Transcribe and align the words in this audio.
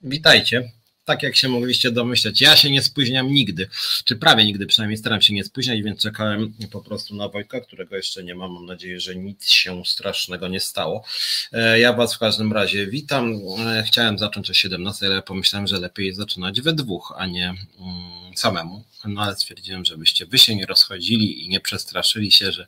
Witajcie. 0.00 0.70
Tak 1.04 1.22
jak 1.22 1.36
się 1.36 1.48
mogliście 1.48 1.90
domyśleć, 1.90 2.40
ja 2.40 2.56
się 2.56 2.70
nie 2.70 2.82
spóźniam 2.82 3.32
nigdy, 3.32 3.68
czy 4.04 4.16
prawie 4.16 4.44
nigdy 4.44 4.66
przynajmniej 4.66 4.98
staram 4.98 5.22
się 5.22 5.34
nie 5.34 5.44
spóźniać, 5.44 5.82
więc 5.82 6.02
czekałem 6.02 6.54
po 6.70 6.82
prostu 6.82 7.16
na 7.16 7.28
Wojtka, 7.28 7.60
którego 7.60 7.96
jeszcze 7.96 8.24
nie 8.24 8.34
mam. 8.34 8.52
Mam 8.52 8.66
nadzieję, 8.66 9.00
że 9.00 9.16
nic 9.16 9.50
się 9.50 9.82
strasznego 9.84 10.48
nie 10.48 10.60
stało. 10.60 11.04
E, 11.52 11.80
ja 11.80 11.92
Was 11.92 12.14
w 12.14 12.18
każdym 12.18 12.52
razie 12.52 12.86
witam. 12.86 13.40
E, 13.66 13.82
chciałem 13.86 14.18
zacząć 14.18 14.50
o 14.50 14.54
17, 14.54 15.06
ale 15.06 15.22
pomyślałem, 15.22 15.66
że 15.66 15.80
lepiej 15.80 16.14
zaczynać 16.14 16.60
we 16.60 16.72
dwóch, 16.72 17.14
a 17.16 17.26
nie 17.26 17.46
mm, 17.46 18.27
samemu. 18.38 18.84
No 19.04 19.22
ale 19.22 19.36
stwierdziłem, 19.36 19.84
żebyście 19.84 20.26
wy 20.26 20.38
się 20.38 20.56
nie 20.56 20.66
rozchodzili 20.66 21.44
i 21.44 21.48
nie 21.48 21.60
przestraszyli 21.60 22.32
się, 22.32 22.52
że, 22.52 22.66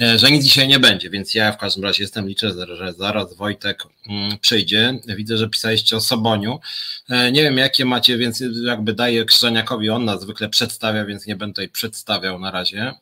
e, 0.00 0.18
że 0.18 0.30
nic 0.30 0.44
dzisiaj 0.44 0.68
nie 0.68 0.78
będzie, 0.78 1.10
więc 1.10 1.34
ja 1.34 1.52
w 1.52 1.58
każdym 1.58 1.84
razie 1.84 2.02
jestem, 2.02 2.28
liczę, 2.28 2.66
że 2.76 2.92
zaraz 2.92 3.34
Wojtek 3.34 3.82
mm, 4.06 4.38
przyjdzie. 4.38 4.98
Widzę, 5.06 5.38
że 5.38 5.48
pisaliście 5.48 5.96
o 5.96 6.00
Soboniu. 6.00 6.60
Nie 7.08 7.42
wiem, 7.42 7.58
jakie 7.58 7.84
macie, 7.84 8.18
więc 8.18 8.42
jakby 8.64 8.92
daję 8.92 9.24
Krzyżaniakowi, 9.24 9.90
on 9.90 10.04
nas 10.04 10.20
zwykle 10.20 10.48
przedstawia, 10.48 11.04
więc 11.04 11.26
nie 11.26 11.36
będę 11.36 11.52
tutaj 11.52 11.68
przedstawiał 11.68 12.38
na 12.38 12.50
razie. 12.50 12.92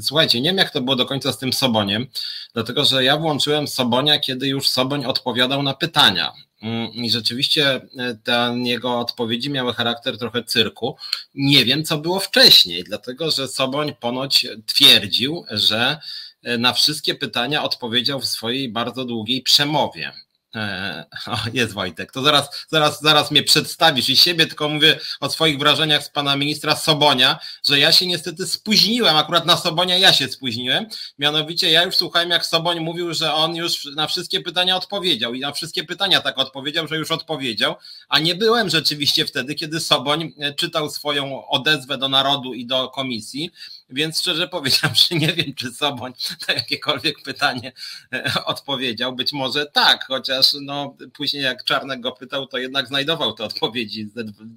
Słuchajcie, 0.00 0.40
nie 0.40 0.50
wiem, 0.50 0.58
jak 0.58 0.70
to 0.70 0.80
było 0.80 0.96
do 0.96 1.06
końca 1.06 1.32
z 1.32 1.38
tym 1.38 1.52
Soboniem, 1.52 2.06
dlatego 2.54 2.84
że 2.84 3.04
ja 3.04 3.16
włączyłem 3.16 3.68
Sobonia, 3.68 4.18
kiedy 4.18 4.48
już 4.48 4.68
Soboń 4.68 5.04
odpowiadał 5.04 5.62
na 5.62 5.74
pytania. 5.74 6.32
Mm, 6.62 6.92
I 6.92 7.10
rzeczywiście 7.10 7.80
e, 7.98 8.14
te 8.14 8.54
jego 8.64 8.98
odpowiedzi 8.98 9.50
miały 9.50 9.74
charakter 9.74 10.18
trochę 10.18 10.44
cyrku. 10.44 10.96
Nie 11.34 11.64
wiem, 11.64 11.84
co 11.84 11.98
było 11.98 12.20
wcześniej, 12.20 12.84
dlatego 12.84 13.30
że 13.30 13.48
Soboń 13.48 13.94
ponoć 14.00 14.46
twierdził, 14.66 15.44
że 15.50 15.98
e, 16.42 16.58
na 16.58 16.72
wszystkie 16.72 17.14
pytania 17.14 17.62
odpowiedział 17.62 18.20
w 18.20 18.26
swojej 18.26 18.68
bardzo 18.68 19.04
długiej 19.04 19.42
przemowie. 19.42 20.12
E, 20.54 21.04
o, 21.26 21.36
jest 21.52 21.72
Wojtek, 21.72 22.12
to 22.12 22.22
zaraz, 22.22 22.66
zaraz, 22.68 23.00
zaraz 23.00 23.30
mnie 23.30 23.42
przedstawisz 23.42 24.08
i 24.08 24.16
siebie, 24.16 24.46
tylko 24.46 24.68
mówię 24.68 24.98
o 25.20 25.30
swoich 25.30 25.58
wrażeniach 25.58 26.04
z 26.04 26.08
pana 26.08 26.36
ministra 26.36 26.76
Sobonia, 26.76 27.38
że 27.66 27.78
ja 27.78 27.92
się 27.92 28.06
niestety 28.06 28.46
spóźniłem, 28.46 29.16
akurat 29.16 29.46
na 29.46 29.56
Sobonia 29.56 29.98
ja 29.98 30.12
się 30.12 30.28
spóźniłem, 30.28 30.86
mianowicie 31.18 31.70
ja 31.70 31.84
już 31.84 31.96
słuchałem 31.96 32.30
jak 32.30 32.46
Soboń 32.46 32.80
mówił, 32.80 33.14
że 33.14 33.34
on 33.34 33.56
już 33.56 33.84
na 33.84 34.06
wszystkie 34.06 34.40
pytania 34.40 34.76
odpowiedział. 34.76 35.34
I 35.34 35.40
na 35.40 35.52
wszystkie 35.52 35.84
pytania 35.84 36.20
tak 36.20 36.38
odpowiedział, 36.38 36.88
że 36.88 36.96
już 36.96 37.10
odpowiedział, 37.10 37.74
a 38.08 38.18
nie 38.18 38.34
byłem 38.34 38.70
rzeczywiście 38.70 39.26
wtedy, 39.26 39.54
kiedy 39.54 39.80
Soboń 39.80 40.32
e, 40.38 40.54
czytał 40.54 40.90
swoją 40.90 41.48
odezwę 41.48 41.98
do 41.98 42.08
narodu 42.08 42.54
i 42.54 42.66
do 42.66 42.88
komisji, 42.88 43.50
więc 43.90 44.20
szczerze 44.20 44.48
powiedziawszy, 44.48 45.14
nie 45.24 45.32
wiem, 45.32 45.54
czy 45.54 45.70
Soboń 45.70 46.12
na 46.48 46.54
jakiekolwiek 46.54 47.22
pytanie 47.22 47.72
e, 48.12 48.44
odpowiedział. 48.44 49.12
Być 49.12 49.32
może 49.32 49.66
tak, 49.66 50.04
chociaż 50.06 50.46
no, 50.60 50.96
później 51.12 51.42
jak 51.42 51.64
Czarnek 51.64 52.00
go 52.00 52.12
pytał, 52.12 52.46
to 52.46 52.58
jednak 52.58 52.86
znajdował 52.88 53.32
te 53.32 53.44
odpowiedzi 53.44 54.10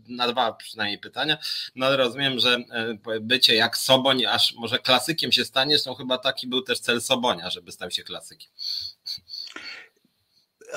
na 0.07 0.27
dwa 0.27 0.53
przynajmniej 0.53 0.99
pytania. 0.99 1.37
No 1.75 1.85
ale 1.85 1.97
rozumiem, 1.97 2.39
że 2.39 2.55
e, 2.55 3.19
bycie 3.21 3.55
jak 3.55 3.77
Soboń, 3.77 4.25
aż 4.25 4.53
może 4.53 4.79
klasykiem 4.79 5.31
się 5.31 5.45
staniesz, 5.45 5.85
no 5.85 5.95
chyba 5.95 6.17
taki 6.17 6.47
był 6.47 6.61
też 6.61 6.79
cel 6.79 7.01
Sobonia, 7.01 7.49
żeby 7.49 7.71
stał 7.71 7.91
się 7.91 8.03
klasykiem. 8.03 8.51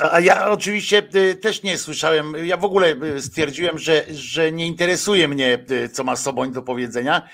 A 0.00 0.20
ja 0.20 0.50
oczywiście 0.50 1.02
y, 1.14 1.34
też 1.34 1.62
nie 1.62 1.78
słyszałem. 1.78 2.46
Ja 2.46 2.56
w 2.56 2.64
ogóle 2.64 2.96
y, 3.16 3.22
stwierdziłem, 3.22 3.78
że, 3.78 4.04
że 4.10 4.52
nie 4.52 4.66
interesuje 4.66 5.28
mnie, 5.28 5.58
y, 5.70 5.88
co 5.88 6.04
ma 6.04 6.16
Soboń 6.16 6.52
do 6.52 6.62
powiedzenia. 6.62 7.28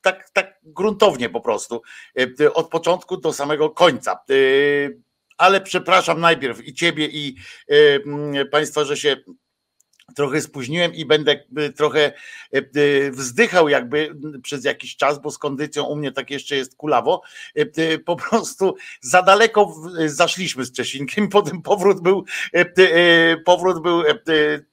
Tak, 0.00 0.30
tak 0.30 0.60
gruntownie 0.62 1.28
po 1.28 1.40
prostu. 1.40 1.82
Od 2.54 2.68
początku 2.68 3.16
do 3.16 3.32
samego 3.32 3.70
końca. 3.70 4.18
Ale 5.38 5.60
przepraszam 5.60 6.20
najpierw 6.20 6.66
i 6.66 6.74
ciebie, 6.74 7.06
i 7.06 7.36
państwa, 8.50 8.84
że 8.84 8.96
się 8.96 9.16
trochę 10.16 10.40
spóźniłem 10.40 10.94
i 10.94 11.04
będę 11.04 11.44
trochę 11.76 12.12
y, 12.54 12.70
y, 12.76 13.10
wzdychał 13.10 13.68
jakby 13.68 14.14
przez 14.42 14.64
jakiś 14.64 14.96
czas, 14.96 15.18
bo 15.18 15.30
z 15.30 15.38
kondycją 15.38 15.84
u 15.84 15.96
mnie 15.96 16.12
tak 16.12 16.30
jeszcze 16.30 16.56
jest 16.56 16.76
kulawo. 16.76 17.22
Po 18.04 18.16
prostu 18.16 18.74
za 19.00 19.22
daleko 19.22 19.74
zaszliśmy 20.06 20.64
z 20.64 20.72
Czesinkiem, 20.72 21.28
potem 21.28 21.62
powrót 21.62 22.00
był 22.00 22.24
powrót 23.44 23.82
był 23.82 24.02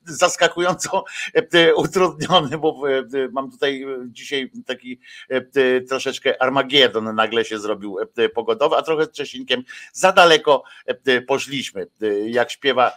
zaskakująco 0.05 1.03
utrudniony, 1.75 2.57
bo 2.57 2.81
mam 3.31 3.51
tutaj 3.51 3.85
dzisiaj 4.05 4.51
taki 4.65 4.99
troszeczkę 5.89 6.41
Armagedon 6.41 7.15
nagle 7.15 7.45
się 7.45 7.59
zrobił 7.59 7.97
pogodowy, 8.33 8.75
a 8.75 8.81
trochę 8.81 9.05
z 9.05 9.11
Czesinkiem 9.11 9.63
za 9.93 10.11
daleko 10.11 10.63
poszliśmy. 11.27 11.87
Jak 12.25 12.51
śpiewa 12.51 12.91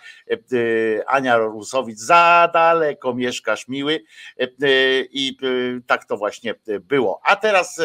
Ania 1.07 1.37
Rusowicz, 1.37 1.99
za 1.99 2.30
daleko 2.53 3.15
mieszkasz, 3.15 3.69
miły. 3.69 4.03
E, 4.41 4.43
e, 4.43 4.49
I 5.11 5.39
e, 5.43 5.81
tak 5.87 6.05
to 6.05 6.17
właśnie 6.17 6.55
było. 6.81 7.21
A 7.25 7.37
teraz 7.37 7.81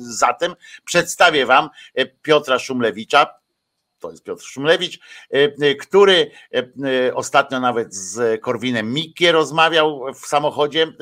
zatem 0.00 0.54
przedstawię 0.84 1.46
Wam 1.46 1.70
Piotra 2.22 2.58
Szumlewicza, 2.58 3.43
to 4.04 4.10
jest 4.10 4.24
Piotr 4.24 4.44
Szumlewicz, 4.44 4.98
który 5.80 6.30
ostatnio 7.14 7.60
nawet 7.60 7.94
z 7.94 8.40
Korwinem 8.40 8.92
Mikke 8.92 9.32
rozmawiał 9.32 10.04
w 10.14 10.26
samochodzie. 10.26 10.92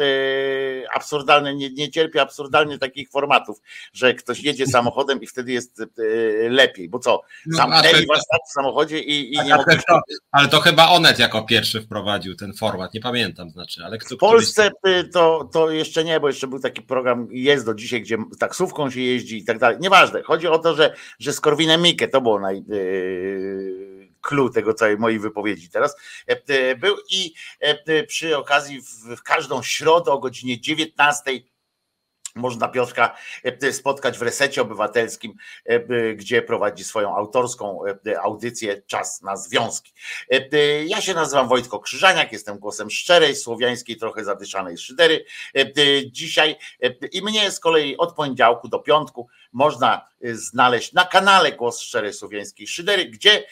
Absurdalne, 0.94 1.54
nie, 1.54 1.70
nie 1.70 1.90
cierpię 1.90 2.20
absurdalnie 2.22 2.78
takich 2.78 3.10
formatów, 3.10 3.60
że 3.92 4.14
ktoś 4.14 4.42
jedzie 4.42 4.66
samochodem 4.66 5.22
i 5.22 5.26
wtedy 5.26 5.52
jest 5.52 5.82
lepiej, 6.50 6.88
bo 6.88 6.98
co, 6.98 7.22
no, 7.46 7.56
zamknęli 7.56 8.06
was 8.06 8.26
tak 8.30 8.40
w 8.48 8.52
samochodzie 8.52 8.98
i, 8.98 9.34
i 9.34 9.38
nie 9.44 9.56
mogli... 9.56 9.76
To, 9.88 10.00
ale 10.32 10.48
to 10.48 10.60
chyba 10.60 10.88
Onet 10.88 11.18
jako 11.18 11.42
pierwszy 11.42 11.82
wprowadził 11.82 12.36
ten 12.36 12.54
format, 12.54 12.94
nie 12.94 13.00
pamiętam 13.00 13.50
znaczy, 13.50 13.82
ale 13.84 13.98
kto, 13.98 14.14
W 14.14 14.18
Polsce 14.18 14.70
to, 15.12 15.48
to 15.52 15.70
jeszcze 15.70 16.04
nie, 16.04 16.20
bo 16.20 16.28
jeszcze 16.28 16.46
był 16.46 16.58
taki 16.58 16.82
program, 16.82 17.28
jest 17.30 17.66
do 17.66 17.74
dzisiaj, 17.74 18.02
gdzie 18.02 18.18
taksówką 18.38 18.90
się 18.90 19.00
jeździ 19.00 19.38
i 19.38 19.44
tak 19.44 19.58
dalej, 19.58 19.76
nieważne, 19.80 20.22
chodzi 20.22 20.46
o 20.48 20.58
to, 20.58 20.74
że, 20.74 20.94
że 21.18 21.32
z 21.32 21.40
Korwinem 21.40 21.82
Mikke, 21.82 22.08
to 22.08 22.20
było 22.20 22.40
naj 22.40 22.64
clue 24.22 24.50
tego 24.50 24.74
całej 24.74 24.98
mojej 24.98 25.18
wypowiedzi 25.18 25.70
teraz. 25.70 25.96
E, 26.28 26.42
e, 26.48 26.76
był 26.76 26.96
i 27.10 27.34
e, 27.60 28.04
przy 28.04 28.36
okazji 28.36 28.80
w 29.16 29.22
każdą 29.22 29.62
środę 29.62 30.10
o 30.10 30.18
godzinie 30.18 30.60
19 30.60 31.30
można 32.34 32.68
Piotrka 32.68 33.16
spotkać 33.72 34.18
w 34.18 34.22
resecie 34.22 34.62
obywatelskim, 34.62 35.34
gdzie 36.16 36.42
prowadzi 36.42 36.84
swoją 36.84 37.16
autorską 37.16 37.80
audycję 38.22 38.82
Czas 38.82 39.22
na 39.22 39.36
Związki. 39.36 39.92
Ja 40.86 41.00
się 41.00 41.14
nazywam 41.14 41.48
Wojtko 41.48 41.80
Krzyżaniak, 41.80 42.32
jestem 42.32 42.58
głosem 42.58 42.90
szczerej, 42.90 43.36
słowiańskiej, 43.36 43.96
trochę 43.96 44.24
zadyszanej 44.24 44.78
szydery. 44.78 45.24
Dzisiaj 46.06 46.56
i 47.12 47.22
mnie 47.22 47.50
z 47.50 47.60
kolei 47.60 47.96
od 47.96 48.14
poniedziałku 48.14 48.68
do 48.68 48.78
piątku 48.78 49.28
można 49.52 50.08
znaleźć 50.32 50.92
na 50.92 51.04
kanale 51.04 51.52
Głos 51.52 51.80
Szczerej 51.80 52.12
Słowiańskiej 52.12 52.66
Szydery, 52.66 53.04
gdzie 53.04 53.44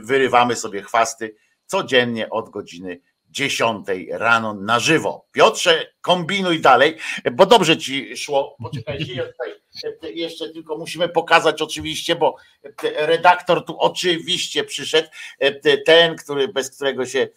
wyrywamy 0.00 0.56
sobie 0.56 0.82
chwasty 0.82 1.36
codziennie 1.66 2.30
od 2.30 2.50
godziny 2.50 3.00
10 3.34 3.86
rano 4.10 4.54
na 4.54 4.80
żywo. 4.80 5.26
Piotrze, 5.32 5.86
kombinuj 6.00 6.60
dalej, 6.60 6.96
bo 7.32 7.46
dobrze 7.46 7.76
ci 7.76 8.16
szło. 8.16 8.56
Poczekajcie, 8.62 9.14
ja 9.14 9.24
tutaj 9.24 9.54
jeszcze 10.14 10.48
tylko 10.48 10.78
musimy 10.78 11.08
pokazać 11.08 11.62
oczywiście, 11.62 12.16
bo 12.16 12.36
redaktor 12.96 13.64
tu 13.64 13.78
oczywiście 13.78 14.64
przyszedł, 14.64 15.08
ten, 15.86 16.16
który, 16.16 16.48
bez 16.48 16.76
którego 16.76 17.06
się 17.06 17.28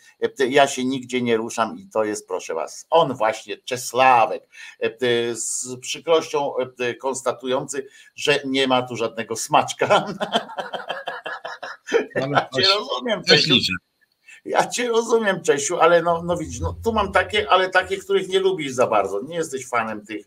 ja 0.49 0.67
się 0.67 0.85
nigdzie 0.85 1.21
nie 1.21 1.37
ruszam 1.37 1.77
i 1.77 1.89
to 1.89 2.03
jest, 2.03 2.27
proszę 2.27 2.53
was, 2.53 2.87
on 2.89 3.13
właśnie, 3.13 3.57
Czesławek, 3.57 4.43
z 5.31 5.79
przykrością 5.79 6.53
konstatujący, 7.01 7.87
że 8.15 8.39
nie 8.45 8.67
ma 8.67 8.81
tu 8.81 8.95
żadnego 8.95 9.35
smaczka. 9.35 10.05
Ja 12.15 12.49
cię 12.55 12.67
rozumiem. 12.79 13.21
Ja 14.47 14.67
cię 14.67 14.87
rozumiem, 14.87 15.41
Czesiu, 15.41 15.79
ale 15.79 16.01
no, 16.01 16.23
no 16.23 16.37
widzisz, 16.37 16.59
no, 16.59 16.75
tu 16.83 16.93
mam 16.93 17.11
takie, 17.11 17.49
ale 17.49 17.69
takie, 17.69 17.97
których 17.97 18.29
nie 18.29 18.39
lubisz 18.39 18.71
za 18.71 18.87
bardzo. 18.87 19.21
Nie 19.21 19.35
jesteś 19.35 19.67
fanem 19.67 20.05
tych, 20.05 20.25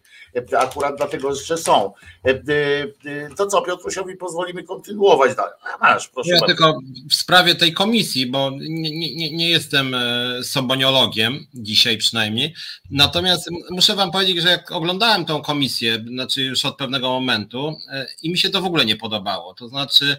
e, 0.52 0.58
akurat 0.58 0.96
dlatego 0.96 1.34
że 1.34 1.58
są. 1.58 1.92
E, 2.24 2.30
e, 2.30 3.34
to 3.36 3.46
co, 3.46 3.62
Piotrusiowi 3.62 4.16
pozwolimy 4.16 4.62
kontynuować 4.62 5.36
dalej. 5.36 5.52
Masz, 5.80 6.08
proszę 6.08 6.30
ja 6.30 6.40
bardzo. 6.40 6.46
tylko 6.46 6.78
w 7.10 7.14
sprawie 7.14 7.54
tej 7.54 7.72
komisji, 7.72 8.26
bo 8.26 8.50
nie, 8.60 9.16
nie, 9.16 9.36
nie 9.36 9.50
jestem 9.50 9.96
soboniologiem, 10.42 11.46
dzisiaj 11.54 11.98
przynajmniej. 11.98 12.54
Natomiast 12.90 13.50
muszę 13.70 13.96
wam 13.96 14.10
powiedzieć, 14.10 14.42
że 14.42 14.48
jak 14.48 14.72
oglądałem 14.72 15.24
tą 15.24 15.42
komisję, 15.42 16.04
znaczy 16.08 16.42
już 16.42 16.64
od 16.64 16.76
pewnego 16.76 17.08
momentu 17.08 17.76
i 18.22 18.30
mi 18.30 18.38
się 18.38 18.50
to 18.50 18.60
w 18.60 18.66
ogóle 18.66 18.84
nie 18.84 18.96
podobało. 18.96 19.54
To 19.54 19.68
znaczy, 19.68 20.16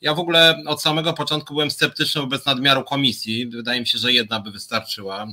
ja 0.00 0.14
w 0.14 0.18
ogóle 0.18 0.62
od 0.66 0.82
samego 0.82 1.12
początku 1.12 1.54
byłem 1.54 1.70
sceptyczny 1.70 2.20
wobec 2.20 2.46
nadmiaru 2.46 2.84
komisji. 2.84 3.46
Wydaje 3.46 3.80
mi 3.80 3.86
się, 3.86 3.98
że 3.98 4.12
jedna 4.12 4.40
by 4.40 4.50
wystarczyła. 4.50 5.26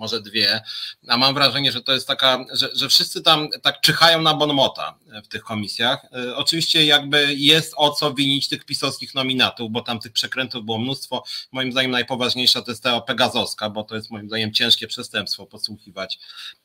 E, 0.00 0.10
może 0.10 0.20
dwie, 0.20 0.60
a 1.08 1.16
mam 1.16 1.34
wrażenie, 1.34 1.72
że 1.72 1.82
to 1.82 1.92
jest 1.92 2.06
taka, 2.06 2.44
że, 2.52 2.68
że 2.74 2.88
wszyscy 2.88 3.22
tam 3.22 3.48
tak 3.62 3.80
czyhają 3.80 4.22
na 4.22 4.34
bonmota 4.34 4.94
w 5.24 5.28
tych 5.28 5.42
komisjach. 5.42 6.04
E, 6.04 6.36
oczywiście 6.36 6.84
jakby 6.84 7.34
jest 7.34 7.72
o 7.76 7.90
co 7.90 8.14
winić 8.14 8.48
tych 8.48 8.64
pisowskich 8.64 9.14
nominatów, 9.14 9.70
bo 9.70 9.80
tam 9.80 10.00
tych 10.00 10.12
przekrętów 10.12 10.64
było 10.64 10.78
mnóstwo. 10.78 11.24
Moim 11.52 11.72
zdaniem 11.72 11.90
najpoważniejsza 11.90 12.62
to 12.62 12.70
jest 12.70 12.82
ta 12.82 13.00
Pegazowska, 13.00 13.70
bo 13.70 13.84
to 13.84 13.94
jest 13.94 14.10
moim 14.10 14.26
zdaniem 14.28 14.52
ciężkie 14.52 14.86
przestępstwo 14.86 15.46
podsłuchiwać 15.46 16.18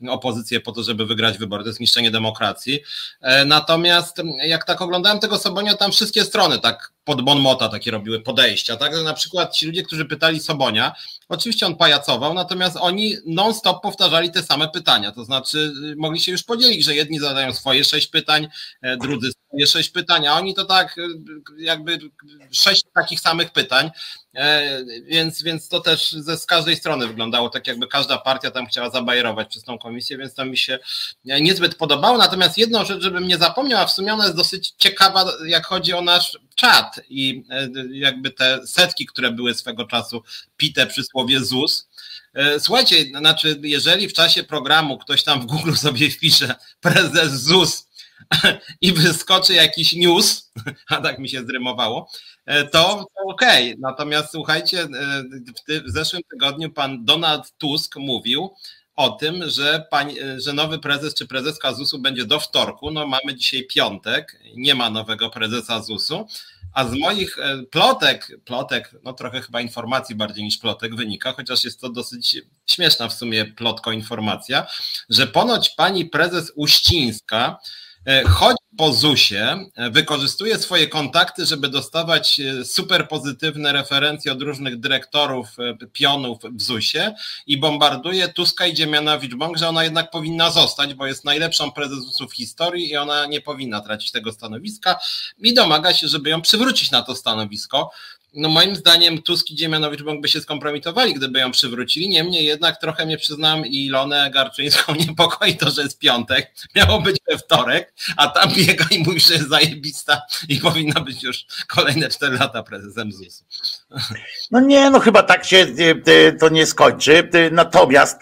opozycję 0.09 0.59
po 0.59 0.71
to, 0.71 0.83
żeby 0.83 1.05
wygrać 1.05 1.37
wybory. 1.37 1.63
To 1.63 1.69
jest 1.69 1.79
niszczenie 1.79 2.11
demokracji. 2.11 2.79
E, 3.21 3.45
natomiast 3.45 4.21
jak 4.43 4.65
tak 4.65 4.81
oglądałem 4.81 5.19
tego 5.19 5.37
Sobonia, 5.37 5.77
tam 5.77 5.91
wszystkie 5.91 6.23
strony 6.23 6.59
tak 6.59 6.93
pod 7.03 7.21
Bonmota 7.21 7.69
takie 7.69 7.91
robiły 7.91 8.19
podejścia, 8.19 8.77
tak? 8.77 9.03
Na 9.03 9.13
przykład 9.13 9.55
ci 9.55 9.65
ludzie, 9.65 9.83
którzy 9.83 10.05
pytali 10.05 10.39
Sobonia, 10.39 10.95
oczywiście 11.29 11.65
on 11.65 11.75
pajacował, 11.75 12.33
natomiast 12.33 12.77
oni 12.79 13.15
non-stop 13.25 13.81
powtarzali 13.81 14.31
te 14.31 14.43
same 14.43 14.69
pytania, 14.69 15.11
to 15.11 15.25
znaczy 15.25 15.73
y, 15.91 15.95
mogli 15.97 16.19
się 16.19 16.31
już 16.31 16.43
podzielić, 16.43 16.85
że 16.85 16.95
jedni 16.95 17.19
zadają 17.19 17.53
swoje 17.53 17.83
sześć 17.83 18.07
pytań, 18.07 18.47
e, 18.81 18.97
drudzy 18.97 19.31
swoje 19.31 19.67
sześć 19.67 19.89
pytań, 19.89 20.27
a 20.27 20.33
oni 20.33 20.53
to 20.53 20.65
tak 20.65 20.97
y, 20.97 21.03
jakby 21.57 21.99
sześć 22.51 22.83
takich 22.93 23.19
samych 23.19 23.51
pytań, 23.51 23.91
e, 24.35 24.79
więc, 25.03 25.43
więc 25.43 25.69
to 25.69 25.79
też 25.79 26.11
ze, 26.11 26.37
z 26.37 26.45
każdej 26.45 26.75
strony 26.75 27.07
wyglądało 27.07 27.49
tak, 27.49 27.67
jakby 27.67 27.87
każda 27.87 28.17
partia 28.17 28.51
tam 28.51 28.65
chciała 28.65 28.89
zabajerować 28.89 29.47
przez 29.47 29.63
tą 29.63 29.77
komisję, 29.77 30.17
więc 30.17 30.33
to 30.33 30.45
mi 30.45 30.57
się 30.57 30.79
niezbyt 31.25 31.75
podobało. 31.75 32.17
Natomiast 32.17 32.57
jedną 32.57 32.85
rzecz, 32.85 33.03
żebym 33.03 33.27
nie 33.27 33.37
zapomniał, 33.37 33.81
a 33.81 33.85
w 33.85 33.91
sumie 33.91 34.13
ona 34.13 34.23
jest 34.23 34.37
dosyć 34.37 34.73
ciekawa, 34.77 35.31
jak 35.45 35.65
chodzi 35.65 35.93
o 35.93 36.01
nasz 36.01 36.37
czat 36.55 36.99
i 37.09 37.43
e, 37.49 37.69
jakby 37.91 38.31
te 38.31 38.67
setki, 38.67 39.05
które 39.05 39.31
były 39.31 39.53
swego 39.53 39.85
czasu 39.85 40.23
pite 40.57 40.87
przy 40.87 41.03
słowie 41.03 41.43
ZUS. 41.43 41.89
E, 42.33 42.59
słuchajcie, 42.59 43.05
znaczy, 43.17 43.59
jeżeli 43.63 44.07
w 44.07 44.13
czasie 44.13 44.43
programu 44.43 44.97
ktoś 44.97 45.23
tam 45.23 45.41
w 45.41 45.45
Google 45.45 45.73
sobie 45.85 46.09
wpisze 46.09 46.55
prezes 46.81 47.31
ZUS 47.31 47.87
i 48.81 48.93
wyskoczy 48.93 49.53
jakiś 49.53 49.93
news, 49.93 50.51
a 50.89 51.01
tak 51.01 51.19
mi 51.19 51.29
się 51.29 51.45
zrymowało, 51.45 52.09
e, 52.45 52.65
to, 52.65 53.05
okej. 53.25 53.69
Okay. 53.69 53.75
Natomiast 53.79 54.31
słuchajcie, 54.31 54.87
w, 55.85 55.91
zeszłym 55.91 56.21
tygodniu 56.31 56.71
pan 56.71 57.05
Donald 57.05 57.51
Tusk 57.57 57.95
mówił, 57.95 58.49
o 58.95 59.09
tym, 59.09 59.49
że, 59.49 59.85
pani, 59.89 60.15
że 60.37 60.53
nowy 60.53 60.79
prezes 60.79 61.13
czy 61.13 61.27
prezeska 61.27 61.73
ZUS-u 61.73 61.99
będzie 61.99 62.25
do 62.25 62.39
wtorku. 62.39 62.91
No 62.91 63.07
mamy 63.07 63.35
dzisiaj 63.35 63.67
piątek, 63.67 64.39
nie 64.55 64.75
ma 64.75 64.89
nowego 64.89 65.29
prezesa 65.29 65.81
ZUS-u, 65.81 66.27
a 66.73 66.87
z 66.87 66.93
moich 66.93 67.39
e, 67.39 67.63
plotek, 67.71 68.31
plotek, 68.45 68.91
no 69.03 69.13
trochę 69.13 69.41
chyba 69.41 69.61
informacji 69.61 70.15
bardziej 70.15 70.43
niż 70.43 70.57
plotek 70.57 70.95
wynika, 70.95 71.33
chociaż 71.33 71.63
jest 71.63 71.81
to 71.81 71.89
dosyć 71.89 72.41
śmieszna 72.65 73.07
w 73.07 73.13
sumie 73.13 73.45
plotko 73.45 73.91
informacja, 73.91 74.67
że 75.09 75.27
ponoć 75.27 75.69
pani 75.69 76.05
prezes 76.05 76.51
Uścińska 76.55 77.57
E, 77.57 77.84
chodzi 78.27 78.65
po 78.77 78.93
ZUS-ie, 78.93 79.69
e, 79.75 79.89
wykorzystuje 79.89 80.57
swoje 80.57 80.87
kontakty, 80.87 81.45
żeby 81.45 81.69
dostawać 81.69 82.39
e, 82.39 82.65
super 82.65 83.07
pozytywne 83.07 83.73
referencje 83.73 84.31
od 84.31 84.41
różnych 84.41 84.79
dyrektorów, 84.79 85.47
pionów 85.93 86.39
w 86.51 86.61
ZUS-ie 86.61 87.15
i 87.47 87.57
bombarduje 87.57 88.27
Tuska 88.27 88.67
i 88.67 88.73
Dziemianowicz-Bąk, 88.73 89.57
że 89.57 89.69
ona 89.69 89.83
jednak 89.83 90.11
powinna 90.11 90.51
zostać, 90.51 90.93
bo 90.93 91.07
jest 91.07 91.25
najlepszą 91.25 91.71
prezesów 91.71 92.31
w 92.31 92.35
historii 92.35 92.91
i 92.91 92.97
ona 92.97 93.25
nie 93.25 93.41
powinna 93.41 93.81
tracić 93.81 94.11
tego 94.11 94.31
stanowiska 94.31 94.99
i 95.39 95.53
domaga 95.53 95.93
się, 95.93 96.07
żeby 96.07 96.29
ją 96.29 96.41
przywrócić 96.41 96.91
na 96.91 97.01
to 97.01 97.15
stanowisko 97.15 97.91
no 98.35 98.49
moim 98.49 98.75
zdaniem 98.75 99.21
Tusk 99.21 99.51
i 99.51 99.55
Dziemianowicz 99.55 100.01
mógłby 100.01 100.27
się 100.27 100.41
skompromitować, 100.41 101.13
gdyby 101.13 101.39
ją 101.39 101.51
przywrócili. 101.51 102.09
Niemniej 102.09 102.45
jednak 102.45 102.79
trochę 102.81 103.05
mnie 103.05 103.17
przyznam 103.17 103.65
i 103.65 103.85
Ilonę 103.85 104.31
Garczyńską 104.33 104.95
niepokoi 105.07 105.57
to, 105.57 105.71
że 105.71 105.81
jest 105.81 105.99
piątek. 105.99 106.51
Miało 106.75 107.01
być 107.01 107.17
we 107.29 107.37
wtorek, 107.37 107.93
a 108.17 108.27
tam 108.27 108.53
biega 108.55 108.85
i 108.91 109.03
mówi, 109.03 109.19
że 109.19 109.33
jest 109.33 109.49
zajebista 109.49 110.21
i 110.49 110.57
powinna 110.57 111.01
być 111.01 111.23
już 111.23 111.45
kolejne 111.67 112.09
cztery 112.09 112.37
lata 112.37 112.63
prezesem 112.63 113.11
ZUS. 113.11 113.43
No 114.51 114.59
nie, 114.59 114.89
no 114.89 114.99
chyba 114.99 115.23
tak 115.23 115.45
się 115.45 115.57
e, 115.57 116.11
e, 116.11 116.31
to 116.31 116.49
nie 116.49 116.65
skończy. 116.65 117.29
E, 117.33 117.49
natomiast 117.51 118.19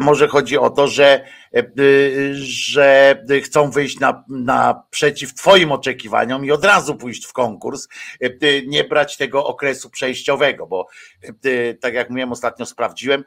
może 0.00 0.28
chodzi 0.28 0.58
o 0.58 0.70
to, 0.70 0.88
że 0.88 1.24
że 2.32 3.24
chcą 3.44 3.70
wyjść 3.70 4.00
na, 4.00 4.24
naprzeciw 4.28 5.34
Twoim 5.34 5.72
oczekiwaniom 5.72 6.44
i 6.44 6.50
od 6.50 6.64
razu 6.64 6.94
pójść 6.94 7.26
w 7.26 7.32
konkurs, 7.32 7.88
e, 8.20 8.62
nie 8.66 8.84
brać 8.84 9.16
tego 9.16 9.46
okresu 9.46 9.90
przejściowego, 9.90 10.66
bo 10.66 10.86
e, 11.44 11.74
tak 11.74 11.94
jak 11.94 12.10
mówiłem, 12.10 12.32
ostatnio 12.32 12.66
sprawdziłem, 12.66 13.24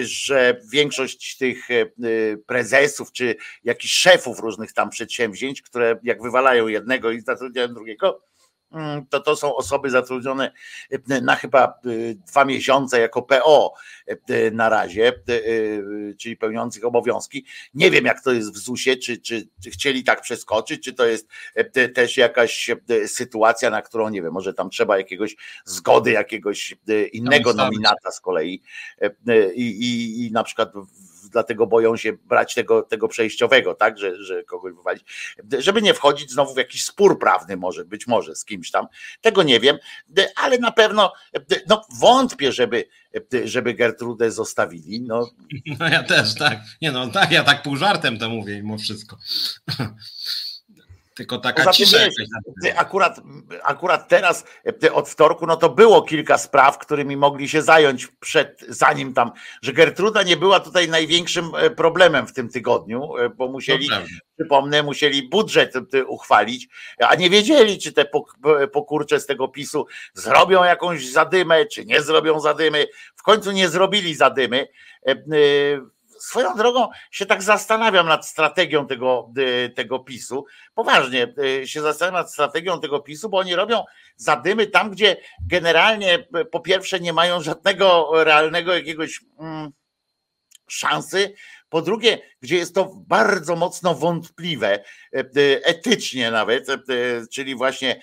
że 0.00 0.60
większość 0.72 1.36
tych 1.36 1.68
prezesów 2.46 3.12
czy 3.12 3.36
jakichś 3.64 3.94
szefów 3.94 4.40
różnych 4.40 4.72
tam 4.72 4.90
przedsięwzięć, 4.90 5.62
które 5.62 5.98
jak 6.02 6.22
wywalają 6.22 6.68
jednego 6.68 7.10
i 7.10 7.20
zatrudniają 7.20 7.68
drugiego, 7.68 8.22
to 9.10 9.20
to 9.20 9.36
są 9.36 9.56
osoby 9.56 9.90
zatrudnione 9.90 10.52
e, 10.90 11.20
na 11.20 11.36
chyba 11.36 11.64
e, 11.64 11.70
dwa 12.14 12.44
miesiące 12.44 13.00
jako 13.00 13.22
PO 13.22 13.74
e, 14.06 14.50
na 14.50 14.68
razie, 14.68 15.12
czyli 16.18 16.36
pełniących 16.36 16.84
obowiązki. 16.84 17.44
Nie 17.74 17.90
wiem, 17.90 18.04
jak 18.04 18.22
to 18.22 18.32
jest 18.32 18.52
w 18.52 18.58
ZUS-ie, 18.58 18.96
czy, 18.96 19.18
czy, 19.18 19.48
czy 19.62 19.70
chcieli 19.70 20.04
tak 20.04 20.20
przeskoczyć, 20.20 20.84
czy 20.84 20.92
to 20.92 21.06
jest 21.06 21.28
też 21.94 22.16
jakaś 22.16 22.70
sytuacja, 23.06 23.70
na 23.70 23.82
którą 23.82 24.08
nie 24.08 24.22
wiem, 24.22 24.32
może 24.32 24.54
tam 24.54 24.70
trzeba 24.70 24.98
jakiegoś 24.98 25.36
zgody, 25.64 26.10
jakiegoś 26.10 26.74
innego 27.12 27.52
nominata 27.52 28.10
z 28.10 28.20
kolei 28.20 28.62
i, 29.54 29.62
i, 29.64 30.26
i 30.26 30.32
na 30.32 30.44
przykład 30.44 30.72
dlatego 31.34 31.66
boją 31.66 31.96
się 31.96 32.12
brać 32.12 32.54
tego, 32.54 32.82
tego 32.82 33.08
przejściowego, 33.08 33.74
tak, 33.74 33.98
że, 33.98 34.22
że 34.22 34.44
kogoś 34.44 34.74
wywalić, 34.74 35.04
żeby 35.58 35.82
nie 35.82 35.94
wchodzić 35.94 36.30
znowu 36.30 36.54
w 36.54 36.58
jakiś 36.58 36.84
spór 36.84 37.18
prawny 37.18 37.56
może, 37.56 37.84
być 37.84 38.06
może 38.06 38.36
z 38.36 38.44
kimś 38.44 38.70
tam, 38.70 38.86
tego 39.20 39.42
nie 39.42 39.60
wiem, 39.60 39.78
ale 40.36 40.58
na 40.58 40.72
pewno 40.72 41.12
no, 41.68 41.82
wątpię, 42.00 42.52
żeby, 42.52 42.88
żeby 43.44 43.74
Gertrudę 43.74 44.30
zostawili. 44.30 45.02
No. 45.02 45.30
no 45.78 45.88
ja 45.88 46.02
też, 46.02 46.34
tak. 46.34 46.58
Nie 46.82 46.92
no, 46.92 47.08
tak, 47.08 47.30
ja 47.30 47.44
tak 47.44 47.62
pół 47.62 47.76
żartem 47.76 48.18
to 48.18 48.28
mówię 48.28 48.56
mimo 48.56 48.78
wszystko. 48.78 49.18
Tylko 51.14 51.38
taka 51.38 51.72
cisza. 51.72 51.98
Akurat, 52.76 53.20
akurat 53.62 54.08
teraz 54.08 54.44
od 54.92 55.08
wtorku, 55.08 55.46
no 55.46 55.56
to 55.56 55.68
było 55.68 56.02
kilka 56.02 56.38
spraw, 56.38 56.78
którymi 56.78 57.16
mogli 57.16 57.48
się 57.48 57.62
zająć 57.62 58.06
przed, 58.06 58.64
zanim 58.68 59.14
tam, 59.14 59.32
że 59.62 59.72
Gertruda 59.72 60.22
nie 60.22 60.36
była 60.36 60.60
tutaj 60.60 60.88
największym 60.88 61.50
e, 61.54 61.70
problemem 61.70 62.26
w 62.26 62.32
tym 62.32 62.48
tygodniu, 62.48 63.16
e, 63.16 63.28
bo 63.28 63.48
musieli, 63.48 63.88
no 63.90 63.96
przypomnę, 64.38 64.82
musieli 64.82 65.28
budżet 65.28 65.74
uchwalić, 66.06 66.68
a 66.98 67.14
nie 67.14 67.30
wiedzieli, 67.30 67.78
czy 67.78 67.92
te 67.92 68.06
pokurcze 68.72 69.20
z 69.20 69.26
tego 69.26 69.48
PiSu 69.48 69.86
zrobią 70.14 70.64
jakąś 70.64 71.08
zadymę, 71.08 71.66
czy 71.66 71.84
nie 71.84 72.02
zrobią 72.02 72.40
zadymy. 72.40 72.86
W 73.16 73.22
końcu 73.22 73.52
nie 73.52 73.68
zrobili 73.68 74.14
zadymy 74.14 74.68
e, 75.06 75.14
swoją 76.24 76.56
drogą 76.56 76.88
się 77.10 77.26
tak 77.26 77.42
zastanawiam 77.42 78.08
nad 78.08 78.26
strategią 78.26 78.86
tego, 78.86 79.30
y, 79.38 79.70
tego 79.70 79.98
PiSu. 79.98 80.44
Poważnie 80.74 81.34
y, 81.62 81.68
się 81.68 81.82
zastanawiam 81.82 82.22
nad 82.22 82.32
strategią 82.32 82.80
tego 82.80 83.00
PiSu, 83.00 83.28
bo 83.28 83.38
oni 83.38 83.54
robią 83.54 83.84
zadymy 84.16 84.66
tam, 84.66 84.90
gdzie 84.90 85.16
generalnie 85.46 86.26
y, 86.36 86.44
po 86.44 86.60
pierwsze 86.60 87.00
nie 87.00 87.12
mają 87.12 87.42
żadnego 87.42 88.10
realnego 88.24 88.74
jakiegoś 88.74 89.20
mm, 89.38 89.70
szansy 90.68 91.34
po 91.74 91.82
drugie, 91.82 92.18
gdzie 92.40 92.56
jest 92.56 92.74
to 92.74 92.90
bardzo 93.08 93.56
mocno 93.56 93.94
wątpliwe, 93.94 94.72
e, 94.74 94.82
e, 95.12 95.24
etycznie 95.64 96.30
nawet, 96.30 96.68
e, 96.68 96.76
czyli 97.32 97.54
właśnie 97.54 98.02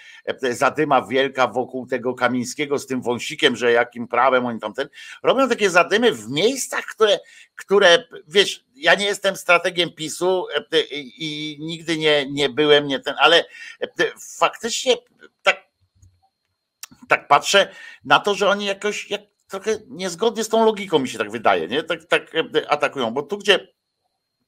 zadyma 0.52 1.08
wielka 1.08 1.48
wokół 1.48 1.88
tego 1.88 2.14
Kamińskiego 2.14 2.80
z 2.80 2.88
tym 2.88 3.02
wąsikiem, 3.02 3.56
że 3.56 3.72
jakim 3.72 4.08
prawem 4.08 4.46
oni 4.46 4.60
tam 4.60 4.74
ten, 4.74 4.90
robią 5.24 5.50
takie 5.50 5.70
zadymy 5.70 6.12
w 6.12 6.30
miejscach, 6.30 6.86
które, 6.86 7.20
które 7.56 8.04
wiesz, 8.28 8.66
ja 8.76 8.96
nie 8.96 9.06
jestem 9.06 9.36
strategiem 9.36 9.94
PiSu 9.94 10.46
i 11.18 11.58
nigdy 11.60 11.98
nie, 11.98 12.26
nie 12.32 12.50
byłem, 12.50 12.88
nie 12.88 13.00
ten, 13.00 13.16
ale 13.20 13.46
faktycznie 14.40 14.96
tak, 15.44 15.58
tak 17.08 17.28
patrzę 17.28 17.68
na 18.06 18.20
to, 18.20 18.36
że 18.36 18.50
oni 18.50 18.66
jakoś, 18.66 19.10
jak, 19.10 19.31
trochę 19.52 19.78
niezgodnie 19.88 20.44
z 20.44 20.50
tą 20.50 20.66
logiką 20.66 21.00
mi 21.00 21.10
się 21.10 21.18
tak 21.18 21.32
wydaje, 21.32 21.68
nie? 21.68 21.84
Tak, 21.84 22.06
tak 22.06 22.36
e, 22.36 22.72
atakują, 22.72 23.12
bo 23.12 23.24
tu 23.24 23.38
gdzie 23.38 23.68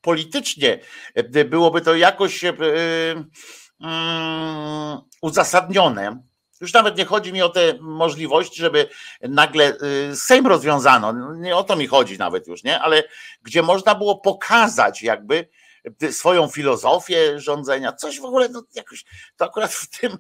politycznie 0.02 0.80
e, 1.16 1.46
byłoby 1.46 1.82
to 1.82 1.96
jakoś 1.96 2.44
um, 2.44 3.32
uzasadnione, 5.22 6.24
już 6.62 6.74
nawet 6.74 6.98
nie 6.98 7.06
chodzi 7.06 7.34
mi 7.34 7.42
o 7.42 7.50
te 7.50 7.74
możliwości, 7.82 8.62
żeby 8.62 8.90
nagle 9.22 9.78
Sejm 10.16 10.48
rozwiązano. 10.48 11.36
Nie 11.36 11.56
o 11.56 11.64
to 11.64 11.76
mi 11.76 11.88
chodzi 11.88 12.18
nawet 12.18 12.48
już, 12.48 12.64
nie? 12.64 12.80
Ale 12.80 13.04
gdzie 13.42 13.62
można 13.62 13.96
było 13.96 14.18
pokazać 14.18 15.02
jakby, 15.02 15.48
swoją 16.12 16.48
filozofię 16.48 17.40
rządzenia, 17.40 17.94
coś 17.94 18.20
w 18.20 18.26
ogóle, 18.26 18.50
no 18.50 18.64
jakoś, 18.76 19.06
to 19.38 19.46
akurat 19.46 19.74
w 19.74 20.00
tym, 20.00 20.18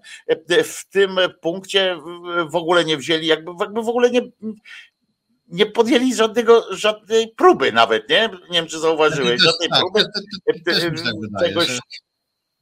w 0.63 0.89
tym 0.89 1.17
punkcie 1.41 1.97
w 2.49 2.55
ogóle 2.55 2.85
nie 2.85 2.97
wzięli, 2.97 3.27
jakby, 3.27 3.51
jakby 3.59 3.83
w 3.83 3.89
ogóle 3.89 4.11
nie, 4.11 4.21
nie 5.47 5.65
podjęli 5.65 6.15
żadnego, 6.15 6.75
żadnej 6.75 7.33
próby 7.37 7.71
nawet, 7.71 8.09
nie? 8.09 8.29
Nie 8.49 8.59
wiem, 8.59 8.67
czy 8.67 8.79
zauważyłeś, 8.79 9.41
żadnej 9.41 9.69
tak, 9.69 9.79
próby. 9.79 10.05
Też, 10.45 10.81
też 10.81 11.03
tak 11.03 11.13
wydaje, 11.21 11.47
czegoś... 11.47 11.67
że, 11.67 11.79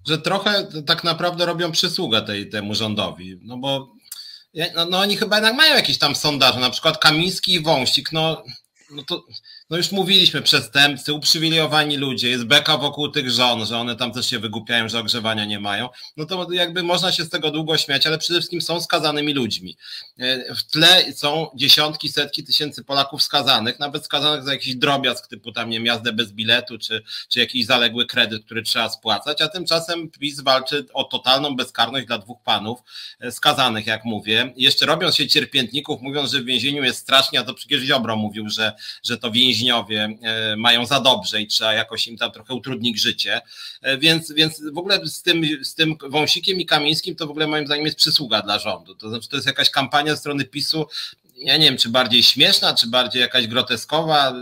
że 0.08 0.18
trochę 0.18 0.68
tak 0.86 1.04
naprawdę 1.04 1.46
robią 1.46 1.72
przysługę 1.72 2.22
tej, 2.22 2.50
temu 2.50 2.76
rządowi, 2.76 3.40
no 3.44 3.58
bo 3.58 3.94
no, 4.76 4.86
no, 4.86 5.00
oni 5.00 5.18
chyba 5.18 5.36
jednak 5.36 5.56
mają 5.56 5.76
jakieś 5.76 5.98
tam 5.98 6.16
sondaże, 6.16 6.60
na 6.60 6.70
przykład 6.70 6.98
Kamiński 6.98 7.54
i 7.54 7.60
Wąsik, 7.60 8.12
no, 8.12 8.44
no 8.92 9.04
to 9.04 9.24
no 9.72 9.78
już 9.78 9.92
mówiliśmy, 9.92 10.42
przestępcy, 10.42 11.14
uprzywilejowani 11.14 11.98
ludzie, 11.98 12.30
jest 12.30 12.44
beka 12.44 12.78
wokół 12.78 13.10
tych 13.10 13.30
żon, 13.30 13.66
że 13.66 13.78
one 13.78 13.96
tam 13.96 14.12
też 14.12 14.30
się 14.30 14.40
wygłupiają, 14.40 14.90
że 14.90 15.00
ogrzewania 15.00 15.46
nie 15.46 15.60
mają, 15.60 15.90
no 16.18 16.26
to 16.26 16.48
jakby 16.52 16.84
można 16.84 17.12
się 17.12 17.24
z 17.24 17.30
tego 17.30 17.52
długo 17.52 17.78
śmiać, 17.78 18.08
ale 18.08 18.18
przede 18.18 18.40
wszystkim 18.40 18.62
są 18.62 18.82
skazanymi 18.82 19.34
ludźmi. 19.34 19.78
E, 20.20 20.56
w 20.56 20.64
tle 20.64 21.14
są 21.14 21.48
dziesiątki, 21.56 22.10
setki 22.10 22.44
tysięcy 22.44 22.84
Polaków 22.84 23.24
skazanych, 23.24 23.80
nawet 23.80 24.06
skazanych 24.06 24.44
za 24.44 24.54
jakiś 24.54 24.76
drobiazg 24.76 25.28
typu 25.28 25.52
tam 25.52 25.70
nie 25.70 25.78
wiem, 25.78 25.86
jazdę 25.86 26.14
bez 26.14 26.32
biletu, 26.32 26.78
czy, 26.78 27.04
czy 27.30 27.40
jakiś 27.40 27.66
zaległy 27.66 28.06
kredyt, 28.06 28.46
który 28.46 28.64
trzeba 28.64 28.90
spłacać, 28.90 29.42
a 29.42 29.48
tymczasem 29.48 30.10
PiS 30.10 30.42
walczy 30.42 30.86
o 30.94 31.04
totalną 31.04 31.56
bezkarność 31.56 32.08
dla 32.08 32.18
dwóch 32.18 32.44
panów 32.44 32.80
e, 33.20 33.32
skazanych, 33.32 33.88
jak 33.88 34.06
mówię. 34.06 34.54
Jeszcze 34.58 34.86
robią 34.86 35.12
się 35.12 35.28
cierpiętników, 35.28 36.02
mówiąc, 36.02 36.32
że 36.32 36.40
w 36.40 36.46
więzieniu 36.46 36.84
jest 36.84 37.00
strasznie, 37.00 37.40
a 37.40 37.44
to 37.44 37.54
przecież 37.54 37.82
Ziobro 37.82 38.16
mówił, 38.16 38.50
że, 38.50 38.74
że 39.04 39.18
to 39.18 39.32
więzienie 39.32 39.61
więźniowie 39.62 40.18
e, 40.22 40.56
mają 40.56 40.86
za 40.86 41.00
dobrze 41.00 41.42
i 41.42 41.48
trzeba 41.48 41.74
jakoś 41.74 42.08
im 42.08 42.18
tam 42.18 42.32
trochę 42.32 42.54
utrudnić 42.54 43.02
życie. 43.02 43.42
E, 43.82 43.98
więc, 43.98 44.32
więc 44.32 44.64
w 44.74 44.78
ogóle 44.78 45.08
z 45.08 45.22
tym, 45.22 45.44
z 45.64 45.76
tym 45.76 45.96
Wąsikiem 46.10 46.60
i 46.60 46.66
Kamińskim 46.66 47.16
to 47.16 47.28
w 47.28 47.30
ogóle 47.30 47.48
moim 47.48 47.66
zdaniem 47.66 47.86
jest 47.86 47.98
przysługa 47.98 48.42
dla 48.42 48.60
rządu. 48.60 48.96
To 48.96 49.10
znaczy 49.10 49.30
to 49.30 49.36
jest 49.36 49.48
jakaś 49.48 49.70
kampania 49.70 50.12
ze 50.12 50.20
strony 50.20 50.46
PiSu 50.46 50.86
ja 51.42 51.58
nie 51.58 51.66
wiem, 51.66 51.78
czy 51.78 51.90
bardziej 51.90 52.24
śmieszna, 52.24 52.74
czy 52.74 52.88
bardziej 52.88 53.22
jakaś 53.22 53.48
groteskowa, 53.48 54.34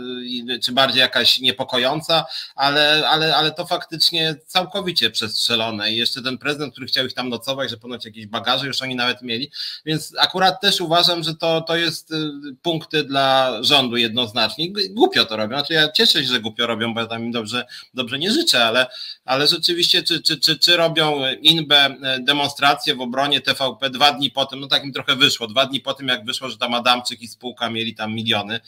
czy 0.62 0.72
bardziej 0.72 1.00
jakaś 1.00 1.40
niepokojąca, 1.40 2.24
ale, 2.54 3.08
ale, 3.08 3.36
ale 3.36 3.52
to 3.52 3.66
faktycznie 3.66 4.36
całkowicie 4.46 5.10
przestrzelone. 5.10 5.92
I 5.92 5.96
jeszcze 5.96 6.22
ten 6.22 6.38
prezydent, 6.38 6.72
który 6.72 6.86
chciał 6.86 7.06
ich 7.06 7.14
tam 7.14 7.28
nocować, 7.28 7.70
że 7.70 7.76
ponoć 7.76 8.04
jakieś 8.04 8.26
bagaże 8.26 8.66
już 8.66 8.82
oni 8.82 8.94
nawet 8.94 9.22
mieli. 9.22 9.50
Więc 9.84 10.14
akurat 10.18 10.60
też 10.60 10.80
uważam, 10.80 11.22
że 11.22 11.34
to, 11.34 11.60
to 11.60 11.76
jest 11.76 12.10
y, 12.10 12.16
punkty 12.62 13.04
dla 13.04 13.58
rządu 13.62 13.96
jednoznacznie. 13.96 14.72
Głupio 14.90 15.24
to 15.24 15.36
robią. 15.36 15.56
Znaczy 15.56 15.74
ja 15.74 15.92
cieszę 15.92 16.22
się, 16.22 16.28
że 16.28 16.40
głupio 16.40 16.66
robią, 16.66 16.94
bo 16.94 17.00
ja 17.00 17.06
tam 17.06 17.24
im 17.24 17.32
dobrze, 17.32 17.66
dobrze 17.94 18.18
nie 18.18 18.30
życzę, 18.30 18.64
ale, 18.64 18.86
ale 19.24 19.46
rzeczywiście, 19.46 20.02
czy, 20.02 20.22
czy, 20.22 20.40
czy, 20.40 20.58
czy 20.58 20.76
robią 20.76 21.22
inbę 21.40 21.90
y, 21.90 22.24
demonstrację 22.24 22.94
w 22.94 23.00
obronie 23.00 23.40
TVP 23.40 23.90
dwa 23.90 24.12
dni 24.12 24.30
po 24.30 24.46
tym, 24.46 24.60
no 24.60 24.66
tak 24.66 24.84
im 24.84 24.92
trochę 24.92 25.16
wyszło, 25.16 25.46
dwa 25.46 25.66
dni 25.66 25.80
po 25.80 25.94
tym, 25.94 26.08
jak 26.08 26.24
wyszło, 26.24 26.48
że 26.48 26.58
tam 26.58 26.74
Adamczyk 26.90 27.22
i 27.22 27.28
spółka 27.28 27.70
mieli 27.70 27.94
tam 27.94 28.14
miliony. 28.14 28.60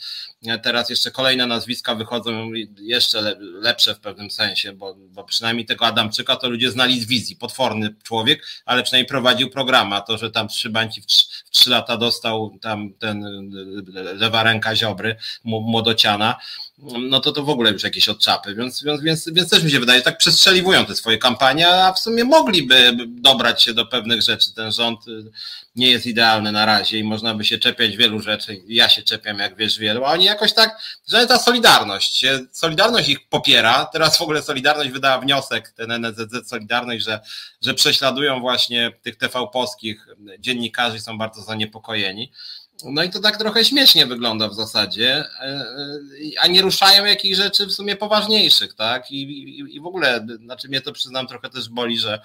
Teraz 0.63 0.89
jeszcze 0.89 1.11
kolejne 1.11 1.47
nazwiska 1.47 1.95
wychodzą 1.95 2.51
jeszcze 2.81 3.35
lepsze 3.39 3.95
w 3.95 3.99
pewnym 3.99 4.31
sensie, 4.31 4.73
bo, 4.73 4.95
bo 4.97 5.23
przynajmniej 5.23 5.65
tego 5.65 5.85
Adamczyka 5.85 6.35
to 6.35 6.49
ludzie 6.49 6.71
znali 6.71 7.01
z 7.01 7.05
wizji. 7.05 7.35
Potworny 7.35 7.95
człowiek, 8.03 8.45
ale 8.65 8.83
przynajmniej 8.83 9.09
prowadził 9.09 9.49
program, 9.49 9.93
a 9.93 10.01
to, 10.01 10.17
że 10.17 10.31
tam 10.31 10.47
trzy 10.47 10.69
bańki 10.69 11.01
w 11.01 11.05
w 11.45 11.49
trzy 11.49 11.69
lata 11.69 11.97
dostał 11.97 12.57
tam 12.61 12.93
ten 12.93 13.25
lewa 13.93 14.43
ręka 14.43 14.75
Ziobry, 14.75 15.15
młodociana, 15.43 16.37
no 16.77 17.19
to 17.19 17.31
to 17.31 17.43
w 17.43 17.49
ogóle 17.49 17.71
już 17.71 17.83
jakieś 17.83 18.09
odczapy, 18.09 18.55
więc, 18.55 18.83
więc, 18.83 19.01
więc, 19.01 19.29
więc 19.29 19.49
też 19.49 19.63
mi 19.63 19.71
się 19.71 19.79
wydaje, 19.79 19.99
że 19.99 20.03
tak 20.05 20.17
przestrzeliwują 20.17 20.85
te 20.85 20.95
swoje 20.95 21.17
kampanie, 21.17 21.67
a 21.67 21.93
w 21.93 21.99
sumie 21.99 22.23
mogliby 22.23 22.97
dobrać 23.07 23.63
się 23.63 23.73
do 23.73 23.85
pewnych 23.85 24.21
rzeczy. 24.21 24.53
Ten 24.55 24.71
rząd 24.71 25.07
y, 25.07 25.31
nie 25.75 25.91
jest 25.91 26.05
idealny 26.05 26.51
na 26.51 26.65
razie 26.65 26.99
i 26.99 27.03
można 27.03 27.33
by 27.33 27.45
się 27.45 27.57
czepiać 27.57 27.97
wielu 27.97 28.21
rzeczy. 28.21 28.61
Ja 28.67 28.89
się 28.89 29.01
czepiam, 29.01 29.39
jak 29.39 29.55
wiesz, 29.55 29.79
wielu, 29.79 30.05
a 30.05 30.11
oni 30.11 30.25
jakoś 30.25 30.53
tak, 30.53 30.81
że 31.07 31.27
ta 31.27 31.39
Solidarność, 31.39 32.25
Solidarność 32.51 33.09
ich 33.09 33.27
popiera. 33.27 33.85
Teraz 33.85 34.17
w 34.17 34.21
ogóle 34.21 34.41
Solidarność 34.41 34.91
wydała 34.91 35.19
wniosek, 35.19 35.69
ten 35.69 35.91
NZZ 35.91 36.49
Solidarność, 36.49 37.05
że, 37.05 37.19
że 37.61 37.73
prześladują 37.73 38.39
właśnie 38.39 38.91
tych 39.01 39.15
TV 39.15 39.47
polskich 39.53 40.07
dziennikarzy 40.39 40.99
są 40.99 41.17
bardzo 41.17 41.41
zaniepokojeni. 41.41 42.31
No 42.83 43.03
i 43.03 43.09
to 43.09 43.19
tak 43.19 43.37
trochę 43.37 43.65
śmiesznie 43.65 44.05
wygląda 44.05 44.47
w 44.47 44.53
zasadzie, 44.53 45.25
e, 45.39 45.43
e, 45.43 45.65
a 46.41 46.47
nie 46.47 46.61
ruszają 46.61 47.05
jakichś 47.05 47.37
rzeczy 47.37 47.65
w 47.65 47.73
sumie 47.73 47.95
poważniejszych, 47.95 48.73
tak? 48.73 49.11
I, 49.11 49.21
i, 49.21 49.75
i 49.75 49.81
w 49.81 49.85
ogóle, 49.85 50.27
znaczy 50.43 50.67
mnie 50.67 50.81
to 50.81 50.91
przyznam 50.91 51.27
trochę 51.27 51.49
też 51.49 51.69
boli, 51.69 51.99
że, 51.99 52.21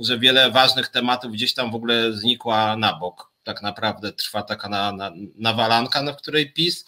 że 0.00 0.18
wiele 0.18 0.50
ważnych 0.50 0.88
tematów 0.88 1.32
gdzieś 1.32 1.54
tam 1.54 1.70
w 1.70 1.74
ogóle 1.74 2.12
znikła 2.12 2.76
na 2.76 2.92
bok. 2.92 3.30
Tak 3.44 3.62
naprawdę 3.62 4.12
trwa 4.12 4.42
taka 4.42 4.68
na, 4.68 4.92
na, 4.92 5.10
nawalanka, 5.36 6.02
na 6.02 6.12
której 6.12 6.52
PiS 6.52 6.84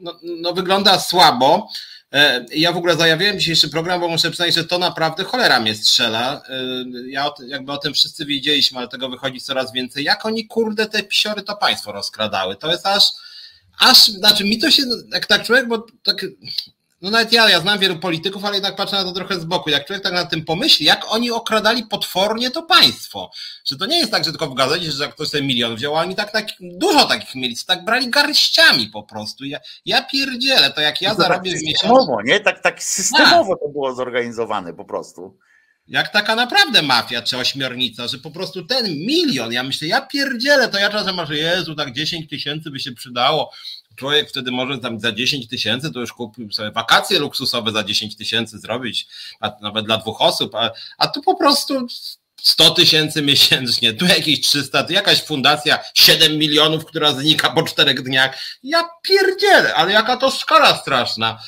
no, 0.00 0.18
no 0.22 0.52
wygląda 0.52 0.98
słabo. 0.98 1.68
E, 2.12 2.46
ja 2.54 2.72
w 2.72 2.76
ogóle 2.76 2.96
zajawiłem 2.96 3.38
dzisiejszy 3.38 3.68
program, 3.68 4.00
bo 4.00 4.08
muszę 4.08 4.30
przyznać, 4.30 4.54
że 4.54 4.64
to 4.64 4.78
naprawdę 4.78 5.24
cholera 5.24 5.60
mnie 5.60 5.74
strzela. 5.74 6.42
E, 6.48 6.74
ja 7.06 7.30
jakby 7.46 7.72
o 7.72 7.78
tym 7.78 7.94
wszyscy 7.94 8.26
wiedzieliśmy, 8.26 8.78
ale 8.78 8.88
tego 8.88 9.08
wychodzi 9.08 9.40
coraz 9.40 9.72
więcej. 9.72 10.04
Jak 10.04 10.26
oni, 10.26 10.46
kurde, 10.46 10.86
te 10.86 11.02
pisiory 11.02 11.42
to 11.42 11.56
państwo 11.56 11.92
rozkradały. 11.92 12.56
To 12.56 12.70
jest 12.70 12.86
aż, 12.86 13.04
aż, 13.78 14.06
znaczy 14.06 14.44
mi 14.44 14.58
to 14.58 14.70
się, 14.70 14.82
jak 15.12 15.26
tak 15.26 15.42
człowiek, 15.42 15.68
bo 15.68 15.86
tak 16.02 16.26
no 17.02 17.10
nawet 17.10 17.32
ja, 17.32 17.50
ja 17.50 17.60
znam 17.60 17.78
wielu 17.78 17.96
polityków, 17.96 18.44
ale 18.44 18.54
jednak 18.54 18.76
patrzę 18.76 18.96
na 18.96 19.04
to 19.04 19.12
trochę 19.12 19.40
z 19.40 19.44
boku. 19.44 19.70
Jak 19.70 19.86
człowiek 19.86 20.02
tak 20.02 20.12
na 20.12 20.24
tym 20.24 20.44
pomyśli, 20.44 20.86
jak 20.86 21.12
oni 21.12 21.30
okradali 21.30 21.86
potwornie 21.86 22.50
to 22.50 22.62
państwo. 22.62 23.30
Że 23.64 23.76
to 23.76 23.86
nie 23.86 23.98
jest 23.98 24.10
tak, 24.10 24.24
że 24.24 24.30
tylko 24.30 24.46
w 24.46 24.54
gazecie, 24.54 24.92
że 24.92 25.08
ktoś 25.08 25.28
sobie 25.28 25.44
milion 25.44 25.76
wziął, 25.76 25.96
a 25.96 26.00
oni 26.00 26.14
tak, 26.14 26.32
tak 26.32 26.46
dużo 26.60 27.04
takich 27.04 27.34
mieli, 27.34 27.56
tak 27.66 27.84
brali 27.84 28.10
garściami 28.10 28.86
po 28.86 29.02
prostu. 29.02 29.44
Ja, 29.44 29.58
ja 29.84 30.02
pierdzielę, 30.02 30.70
to 30.70 30.80
jak 30.80 31.02
ja 31.02 31.14
to 31.14 31.22
zarobię 31.22 31.50
tak 31.50 31.60
w 31.60 31.64
miesiącu. 31.64 32.20
nie? 32.24 32.40
Tak, 32.40 32.62
tak 32.62 32.82
systemowo 32.82 33.54
tak. 33.54 33.60
to 33.62 33.68
było 33.68 33.94
zorganizowane 33.94 34.74
po 34.74 34.84
prostu. 34.84 35.38
Jak 35.88 36.08
taka 36.08 36.34
naprawdę 36.34 36.82
mafia 36.82 37.22
czy 37.22 37.38
ośmiornica, 37.38 38.08
że 38.08 38.18
po 38.18 38.30
prostu 38.30 38.64
ten 38.64 38.86
milion, 38.86 39.52
ja 39.52 39.62
myślę, 39.62 39.88
ja 39.88 40.00
pierdzielę, 40.00 40.68
to 40.68 40.78
ja 40.78 40.90
czasem 40.90 41.14
masz, 41.14 41.30
Jezu, 41.30 41.74
tak 41.74 41.92
10 41.92 42.30
tysięcy 42.30 42.70
by 42.70 42.80
się 42.80 42.92
przydało, 42.92 43.52
człowiek 43.98 44.28
wtedy 44.28 44.50
może 44.50 44.78
tam 44.78 45.00
za 45.00 45.12
10 45.12 45.48
tysięcy 45.48 45.92
to 45.92 46.00
już 46.00 46.12
kupił 46.12 46.52
sobie 46.52 46.70
wakacje 46.70 47.18
luksusowe 47.18 47.72
za 47.72 47.84
10 47.84 48.16
tysięcy 48.16 48.58
zrobić, 48.58 49.06
a 49.40 49.52
nawet 49.60 49.86
dla 49.86 49.98
dwóch 49.98 50.22
osób, 50.22 50.54
a, 50.54 50.70
a 50.98 51.08
tu 51.08 51.22
po 51.22 51.36
prostu 51.36 51.86
100 52.42 52.70
tysięcy 52.70 53.22
miesięcznie, 53.22 53.92
tu 53.92 54.06
jakieś 54.06 54.40
300, 54.40 54.84
tu 54.84 54.92
jakaś 54.92 55.22
fundacja 55.22 55.78
7 55.94 56.38
milionów, 56.38 56.84
która 56.84 57.12
znika 57.12 57.50
po 57.50 57.62
czterech 57.62 58.02
dniach. 58.02 58.38
Ja 58.62 58.88
pierdzielę, 59.02 59.74
ale 59.74 59.92
jaka 59.92 60.16
to 60.16 60.30
skala 60.30 60.76
straszna 60.76 61.38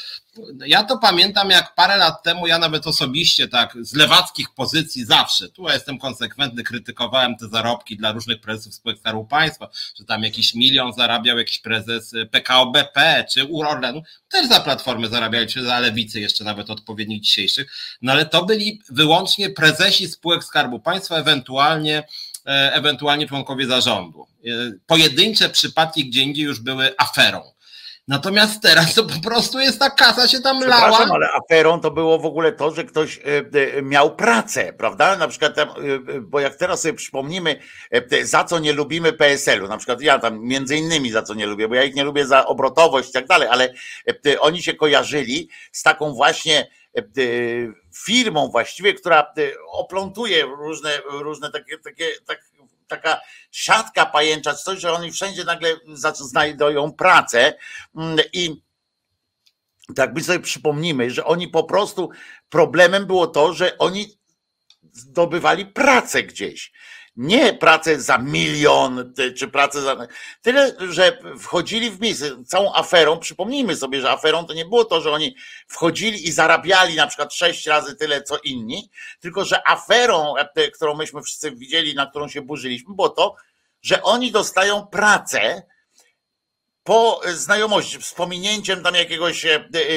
ja 0.66 0.84
to 0.84 0.98
pamiętam, 0.98 1.50
jak 1.50 1.74
parę 1.74 1.96
lat 1.96 2.22
temu 2.22 2.46
ja 2.46 2.58
nawet 2.58 2.86
osobiście 2.86 3.48
tak 3.48 3.76
z 3.80 3.94
lewackich 3.94 4.46
pozycji 4.54 5.04
zawsze, 5.04 5.48
tu 5.48 5.62
ja 5.68 5.74
jestem 5.74 5.98
konsekwentny, 5.98 6.62
krytykowałem 6.62 7.36
te 7.36 7.48
zarobki 7.48 7.96
dla 7.96 8.12
różnych 8.12 8.40
prezesów 8.40 8.74
spółek 8.74 8.98
Skarbu 8.98 9.24
Państwa, 9.24 9.68
że 9.98 10.04
tam 10.04 10.22
jakiś 10.22 10.54
milion 10.54 10.92
zarabiał 10.92 11.38
jakiś 11.38 11.58
prezes 11.58 12.14
PKO 12.30 12.66
BP 12.66 13.24
czy 13.30 13.48
Orlenu, 13.64 14.02
też 14.30 14.48
za 14.48 14.60
platformę 14.60 15.08
zarabiali, 15.08 15.46
czy 15.46 15.62
za 15.62 15.78
lewicy 15.78 16.20
jeszcze 16.20 16.44
nawet 16.44 16.70
odpowiednich 16.70 17.20
dzisiejszych, 17.20 17.72
no 18.02 18.12
ale 18.12 18.26
to 18.26 18.44
byli 18.44 18.80
wyłącznie 18.88 19.50
prezesi 19.50 20.08
spółek 20.08 20.44
Skarbu 20.44 20.80
Państwa, 20.80 21.16
ewentualnie 21.16 22.02
e, 22.46 22.72
ewentualnie 22.72 23.28
członkowie 23.28 23.66
zarządu. 23.66 24.26
E, 24.46 24.48
pojedyncze 24.86 25.48
przypadki 25.48 26.08
gdzie 26.08 26.22
indziej 26.22 26.44
już 26.44 26.60
były 26.60 26.94
aferą. 26.98 27.42
Natomiast 28.10 28.62
teraz 28.62 28.94
to 28.94 29.04
po 29.04 29.20
prostu 29.28 29.60
jest 29.60 29.78
ta 29.78 29.90
kasa 29.90 30.28
się 30.28 30.40
tam 30.40 30.60
lała. 30.60 30.98
ale 30.98 31.32
aferą 31.32 31.80
to 31.80 31.90
było 31.90 32.18
w 32.18 32.26
ogóle 32.26 32.52
to, 32.52 32.74
że 32.74 32.84
ktoś 32.84 33.18
e, 33.18 33.22
e, 33.78 33.82
miał 33.82 34.16
pracę, 34.16 34.72
prawda? 34.72 35.16
Na 35.16 35.28
przykład, 35.28 35.58
e, 35.58 35.66
bo 36.20 36.40
jak 36.40 36.56
teraz 36.56 36.82
sobie 36.82 36.94
przypomnimy, 36.94 37.60
za 38.22 38.44
co 38.44 38.58
nie 38.58 38.72
lubimy 38.72 39.12
PSL-u, 39.12 39.68
na 39.68 39.76
przykład 39.76 40.00
ja 40.00 40.18
tam 40.18 40.40
między 40.40 40.76
innymi 40.76 41.10
za 41.10 41.22
co 41.22 41.34
nie 41.34 41.46
lubię, 41.46 41.68
bo 41.68 41.74
ja 41.74 41.84
ich 41.84 41.94
nie 41.94 42.04
lubię 42.04 42.26
za 42.26 42.46
obrotowość 42.46 43.10
i 43.10 43.12
tak 43.12 43.26
dalej, 43.26 43.48
ale 43.50 43.74
oni 44.40 44.62
się 44.62 44.74
kojarzyli 44.74 45.48
z 45.72 45.82
taką 45.82 46.12
właśnie 46.12 46.66
firmą 48.04 48.48
właściwie, 48.48 48.94
która 48.94 49.32
oplątuje 49.72 50.42
różne, 50.42 50.90
różne 51.10 51.50
takie, 51.50 51.78
takie, 51.78 52.06
tak, 52.26 52.49
taka 52.90 53.20
siatka 53.50 54.06
pajęcza, 54.06 54.54
coś, 54.54 54.80
że 54.80 54.92
oni 54.92 55.12
wszędzie 55.12 55.44
nagle 55.44 55.76
znajdują 56.14 56.92
pracę. 56.92 57.54
Mm, 57.96 58.18
i 58.32 58.62
tak 59.94 60.14
my 60.14 60.22
sobie 60.22 60.40
przypomnimy, 60.40 61.10
że 61.10 61.24
oni 61.24 61.48
po 61.48 61.64
prostu 61.64 62.10
problemem 62.48 63.06
było 63.06 63.26
to, 63.26 63.54
że 63.54 63.78
oni 63.78 64.19
zdobywali 64.92 65.66
pracę 65.66 66.22
gdzieś 66.22 66.72
nie 67.16 67.54
pracę 67.54 68.00
za 68.00 68.18
milion, 68.18 69.14
czy 69.36 69.48
pracę 69.48 69.82
za. 69.82 69.96
Tyle, 70.42 70.76
że 70.90 71.18
wchodzili 71.38 71.90
w 71.90 72.00
miejsce 72.00 72.44
całą 72.44 72.74
aferą. 72.74 73.18
Przypomnijmy 73.18 73.76
sobie, 73.76 74.00
że 74.00 74.10
aferą 74.10 74.46
to 74.46 74.54
nie 74.54 74.64
było 74.64 74.84
to, 74.84 75.00
że 75.00 75.10
oni 75.10 75.36
wchodzili 75.68 76.28
i 76.28 76.32
zarabiali 76.32 76.96
na 76.96 77.06
przykład 77.06 77.34
sześć 77.34 77.66
razy 77.66 77.96
tyle, 77.96 78.22
co 78.22 78.38
inni, 78.44 78.90
tylko 79.20 79.44
że 79.44 79.68
aferą, 79.68 80.34
e, 80.36 80.70
którą 80.70 80.94
myśmy 80.94 81.22
wszyscy 81.22 81.50
widzieli, 81.50 81.94
na 81.94 82.06
którą 82.06 82.28
się 82.28 82.42
burzyliśmy, 82.42 82.94
było 82.94 83.08
to, 83.08 83.34
że 83.82 84.02
oni 84.02 84.32
dostają 84.32 84.86
pracę 84.86 85.62
po 86.90 87.20
znajomości, 87.34 88.02
z 88.02 88.14
pominięciem 88.14 88.82
tam 88.82 88.94
jakiegoś, 88.94 89.46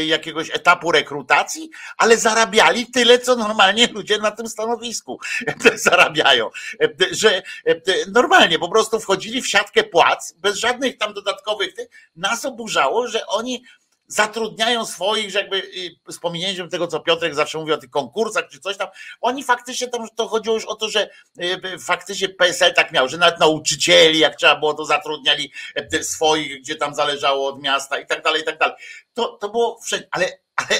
jakiegoś 0.05 0.49
etapu 0.49 0.91
rekrutacji, 0.91 1.69
ale 1.97 2.17
zarabiali 2.17 2.85
tyle, 2.85 3.19
co 3.19 3.35
normalnie 3.35 3.87
ludzie 3.87 4.17
na 4.17 4.31
tym 4.31 4.47
stanowisku 4.47 5.19
zarabiają. 5.75 6.49
Że 7.11 7.41
normalnie 8.07 8.59
po 8.59 8.69
prostu 8.69 8.99
wchodzili 8.99 9.41
w 9.41 9.47
siatkę 9.47 9.83
płac, 9.83 10.33
bez 10.37 10.57
żadnych 10.57 10.97
tam 10.97 11.13
dodatkowych. 11.13 11.73
Nas 12.15 12.45
oburzało, 12.45 13.07
że 13.07 13.27
oni 13.27 13.63
zatrudniają 14.07 14.85
swoich, 14.85 15.31
że 15.31 15.39
jakby 15.39 15.61
z 16.09 16.19
pominięciem 16.19 16.69
tego, 16.69 16.87
co 16.87 16.99
Piotrek 16.99 17.35
zawsze 17.35 17.57
mówi 17.57 17.73
o 17.73 17.77
tych 17.77 17.89
konkursach 17.89 18.45
czy 18.51 18.59
coś 18.59 18.77
tam, 18.77 18.87
oni 19.21 19.43
faktycznie 19.43 19.87
tam 19.87 20.07
to 20.15 20.27
chodziło 20.27 20.55
już 20.55 20.65
o 20.65 20.75
to, 20.75 20.89
że 20.89 21.09
y, 21.39 21.79
faktycznie 21.79 22.29
PSL 22.29 22.73
tak 22.73 22.91
miał, 22.91 23.09
że 23.09 23.17
nawet 23.17 23.39
nauczycieli, 23.39 24.19
jak 24.19 24.35
trzeba 24.35 24.55
było, 24.55 24.73
to 24.73 24.85
zatrudniali 24.85 25.51
e, 25.75 26.03
swoich, 26.03 26.61
gdzie 26.61 26.75
tam 26.75 26.95
zależało 26.95 27.47
od 27.47 27.61
miasta 27.61 27.99
i 27.99 28.07
tak 28.07 28.23
dalej, 28.23 28.41
i 28.41 28.45
tak 28.45 28.57
dalej. 28.57 28.75
To, 29.13 29.27
to 29.27 29.49
było 29.49 29.79
wszędzie, 29.81 30.07
ale, 30.11 30.29
ale 30.55 30.79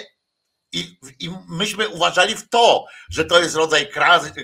i, 0.73 0.97
I 1.19 1.29
myśmy 1.49 1.89
uważali 1.89 2.35
w 2.35 2.49
to, 2.49 2.85
że 3.09 3.25
to 3.25 3.39
jest 3.39 3.55
rodzaj 3.55 3.89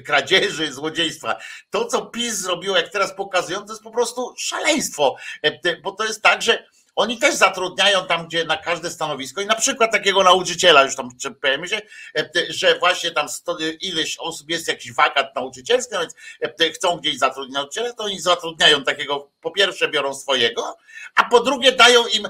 kradzieży, 0.06 0.74
złodziejstwa. 0.74 1.36
To, 1.70 1.86
co 1.86 2.06
PiS 2.06 2.34
zrobiło, 2.34 2.78
jak 2.78 2.90
teraz 2.90 3.16
pokazują, 3.16 3.66
to 3.66 3.74
jest 3.74 3.84
po 3.84 3.92
prostu 3.92 4.34
szaleństwo, 4.38 5.16
e, 5.44 5.78
bo 5.82 5.92
to 5.92 6.06
jest 6.06 6.22
tak, 6.22 6.42
że 6.42 6.66
oni 7.00 7.18
też 7.18 7.36
zatrudniają 7.36 8.06
tam, 8.06 8.28
gdzie 8.28 8.46
na 8.46 8.58
każde 8.58 8.92
stanowisko 8.92 9.42
i 9.42 9.46
na 9.46 9.56
przykład 9.56 9.92
takiego 9.92 10.24
nauczyciela, 10.24 10.84
już 10.84 10.96
tam 10.96 11.10
powiemy 11.42 11.68
się, 11.68 11.82
e, 12.18 12.30
że 12.50 12.80
właśnie 12.80 13.12
tam 13.12 13.30
sto, 13.30 13.58
ileś 13.82 14.18
osób 14.18 14.50
jest 14.50 14.68
jakiś 14.68 14.94
wakat 14.94 15.36
nauczycielski, 15.36 15.96
więc 16.00 16.16
e, 16.62 16.72
chcą 16.72 16.98
gdzieś 16.98 17.18
zatrudnić 17.18 17.56
nauczyciela, 17.56 17.94
to 17.94 18.04
oni 18.04 18.20
zatrudniają 18.20 18.84
takiego, 18.84 19.32
po 19.42 19.52
pierwsze 19.52 19.90
biorą 19.90 20.14
swojego, 20.14 20.78
a 21.16 21.24
po 21.24 21.40
drugie 21.40 21.72
dają 21.72 22.08
im 22.08 22.28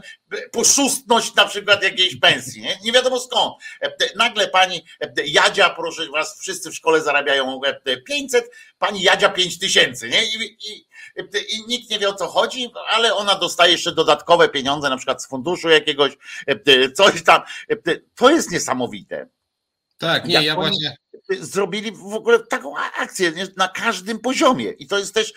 poszustność 0.51 1.35
na 1.35 1.45
przykład 1.45 1.83
jakiejś 1.83 2.19
pensji, 2.19 2.61
nie, 2.61 2.77
nie 2.83 2.91
wiadomo 2.91 3.19
skąd. 3.19 3.55
E, 3.81 3.91
nagle 4.15 4.47
pani 4.47 4.85
Jadzia, 5.25 5.69
proszę 5.69 6.07
was, 6.13 6.39
wszyscy 6.39 6.71
w 6.71 6.75
szkole 6.75 7.01
zarabiają 7.01 7.61
500, 8.07 8.51
pani 8.79 9.01
Jadzia 9.01 9.29
5000, 9.29 10.09
nie? 10.09 10.23
I, 10.23 10.57
i, 10.69 10.85
i 11.49 11.67
nikt 11.67 11.89
nie 11.89 11.99
wie 11.99 12.09
o 12.09 12.13
co 12.13 12.27
chodzi, 12.27 12.71
ale 12.89 13.15
ona 13.15 13.35
dostaje 13.35 13.71
jeszcze 13.71 13.91
dodatkowe 13.91 14.49
pieniądze, 14.49 14.89
na 14.89 14.97
przykład 14.97 15.23
z 15.23 15.27
funduszu 15.27 15.69
jakiegoś, 15.69 16.17
coś 16.95 17.23
tam. 17.23 17.41
To 18.15 18.29
jest 18.29 18.51
niesamowite. 18.51 19.27
Tak, 19.97 20.25
nie, 20.25 20.33
Jak 20.33 20.43
ja 20.43 20.55
właśnie. 20.55 20.97
Zrobili 21.39 21.91
w 21.91 22.13
ogóle 22.13 22.39
taką 22.39 22.77
akcję 22.77 23.31
nie? 23.31 23.47
na 23.57 23.67
każdym 23.67 24.19
poziomie. 24.19 24.71
I 24.71 24.87
to 24.87 24.97
jest 24.97 25.13
też, 25.13 25.33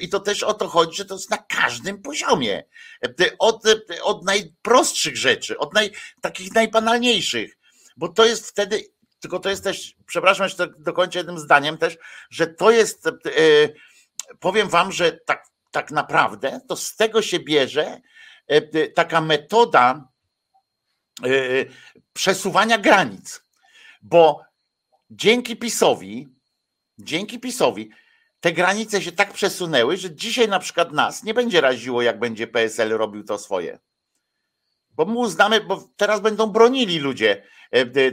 i 0.00 0.08
to 0.08 0.20
też 0.20 0.42
o 0.42 0.54
to 0.54 0.68
chodzi, 0.68 0.96
że 0.96 1.04
to 1.04 1.14
jest 1.14 1.30
na 1.30 1.38
każdym 1.38 2.02
poziomie. 2.02 2.64
Od, 3.38 3.62
od 4.02 4.24
najprostszych 4.24 5.16
rzeczy, 5.16 5.58
od 5.58 5.74
naj, 5.74 5.90
takich 6.20 6.54
najbanalniejszych. 6.54 7.58
Bo 7.96 8.08
to 8.08 8.24
jest 8.24 8.48
wtedy, 8.48 8.84
tylko 9.20 9.38
to 9.38 9.50
jest 9.50 9.64
też, 9.64 9.94
przepraszam, 10.06 10.44
jeszcze 10.44 10.68
dokończę 10.78 11.18
jednym 11.18 11.38
zdaniem 11.38 11.78
też, 11.78 11.98
że 12.30 12.46
to 12.46 12.70
jest. 12.70 13.04
Yy, 13.24 13.74
powiem 14.40 14.68
wam, 14.68 14.92
że 14.92 15.12
tak, 15.12 15.46
tak 15.70 15.90
naprawdę 15.90 16.60
to 16.68 16.76
z 16.76 16.96
tego 16.96 17.22
się 17.22 17.38
bierze 17.38 17.86
e, 17.86 18.00
e, 18.48 18.88
taka 18.88 19.20
metoda 19.20 20.08
e, 21.24 21.28
przesuwania 22.12 22.78
granic, 22.78 23.42
bo 24.02 24.40
dzięki 25.10 25.56
PiSowi, 25.56 26.28
dzięki 26.98 27.38
PiSowi 27.38 27.90
te 28.40 28.52
granice 28.52 29.02
się 29.02 29.12
tak 29.12 29.32
przesunęły, 29.32 29.96
że 29.96 30.14
dzisiaj 30.14 30.48
na 30.48 30.58
przykład 30.58 30.92
nas 30.92 31.24
nie 31.24 31.34
będzie 31.34 31.60
raziło, 31.60 32.02
jak 32.02 32.18
będzie 32.18 32.46
PSL 32.46 32.88
robił 32.90 33.24
to 33.24 33.38
swoje. 33.38 33.78
Bo 34.90 35.04
my 35.04 35.18
uznamy, 35.18 35.60
bo 35.60 35.88
teraz 35.96 36.20
będą 36.20 36.46
bronili 36.46 36.98
ludzie 36.98 37.42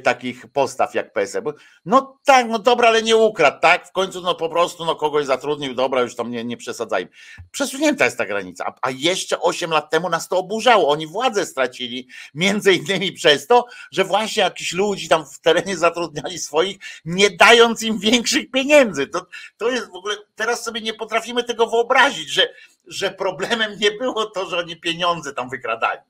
takich 0.03 0.47
postaw 0.47 0.95
jak 0.95 1.13
PSL. 1.13 1.43
No 1.85 2.19
tak, 2.25 2.47
no 2.49 2.59
dobra, 2.59 2.87
ale 2.87 3.03
nie 3.03 3.17
ukradł, 3.17 3.59
tak? 3.59 3.87
W 3.87 3.91
końcu 3.91 4.21
no 4.21 4.35
po 4.35 4.49
prostu 4.49 4.85
no 4.85 4.95
kogoś 4.95 5.25
zatrudnił, 5.25 5.73
dobra, 5.73 6.01
już 6.01 6.15
tam 6.15 6.31
nie, 6.31 6.43
nie 6.43 6.57
przesadzajmy. 6.57 7.11
Przesunięta 7.51 8.05
jest 8.05 8.17
ta 8.17 8.25
granica, 8.25 8.65
a, 8.65 8.73
a 8.81 8.91
jeszcze 8.91 9.39
8 9.39 9.71
lat 9.71 9.89
temu 9.89 10.09
nas 10.09 10.27
to 10.27 10.37
oburzało. 10.37 10.89
Oni 10.89 11.07
władzę 11.07 11.45
stracili, 11.45 12.07
między 12.33 12.73
innymi 12.73 13.11
przez 13.11 13.47
to, 13.47 13.65
że 13.91 14.03
właśnie 14.03 14.43
jakiś 14.43 14.73
ludzi 14.73 15.07
tam 15.07 15.25
w 15.25 15.39
terenie 15.39 15.77
zatrudniali 15.77 16.39
swoich, 16.39 16.77
nie 17.05 17.29
dając 17.29 17.83
im 17.83 17.99
większych 17.99 18.51
pieniędzy. 18.51 19.07
To, 19.07 19.25
to 19.57 19.69
jest 19.69 19.91
w 19.91 19.95
ogóle, 19.95 20.15
teraz 20.35 20.63
sobie 20.63 20.81
nie 20.81 20.93
potrafimy 20.93 21.43
tego 21.43 21.67
wyobrazić, 21.67 22.29
że, 22.29 22.49
że 22.87 23.11
problemem 23.11 23.79
nie 23.79 23.91
było 23.91 24.25
to, 24.25 24.49
że 24.49 24.57
oni 24.57 24.79
pieniądze 24.79 25.33
tam 25.33 25.49
wykradali 25.49 26.01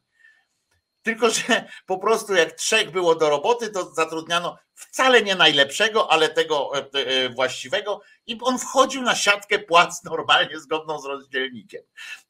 tylko, 1.07 1.29
że 1.29 1.63
po 1.85 1.97
prostu 1.97 2.33
jak 2.33 2.51
trzech 2.51 2.91
było 2.91 3.15
do 3.15 3.29
roboty, 3.29 3.69
to 3.69 3.93
zatrudniano 3.93 4.57
wcale 4.73 5.21
nie 5.21 5.35
najlepszego, 5.35 6.11
ale 6.11 6.29
tego 6.29 6.71
e, 6.77 6.89
e, 6.93 7.29
właściwego 7.29 8.01
i 8.25 8.37
on 8.41 8.59
wchodził 8.59 9.01
na 9.01 9.15
siatkę 9.15 9.59
płac 9.59 10.03
normalnie 10.03 10.59
zgodną 10.59 10.99
z 10.99 11.05
rozdzielnikiem. 11.05 11.81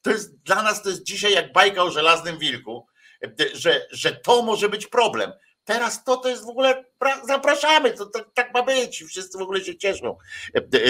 To 0.01 0.09
jest 0.09 0.37
dla 0.43 0.63
nas 0.63 0.83
to 0.83 0.89
jest 0.89 1.03
dzisiaj 1.03 1.33
jak 1.33 1.53
bajka 1.53 1.83
o 1.83 1.91
żelaznym 1.91 2.37
wilku, 2.37 2.87
e, 3.23 3.29
że, 3.53 3.87
że 3.91 4.11
to 4.11 4.41
może 4.41 4.69
być 4.69 4.87
problem. 4.87 5.31
Teraz 5.63 6.03
to 6.03 6.17
to 6.17 6.29
jest 6.29 6.45
w 6.45 6.49
ogóle, 6.49 6.85
zapraszamy, 7.27 7.91
to, 7.91 8.05
to 8.05 8.19
tak 8.33 8.53
ma 8.53 8.63
być, 8.63 9.03
wszyscy 9.03 9.37
w 9.37 9.41
ogóle 9.41 9.61
się 9.61 9.77
cieszą 9.77 10.17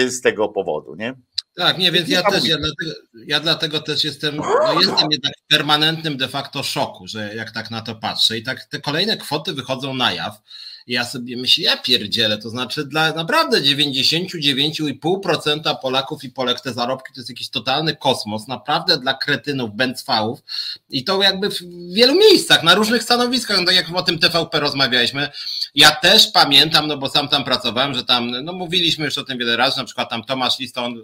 z 0.06 0.20
tego 0.20 0.48
powodu, 0.48 0.94
nie? 0.94 1.14
Tak, 1.58 1.78
nie, 1.78 1.92
więc 1.92 2.08
ja 2.08 2.22
też, 2.22 2.44
ja 2.44 2.56
dlatego, 2.58 2.92
ja 3.26 3.40
dlatego 3.40 3.80
też 3.80 4.04
jestem, 4.04 4.36
no 4.36 4.80
jestem 4.80 5.08
jednak 5.10 5.32
w 5.44 5.46
permanentnym 5.46 6.16
de 6.16 6.28
facto 6.28 6.62
szoku, 6.62 7.06
że 7.06 7.34
jak 7.34 7.50
tak 7.50 7.70
na 7.70 7.80
to 7.80 7.94
patrzę. 7.94 8.38
I 8.38 8.42
tak 8.42 8.64
te 8.64 8.80
kolejne 8.80 9.16
kwoty 9.16 9.52
wychodzą 9.52 9.94
na 9.94 10.12
jaw. 10.12 10.42
I 10.86 10.92
ja 10.92 11.04
sobie 11.04 11.36
myślę, 11.36 11.64
ja 11.64 11.76
pierdzielę, 11.76 12.38
to 12.38 12.50
znaczy 12.50 12.84
dla 12.84 13.12
naprawdę 13.12 13.60
99,5% 13.60 15.76
Polaków 15.82 16.24
i 16.24 16.30
Polek 16.30 16.60
te 16.60 16.72
zarobki 16.72 17.14
to 17.14 17.20
jest 17.20 17.30
jakiś 17.30 17.50
totalny 17.50 17.96
kosmos, 17.96 18.48
naprawdę 18.48 18.98
dla 18.98 19.14
kretynów, 19.14 19.74
bęcwałów. 19.74 20.40
I 20.90 21.04
to 21.04 21.22
jakby 21.22 21.50
w 21.50 21.60
wielu 21.92 22.14
miejscach, 22.14 22.62
na 22.62 22.74
różnych 22.74 23.02
stanowiskach, 23.02 23.60
no 23.66 23.72
jak 23.72 23.86
o 23.94 24.02
tym 24.02 24.18
TVP 24.18 24.60
rozmawialiśmy, 24.60 25.28
ja 25.74 25.90
też 25.90 26.26
pamiętam, 26.26 26.86
no 26.86 26.96
bo 26.96 27.08
sam 27.08 27.28
tam 27.28 27.44
pracowałem, 27.44 27.94
że 27.94 28.04
tam, 28.04 28.30
no 28.30 28.52
mówiliśmy 28.52 29.04
już 29.04 29.18
o 29.18 29.24
tym 29.24 29.38
wiele 29.38 29.56
razy, 29.56 29.78
na 29.78 29.84
przykład 29.84 30.10
tam 30.10 30.24
Tomasz 30.24 30.58
Liston 30.58 31.02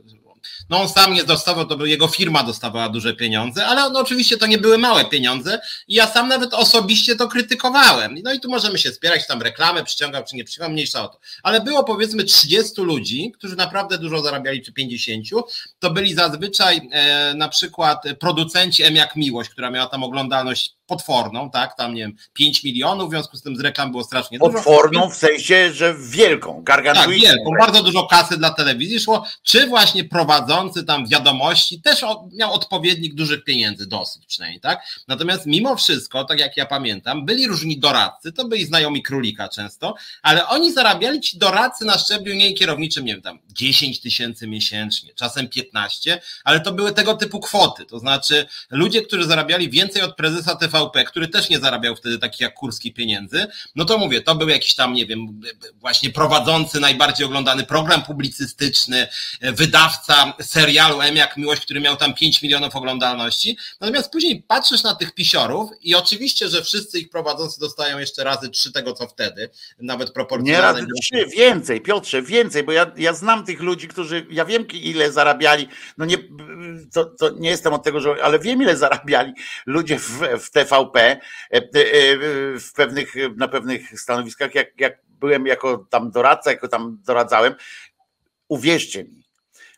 no 0.71 0.83
on 0.83 0.89
sam 0.89 1.15
nie 1.15 1.25
dostawał, 1.25 1.67
to 1.67 1.87
jego 1.87 2.09
firma 2.09 2.43
dostawała 2.43 2.89
duże 2.89 3.15
pieniądze, 3.15 3.67
ale 3.67 3.91
no 3.91 4.01
oczywiście 4.01 4.37
to 4.37 4.47
nie 4.47 4.59
były 4.59 4.79
małe 4.79 5.05
pieniądze 5.05 5.61
i 5.89 5.95
ja 5.95 6.07
sam 6.07 6.29
nawet 6.29 6.55
osobiście 6.55 7.17
to 7.17 7.29
krytykowałem. 7.29 8.19
No 8.25 8.33
i 8.33 8.41
tu 8.41 8.51
możemy 8.51 8.79
się 8.79 8.93
spierać, 8.93 9.27
tam 9.27 9.43
reklamę 9.43 9.85
przyciągał 9.85 10.25
czy 10.25 10.37
nie 10.37 10.45
przyciągał, 10.45 10.73
mniejsza 10.73 11.05
o 11.05 11.09
to. 11.09 11.19
Ale 11.43 11.61
było 11.61 11.85
powiedzmy 11.85 12.25
30 12.25 12.81
ludzi, 12.81 13.33
którzy 13.39 13.57
naprawdę 13.57 13.99
dużo 13.99 14.23
zarabiali, 14.23 14.63
czy 14.63 14.73
50, 14.73 15.25
to 15.79 15.91
byli 15.91 16.15
zazwyczaj 16.15 16.81
e, 16.93 17.35
na 17.35 17.49
przykład 17.49 18.03
producenci 18.21 18.83
M 18.83 18.97
jak 18.97 19.17
Miłość, 19.17 19.51
która 19.51 19.71
miała 19.71 19.87
tam 19.87 20.03
oglądalność 20.03 20.75
potworną, 20.87 21.51
tak, 21.51 21.77
tam 21.77 21.95
nie 21.95 22.03
wiem, 22.03 22.13
5 22.33 22.65
milionów, 22.65 23.09
w 23.09 23.11
związku 23.11 23.37
z 23.37 23.43
tym 23.43 23.57
z 23.57 23.61
reklam 23.61 23.91
było 23.91 24.05
strasznie 24.05 24.39
potworną 24.39 24.63
dużo. 24.63 24.71
Potworną 24.71 25.11
w 25.11 25.15
sensie, 25.15 25.73
że 25.73 25.95
wielką, 25.99 26.63
gargantuiczną. 26.63 27.29
Tak, 27.29 27.37
wielką, 27.37 27.51
bardzo 27.59 27.83
dużo 27.83 28.07
kasy 28.07 28.37
dla 28.37 28.51
telewizji 28.51 29.01
szło, 29.01 29.27
czy 29.43 29.67
właśnie 29.67 30.05
prowadzący 30.05 30.85
tam 30.85 31.09
wiadomości 31.09 31.83
też 31.83 32.05
miał 32.33 32.53
odpowiednik 32.53 33.15
dużych 33.15 33.45
pieniędzy, 33.45 33.87
dosyć 33.87 34.27
przynajmniej, 34.27 34.61
tak, 34.61 34.83
natomiast 35.09 35.47
mimo 35.47 35.77
wszystko, 35.77 36.25
tak 36.25 36.41
jak 36.41 36.57
ja 36.57 36.67
pamiętam, 36.67 37.27
byli 37.27 37.47
różni 37.47 37.79
doradcy, 37.79 38.33
to 38.33 38.45
byli 38.45 38.65
znajomi 38.65 39.03
królika 39.03 39.49
często, 39.49 39.95
ale 40.23 40.49
oni 40.49 40.73
zarabiali 40.73 41.21
ci 41.21 41.39
doradcy 41.39 41.85
na 41.85 41.99
szczeblu 41.99 42.35
nie 42.35 42.55
kierowniczym, 42.55 43.05
nie 43.05 43.13
wiem, 43.13 43.23
tam 43.23 43.39
10 43.49 44.01
tysięcy 44.01 44.47
miesięcznie, 44.47 45.15
czasem 45.15 45.49
15, 45.49 46.21
ale 46.45 46.61
to 46.61 46.73
były 46.73 46.93
tego 46.93 47.15
typu 47.15 47.41
kwoty, 47.41 47.85
to 47.85 47.99
znaczy 47.99 48.47
ludzie, 48.71 49.03
którzy 49.03 49.27
zarabiali 49.27 49.71
więcej 49.71 50.03
od 50.03 50.17
prezesa 50.17 50.57
TV 50.57 50.74
TVP, 50.75 51.05
który 51.05 51.29
też 51.29 51.51
nie 51.51 51.59
zarabiał 51.59 51.97
wtedy 51.97 52.19
takich 52.19 52.41
jak 52.41 52.55
Kurski 52.55 52.93
pieniędzy, 52.93 53.47
no 53.77 53.85
to 53.85 53.99
mówię, 53.99 54.21
to 54.21 54.35
był 54.35 54.49
jakiś 54.49 54.75
tam, 54.75 54.93
nie 54.93 55.07
wiem, 55.07 55.41
właśnie 55.81 56.11
prowadzący 56.11 56.81
najbardziej 56.81 57.27
oglądany 57.27 57.65
program 57.65 58.03
publicystyczny, 58.03 59.09
wydawca 59.41 60.33
serialu 60.41 61.01
M 61.01 61.17
jak 61.17 61.37
Miłość, 61.37 61.63
który 61.63 61.81
miał 61.81 61.97
tam 61.97 62.15
5 62.15 62.43
milionów 62.43 62.77
oglądalności. 62.77 63.59
Natomiast 63.81 64.13
później 64.13 64.45
patrzysz 64.49 64.83
na 64.83 64.95
tych 64.95 65.15
pisiorów 65.15 65.71
i 65.83 65.95
oczywiście, 65.95 66.49
że 66.49 66.63
wszyscy 66.63 66.99
ich 66.99 67.11
prowadzący 67.11 67.61
dostają 67.61 67.99
jeszcze 67.99 68.25
razy 68.25 68.51
trzy 68.51 68.73
tego, 68.73 68.93
co 68.93 69.09
wtedy, 69.09 69.51
nawet 69.79 70.13
proporcjonalnie. 70.13 70.53
Nie 70.53 70.63
razy 70.63 70.87
trzy, 71.03 71.37
więcej, 71.37 71.81
Piotrze, 71.81 72.23
więcej, 72.23 72.63
bo 72.63 72.73
ja, 72.73 72.93
ja 72.97 73.13
znam 73.13 73.45
tych 73.45 73.61
ludzi, 73.61 73.89
którzy, 73.89 74.27
ja 74.31 74.45
wiem 74.45 74.67
ile 74.73 75.13
zarabiali, 75.13 75.69
no 75.99 76.05
nie, 76.05 76.17
to, 76.93 77.05
to 77.05 77.31
nie 77.31 77.51
jestem 77.51 77.73
od 77.73 77.83
tego, 77.83 78.01
że, 78.01 78.15
ale 78.23 78.39
wiem 78.39 78.63
ile 78.63 78.77
zarabiali 78.77 79.33
ludzie 79.67 79.99
w, 79.99 80.21
w 80.41 80.51
te 80.51 80.64
TVP 80.65 81.01
e, 81.01 81.21
e, 81.51 81.61
w 82.59 82.73
pewnych, 82.75 83.15
na 83.37 83.49
pewnych 83.49 84.01
stanowiskach, 84.01 84.55
jak, 84.55 84.81
jak 84.81 84.99
byłem 85.09 85.47
jako 85.47 85.87
tam 85.91 86.11
doradca, 86.11 86.51
jako 86.51 86.69
tam 86.69 86.99
doradzałem, 87.07 87.55
uwierzcie 88.49 89.05
mi, 89.05 89.25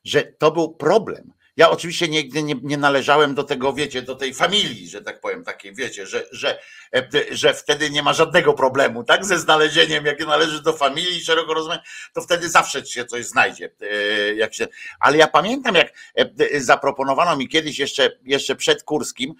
że 0.04 0.22
to 0.22 0.50
był 0.50 0.74
problem, 0.74 1.32
Ja 1.56 1.70
oczywiście 1.70 2.08
nigdy 2.08 2.42
nie, 2.42 2.54
nie, 2.62 2.76
należałem 2.76 3.34
do 3.34 3.44
tego, 3.44 3.72
wiecie, 3.72 4.02
do 4.02 4.14
tej 4.16 4.34
familii, 4.34 4.88
że 4.88 5.02
tak 5.02 5.20
powiem, 5.20 5.44
takiej, 5.44 5.74
wiecie, 5.74 6.06
że, 6.06 6.26
że, 6.32 6.58
e, 6.94 7.08
że 7.30 7.54
wtedy 7.54 7.90
nie 7.90 8.02
ma 8.02 8.12
żadnego 8.12 8.54
problemu, 8.54 9.04
tak, 9.04 9.24
ze 9.24 9.38
znalezieniem, 9.38 10.06
jak 10.06 10.26
należy 10.26 10.62
do 10.62 10.72
familii, 10.72 11.20
szeroko 11.20 11.54
rozumiałem, 11.54 11.84
to 12.12 12.20
wtedy 12.20 12.48
zawsze 12.48 12.86
się 12.86 13.04
coś 13.04 13.26
znajdzie. 13.26 13.70
E, 13.80 14.34
jak 14.34 14.54
się... 14.54 14.68
Ale 15.00 15.16
ja 15.16 15.26
pamiętam, 15.26 15.74
jak 15.74 15.92
e, 16.14 16.60
zaproponowano 16.60 17.36
mi 17.36 17.48
kiedyś 17.48 17.78
jeszcze, 17.78 18.10
jeszcze 18.24 18.56
przed 18.56 18.82
Kurskim 18.82 19.34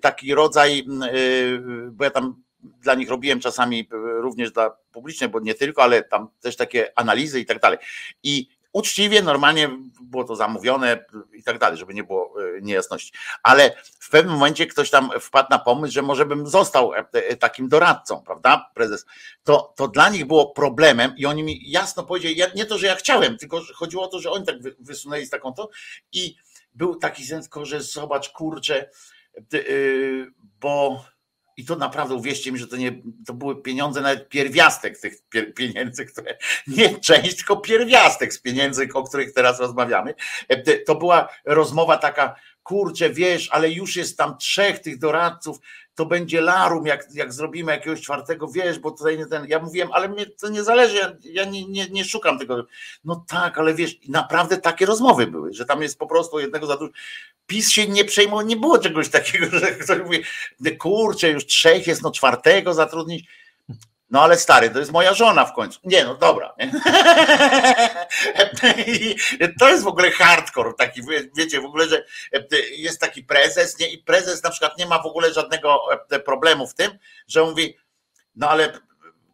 taki 0.00 0.34
rodzaj, 0.34 0.86
bo 1.90 2.04
ja 2.04 2.10
tam 2.10 2.42
dla 2.62 2.94
nich 2.94 3.08
robiłem 3.08 3.40
czasami 3.40 3.88
również 4.20 4.52
dla 4.52 4.70
publicznej, 4.92 5.30
bo 5.30 5.40
nie 5.40 5.54
tylko, 5.54 5.82
ale 5.82 6.02
tam 6.02 6.28
też 6.40 6.56
takie 6.56 6.98
analizy 6.98 7.40
i 7.40 7.46
tak 7.46 7.60
dalej. 7.60 7.78
I 8.22 8.48
uczciwie, 8.72 9.22
normalnie 9.22 9.70
było 10.02 10.24
to 10.24 10.36
zamówione 10.36 11.04
i 11.32 11.42
tak 11.42 11.58
dalej, 11.58 11.78
żeby 11.78 11.94
nie 11.94 12.04
było 12.04 12.34
e, 12.42 12.60
niejasności. 12.60 13.12
Ale 13.42 13.76
w 14.00 14.10
pewnym 14.10 14.34
momencie 14.34 14.66
ktoś 14.66 14.90
tam 14.90 15.10
wpadł 15.20 15.48
na 15.50 15.58
pomysł, 15.58 15.94
że 15.94 16.02
może 16.02 16.26
bym 16.26 16.46
został 16.46 16.94
e, 16.94 17.04
e, 17.12 17.36
takim 17.36 17.68
doradcą, 17.68 18.22
prawda, 18.26 18.70
prezes. 18.74 19.06
To, 19.44 19.72
to 19.76 19.88
dla 19.88 20.08
nich 20.08 20.26
było 20.26 20.50
problemem 20.50 21.14
i 21.16 21.26
oni 21.26 21.42
mi 21.42 21.70
jasno 21.70 22.02
powiedzieli, 22.02 22.36
ja, 22.36 22.46
nie 22.54 22.66
to, 22.66 22.78
że 22.78 22.86
ja 22.86 22.94
chciałem, 22.94 23.38
tylko 23.38 23.60
chodziło 23.74 24.04
o 24.04 24.08
to, 24.08 24.20
że 24.20 24.30
oni 24.30 24.46
tak 24.46 24.56
wysunęli 24.78 25.26
z 25.26 25.30
taką 25.30 25.54
to 25.54 25.70
i 26.12 26.36
był 26.74 26.96
taki 26.96 27.24
sens, 27.24 27.48
że 27.62 27.82
zobacz, 27.82 28.28
kurczę, 28.28 28.90
bo 30.60 31.04
i 31.62 31.64
to 31.64 31.76
naprawdę 31.76 32.14
uwierzcie 32.14 32.52
mi, 32.52 32.58
że 32.58 32.66
to 32.66 32.76
nie 32.76 32.92
to 33.26 33.34
były 33.34 33.62
pieniądze, 33.62 34.00
nawet 34.00 34.28
pierwiastek 34.28 34.98
tych 34.98 35.14
pieniędzy, 35.54 36.06
które 36.06 36.38
nie 36.66 37.00
część, 37.00 37.36
tylko 37.36 37.56
pierwiastek 37.56 38.34
z 38.34 38.40
pieniędzy, 38.40 38.88
o 38.94 39.02
których 39.02 39.32
teraz 39.32 39.60
rozmawiamy. 39.60 40.14
E, 40.48 40.78
to 40.78 40.94
była 40.94 41.28
rozmowa 41.44 41.98
taka, 41.98 42.34
kurczę, 42.62 43.10
wiesz, 43.10 43.48
ale 43.52 43.70
już 43.70 43.96
jest 43.96 44.18
tam 44.18 44.38
trzech 44.38 44.78
tych 44.78 44.98
doradców, 44.98 45.58
to 45.94 46.06
będzie 46.06 46.40
larum, 46.40 46.86
jak, 46.86 47.14
jak 47.14 47.32
zrobimy 47.32 47.72
jakiegoś 47.72 48.00
czwartego, 48.00 48.48
wiesz, 48.48 48.78
bo 48.78 48.90
tutaj 48.90 49.18
nie 49.18 49.26
ten. 49.26 49.46
Ja 49.48 49.58
mówiłem, 49.58 49.88
ale 49.92 50.08
mnie 50.08 50.26
to 50.26 50.48
nie 50.48 50.64
zależy, 50.64 50.96
ja, 50.96 51.12
ja 51.24 51.44
nie, 51.44 51.68
nie, 51.68 51.88
nie, 51.88 52.04
szukam 52.04 52.38
tego. 52.38 52.66
No 53.04 53.24
tak, 53.28 53.58
ale 53.58 53.74
wiesz, 53.74 53.96
naprawdę 54.08 54.58
takie 54.58 54.86
rozmowy 54.86 55.26
były, 55.26 55.52
że 55.52 55.64
tam 55.64 55.82
jest 55.82 55.98
po 55.98 56.06
prostu 56.06 56.40
jednego 56.40 56.66
za 56.66 56.76
dużo. 56.76 56.92
PiS 57.46 57.70
się 57.70 57.86
nie 57.86 58.04
przejmował, 58.04 58.46
nie 58.46 58.56
było 58.56 58.78
czegoś 58.78 59.08
takiego, 59.08 59.46
że 59.58 59.72
ktoś 59.72 59.98
mówi, 59.98 60.24
kurczę, 60.78 61.30
już 61.30 61.46
trzech 61.46 61.86
jest, 61.86 62.02
no 62.02 62.10
czwartego 62.10 62.74
zatrudnić. 62.74 63.24
No 64.12 64.22
ale 64.22 64.38
stary, 64.38 64.70
to 64.70 64.78
jest 64.78 64.92
moja 64.92 65.14
żona 65.14 65.44
w 65.44 65.52
końcu. 65.52 65.80
Nie, 65.84 66.04
no 66.04 66.14
dobra. 66.14 66.54
Nie? 66.58 66.72
to 69.60 69.68
jest 69.68 69.84
w 69.84 69.86
ogóle 69.86 70.10
hardcore 70.10 70.74
taki, 70.78 71.02
wiecie, 71.36 71.60
w 71.60 71.64
ogóle, 71.64 71.88
że 71.88 72.04
jest 72.76 73.00
taki 73.00 73.24
prezes, 73.24 73.78
nie? 73.78 73.88
I 73.88 73.98
prezes 73.98 74.42
na 74.42 74.50
przykład 74.50 74.78
nie 74.78 74.86
ma 74.86 75.02
w 75.02 75.06
ogóle 75.06 75.32
żadnego 75.32 75.78
e, 76.10 76.20
problemu 76.20 76.66
w 76.66 76.74
tym, 76.74 76.98
że 77.28 77.42
mówi, 77.42 77.76
no 78.36 78.48
ale 78.48 78.72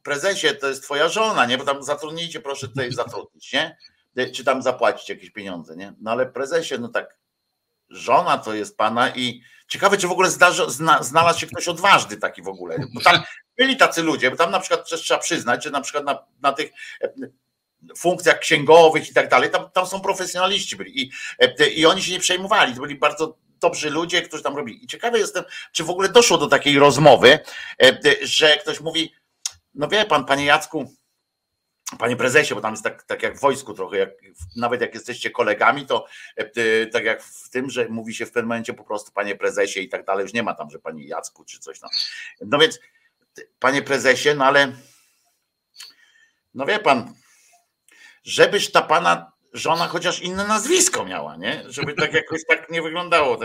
prezesie, 0.03 0.55
to 0.55 0.69
jest 0.69 0.83
twoja 0.83 1.09
żona, 1.09 1.47
nie? 1.47 1.59
Bo 1.59 1.65
tam 1.65 1.83
zatrudnijcie, 1.83 2.41
proszę 2.41 2.69
tutaj 2.69 2.93
zatrudnić, 2.93 3.53
nie? 3.53 3.77
Czy 4.35 4.45
tam 4.45 4.63
zapłacić 4.63 5.09
jakieś 5.09 5.31
pieniądze, 5.31 5.77
nie? 5.77 5.93
No 6.01 6.11
ale 6.11 6.27
prezesie, 6.27 6.75
no 6.81 6.89
tak, 6.89 7.17
żona 7.91 8.39
to 8.39 8.55
jest 8.55 8.77
pana 8.77 9.11
i 9.11 9.43
ciekawe, 9.69 9.97
czy 9.97 10.09
w 10.09 10.13
ogóle 10.13 10.31
zdarzy, 10.31 10.71
zna, 10.71 11.03
znalazł 11.03 11.41
się 11.41 11.47
ktoś 11.47 11.69
odważny 11.69 12.17
taki 12.17 12.43
w 12.43 12.49
ogóle. 12.49 12.77
Bo 12.95 13.01
tam 13.01 13.23
byli 13.57 13.77
tacy 13.77 14.03
ludzie, 14.03 14.31
bo 14.31 14.37
tam 14.37 14.51
na 14.51 14.61
przykład 14.61 14.91
też 14.91 15.01
trzeba 15.01 15.21
przyznać, 15.21 15.65
że 15.65 15.71
na 15.71 15.81
przykład 15.81 16.05
na, 16.05 16.19
na 16.43 16.53
tych 16.53 16.71
e, 17.03 17.09
funkcjach 17.97 18.39
księgowych 18.39 19.11
i 19.11 19.15
tak 19.15 19.29
dalej, 19.29 19.51
tam, 19.51 19.71
tam 19.71 19.87
są 19.87 20.01
profesjonaliści 20.01 20.77
byli 20.77 21.03
i, 21.03 21.11
e, 21.39 21.69
i 21.69 21.87
oni 21.87 22.03
się 22.03 22.13
nie 22.13 22.21
przejmowali, 22.21 22.75
to 22.75 22.81
byli 22.81 22.95
bardzo 22.95 23.37
dobrzy 23.61 23.91
ludzie, 23.91 24.23
którzy 24.23 24.43
tam 24.43 24.57
robili. 24.57 24.85
I 24.85 24.87
ciekawy 24.87 25.19
jestem, 25.19 25.45
czy 25.73 25.85
w 25.85 25.91
ogóle 25.91 26.09
doszło 26.09 26.39
do 26.39 26.47
takiej 26.47 26.79
rozmowy, 26.79 27.39
e, 27.83 27.99
że 28.23 28.57
ktoś 28.57 28.81
mówi, 28.81 29.13
no 29.75 29.89
wie 29.89 30.05
pan, 30.05 30.25
panie 30.25 30.45
Jacku, 30.45 30.95
Panie 31.97 32.17
prezesie, 32.17 32.55
bo 32.55 32.61
tam 32.61 32.73
jest 32.73 32.85
tak, 32.85 33.03
tak 33.03 33.23
jak 33.23 33.37
w 33.37 33.41
wojsku 33.41 33.75
trochę, 33.75 33.99
jak, 33.99 34.11
nawet 34.57 34.81
jak 34.81 34.95
jesteście 34.95 35.31
kolegami, 35.31 35.87
to 35.87 36.07
e, 36.37 36.87
tak 36.87 37.05
jak 37.05 37.23
w 37.23 37.51
tym, 37.51 37.71
że 37.71 37.89
mówi 37.89 38.15
się 38.15 38.27
w 38.27 38.33
pewnym 38.33 38.49
momencie 38.49 38.75
po 38.75 38.85
prostu 38.85 39.13
panie 39.13 39.37
prezesie 39.37 39.81
i 39.81 39.89
tak 39.89 40.05
dalej, 40.05 40.23
już 40.23 40.33
nie 40.33 40.43
ma 40.43 40.55
tam, 40.55 40.71
że 40.71 40.79
panie 40.79 41.07
Jacku 41.07 41.45
czy 41.45 41.59
coś 41.59 41.81
tam. 41.81 41.91
No 42.41 42.59
więc 42.59 42.81
panie 43.59 43.83
prezesie, 43.83 44.35
no 44.35 44.45
ale 44.45 44.73
no 46.55 46.67
wie 46.67 46.79
pan, 46.79 47.15
żebyś 48.25 48.73
ta 48.73 48.83
pana 48.83 49.33
żona 49.53 49.89
chociaż 49.89 50.21
inne 50.21 50.47
nazwisko 50.47 51.05
miała, 51.05 51.37
nie? 51.37 51.65
Żeby 51.67 51.95
tak 51.95 52.13
jakoś 52.13 52.41
tak 52.49 52.71
nie 52.71 52.83
wyglądało. 52.83 53.39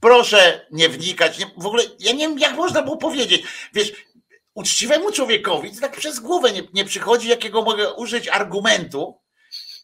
Proszę 0.00 0.66
nie 0.70 0.88
wnikać. 0.88 1.38
Nie, 1.38 1.46
w 1.56 1.66
ogóle 1.66 1.82
ja 1.98 2.12
nie 2.12 2.28
wiem, 2.28 2.38
jak 2.38 2.54
można 2.54 2.82
było 2.82 2.96
powiedzieć. 2.96 3.46
Wiesz, 3.72 3.92
uczciwemu 4.56 5.12
człowiekowi 5.12 5.76
tak 5.80 5.96
przez 5.96 6.20
głowę 6.20 6.52
nie, 6.52 6.62
nie 6.74 6.84
przychodzi, 6.84 7.28
jakiego 7.28 7.62
mogę 7.62 7.94
użyć 7.94 8.28
argumentu, 8.28 9.20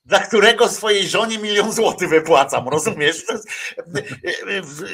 dla 0.04 0.26
którego 0.26 0.68
swojej 0.68 1.08
żonie 1.08 1.38
milion 1.38 1.72
złotych 1.72 2.08
wypłacam, 2.08 2.68
rozumiesz? 2.68 3.24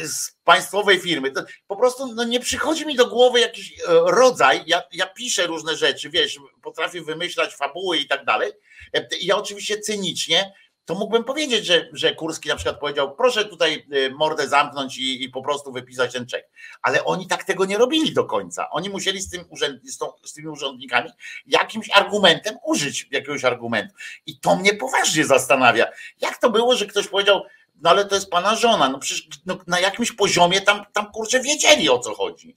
Z 0.05 0.33
państwowej 0.45 1.01
firmy. 1.01 1.31
To 1.31 1.43
po 1.67 1.77
prostu 1.77 2.15
no, 2.15 2.25
nie 2.25 2.41
przychodzi 2.41 2.87
mi 2.87 2.97
do 2.97 3.07
głowy 3.07 3.41
jakiś 3.41 3.73
e, 3.73 3.83
rodzaj, 4.07 4.63
ja, 4.67 4.83
ja 4.93 5.07
piszę 5.07 5.47
różne 5.47 5.77
rzeczy, 5.77 6.11
wiesz, 6.11 6.39
potrafię 6.63 7.03
wymyślać 7.03 7.55
fabuły 7.55 7.99
i 7.99 8.07
tak 8.07 8.25
dalej. 8.25 8.53
E, 8.95 9.09
ja 9.21 9.37
oczywiście 9.37 9.81
cynicznie 9.81 10.53
to 10.89 10.95
mógłbym 10.95 11.25
powiedzieć, 11.25 11.67
że, 11.67 11.89
że 11.93 12.15
Kurski 12.15 12.49
na 12.49 12.57
przykład 12.57 12.81
powiedział, 12.81 13.17
proszę 13.17 13.45
tutaj 13.45 13.87
y, 13.93 14.11
mordę 14.11 14.49
zamknąć 14.49 14.99
i, 14.99 15.25
i 15.25 15.29
po 15.29 15.43
prostu 15.43 15.73
wypisać 15.73 16.13
ten 16.13 16.27
czek. 16.27 16.49
Ale 16.83 17.05
oni 17.05 17.27
tak 17.27 17.45
tego 17.45 17.65
nie 17.65 17.79
robili 17.79 18.13
do 18.13 18.25
końca. 18.25 18.71
Oni 18.71 18.91
musieli 18.91 19.23
z, 19.23 19.31
tym 19.31 19.45
urzęd, 19.51 19.91
z, 19.91 19.99
tą, 19.99 20.13
z 20.25 20.33
tymi 20.33 20.49
urzędnikami 20.49 21.11
jakimś 21.47 21.91
argumentem 21.91 22.57
użyć 22.65 23.09
jakiegoś 23.11 23.45
argumentu. 23.45 23.95
I 24.27 24.39
to 24.41 24.57
mnie 24.57 24.75
poważnie 24.75 25.25
zastanawia. 25.25 25.87
Jak 26.21 26.39
to 26.39 26.51
było, 26.51 26.77
że 26.77 26.87
ktoś 26.87 27.09
powiedział, 27.09 27.43
no 27.83 27.91
ale 27.91 28.05
to 28.05 28.15
jest 28.15 28.31
pana 28.31 28.57
żona. 28.57 28.89
No 28.89 28.99
przecież 28.99 29.29
no, 29.47 29.59
na 29.67 29.81
jakimś 29.81 30.13
poziomie 30.13 30.61
tam, 30.61 30.85
tam 30.93 31.13
kurczę 31.13 31.41
wiedzieli 31.41 31.91
o 31.91 31.99
co 31.99 32.15
chodzi. 32.15 32.57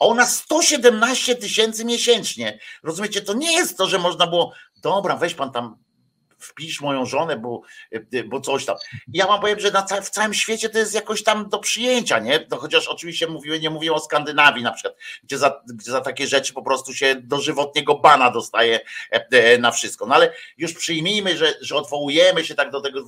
A 0.00 0.04
ona 0.04 0.26
117 0.26 1.34
tysięcy 1.34 1.84
miesięcznie. 1.84 2.58
Rozumiecie, 2.82 3.20
to 3.22 3.34
nie 3.34 3.52
jest 3.52 3.78
to, 3.78 3.86
że 3.86 3.98
można 3.98 4.26
było, 4.26 4.52
dobra, 4.82 5.16
weź 5.16 5.34
pan 5.34 5.52
tam 5.52 5.81
wpisz 6.42 6.80
moją 6.80 7.06
żonę, 7.06 7.36
bo, 7.36 7.62
e, 7.90 8.24
bo 8.24 8.40
coś 8.40 8.64
tam. 8.64 8.76
ja 9.12 9.26
wam 9.26 9.40
powiem, 9.40 9.60
że 9.60 9.70
na 9.70 9.82
w 10.02 10.10
całym 10.10 10.34
świecie 10.34 10.68
to 10.68 10.78
jest 10.78 10.94
jakoś 10.94 11.22
tam 11.22 11.48
do 11.48 11.58
przyjęcia, 11.58 12.18
nie? 12.18 12.46
No, 12.50 12.56
chociaż 12.56 12.88
oczywiście 12.88 13.26
mówiłem, 13.26 13.60
nie 13.60 13.70
mówię 13.70 13.92
o 13.92 14.00
Skandynawii 14.00 14.64
na 14.64 14.72
przykład, 14.72 14.94
gdzie 15.22 15.38
za, 15.38 15.62
gdzie 15.66 15.92
za 15.92 16.00
takie 16.00 16.26
rzeczy 16.26 16.52
po 16.52 16.62
prostu 16.62 16.94
się 16.94 17.14
dożywotniego 17.14 17.94
bana 17.94 18.30
dostaje 18.30 18.80
e, 19.12 19.26
e, 19.30 19.58
na 19.58 19.70
wszystko. 19.70 20.06
No 20.06 20.14
ale 20.14 20.32
już 20.58 20.74
przyjmijmy, 20.74 21.36
że, 21.36 21.54
że 21.60 21.76
odwołujemy 21.76 22.44
się 22.44 22.54
tak 22.54 22.70
do 22.70 22.80
tego 22.80 23.00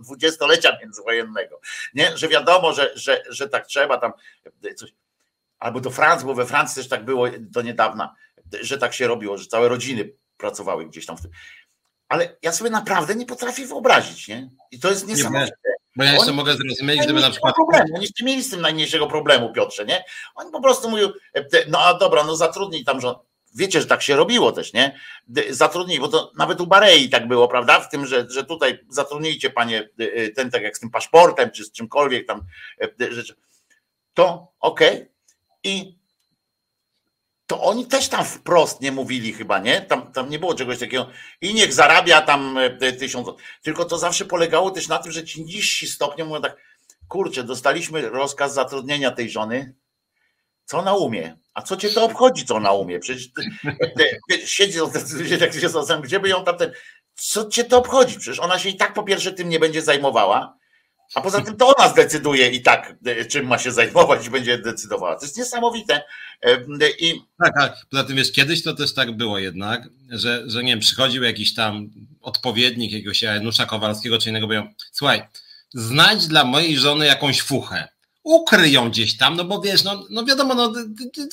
dwudziestolecia 0.00 0.78
międzywojennego, 0.82 1.60
nie? 1.94 2.16
Że 2.16 2.28
wiadomo, 2.28 2.72
że, 2.72 2.92
że, 2.94 3.22
że 3.28 3.48
tak 3.48 3.66
trzeba 3.66 3.98
tam 3.98 4.12
coś. 4.76 4.92
Albo 5.58 5.80
do 5.80 5.90
Francji, 5.90 6.26
bo 6.26 6.34
we 6.34 6.46
Francji 6.46 6.76
też 6.76 6.88
tak 6.88 7.04
było 7.04 7.26
do 7.38 7.62
niedawna, 7.62 8.14
że 8.60 8.78
tak 8.78 8.94
się 8.94 9.06
robiło, 9.06 9.38
że 9.38 9.46
całe 9.46 9.68
rodziny 9.68 10.12
pracowały 10.36 10.86
gdzieś 10.86 11.06
tam 11.06 11.16
w 11.16 11.22
tym 11.22 11.30
ale 12.12 12.36
ja 12.42 12.52
sobie 12.52 12.70
naprawdę 12.70 13.14
nie 13.14 13.26
potrafię 13.26 13.66
wyobrazić, 13.66 14.28
nie? 14.28 14.50
I 14.70 14.78
to 14.78 14.90
jest 14.90 15.06
niesamowite. 15.06 15.52
Nie, 15.64 15.72
bo 15.96 16.04
ja 16.04 16.12
jeszcze 16.12 16.26
Oni 16.26 16.36
mogę 16.36 16.54
zrozumieć, 16.56 17.00
gdyby 17.04 17.20
na 17.20 17.30
przykład. 17.30 17.54
Problemu. 17.54 17.94
Oni 17.94 18.02
jeszcze 18.02 18.24
mieli 18.24 18.42
z 18.42 18.50
tym 18.50 18.60
najmniejszego 18.60 19.06
problemu, 19.06 19.52
Piotrze, 19.52 19.84
nie? 19.84 20.04
Oni 20.34 20.52
po 20.52 20.62
prostu 20.62 20.90
mówią, 20.90 21.08
e, 21.34 21.44
no 21.68 21.78
a 21.78 21.94
dobra, 21.94 22.24
no 22.24 22.36
zatrudnij 22.36 22.84
tam, 22.84 23.00
że 23.00 23.14
wiecie, 23.54 23.80
że 23.80 23.86
tak 23.86 24.02
się 24.02 24.16
robiło 24.16 24.52
też, 24.52 24.72
nie? 24.72 24.98
Zatrudnij, 25.50 26.00
bo 26.00 26.08
to 26.08 26.32
nawet 26.38 26.60
u 26.60 26.66
Barei 26.66 27.10
tak 27.10 27.28
było, 27.28 27.48
prawda? 27.48 27.80
W 27.80 27.88
tym, 27.88 28.06
że, 28.06 28.26
że 28.30 28.44
tutaj 28.44 28.78
zatrudnijcie 28.88 29.50
panie 29.50 29.88
e, 29.98 30.28
ten 30.28 30.50
tak 30.50 30.62
jak 30.62 30.76
z 30.76 30.80
tym 30.80 30.90
paszportem, 30.90 31.50
czy 31.50 31.64
z 31.64 31.72
czymkolwiek 31.72 32.26
tam 32.26 32.42
e, 33.00 33.12
rzeczy. 33.12 33.34
To 34.14 34.52
okej. 34.60 34.94
Okay. 34.94 35.08
I 35.64 36.01
to 37.46 37.62
oni 37.62 37.86
też 37.86 38.08
tam 38.08 38.24
wprost 38.24 38.80
nie 38.80 38.92
mówili 38.92 39.32
chyba, 39.32 39.58
nie? 39.58 39.80
Tam, 39.80 40.12
tam 40.12 40.30
nie 40.30 40.38
było 40.38 40.54
czegoś 40.54 40.78
takiego 40.78 41.08
i 41.40 41.54
niech 41.54 41.72
zarabia 41.72 42.22
tam 42.22 42.58
e, 42.58 42.92
tysiąc, 42.92 43.28
tylko 43.62 43.84
to 43.84 43.98
zawsze 43.98 44.24
polegało 44.24 44.70
też 44.70 44.88
na 44.88 44.98
tym, 44.98 45.12
że 45.12 45.24
ci 45.24 45.44
niżsi 45.44 45.86
stopnie 45.86 46.24
mówią 46.24 46.42
tak, 46.42 46.56
kurczę, 47.08 47.44
dostaliśmy 47.44 48.08
rozkaz 48.08 48.54
zatrudnienia 48.54 49.10
tej 49.10 49.30
żony, 49.30 49.74
co 50.64 50.82
na 50.82 50.94
umie? 50.94 51.36
A 51.54 51.62
co 51.62 51.76
cię 51.76 51.90
to 51.90 52.04
obchodzi, 52.04 52.46
co 52.46 52.60
na 52.60 52.72
umie? 52.72 52.98
Przecież 52.98 53.30
siedzi, 54.44 54.78
tak 55.40 55.52
się 55.60 55.68
zastanawiam, 55.68 56.02
gdzie 56.02 56.20
by 56.20 56.28
ją 56.28 56.44
tam 56.44 56.56
ten, 56.56 56.72
co 57.14 57.48
cię 57.48 57.64
to 57.64 57.78
obchodzi? 57.78 58.18
Przecież 58.18 58.40
ona 58.40 58.58
się 58.58 58.68
i 58.68 58.76
tak 58.76 58.94
po 58.94 59.02
pierwsze 59.02 59.32
tym 59.32 59.48
nie 59.48 59.60
będzie 59.60 59.82
zajmowała, 59.82 60.56
A 61.14 61.20
poza 61.20 61.40
tym 61.40 61.56
to 61.56 61.76
ona 61.76 61.88
zdecyduje 61.88 62.50
i 62.50 62.62
tak, 62.62 62.94
czym 63.28 63.46
ma 63.46 63.58
się 63.58 63.72
zajmować 63.72 64.26
i 64.26 64.30
będzie 64.30 64.58
decydowała. 64.58 65.16
To 65.16 65.24
jest 65.24 65.38
niesamowite. 65.38 66.02
I... 67.00 67.20
Tak, 67.38 67.54
tak. 67.60 67.76
Poza 67.90 68.04
tym 68.04 68.16
wiesz, 68.16 68.32
kiedyś 68.32 68.62
to 68.62 68.74
też 68.74 68.94
tak 68.94 69.16
było 69.16 69.38
jednak, 69.38 69.88
że, 70.10 70.42
że 70.46 70.62
nie 70.62 70.72
wiem, 70.72 70.80
przychodził 70.80 71.22
jakiś 71.22 71.54
tam 71.54 71.90
odpowiednik 72.20 72.92
jakiegoś 72.92 73.22
Janusza 73.22 73.66
Kowalskiego 73.66 74.18
czy 74.18 74.28
innego, 74.28 74.46
mówią, 74.46 74.74
słuchaj, 74.92 75.22
znajdź 75.74 76.26
dla 76.26 76.44
mojej 76.44 76.78
żony 76.78 77.06
jakąś 77.06 77.42
fuchę 77.42 77.88
ukryją 78.22 78.90
gdzieś 78.90 79.16
tam, 79.16 79.36
no 79.36 79.44
bo 79.44 79.60
wiesz, 79.60 79.84
no, 79.84 80.06
no 80.10 80.24
wiadomo, 80.24 80.54
no 80.54 80.72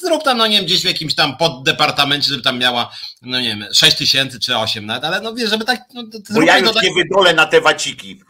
zrób 0.02 0.24
tam, 0.24 0.38
no 0.38 0.48
nie 0.48 0.58
wiem, 0.58 0.66
gdzieś 0.66 0.82
w 0.82 0.86
jakimś 0.86 1.16
tam 1.16 1.38
poddepartamencie, 1.38 2.30
żeby 2.30 2.44
tam 2.44 2.60
miała, 2.60 2.92
no 3.22 3.40
nie 3.40 3.48
wiem, 3.48 3.66
6 3.74 3.98
tysięcy 3.98 4.40
czy 4.40 4.58
8 4.58 4.86
nawet, 4.86 5.04
ale 5.04 5.22
no 5.22 5.34
wiesz, 5.34 5.50
żeby 5.50 5.66
tak... 5.66 5.82
No, 5.94 6.04
bo 6.30 6.42
ja 6.42 6.58
już 6.58 6.74
tak... 6.74 6.84
nie 6.84 6.94
wydolę 6.94 7.34
na 7.34 7.46
te 7.46 7.62
waciki. 7.62 8.22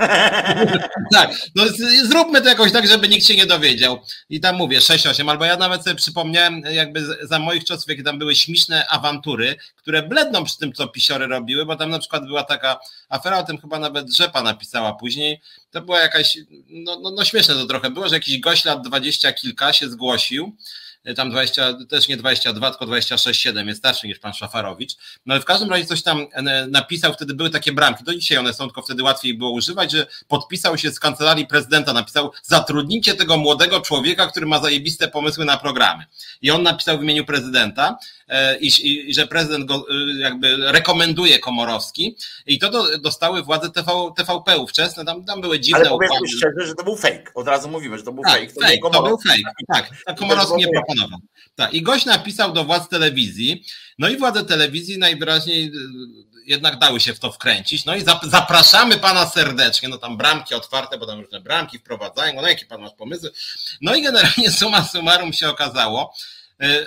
tak, 1.14 1.32
no 1.56 1.64
zróbmy 2.04 2.42
to 2.42 2.50
jakoś 2.50 2.72
tak, 2.72 2.88
żeby 2.88 3.10
nikt 3.10 3.28
się 3.28 3.36
nie 3.36 3.46
dowiedział. 3.46 4.00
I 4.30 4.40
tam 4.40 4.56
mówię, 4.56 4.80
6-8, 4.80 5.30
albo 5.30 5.46
ja 5.46 5.58
nawet 5.58 5.84
sobie 5.84 5.96
przypomniałem 5.96 6.62
jakby 6.72 7.06
za 7.22 7.40
moich 7.40 7.66
czasów, 7.66 7.88
jakie 7.88 8.04
tam 8.04 8.20
były 8.20 8.36
śmieszne 8.36 8.88
awantury, 8.88 9.56
które 9.90 10.04
bledną 10.04 10.44
przy 10.44 10.58
tym, 10.58 10.74
co 10.74 10.88
pisiory 10.88 11.28
robiły, 11.28 11.66
bo 11.66 11.76
tam 11.76 11.90
na 11.90 12.00
przykład 12.00 12.26
była 12.26 12.44
taka 12.44 12.80
afera, 13.10 13.38
o 13.38 13.44
tym 13.44 13.58
chyba 13.58 13.80
nawet 13.80 14.16
Rzepa 14.16 14.44
napisała 14.44 14.94
później, 14.94 15.42
to 15.72 15.82
była 15.82 16.00
jakaś, 16.00 16.38
no, 16.70 17.00
no, 17.00 17.12
no 17.12 17.26
śmieszne 17.26 17.54
to 17.54 17.66
trochę 17.66 17.90
było, 17.90 18.10
że 18.10 18.16
jakiś 18.16 18.40
gość 18.40 18.66
lat 18.66 18.82
dwadzieścia 18.82 19.34
kilka 19.34 19.74
się 19.74 19.90
zgłosił, 19.90 20.56
tam 21.16 21.30
20, 21.30 21.74
też 21.90 22.08
nie 22.08 22.18
22, 22.18 22.70
tylko 22.70 22.86
26,7 22.86 23.68
jest 23.68 23.80
starszy 23.80 24.08
niż 24.08 24.20
pan 24.20 24.34
Szafarowicz. 24.34 24.94
No 25.26 25.34
ale 25.34 25.42
w 25.42 25.46
każdym 25.46 25.70
razie 25.70 25.86
coś 25.86 26.04
tam 26.04 26.28
e, 26.32 26.68
napisał, 26.68 27.14
wtedy 27.14 27.34
były 27.34 27.50
takie 27.50 27.74
bramki, 27.74 28.04
do 28.04 28.16
dzisiaj 28.16 28.38
one 28.38 28.54
są, 28.54 28.66
tylko 28.66 28.82
wtedy 28.82 29.04
łatwiej 29.04 29.34
było 29.34 29.52
używać, 29.52 29.92
że 29.92 30.08
podpisał 30.28 30.78
się 30.78 30.92
z 30.92 31.00
kancelarii 31.00 31.48
prezydenta, 31.48 31.94
napisał 31.94 32.32
zatrudnijcie 32.44 33.14
tego 33.14 33.38
młodego 33.38 33.82
człowieka, 33.82 34.28
który 34.28 34.46
ma 34.46 34.60
zajebiste 34.60 35.08
pomysły 35.08 35.46
na 35.46 35.58
programy. 35.58 36.06
I 36.42 36.52
on 36.52 36.64
napisał 36.64 37.00
w 37.00 37.04
imieniu 37.04 37.26
prezydenta, 37.26 37.98
E, 38.30 38.58
i, 38.60 38.68
i, 39.10 39.14
że 39.14 39.28
prezydent 39.28 39.66
go 39.66 39.76
e, 39.76 40.20
jakby 40.20 40.72
rekomenduje 40.72 41.40
Komorowski 41.40 42.16
i 42.46 42.60
to 42.60 42.70
do, 42.70 42.98
dostały 42.98 43.44
władze 43.44 43.70
TV, 43.70 43.92
TVP 44.16 44.58
ówczesne, 44.58 45.06
tam, 45.06 45.26
tam 45.26 45.42
były 45.42 45.60
dziwne 45.60 45.80
Ale 45.80 45.90
powiedzmy 45.90 46.16
układy. 46.16 46.38
szczerze, 46.38 46.68
że 46.68 46.76
to 46.76 46.84
był 46.84 46.98
fake, 46.98 47.24
od 47.36 47.48
razu 47.48 47.70
mówimy, 47.70 47.98
że 47.98 48.04
to 48.04 48.12
był 48.12 48.24
tak, 48.24 48.34
fake. 48.34 48.54
To, 48.54 48.62
fake, 48.62 48.78
to 48.94 49.04
był 49.04 49.18
fake, 49.28 49.42
tak, 49.74 49.90
tak 50.06 50.20
Komorowski 50.20 50.58
nie 50.58 50.68
proponował. 50.90 51.20
Tak, 51.56 51.74
i 51.74 51.82
gość 51.82 52.06
napisał 52.06 52.54
do 52.54 52.64
władz 52.64 52.90
telewizji, 52.90 53.66
no 54.00 54.10
i 54.10 54.18
władze 54.18 54.46
telewizji 54.46 54.98
najwyraźniej 54.98 55.66
e, 55.66 55.72
jednak 56.46 56.80
dały 56.80 57.00
się 57.00 57.14
w 57.14 57.20
to 57.20 57.32
wkręcić. 57.32 57.86
No 57.86 57.96
i 57.96 58.04
zapraszamy 58.24 58.98
pana 58.98 59.30
serdecznie. 59.30 59.90
No 59.90 59.98
tam 59.98 60.18
bramki 60.18 60.56
otwarte, 60.56 60.98
bo 60.98 61.06
tam 61.06 61.20
różne 61.20 61.42
bramki 61.42 61.80
wprowadzają. 61.80 62.42
No 62.42 62.48
jakie 62.48 62.66
pan 62.66 62.82
masz 62.82 62.94
pomysły? 62.94 63.32
No 63.82 63.96
i 63.96 64.02
generalnie 64.02 64.52
suma 64.52 64.88
summarum 64.88 65.34
się 65.34 65.50
okazało, 65.50 66.14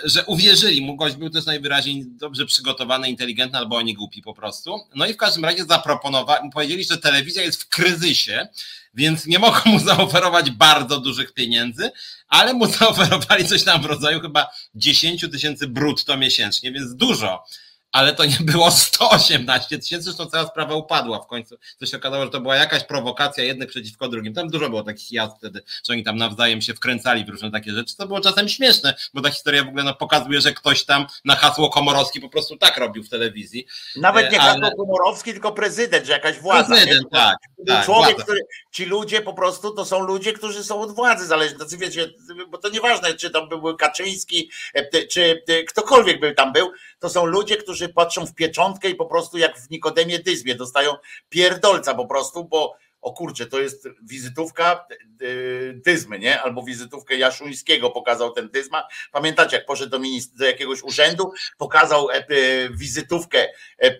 że 0.03 0.25
uwierzyli 0.25 0.81
mu, 0.81 0.95
gość 0.95 1.15
był 1.15 1.29
też 1.29 1.45
najwyraźniej 1.45 2.05
dobrze 2.07 2.45
przygotowany, 2.45 3.09
inteligentny 3.09 3.57
albo 3.59 3.75
oni 3.75 3.93
głupi 3.93 4.21
po 4.21 4.33
prostu. 4.33 4.79
No 4.95 5.05
i 5.05 5.13
w 5.13 5.17
każdym 5.17 5.45
razie 5.45 5.65
zaproponowali, 5.65 6.49
powiedzieli, 6.53 6.83
że 6.83 6.97
telewizja 6.97 7.43
jest 7.43 7.61
w 7.63 7.69
kryzysie, 7.69 8.47
więc 8.93 9.25
nie 9.25 9.39
mogą 9.39 9.59
mu 9.65 9.79
zaoferować 9.89 10.51
bardzo 10.51 10.99
dużych 10.99 11.33
pieniędzy, 11.33 11.91
ale 12.27 12.53
mu 12.53 12.67
zaoferowali 12.79 13.47
coś 13.47 13.63
tam 13.63 13.81
w 13.81 13.85
rodzaju 13.85 14.19
chyba 14.19 14.47
10 14.75 15.25
tysięcy 15.31 15.67
brutto 15.67 16.17
miesięcznie, 16.17 16.71
więc 16.71 16.95
dużo 16.95 17.43
ale 17.93 18.15
to 18.15 18.25
nie 18.25 18.37
było 18.41 18.71
118 18.71 19.79
tysięcy, 19.79 20.03
zresztą 20.03 20.25
cała 20.25 20.47
sprawa 20.47 20.75
upadła 20.75 21.19
w 21.19 21.27
końcu. 21.27 21.57
To 21.79 21.85
się 21.85 21.97
okazało, 21.97 22.23
że 22.23 22.31
to 22.31 22.41
była 22.41 22.55
jakaś 22.55 22.83
prowokacja 22.83 23.43
jednych 23.43 23.69
przeciwko 23.69 24.09
drugim. 24.09 24.33
Tam 24.33 24.49
dużo 24.49 24.69
było 24.69 24.83
takich 24.83 25.11
jazd 25.11 25.37
wtedy, 25.37 25.63
że 25.87 25.93
oni 25.93 26.03
tam 26.03 26.17
nawzajem 26.17 26.61
się 26.61 26.73
wkręcali 26.73 27.25
w 27.25 27.29
różne 27.29 27.51
takie 27.51 27.71
rzeczy. 27.71 27.97
To 27.97 28.07
było 28.07 28.21
czasem 28.21 28.49
śmieszne, 28.49 28.93
bo 29.13 29.21
ta 29.21 29.29
historia 29.29 29.63
w 29.63 29.67
ogóle 29.67 29.83
no, 29.83 29.93
pokazuje, 29.93 30.41
że 30.41 30.53
ktoś 30.53 30.85
tam 30.85 31.05
na 31.25 31.35
hasło 31.35 31.69
Komorowski 31.69 32.21
po 32.21 32.29
prostu 32.29 32.57
tak 32.57 32.77
robił 32.77 33.03
w 33.03 33.09
telewizji. 33.09 33.65
Nawet 33.95 34.31
nie 34.31 34.37
e, 34.37 34.41
ale... 34.41 34.61
hasło 34.61 34.85
Komorowski, 34.85 35.31
tylko 35.31 35.51
prezydent, 35.51 36.05
że 36.05 36.13
jakaś 36.13 36.39
władza. 36.39 36.75
Prezydent, 36.75 37.03
nie? 37.03 37.19
tak. 37.19 37.37
tak 37.67 37.85
człowiek, 37.85 38.15
władza. 38.15 38.23
który, 38.23 38.39
ci 38.71 38.85
ludzie 38.85 39.21
po 39.21 39.33
prostu 39.33 39.71
to 39.71 39.85
są 39.85 39.99
ludzie, 39.99 40.33
którzy 40.33 40.63
są 40.63 40.81
od 40.81 40.95
władzy 40.95 41.25
zależni. 41.25 41.59
Tacy 41.59 41.77
wiecie, 41.77 42.09
bo 42.49 42.57
to 42.57 42.69
nieważne, 42.69 43.13
czy 43.13 43.29
tam 43.29 43.49
był 43.49 43.77
Kaczyński, 43.77 44.51
e, 44.73 45.07
czy 45.07 45.43
ktokolwiek 45.67 46.19
by 46.19 46.31
tam 46.31 46.53
był, 46.53 46.71
to 46.99 47.09
są 47.09 47.25
ludzie, 47.25 47.57
którzy 47.57 47.82
patrzą 47.89 48.25
w 48.25 48.35
pieczątkę 48.35 48.89
i 48.89 48.95
po 48.95 49.05
prostu 49.05 49.37
jak 49.37 49.59
w 49.59 49.69
Nikodemie 49.69 50.19
Dyzmie 50.19 50.55
dostają 50.55 50.95
pierdolca 51.29 51.95
po 51.95 52.05
prostu, 52.05 52.45
bo 52.45 52.75
o 53.03 53.13
kurczę, 53.13 53.45
to 53.45 53.59
jest 53.59 53.89
wizytówka 54.03 54.85
y, 55.21 55.81
Dyzmy, 55.85 56.19
nie? 56.19 56.41
Albo 56.41 56.63
wizytówkę 56.63 57.15
Jaszuńskiego 57.15 57.89
pokazał 57.89 58.31
ten 58.31 58.49
Dyzma. 58.49 58.87
Pamiętacie, 59.11 59.57
jak 59.57 59.65
poszedł 59.65 59.91
do, 59.91 59.99
do 60.35 60.45
jakiegoś 60.45 60.83
urzędu, 60.83 61.31
pokazał 61.57 62.09
e, 62.11 62.25
wizytówkę 62.69 63.47
e, 63.81 63.95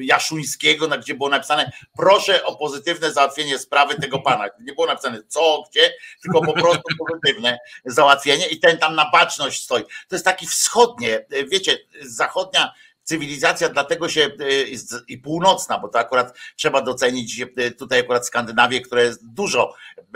Jaszuńskiego, 0.00 0.88
gdzie 0.88 1.14
było 1.14 1.28
napisane 1.28 1.72
proszę 1.96 2.44
o 2.44 2.56
pozytywne 2.56 3.12
załatwienie 3.12 3.58
sprawy 3.58 3.94
tego 3.94 4.18
pana. 4.18 4.44
Nie 4.60 4.72
było 4.72 4.86
napisane 4.86 5.22
co, 5.28 5.64
gdzie, 5.70 5.94
tylko 6.22 6.42
po 6.42 6.52
prostu 6.52 6.82
pozytywne 7.06 7.58
załatwienie 7.84 8.46
i 8.46 8.60
ten 8.60 8.78
tam 8.78 8.94
na 8.94 9.10
baczność 9.10 9.64
stoi. 9.64 9.82
To 9.82 10.14
jest 10.14 10.24
taki 10.24 10.46
wschodnie, 10.46 11.26
wiecie, 11.48 11.78
zachodnia 12.02 12.72
cywilizacja 13.06 13.68
dlatego 13.68 14.08
się 14.08 14.24
e, 14.24 14.30
i 15.08 15.18
północna, 15.18 15.78
bo 15.78 15.88
to 15.88 15.98
akurat 15.98 16.36
trzeba 16.56 16.82
docenić 16.82 17.40
e, 17.40 17.70
tutaj 17.70 18.00
akurat 18.00 18.26
Skandynawię, 18.26 18.80
która 18.80 19.02
jest 19.02 19.26
dużo 19.26 19.74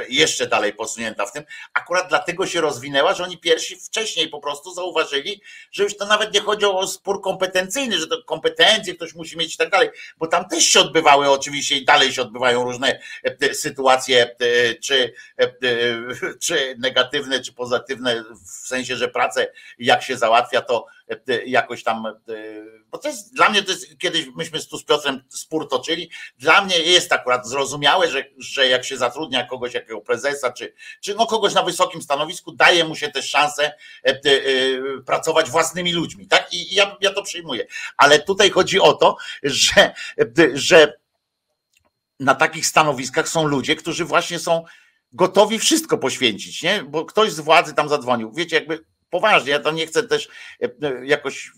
jeszcze 0.08 0.46
dalej 0.46 0.72
posunięta 0.72 1.26
w 1.26 1.32
tym, 1.32 1.44
akurat 1.74 2.08
dlatego 2.08 2.46
się 2.46 2.60
rozwinęła, 2.60 3.14
że 3.14 3.24
oni 3.24 3.38
pierwsi 3.38 3.76
wcześniej 3.76 4.28
po 4.28 4.40
prostu 4.40 4.74
zauważyli, 4.74 5.42
że 5.72 5.82
już 5.82 5.96
to 5.96 6.06
nawet 6.06 6.34
nie 6.34 6.40
chodzi 6.40 6.66
o 6.66 6.86
spór 6.86 7.22
kompetencyjny, 7.22 7.98
że 7.98 8.06
to 8.06 8.22
kompetencje 8.22 8.94
ktoś 8.94 9.14
musi 9.14 9.36
mieć 9.36 9.54
i 9.54 9.58
tak 9.58 9.70
dalej, 9.70 9.88
bo 10.18 10.26
tam 10.26 10.48
też 10.48 10.64
się 10.64 10.80
odbywały 10.80 11.30
oczywiście 11.30 11.76
i 11.76 11.84
dalej 11.84 12.12
się 12.12 12.22
odbywają 12.22 12.64
różne 12.64 13.00
e, 13.24 13.54
sytuacje, 13.54 14.36
czy, 14.82 15.14
czy 16.40 16.74
negatywne, 16.78 17.40
czy 17.40 17.52
pozytywne, 17.52 18.24
w 18.46 18.66
sensie, 18.66 18.96
że 18.96 19.08
pracę 19.08 19.52
jak 19.78 20.02
się 20.02 20.16
załatwia, 20.16 20.60
to 20.62 20.86
jakoś 21.46 21.82
tam 21.82 22.04
bo 22.90 22.98
to 22.98 23.08
jest 23.08 23.34
dla 23.34 23.50
mnie, 23.50 23.62
to 23.62 23.70
jest, 23.70 23.98
kiedyś 23.98 24.26
myśmy 24.36 24.60
tu 24.64 24.78
z 24.78 24.84
Piotrem 24.84 25.22
spór 25.28 25.68
toczyli, 25.68 26.10
dla 26.38 26.64
mnie 26.64 26.78
jest 26.78 27.12
akurat 27.12 27.48
zrozumiałe, 27.48 28.10
że, 28.10 28.24
że 28.38 28.68
jak 28.68 28.84
się 28.84 28.96
zatrudnia 28.96 29.46
kogoś, 29.46 29.74
jakiego 29.74 30.00
prezesa, 30.00 30.52
czy, 30.52 30.74
czy 31.00 31.14
no 31.14 31.26
kogoś 31.26 31.54
na 31.54 31.62
wysokim 31.62 32.02
stanowisku, 32.02 32.52
daje 32.52 32.84
mu 32.84 32.96
się 32.96 33.08
też 33.08 33.28
szansę 33.28 33.72
e, 34.04 34.08
e, 34.08 34.20
pracować 35.06 35.50
własnymi 35.50 35.92
ludźmi, 35.92 36.26
tak? 36.26 36.52
I 36.52 36.74
ja, 36.74 36.96
ja 37.00 37.12
to 37.12 37.22
przyjmuję. 37.22 37.66
Ale 37.96 38.18
tutaj 38.18 38.50
chodzi 38.50 38.80
o 38.80 38.92
to, 38.92 39.16
że, 39.42 39.94
e, 40.18 40.26
że 40.52 40.92
na 42.20 42.34
takich 42.34 42.66
stanowiskach 42.66 43.28
są 43.28 43.46
ludzie, 43.46 43.76
którzy 43.76 44.04
właśnie 44.04 44.38
są 44.38 44.64
gotowi 45.12 45.58
wszystko 45.58 45.98
poświęcić, 45.98 46.62
nie? 46.62 46.82
Bo 46.82 47.04
ktoś 47.04 47.32
z 47.32 47.40
władzy 47.40 47.74
tam 47.74 47.88
zadzwonił. 47.88 48.32
Wiecie, 48.32 48.56
jakby 48.56 48.84
poważnie, 49.10 49.50
ja 49.50 49.60
to 49.60 49.70
nie 49.70 49.86
chcę 49.86 50.02
też 50.02 50.28
jakoś 51.02 51.52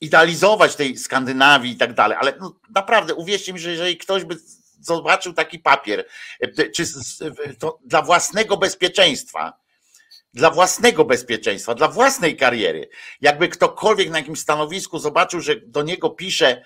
idealizować 0.00 0.76
tej 0.76 0.96
Skandynawii 0.96 1.72
i 1.72 1.76
tak 1.76 1.94
dalej, 1.94 2.18
ale 2.20 2.32
no, 2.40 2.56
naprawdę 2.74 3.14
uwierzcie 3.14 3.52
mi, 3.52 3.58
że 3.58 3.70
jeżeli 3.70 3.96
ktoś 3.96 4.24
by 4.24 4.36
zobaczył 4.80 5.32
taki 5.32 5.58
papier, 5.58 6.04
e, 6.40 6.70
czy 6.70 6.84
dla 7.84 8.02
własnego 8.02 8.56
bezpieczeństwa, 8.56 9.52
dla 10.34 10.50
własnego 10.50 11.04
bezpieczeństwa, 11.04 11.74
dla 11.74 11.88
własnej 11.88 12.36
kariery, 12.36 12.88
jakby 13.20 13.48
ktokolwiek 13.48 14.10
na 14.10 14.18
jakimś 14.18 14.40
stanowisku 14.40 14.98
zobaczył, 14.98 15.40
że 15.40 15.56
do 15.56 15.82
niego 15.82 16.10
pisze 16.10 16.64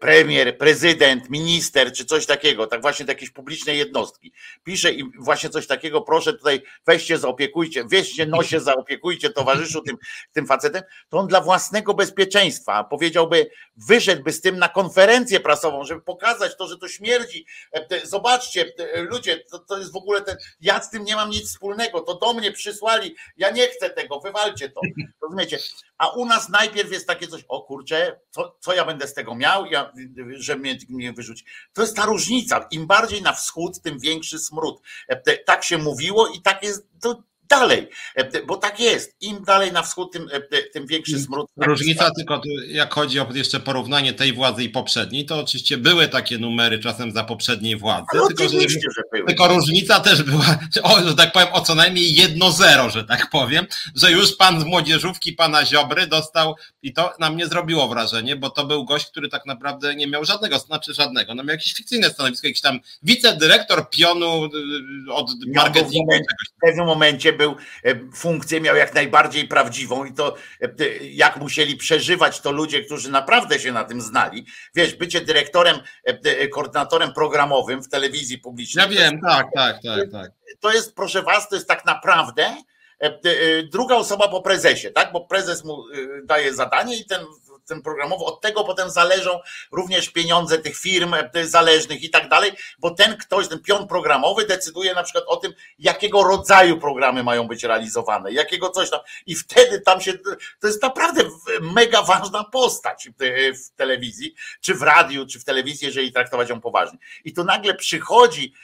premier, 0.00 0.58
prezydent, 0.58 1.30
minister 1.30 1.92
czy 1.92 2.04
coś 2.04 2.26
takiego, 2.26 2.66
tak 2.66 2.82
właśnie 2.82 3.06
do 3.06 3.12
jakiejś 3.12 3.30
publicznej 3.30 3.78
jednostki, 3.78 4.32
pisze 4.64 4.92
im 4.92 5.12
właśnie 5.18 5.50
coś 5.50 5.66
takiego, 5.66 6.00
proszę 6.00 6.32
tutaj 6.32 6.62
weźcie, 6.86 7.18
zaopiekujcie, 7.18 7.84
weźcie 7.84 8.26
nosie, 8.26 8.60
zaopiekujcie 8.60 9.30
towarzyszu 9.30 9.82
tym, 9.82 9.96
tym 10.32 10.46
facetem, 10.46 10.82
to 11.08 11.18
on 11.18 11.26
dla 11.26 11.40
własnego 11.40 11.94
bezpieczeństwa 11.94 12.84
powiedziałby, 12.84 13.50
wyszedłby 13.76 14.32
z 14.32 14.40
tym 14.40 14.58
na 14.58 14.68
konferencję 14.68 15.40
prasową, 15.40 15.84
żeby 15.84 16.00
pokazać 16.00 16.56
to, 16.56 16.68
że 16.68 16.78
to 16.78 16.88
śmierdzi. 16.88 17.46
E, 17.72 18.06
zobaczcie, 18.06 18.72
ludzie, 18.94 19.38
to, 19.50 19.58
to 19.58 19.78
jest 19.78 19.92
w 19.92 19.96
ogóle 19.96 20.22
ten, 20.22 20.36
ja 20.60 20.82
z 20.82 20.90
tym 20.90 21.04
nie 21.04 21.16
mam 21.16 21.30
nic 21.30 21.48
wspólnego, 21.48 22.00
to 22.00 22.14
do 22.14 22.34
mnie 22.34 22.52
przysłali, 22.52 23.16
ja 23.36 23.50
nie 23.50 23.68
chcę 23.68 23.90
tego, 23.90 24.20
wywalcie 24.20 24.68
to. 24.68 24.80
Rozumiecie? 25.22 25.58
A 25.98 26.08
u 26.08 26.26
nas 26.26 26.48
najpierw 26.48 26.92
jest 26.92 27.06
takie 27.06 27.26
coś, 27.26 27.44
o 27.48 27.62
kurczę, 27.62 28.20
co, 28.30 28.56
co 28.60 28.74
ja 28.74 28.84
będę 28.84 29.06
z 29.06 29.14
tego 29.14 29.34
miał, 29.34 29.59
ja, 29.66 29.92
że 30.34 30.56
mnie, 30.56 30.78
mnie 30.88 31.12
wyrzuci. 31.12 31.44
To 31.72 31.82
jest 31.82 31.96
ta 31.96 32.06
różnica. 32.06 32.66
Im 32.70 32.86
bardziej 32.86 33.22
na 33.22 33.32
wschód, 33.32 33.80
tym 33.82 33.98
większy 33.98 34.38
smród. 34.38 34.80
E, 35.08 35.38
tak 35.38 35.64
się 35.64 35.78
mówiło 35.78 36.28
i 36.28 36.42
tak 36.42 36.62
jest 36.62 36.88
do 36.94 37.29
dalej, 37.50 37.88
bo 38.46 38.56
tak 38.56 38.80
jest. 38.80 39.16
Im 39.20 39.44
dalej 39.44 39.72
na 39.72 39.82
wschód, 39.82 40.12
tym, 40.12 40.28
tym 40.72 40.86
większy 40.86 41.20
smród. 41.20 41.46
Różnica 41.56 42.10
tylko, 42.10 42.42
jak 42.68 42.94
chodzi 42.94 43.20
o 43.20 43.26
jeszcze 43.34 43.60
porównanie 43.60 44.12
tej 44.12 44.32
władzy 44.32 44.64
i 44.64 44.68
poprzedniej, 44.68 45.26
to 45.26 45.38
oczywiście 45.38 45.78
były 45.78 46.08
takie 46.08 46.38
numery 46.38 46.78
czasem 46.78 47.12
za 47.12 47.24
poprzedniej 47.24 47.76
władzy. 47.76 48.06
Ale 48.12 48.26
tylko, 48.26 48.48
że, 48.48 48.60
że 48.60 49.22
tylko 49.26 49.48
różnica 49.48 50.00
też 50.00 50.22
była, 50.22 50.58
o, 50.82 51.08
że 51.08 51.14
tak 51.14 51.32
powiem, 51.32 51.48
o 51.52 51.60
co 51.60 51.74
najmniej 51.74 52.14
jedno 52.14 52.52
zero, 52.52 52.90
że 52.90 53.04
tak 53.04 53.30
powiem, 53.30 53.66
że 53.94 54.12
już 54.12 54.36
pan 54.36 54.60
z 54.60 54.64
młodzieżówki, 54.64 55.32
pana 55.32 55.66
Ziobry 55.66 56.06
dostał 56.06 56.54
i 56.82 56.92
to 56.92 57.12
na 57.18 57.30
mnie 57.30 57.46
zrobiło 57.46 57.88
wrażenie, 57.88 58.36
bo 58.36 58.50
to 58.50 58.66
był 58.66 58.84
gość, 58.84 59.06
który 59.06 59.28
tak 59.28 59.46
naprawdę 59.46 59.94
nie 59.94 60.06
miał 60.06 60.24
żadnego, 60.24 60.58
znaczy 60.58 60.94
żadnego, 60.94 61.34
no 61.34 61.42
miał 61.42 61.52
jakieś 61.52 61.74
fikcyjne 61.74 62.10
stanowisko, 62.10 62.46
jakiś 62.46 62.62
tam 62.62 62.80
wicedyrektor 63.02 63.90
pionu 63.90 64.44
y, 64.44 65.12
od 65.12 65.30
marketingu. 65.54 66.12
W 66.56 66.60
pewnym 66.60 66.86
momencie 66.86 67.32
był, 67.40 67.56
e, 67.84 67.94
funkcję 68.14 68.60
miał 68.60 68.76
jak 68.76 68.94
najbardziej 68.94 69.48
prawdziwą 69.48 70.04
i 70.04 70.12
to 70.12 70.36
e, 70.60 70.68
jak 71.00 71.36
musieli 71.36 71.76
przeżywać 71.76 72.40
to 72.40 72.52
ludzie, 72.52 72.84
którzy 72.84 73.10
naprawdę 73.10 73.58
się 73.58 73.72
na 73.72 73.84
tym 73.84 74.00
znali. 74.00 74.46
Wiesz, 74.74 74.94
bycie 74.94 75.20
dyrektorem, 75.20 75.76
e, 76.04 76.48
koordynatorem 76.48 77.12
programowym 77.12 77.82
w 77.82 77.88
telewizji 77.88 78.38
publicznej. 78.38 78.84
Ja 78.84 78.88
wiem, 78.90 79.20
tak, 79.20 79.46
tak, 79.54 79.76
tak, 79.84 80.10
tak. 80.12 80.30
To 80.60 80.72
jest, 80.72 80.94
proszę 80.94 81.22
was, 81.22 81.48
to 81.48 81.54
jest 81.54 81.68
tak 81.68 81.84
naprawdę 81.84 82.56
druga 83.72 83.94
osoba 83.94 84.28
po 84.28 84.42
prezesie, 84.42 84.90
tak? 84.90 85.12
Bo 85.12 85.20
prezes 85.20 85.64
mu 85.64 85.84
daje 86.24 86.54
zadanie 86.54 86.96
i 87.00 87.04
ten 87.04 87.20
ten 87.70 87.82
programowy, 87.82 88.24
od 88.24 88.40
tego 88.40 88.64
potem 88.64 88.90
zależą 88.90 89.40
również 89.72 90.08
pieniądze 90.08 90.58
tych 90.58 90.76
firm 90.76 91.14
e, 91.14 91.46
zależnych 91.46 92.02
i 92.02 92.10
tak 92.10 92.28
dalej, 92.28 92.52
bo 92.78 92.90
ten 92.90 93.16
ktoś, 93.16 93.48
ten 93.48 93.62
pion 93.62 93.88
programowy 93.88 94.46
decyduje 94.46 94.94
na 94.94 95.02
przykład 95.02 95.24
o 95.26 95.36
tym, 95.36 95.52
jakiego 95.78 96.22
rodzaju 96.22 96.80
programy 96.80 97.22
mają 97.22 97.48
być 97.48 97.64
realizowane, 97.64 98.32
jakiego 98.32 98.70
coś 98.70 98.90
tam 98.90 99.00
i 99.26 99.34
wtedy 99.34 99.80
tam 99.80 100.00
się, 100.00 100.12
to 100.60 100.66
jest 100.66 100.82
naprawdę 100.82 101.22
mega 101.60 102.02
ważna 102.02 102.44
postać 102.44 103.08
w 103.54 103.76
telewizji, 103.76 104.34
czy 104.60 104.74
w 104.74 104.82
radiu, 104.82 105.26
czy 105.26 105.40
w 105.40 105.44
telewizji, 105.44 105.86
jeżeli 105.86 106.12
traktować 106.12 106.48
ją 106.48 106.60
poważnie. 106.60 106.98
I 107.24 107.32
tu 107.32 107.44
nagle 107.44 107.74
przychodzi 107.74 108.54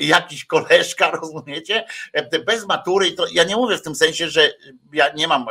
jakiś 0.00 0.44
koleżka, 0.44 1.10
rozumiecie, 1.20 1.84
e, 2.12 2.38
bez 2.38 2.66
matury 2.66 3.12
to 3.12 3.26
ja 3.32 3.44
nie 3.44 3.56
mówię 3.56 3.76
w 3.76 3.82
tym 3.82 3.94
sensie, 3.94 4.28
że 4.28 4.52
ja 4.92 5.12
nie 5.12 5.28
mam, 5.28 5.46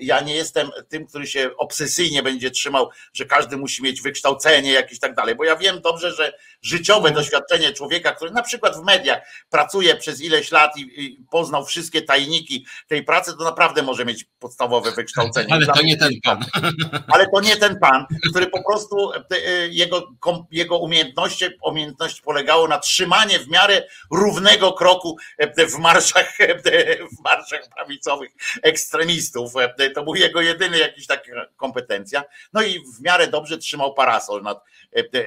ja 0.00 0.20
nie 0.20 0.34
jestem 0.34 0.70
tym, 0.88 1.06
który 1.06 1.26
się 1.26 1.50
obsesyjnie 1.56 2.22
będzie 2.22 2.50
trzymał, 2.50 2.90
że 3.12 3.24
każdy 3.24 3.56
musi 3.56 3.82
mieć 3.82 4.02
wykształcenie 4.02 4.72
jakieś 4.72 4.98
tak 4.98 5.14
dalej, 5.14 5.34
bo 5.34 5.44
ja 5.44 5.56
wiem 5.56 5.80
dobrze, 5.80 6.12
że 6.12 6.32
życiowe 6.64 7.10
doświadczenie 7.10 7.72
człowieka, 7.72 8.12
który 8.12 8.30
na 8.30 8.42
przykład 8.42 8.76
w 8.76 8.84
mediach 8.84 9.18
pracuje 9.50 9.96
przez 9.96 10.20
ileś 10.20 10.50
lat 10.50 10.76
i, 10.76 11.24
poznał 11.30 11.64
wszystkie 11.64 12.02
tajniki 12.02 12.66
tej 12.88 13.04
pracy, 13.04 13.32
to 13.38 13.44
naprawdę 13.44 13.82
może 13.82 14.04
mieć 14.04 14.24
podstawowe 14.38 14.92
wykształcenie. 14.92 15.54
Ale 15.54 15.66
to 15.66 15.82
nie 15.82 15.96
ten 15.96 16.10
pan. 16.24 16.44
Ale 17.14 17.26
to 17.26 17.40
nie 17.40 17.56
ten 17.56 17.78
pan, 17.78 18.06
który 18.30 18.46
po 18.46 18.64
prostu 18.64 19.12
e, 19.12 19.68
jego, 19.68 20.14
jego 20.50 20.78
umiejętności, 20.78 21.44
umiejętności 21.64 22.22
polegało 22.22 22.68
na 22.68 22.78
trzymanie 22.78 23.38
w 23.38 23.48
miarę 23.48 23.82
równego 24.10 24.72
kroku 24.72 25.16
e, 25.38 25.66
w 25.66 25.78
marszach, 25.78 26.40
e, 26.40 26.58
w 26.96 27.24
marszach 27.24 27.68
prawicowych 27.74 28.30
ekstremistów. 28.62 29.52
To 29.94 30.04
był 30.04 30.14
jego 30.14 30.40
jedyny 30.40 30.78
jakiś 30.78 31.06
taki 31.06 31.30
kompetencja. 31.56 32.24
No 32.52 32.62
i 32.62 32.80
w 32.98 33.00
miarę 33.00 33.28
dobrze 33.28 33.58
trzymał 33.58 33.94
parasol 33.94 34.42
nad, 34.42 34.64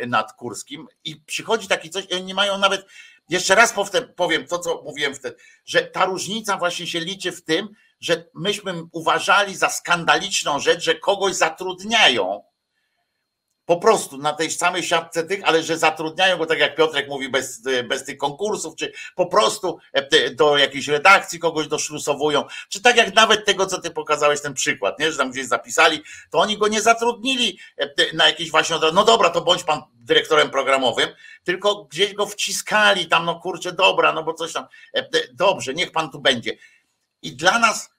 nad 0.07 0.33
Kurskim 0.33 0.87
i 1.03 1.21
przychodzi 1.27 1.67
taki 1.67 1.89
coś, 1.89 2.05
oni 2.11 2.23
nie 2.23 2.35
mają 2.35 2.57
nawet, 2.57 2.85
jeszcze 3.29 3.55
raz 3.55 3.73
powiem 4.15 4.47
to, 4.47 4.59
co 4.59 4.81
mówiłem 4.85 5.15
wtedy, 5.15 5.35
że 5.65 5.81
ta 5.81 6.05
różnica 6.05 6.57
właśnie 6.57 6.87
się 6.87 6.99
liczy 6.99 7.31
w 7.31 7.43
tym, 7.43 7.69
że 7.99 8.23
myśmy 8.35 8.73
uważali 8.91 9.55
za 9.55 9.69
skandaliczną 9.69 10.59
rzecz, 10.59 10.83
że 10.83 10.95
kogoś 10.95 11.35
zatrudniają 11.35 12.43
po 13.67 13.77
prostu 13.77 14.17
na 14.17 14.33
tej 14.33 14.51
samej 14.51 14.83
siatce 14.83 15.23
tych, 15.23 15.43
ale 15.43 15.63
że 15.63 15.77
zatrudniają 15.77 16.37
go, 16.37 16.45
tak 16.45 16.59
jak 16.59 16.75
Piotrek 16.75 17.09
mówi, 17.09 17.29
bez, 17.29 17.61
bez 17.87 18.03
tych 18.03 18.17
konkursów, 18.17 18.75
czy 18.75 18.93
po 19.15 19.25
prostu 19.25 19.79
e, 19.93 20.31
do 20.31 20.57
jakiejś 20.57 20.87
redakcji 20.87 21.39
kogoś 21.39 21.67
doszlusowują, 21.67 22.43
czy 22.69 22.81
tak 22.81 22.97
jak 22.97 23.15
nawet 23.15 23.45
tego, 23.45 23.65
co 23.65 23.81
ty 23.81 23.91
pokazałeś, 23.91 24.41
ten 24.41 24.53
przykład, 24.53 24.99
nie? 24.99 25.11
że 25.11 25.17
tam 25.17 25.31
gdzieś 25.31 25.45
zapisali, 25.45 26.03
to 26.29 26.39
oni 26.39 26.57
go 26.57 26.67
nie 26.67 26.81
zatrudnili 26.81 27.59
e, 27.77 27.89
na 28.13 28.27
jakiś 28.27 28.51
właśnie, 28.51 28.75
no 28.93 29.03
dobra, 29.03 29.29
to 29.29 29.41
bądź 29.41 29.63
pan 29.63 29.81
dyrektorem 29.93 30.49
programowym, 30.49 31.09
tylko 31.43 31.83
gdzieś 31.83 32.13
go 32.13 32.25
wciskali 32.25 33.05
tam, 33.05 33.25
no 33.25 33.39
kurczę, 33.39 33.71
dobra, 33.71 34.13
no 34.13 34.23
bo 34.23 34.33
coś 34.33 34.53
tam, 34.53 34.67
e, 34.93 35.07
dobrze, 35.33 35.73
niech 35.73 35.91
pan 35.91 36.11
tu 36.11 36.19
będzie. 36.19 36.57
I 37.21 37.35
dla 37.35 37.59
nas 37.59 37.96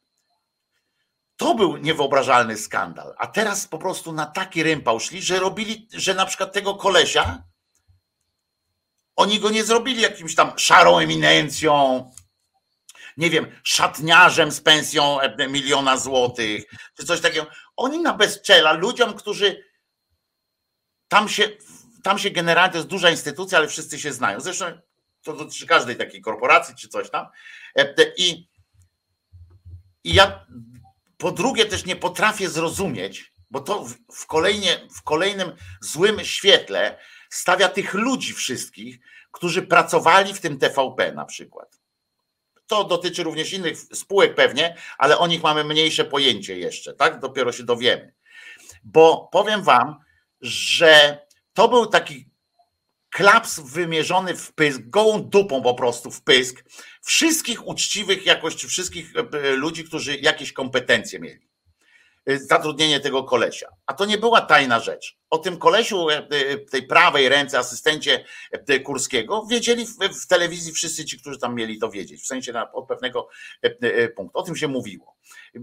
to 1.39 1.55
był 1.55 1.77
niewyobrażalny 1.77 2.57
skandal. 2.57 3.15
A 3.19 3.27
teraz 3.27 3.67
po 3.67 3.79
prostu 3.79 4.13
na 4.13 4.27
taki 4.27 4.63
rympał 4.63 5.01
szli, 5.01 5.23
że 5.23 5.39
robili, 5.39 5.89
że 5.93 6.15
na 6.15 6.27
przykład 6.27 6.53
tego 6.53 6.75
kolesia 6.75 7.43
oni 9.17 9.41
go 9.41 9.51
nie 9.51 9.65
zrobili 9.65 10.03
jakimś 10.03 10.35
tam 10.35 10.53
szarą 10.59 10.99
eminencją, 10.99 12.05
nie 13.17 13.31
wiem, 13.31 13.61
szatniarzem 13.65 14.53
z 14.53 14.61
pensją 14.61 15.19
miliona 15.49 15.97
złotych, 15.97 16.65
czy 16.97 17.07
coś 17.07 17.21
takiego. 17.21 17.47
Oni 17.77 17.99
na 18.01 18.15
bezczela 18.15 18.73
ludziom, 18.73 19.15
którzy 19.15 19.65
tam 21.09 21.29
się, 21.29 21.49
tam 22.03 22.19
się 22.19 22.31
generalnie, 22.31 22.73
to 22.73 22.79
jest 22.79 22.89
duża 22.89 23.11
instytucja, 23.11 23.59
ale 23.59 23.69
wszyscy 23.69 23.99
się 23.99 24.13
znają. 24.13 24.41
Zresztą 24.41 24.67
to 25.23 25.33
dotyczy 25.33 25.67
każdej 25.67 25.97
takiej 25.97 26.21
korporacji 26.21 26.75
czy 26.75 26.89
coś 26.89 27.11
tam. 27.11 27.27
I, 28.17 28.49
i 30.05 30.15
ja 30.15 30.47
po 31.19 31.33
drugie, 31.33 31.67
też 31.67 31.85
nie 31.85 31.97
potrafię 31.97 32.49
zrozumieć, 32.49 33.33
bo 33.51 33.61
to 33.61 33.87
w, 34.13 34.27
kolejnie, 34.27 34.89
w 34.97 35.03
kolejnym 35.03 35.53
złym 35.81 36.25
świetle 36.25 36.99
stawia 37.31 37.69
tych 37.69 37.95
ludzi 37.95 38.33
wszystkich, 38.33 38.99
którzy 39.33 39.63
pracowali 39.63 40.35
w 40.35 40.41
tym 40.41 40.59
TVP 40.59 41.13
na 41.13 41.25
przykład. 41.25 41.79
To 42.67 42.85
dotyczy 42.85 43.23
również 43.23 43.53
innych 43.53 43.79
spółek 43.79 44.35
pewnie, 44.35 44.77
ale 44.99 45.19
o 45.19 45.27
nich 45.27 45.43
mamy 45.43 45.65
mniejsze 45.65 46.05
pojęcie 46.05 46.59
jeszcze, 46.59 46.95
tak? 46.95 47.21
Dopiero 47.21 47.53
się 47.53 47.63
dowiemy. 47.63 48.13
Bo 48.85 49.29
powiem 49.33 49.63
wam, 49.63 49.97
że 50.41 51.19
to 51.53 51.69
był 51.69 51.87
taki 51.87 52.31
klaps 53.11 53.61
wymierzony 53.61 54.37
w 54.37 54.53
pysk, 54.53 54.81
gołą 54.85 55.23
dupą 55.23 55.63
po 55.63 55.75
prostu 55.75 56.11
w 56.11 56.23
pysk 56.23 56.65
wszystkich 57.03 57.67
uczciwych 57.67 58.27
jakoś, 58.27 58.55
wszystkich 58.55 59.13
e, 59.17 59.51
ludzi, 59.51 59.85
którzy 59.85 60.17
jakieś 60.17 60.53
kompetencje 60.53 61.19
mieli. 61.19 61.48
E, 62.29 62.39
zatrudnienie 62.39 63.01
tego 63.01 63.25
kolesia. 63.25 63.69
A 63.87 63.95
to 63.95 64.05
nie 64.05 64.19
była 64.19 64.41
tajna 64.41 64.81
rzecz. 64.81 65.19
O 65.31 65.39
tym 65.39 65.59
kolesiu, 65.59 66.11
e, 66.11 66.23
tej 66.59 66.83
prawej 66.83 67.29
ręce, 67.29 67.59
asystencie 67.59 68.25
Kurskiego, 68.85 69.47
wiedzieli 69.51 69.87
w, 69.87 70.27
telewizji 70.27 70.73
wszyscy 70.73 71.05
ci, 71.05 71.21
którzy 71.21 71.39
tam 71.39 71.55
mieli 71.55 71.79
to 71.79 71.91
wiedzieć, 71.91 72.23
w 72.23 72.27
sensie 72.27 72.53
od 72.73 72.89
pewnego 72.89 73.29
punktu. 74.17 74.39
O 74.39 74.43
tym 74.43 74.57
się 74.57 74.69
mówiło. 74.69 75.17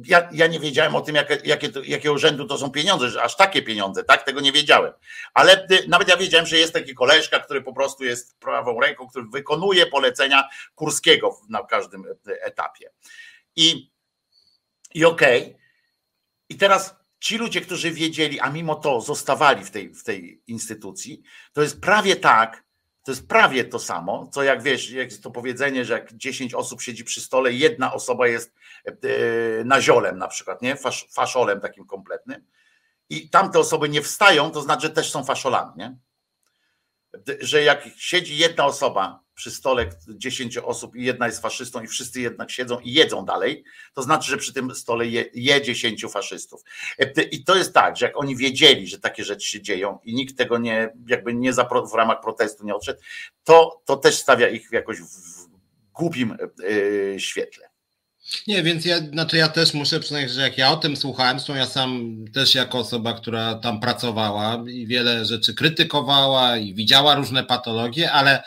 Ja, 0.06 0.30
ja 0.32 0.48
nie 0.48 0.60
wiedziałem 0.60 0.96
o 0.96 1.02
tym, 1.02 1.16
jak, 1.16 1.46
jakie, 1.46 1.70
jakiego 1.84 2.18
rzędu 2.18 2.48
to 2.48 2.58
są 2.58 2.72
pieniądze, 2.72 3.10
że 3.10 3.24
aż 3.24 3.36
takie 3.36 3.62
pieniądze, 3.62 4.04
tak? 4.04 4.24
Tego 4.24 4.42
nie 4.42 4.52
wiedziałem. 4.52 4.94
Ale 5.34 5.68
nawet 5.88 6.08
ja 6.08 6.18
wiedziałem, 6.18 6.46
że 6.46 6.58
jest 6.58 6.74
taki 6.74 6.96
koleżka, 6.96 7.40
który 7.40 7.62
po 7.62 7.74
prostu 7.74 8.04
jest 8.04 8.40
prawą 8.40 8.80
ręką, 8.80 9.08
który 9.08 9.26
wykonuje 9.34 9.86
polecenia 9.86 10.50
Kurskiego 10.76 11.40
na 11.50 11.64
każdym 11.64 12.04
etapie. 12.42 12.92
I, 13.56 13.92
i 14.94 15.06
okej. 15.06 15.42
Okay. 15.42 15.65
I 16.50 16.58
teraz 16.58 16.96
ci 17.20 17.38
ludzie, 17.38 17.62
którzy 17.62 17.92
wiedzieli, 17.92 18.40
a 18.40 18.50
mimo 18.50 18.76
to 18.76 19.02
zostawali 19.02 19.64
w 19.64 19.72
tej, 19.72 19.94
w 19.94 20.04
tej 20.04 20.42
instytucji, 20.48 21.22
to 21.54 21.62
jest 21.62 21.82
prawie 21.82 22.16
tak, 22.16 22.64
to 23.04 23.12
jest 23.12 23.28
prawie 23.28 23.66
to 23.66 23.80
samo, 23.80 24.30
co 24.34 24.44
jak 24.44 24.64
wiesz, 24.64 24.92
jak 24.92 25.14
to 25.14 25.32
powiedzenie, 25.32 25.86
że 25.86 25.94
jak 25.94 26.14
10 26.14 26.54
osób 26.54 26.82
siedzi 26.82 27.04
przy 27.04 27.22
stole, 27.22 27.54
jedna 27.54 27.94
osoba 27.94 28.28
jest 28.28 28.54
e, 28.86 28.94
naziolem 29.64 30.18
na 30.18 30.28
przykład, 30.28 30.62
nie? 30.62 30.76
Fasz, 30.76 31.08
faszolem 31.12 31.62
takim 31.62 31.86
kompletnym. 31.86 32.46
I 33.10 33.30
tamte 33.30 33.60
osoby 33.60 33.90
nie 33.90 34.02
wstają, 34.02 34.52
to 34.52 34.62
znaczy, 34.62 34.90
też 34.90 35.12
są 35.12 35.24
faszolami, 35.24 35.72
nie? 35.78 35.98
Że 37.40 37.64
jak 37.64 37.88
siedzi 37.98 38.38
jedna 38.38 38.66
osoba 38.66 39.25
przy 39.36 39.52
stole 39.52 39.90
10 40.08 40.58
osób 40.58 40.96
i 40.96 41.04
jedna 41.04 41.26
jest 41.26 41.42
faszystą 41.42 41.84
i 41.84 41.88
wszyscy 41.88 42.22
jednak 42.22 42.52
siedzą 42.52 42.80
i 42.80 42.94
jedzą 42.94 43.26
dalej, 43.26 43.64
to 43.94 44.02
znaczy, 44.02 44.32
że 44.32 44.38
przy 44.38 44.54
tym 44.54 44.76
stole 44.76 45.08
je, 45.08 45.26
je 45.34 45.62
10 45.62 46.06
faszystów. 46.12 46.62
I 47.32 47.44
to 47.44 47.56
jest 47.56 47.74
tak, 47.74 47.98
że 47.98 48.06
jak 48.06 48.18
oni 48.18 48.36
wiedzieli, 48.36 48.88
że 48.88 49.00
takie 49.00 49.24
rzeczy 49.24 49.50
się 49.50 49.62
dzieją 49.62 50.00
i 50.04 50.16
nikt 50.16 50.38
tego 50.38 50.58
nie, 50.58 50.94
jakby 51.08 51.34
nie 51.34 51.54
w 51.54 51.94
ramach 51.94 52.22
protestu 52.22 52.66
nie 52.66 52.76
odszedł, 52.76 53.00
to, 53.44 53.82
to 53.86 53.98
też 53.98 54.16
stawia 54.16 54.50
ich 54.50 54.72
jakoś 54.72 54.98
w 55.02 55.48
głupim 55.94 56.38
yy, 56.60 57.16
świetle. 57.20 57.70
Nie, 58.48 58.64
więc 58.64 58.86
ja, 58.86 59.00
znaczy 59.00 59.38
ja 59.38 59.48
też 59.48 59.74
muszę 59.74 60.00
przyznać, 60.00 60.32
że 60.32 60.42
jak 60.42 60.58
ja 60.58 60.72
o 60.72 60.78
tym 60.78 60.98
słuchałem, 60.98 61.40
zresztą 61.40 61.56
ja 61.56 61.66
sam 61.66 62.16
też 62.34 62.56
jako 62.56 62.78
osoba, 62.78 63.14
która 63.14 63.56
tam 63.56 63.80
pracowała 63.80 64.64
i 64.68 64.88
wiele 64.88 65.26
rzeczy 65.26 65.54
krytykowała 65.54 66.58
i 66.58 66.74
widziała 66.74 67.16
różne 67.16 67.44
patologie, 67.44 68.12
ale 68.12 68.44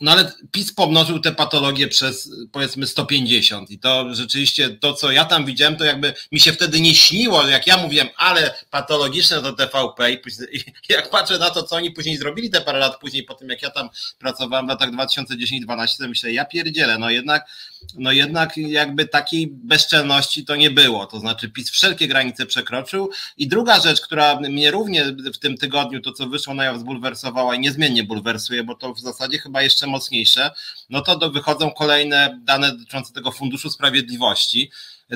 no 0.00 0.12
ale 0.12 0.32
PiS 0.52 0.72
pomnożył 0.72 1.18
te 1.18 1.32
patologie 1.32 1.88
przez 1.88 2.30
powiedzmy 2.52 2.86
150 2.86 3.70
i 3.70 3.78
to 3.78 4.14
rzeczywiście 4.14 4.70
to, 4.70 4.94
co 4.94 5.10
ja 5.10 5.24
tam 5.24 5.46
widziałem, 5.46 5.76
to 5.76 5.84
jakby 5.84 6.14
mi 6.32 6.40
się 6.40 6.52
wtedy 6.52 6.80
nie 6.80 6.94
śniło, 6.94 7.46
jak 7.46 7.66
ja 7.66 7.76
mówiłem, 7.76 8.08
ale 8.16 8.54
patologiczne 8.70 9.42
to 9.42 9.52
TVP 9.52 10.12
i, 10.12 10.18
później, 10.18 10.48
jak 10.88 11.10
patrzę 11.10 11.38
na 11.38 11.50
to, 11.50 11.62
co 11.62 11.76
oni 11.76 11.90
później 11.90 12.16
zrobili 12.16 12.50
te 12.50 12.60
parę 12.60 12.78
lat 12.78 13.00
później, 13.00 13.22
po 13.22 13.34
tym 13.34 13.48
jak 13.48 13.62
ja 13.62 13.70
tam 13.70 13.88
pracowałem 14.18 14.66
w 14.66 14.68
latach 14.68 14.90
2010-2012, 14.90 15.98
to 15.98 16.08
myślę, 16.08 16.32
ja 16.32 16.44
pierdzielę, 16.44 16.98
no 16.98 17.10
jednak 17.10 17.46
no 17.94 18.12
jednak 18.12 18.56
jakby 18.56 19.08
takiej 19.08 19.46
bezczelności 19.46 20.44
to 20.44 20.56
nie 20.56 20.70
było. 20.70 21.06
To 21.06 21.20
znaczy 21.20 21.50
PiS 21.50 21.70
wszelkie 21.70 22.08
granice 22.08 22.46
przekroczył. 22.46 23.10
I 23.36 23.48
druga 23.48 23.80
rzecz, 23.80 24.00
która 24.00 24.40
mnie 24.40 24.70
również 24.70 25.08
w 25.34 25.38
tym 25.38 25.56
tygodniu, 25.56 26.00
to 26.00 26.12
co 26.12 26.26
wyszło 26.26 26.54
na 26.54 26.64
jaw 26.64 26.78
zbulwersowała 26.78 27.54
i 27.54 27.60
niezmiennie 27.60 28.04
bulwersuje, 28.04 28.64
bo 28.64 28.74
to 28.74 28.94
w 28.94 29.00
zasadzie 29.00 29.38
chyba 29.38 29.62
jeszcze 29.62 29.86
mocniejsze, 29.86 30.50
no 30.90 31.00
to 31.00 31.18
do, 31.18 31.30
wychodzą 31.30 31.70
kolejne 31.70 32.40
dane 32.44 32.72
dotyczące 32.72 33.12
tego 33.12 33.32
Funduszu 33.32 33.70
Sprawiedliwości. 33.70 34.70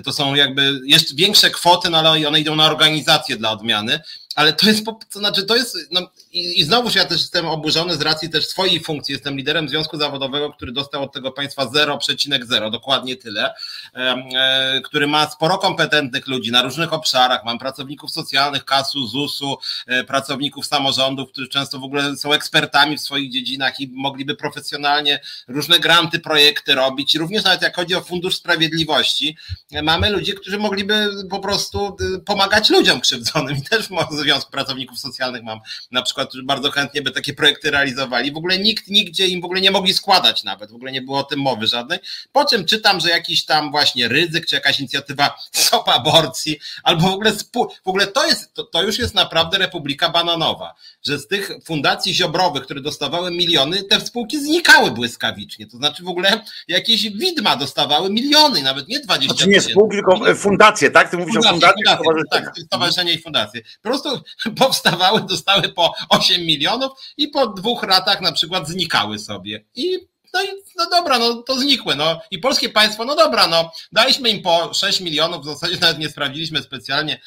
To 0.05 0.13
są 0.13 0.35
jakby 0.35 0.81
jeszcze 0.85 1.15
większe 1.15 1.51
kwoty, 1.51 1.91
no 1.91 1.99
ale 1.99 2.29
one 2.29 2.41
idą 2.41 2.57
na 2.57 2.67
organizację 2.67 3.37
dla 3.37 3.51
odmiany 3.51 4.01
ale 4.35 4.53
to 4.53 4.67
jest, 4.67 4.85
to 4.85 5.19
znaczy 5.19 5.43
to 5.43 5.57
jest, 5.57 5.77
no, 5.91 6.01
i, 6.33 6.61
i 6.61 6.65
znowuż 6.65 6.95
ja 6.95 7.05
też 7.05 7.21
jestem 7.21 7.47
oburzony 7.47 7.97
z 7.97 8.01
racji 8.01 8.31
też 8.31 8.47
swojej 8.47 8.81
funkcji, 8.81 9.13
jestem 9.13 9.37
liderem 9.37 9.69
związku 9.69 9.99
zawodowego, 9.99 10.53
który 10.53 10.73
dostał 10.73 11.03
od 11.03 11.13
tego 11.13 11.33
państwa 11.33 11.65
0,0, 11.65 12.71
dokładnie 12.71 13.17
tyle, 13.17 13.55
e, 13.95 14.81
który 14.85 15.07
ma 15.07 15.31
sporo 15.31 15.59
kompetentnych 15.59 16.27
ludzi 16.27 16.53
na 16.53 16.63
różnych 16.63 16.93
obszarach, 16.93 17.45
mam 17.45 17.59
pracowników 17.59 18.11
socjalnych, 18.11 18.65
KAS-u, 18.65 19.07
ZUS-u, 19.07 19.59
e, 19.87 20.05
pracowników 20.05 20.67
samorządów, 20.67 21.29
którzy 21.33 21.49
często 21.49 21.79
w 21.79 21.85
ogóle 21.85 22.17
są 22.17 22.33
ekspertami 22.33 22.97
w 22.97 23.01
swoich 23.01 23.33
dziedzinach 23.33 23.81
i 23.81 23.89
mogliby 23.93 24.35
profesjonalnie 24.35 25.21
różne 25.49 25.79
granty, 25.79 26.19
projekty 26.19 26.75
robić, 26.75 27.15
również 27.15 27.45
nawet 27.45 27.63
jak 27.63 27.77
chodzi 27.77 27.95
o 27.95 28.01
Fundusz 28.01 28.37
Sprawiedliwości, 28.37 29.37
e, 29.73 29.83
mamy 29.83 30.11
ludzi, 30.11 30.35
którzy 30.35 30.59
mogliby 30.59 31.11
po 31.31 31.41
prostu 31.41 31.97
pomagać 32.27 32.71
ludziom 32.71 33.01
krzywdzonym 33.01 33.57
i 33.57 33.63
też 33.63 33.91
może 33.91 34.22
Związku 34.23 34.51
Pracowników 34.51 34.99
Socjalnych 34.99 35.43
mam 35.43 35.61
na 35.91 36.03
przykład, 36.03 36.29
którzy 36.29 36.43
bardzo 36.43 36.71
chętnie 36.71 37.03
by 37.03 37.11
takie 37.11 37.35
projekty 37.35 37.71
realizowali. 37.71 38.33
W 38.33 38.37
ogóle 38.37 38.59
nikt 38.59 38.89
nigdzie 38.89 39.27
im 39.27 39.41
w 39.41 39.45
ogóle 39.45 39.61
nie 39.61 39.71
mogli 39.71 39.95
składać 39.95 40.45
nawet, 40.45 40.71
w 40.71 40.75
ogóle 40.75 40.93
nie 40.93 41.03
było 41.03 41.19
o 41.19 41.23
tym 41.23 41.41
mowy 41.41 41.67
żadnej. 41.67 41.99
Po 42.33 42.45
czym 42.45 42.65
czytam, 42.65 43.01
że 43.01 43.11
jakiś 43.11 43.45
tam 43.45 43.71
właśnie 43.71 44.09
ryzyk, 44.09 44.47
czy 44.47 44.55
jakaś 44.55 44.81
inicjatywa 44.81 45.39
stop 45.53 45.89
aborcji, 45.89 46.59
albo 46.83 47.09
w 47.09 47.13
ogóle 47.13 47.33
w 47.85 47.89
ogóle 47.89 48.07
to 48.07 48.27
jest, 48.27 48.55
to, 48.55 48.65
to 48.65 48.83
już 48.83 48.99
jest 48.99 49.15
naprawdę 49.15 49.59
Republika 49.59 50.09
Bananowa, 50.09 50.75
że 51.07 51.19
z 51.19 51.27
tych 51.27 51.51
fundacji 51.65 52.15
ziobrowych, 52.15 52.63
które 52.63 52.81
dostawały 52.81 53.31
miliony, 53.31 53.83
te 53.83 54.01
spółki 54.01 54.41
znikały 54.41 54.91
błyskawicznie. 54.91 55.67
To 55.67 55.77
znaczy 55.77 56.03
w 56.03 56.09
ogóle 56.09 56.45
jakieś 56.69 57.11
widma 57.11 57.57
dostawały 57.57 58.11
miliony, 58.11 58.63
nawet 58.63 58.89
nie 58.89 59.01
20 59.01 59.35
znaczy 59.35 59.51
nie 59.51 59.61
spółki, 59.61 59.97
tylko 59.97 60.35
fundacje, 60.35 60.91
tak? 60.91 61.11
Ty 61.11 61.17
mówisz 61.17 61.35
fundacje, 61.35 61.53
o 61.53 61.61
fundacji. 61.61 62.05
Fundacje, 62.05 62.53
tak, 62.53 62.67
stowarzyszenia 62.67 63.13
i 63.13 63.19
fundacje. 63.19 63.63
Po 63.83 63.89
prostu 63.89 64.12
powstawały, 64.59 65.21
dostały 65.21 65.69
po 65.69 65.95
8 66.09 66.47
milionów 66.47 66.93
i 67.17 67.29
po 67.29 67.47
dwóch 67.47 67.83
latach 67.83 68.21
na 68.21 68.33
przykład 68.33 68.69
znikały 68.69 69.19
sobie. 69.19 69.65
I 69.75 70.13
no 70.35 70.43
i 70.43 70.47
no 70.77 70.91
dobra, 70.91 71.19
no 71.19 71.35
to 71.43 71.59
znikły. 71.59 71.97
No 71.97 72.21
i 72.31 72.39
polskie 72.39 72.69
państwo, 72.69 73.05
no 73.05 73.17
dobra, 73.17 73.47
no 73.47 73.73
daliśmy 73.93 74.31
im 74.31 74.43
po 74.43 74.75
6 74.75 75.01
milionów, 75.01 75.43
w 75.43 75.49
zasadzie 75.49 75.77
nawet 75.81 75.99
nie 75.99 76.09
sprawdziliśmy 76.09 76.63
specjalnie, 76.63 77.21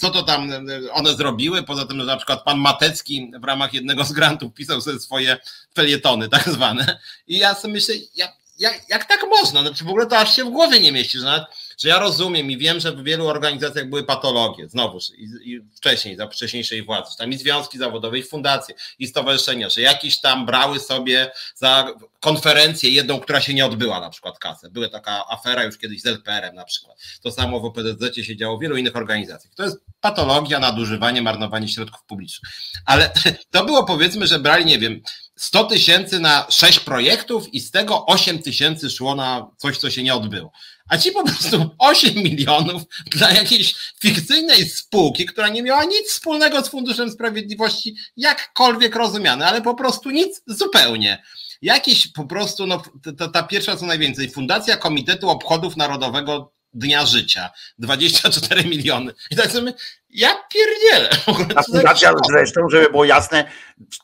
co 0.00 0.10
to 0.10 0.22
tam 0.22 0.50
one 0.92 1.14
zrobiły. 1.14 1.62
Poza 1.62 1.86
tym, 1.86 2.00
że 2.00 2.06
na 2.06 2.16
przykład 2.16 2.44
pan 2.44 2.58
Matecki 2.58 3.30
w 3.40 3.44
ramach 3.44 3.74
jednego 3.74 4.04
z 4.04 4.12
grantów 4.12 4.54
pisał 4.54 4.80
sobie 4.80 5.00
swoje 5.00 5.36
felietony, 5.74 6.28
tak 6.28 6.48
zwane. 6.48 6.98
I 7.26 7.38
ja 7.38 7.54
sobie 7.54 7.74
myślę, 7.74 7.94
jak, 8.14 8.32
jak, 8.58 8.88
jak 8.88 9.04
tak 9.04 9.26
można? 9.30 9.60
Znaczy 9.60 9.84
w 9.84 9.88
ogóle 9.88 10.06
to 10.06 10.18
aż 10.18 10.36
się 10.36 10.44
w 10.44 10.50
głowie 10.50 10.80
nie 10.80 10.92
mieści, 10.92 11.18
że 11.18 11.24
nawet 11.24 11.44
że 11.82 11.88
ja 11.88 11.98
rozumiem 11.98 12.50
i 12.50 12.58
wiem, 12.58 12.80
że 12.80 12.92
w 12.92 13.02
wielu 13.02 13.26
organizacjach 13.26 13.88
były 13.88 14.04
patologie, 14.04 14.68
znowuż 14.68 15.10
i, 15.10 15.24
i 15.44 15.60
wcześniej, 15.76 16.16
za 16.16 16.28
wcześniejszej 16.28 16.82
władzy, 16.82 17.16
tam 17.18 17.32
i 17.32 17.38
związki 17.38 17.78
zawodowe, 17.78 18.18
i 18.18 18.22
fundacje, 18.22 18.74
i 18.98 19.06
stowarzyszenia, 19.06 19.68
że 19.68 19.80
jakieś 19.80 20.20
tam 20.20 20.46
brały 20.46 20.80
sobie 20.80 21.30
za 21.54 21.94
konferencję 22.20 22.90
jedną, 22.90 23.20
która 23.20 23.40
się 23.40 23.54
nie 23.54 23.66
odbyła, 23.66 24.00
na 24.00 24.10
przykład 24.10 24.38
kasę. 24.38 24.70
Była 24.70 24.88
taka 24.88 25.24
afera 25.28 25.64
już 25.64 25.78
kiedyś 25.78 26.02
z 26.02 26.06
LPR-em 26.06 26.54
na 26.54 26.64
przykład. 26.64 26.98
To 27.22 27.30
samo 27.30 27.60
w 27.60 27.64
OPZZ 27.64 28.16
się 28.22 28.36
działo 28.36 28.58
w 28.58 28.60
wielu 28.60 28.76
innych 28.76 28.96
organizacjach. 28.96 29.54
To 29.54 29.62
jest 29.62 29.76
patologia, 30.00 30.58
nadużywanie, 30.58 31.22
marnowanie 31.22 31.68
środków 31.68 32.04
publicznych. 32.04 32.52
Ale 32.86 33.12
to 33.50 33.64
było 33.64 33.84
powiedzmy, 33.84 34.26
że 34.26 34.38
brali, 34.38 34.64
nie 34.64 34.78
wiem, 34.78 35.00
100 35.36 35.64
tysięcy 35.64 36.20
na 36.20 36.46
6 36.50 36.80
projektów 36.80 37.54
i 37.54 37.60
z 37.60 37.70
tego 37.70 38.06
8 38.06 38.42
tysięcy 38.42 38.90
szło 38.90 39.14
na 39.14 39.50
coś, 39.56 39.78
co 39.78 39.90
się 39.90 40.02
nie 40.02 40.14
odbyło 40.14 40.52
a 40.88 40.98
ci 40.98 41.12
po 41.12 41.24
prostu 41.24 41.70
8 41.78 42.14
milionów 42.14 42.82
dla 43.06 43.30
jakiejś 43.30 43.74
fikcyjnej 44.00 44.68
spółki, 44.68 45.26
która 45.26 45.48
nie 45.48 45.62
miała 45.62 45.84
nic 45.84 46.08
wspólnego 46.08 46.64
z 46.64 46.68
Funduszem 46.68 47.10
Sprawiedliwości, 47.10 47.96
jakkolwiek 48.16 48.96
rozumiane, 48.96 49.46
ale 49.46 49.62
po 49.62 49.74
prostu 49.74 50.10
nic 50.10 50.42
zupełnie. 50.46 51.22
Jakieś 51.62 52.08
po 52.08 52.24
prostu, 52.24 52.66
no, 52.66 52.82
ta, 53.18 53.28
ta 53.28 53.42
pierwsza 53.42 53.76
co 53.76 53.86
najwięcej, 53.86 54.30
Fundacja 54.30 54.76
Komitetu 54.76 55.30
Obchodów 55.30 55.76
Narodowego 55.76 56.52
Dnia 56.74 57.06
Życia, 57.06 57.50
24 57.78 58.64
miliony. 58.64 59.12
I 59.30 59.36
tak 59.36 59.50
sobie, 59.52 59.72
ja 60.12 60.42
pierdzielę. 60.52 61.10
Fundacja 61.72 62.14
zresztą, 62.30 62.68
żeby 62.70 62.90
było 62.90 63.04
jasne, 63.04 63.44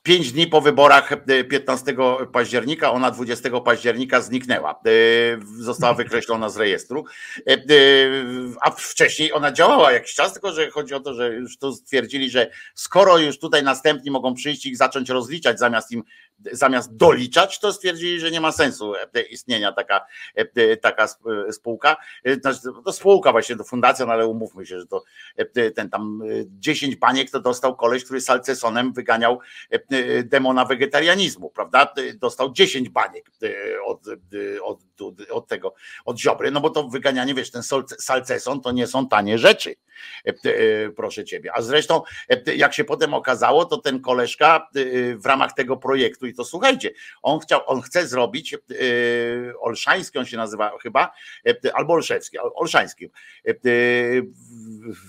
pięć 0.03 0.33
dni 0.33 0.47
po 0.47 0.61
wyborach 0.61 1.11
15 1.51 1.93
e, 1.93 2.27
października, 2.27 2.93
ona 2.93 3.11
20 3.11 3.61
października 3.61 4.21
zniknęła. 4.21 4.71
E, 4.71 4.83
została 5.63 5.95
wykreślona 6.05 6.49
z 6.49 6.57
rejestru. 6.57 7.05
E, 7.49 7.57
a 8.61 8.71
wcześniej 8.71 9.33
ona 9.33 9.53
działała 9.53 9.93
jakiś 9.93 10.15
czas, 10.15 10.33
tylko 10.33 10.53
że 10.53 10.71
chodzi 10.71 10.95
o 10.95 11.01
to, 11.01 11.15
że 11.15 11.35
już 11.35 11.59
to 11.59 11.73
stwierdzili, 11.73 12.31
że 12.31 12.51
skoro 12.75 13.19
już 13.19 13.39
tutaj 13.39 13.63
następni 13.63 14.11
mogą 14.11 14.35
przyjść 14.35 14.67
i 14.67 14.77
zacząć 14.77 15.11
rozliczać 15.11 15.59
zamiast 15.59 15.91
im 15.93 16.03
zamiast 16.53 16.97
doliczać, 16.97 17.59
to 17.59 17.73
stwierdzili, 17.73 18.21
że 18.21 18.31
nie 18.31 18.41
ma 18.41 18.53
sensu 18.53 18.93
istnienia 19.31 19.73
taka, 19.73 20.07
taka 20.81 21.09
spółka. 21.51 21.97
Znaczy, 22.41 22.59
to 22.85 22.93
spółka 22.93 23.33
właśnie, 23.33 23.57
to 23.57 23.65
fundacja, 23.65 24.07
no 24.07 24.13
ale 24.13 24.27
umówmy 24.27 24.67
się, 24.67 24.81
że 24.81 24.87
to 24.87 25.05
ten 25.75 25.91
tam 25.91 26.23
10 26.47 26.97
baniek 26.97 27.31
to 27.31 27.41
dostał 27.41 27.77
koleś, 27.77 28.05
który 28.05 28.21
salcesonem 28.21 28.93
wyganiał 28.93 29.41
demona 30.25 30.65
wegetarianizmu, 30.65 31.51
prawda? 31.51 31.95
Dostał 32.15 32.53
10 32.53 32.89
baniek 32.89 33.31
od, 33.85 34.01
od, 34.63 34.81
od 35.31 35.47
tego, 35.47 35.75
od 36.05 36.21
ziobry, 36.21 36.51
no 36.51 36.61
bo 36.61 36.71
to 36.71 36.89
wyganianie, 36.89 37.35
wiesz, 37.35 37.51
ten 37.51 37.63
salceson 37.99 38.61
to 38.61 38.73
nie 38.73 38.87
są 38.87 39.09
tanie 39.09 39.39
rzeczy, 39.39 39.75
proszę 40.97 41.25
ciebie. 41.25 41.51
A 41.55 41.63
zresztą, 41.63 42.03
jak 42.57 42.75
się 42.75 42.85
potem 42.85 43.15
okazało, 43.15 43.65
to 43.65 43.77
ten 43.77 44.01
koleżka 44.01 44.69
w 45.17 45.27
ramach 45.27 45.53
tego 45.53 45.77
projektu 45.77 46.28
i 46.29 46.35
to 46.35 46.45
słuchajcie, 46.45 46.91
on 47.23 47.41
chciał, 47.41 47.61
on 47.67 47.83
chce 47.83 48.09
zrobić 48.09 48.55
e, 48.55 48.59
Olszański, 49.61 50.19
on 50.19 50.27
się 50.27 50.37
nazywa 50.37 50.79
chyba, 50.83 51.13
e, 51.47 51.77
albo 51.77 51.93
Olszewski, 51.93 52.39
Olszański, 52.39 53.05
e, 53.05 53.55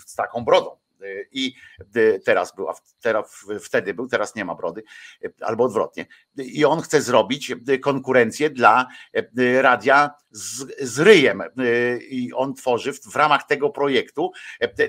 z 0.06 0.16
taką 0.16 0.46
brodą. 0.46 0.79
I 1.32 1.54
teraz 2.26 2.56
była, 2.56 2.76
teraz, 3.02 3.46
wtedy 3.64 3.94
był, 3.94 4.08
teraz 4.08 4.36
nie 4.36 4.46
ma 4.46 4.56
brody, 4.56 4.84
albo 5.42 5.64
odwrotnie. 5.64 6.06
I 6.38 6.66
on 6.66 6.82
chce 6.82 7.02
zrobić 7.02 7.52
konkurencję 7.82 8.50
dla 8.50 8.88
radia 9.62 10.12
z, 10.32 10.76
z 10.82 11.00
ryjem. 11.00 11.44
I 12.10 12.34
on 12.34 12.54
tworzy 12.54 12.94
w, 12.94 13.00
w 13.00 13.16
ramach 13.16 13.48
tego 13.48 13.70
projektu 13.70 14.32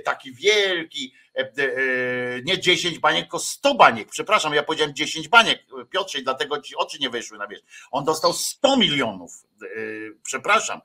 taki 0.04 0.32
wielki 0.34 1.14
nie 2.44 2.58
10 2.60 2.98
baniek, 2.98 3.22
tylko 3.22 3.38
100 3.38 3.74
baniek. 3.74 4.08
Przepraszam, 4.08 4.54
ja 4.54 4.62
powiedziałem 4.62 4.94
10 4.94 5.28
baniek, 5.28 5.64
Piotrze, 5.90 6.22
dlatego 6.22 6.60
ci 6.60 6.76
oczy 6.76 6.98
nie 7.00 7.10
wyszły 7.10 7.38
na 7.38 7.46
wierzch. 7.46 7.64
On 7.90 8.04
dostał 8.04 8.32
100 8.32 8.76
milionów. 8.76 9.32
Przepraszam, 10.22 10.80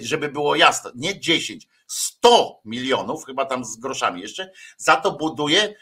żeby 0.00 0.28
było 0.28 0.56
jasne, 0.56 0.90
nie 0.94 1.20
10, 1.20 1.68
100 1.86 2.60
milionów, 2.64 3.24
chyba 3.24 3.44
tam 3.44 3.64
z 3.64 3.76
groszami 3.76 4.22
jeszcze, 4.22 4.50
za 4.76 4.96
to 4.96 5.12
buduje 5.12 5.74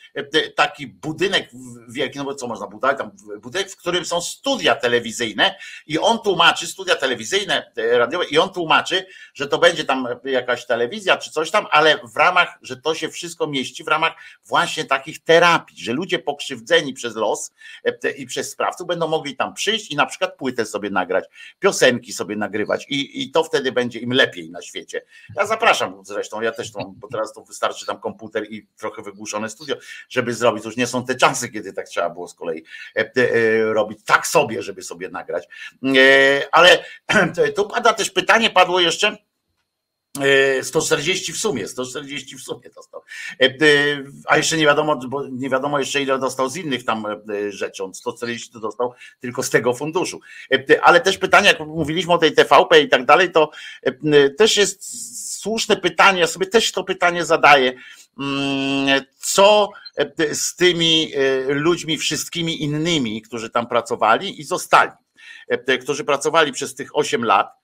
taki 0.56 0.86
budynek 0.86 1.50
wielki, 1.88 2.18
no 2.18 2.24
bo 2.24 2.34
co 2.34 2.46
można 2.46 2.66
budować, 2.66 2.98
tam 2.98 3.10
budynek, 3.42 3.70
w 3.70 3.76
którym 3.76 4.04
są 4.04 4.20
studia 4.20 4.74
telewizyjne 4.74 5.54
i 5.86 5.98
on 5.98 6.18
tłumaczy, 6.18 6.66
studia 6.66 6.96
telewizyjne, 6.96 7.72
radiowe 7.76 8.24
i 8.24 8.38
on 8.38 8.52
tłumaczy, 8.52 9.06
że 9.34 9.48
to 9.48 9.58
będzie 9.58 9.84
tam 9.84 10.08
jakaś 10.24 10.66
telewizja 10.66 11.16
czy 11.16 11.30
coś 11.30 11.50
tam, 11.50 11.66
ale 11.70 11.98
w 12.14 12.16
ramach, 12.16 12.58
że 12.62 12.76
to 12.76 12.94
się 12.94 13.08
wszystko 13.08 13.46
mieści 13.46 13.84
w 13.84 13.88
ramach 13.88 14.12
właśnie 14.44 14.84
takich 14.84 15.24
terapii, 15.24 15.84
że 15.84 15.92
ludzie 15.92 16.18
pokrzywdzeni 16.18 16.92
przez 16.92 17.16
los 17.16 17.52
e, 17.84 18.10
i 18.10 18.26
przez 18.26 18.50
sprawców 18.50 18.86
będą 18.86 19.08
mogli 19.08 19.36
tam 19.36 19.54
przyjść 19.54 19.90
i 19.90 19.96
na 19.96 20.06
przykład 20.06 20.36
płytę 20.36 20.66
sobie 20.66 20.90
nagrać, 20.90 21.24
piosenki 21.58 22.12
sobie 22.12 22.36
nagrywać 22.36 22.86
i, 22.88 23.22
i 23.22 23.30
to 23.30 23.44
wtedy 23.44 23.72
będzie 23.72 23.98
im 23.98 24.12
lepiej 24.12 24.50
na 24.50 24.62
świecie. 24.62 25.02
Ja 25.36 25.46
zapraszam 25.46 25.93
zresztą, 26.04 26.40
ja 26.40 26.52
też 26.52 26.72
to 26.72 26.78
mam, 26.78 26.94
bo 26.96 27.08
teraz 27.08 27.32
to 27.32 27.42
wystarczy 27.42 27.86
tam 27.86 28.00
komputer 28.00 28.44
i 28.50 28.68
trochę 28.76 29.02
wygłuszone 29.02 29.50
studio, 29.50 29.76
żeby 30.08 30.34
zrobić. 30.34 30.64
Już 30.64 30.76
nie 30.76 30.86
są 30.86 31.04
te 31.04 31.14
czasy, 31.14 31.48
kiedy 31.48 31.72
tak 31.72 31.88
trzeba 31.88 32.10
było 32.10 32.28
z 32.28 32.34
kolei 32.34 32.64
robić 33.64 33.98
tak 34.06 34.26
sobie, 34.26 34.62
żeby 34.62 34.82
sobie 34.82 35.08
nagrać. 35.08 35.48
Ale 36.52 36.84
tu 37.56 37.68
pada 37.68 37.92
też 37.92 38.10
pytanie, 38.10 38.50
padło 38.50 38.80
jeszcze 38.80 39.16
140 40.62 41.32
e, 41.32 41.34
w 41.34 41.38
sumie, 41.38 41.68
140 41.68 42.36
w 42.36 42.42
sumie 42.42 42.70
dostał. 42.76 43.02
E, 43.40 43.44
e, 43.44 43.50
a 44.26 44.36
jeszcze 44.36 44.56
nie 44.56 44.64
wiadomo, 44.64 44.96
bo 44.96 45.28
nie 45.28 45.50
wiadomo 45.50 45.78
jeszcze 45.78 46.02
ile 46.02 46.18
dostał 46.18 46.48
z 46.48 46.56
innych 46.56 46.84
tam 46.84 47.06
rzeczy. 47.48 47.84
On 47.84 47.94
140 47.94 48.50
to 48.52 48.60
dostał 48.60 48.92
tylko 49.20 49.42
z 49.42 49.50
tego 49.50 49.74
funduszu. 49.74 50.20
Ale 50.82 51.00
też 51.00 51.18
pytanie, 51.18 51.48
jak 51.48 51.60
mówiliśmy 51.60 52.12
o 52.12 52.18
tej 52.18 52.32
TVP 52.32 52.80
i 52.80 52.88
tak 52.88 53.04
dalej, 53.04 53.32
to 53.32 53.50
też 54.38 54.56
jest 54.56 55.40
słuszne 55.40 55.76
pytanie, 55.76 56.20
ja 56.20 56.26
sobie 56.26 56.46
też 56.46 56.72
to 56.72 56.84
pytanie 56.84 57.24
zadaję. 57.24 57.72
Mm, 58.18 59.02
co 59.18 59.68
z 60.32 60.56
tymi 60.56 61.12
ludźmi, 61.48 61.98
wszystkimi 61.98 62.62
innymi, 62.62 63.22
którzy 63.22 63.50
tam 63.50 63.66
pracowali 63.66 64.40
i 64.40 64.44
zostali, 64.44 64.90
którzy 65.82 66.04
pracowali 66.04 66.52
przez 66.52 66.74
tych 66.74 66.96
8 66.96 67.24
lat 67.24 67.63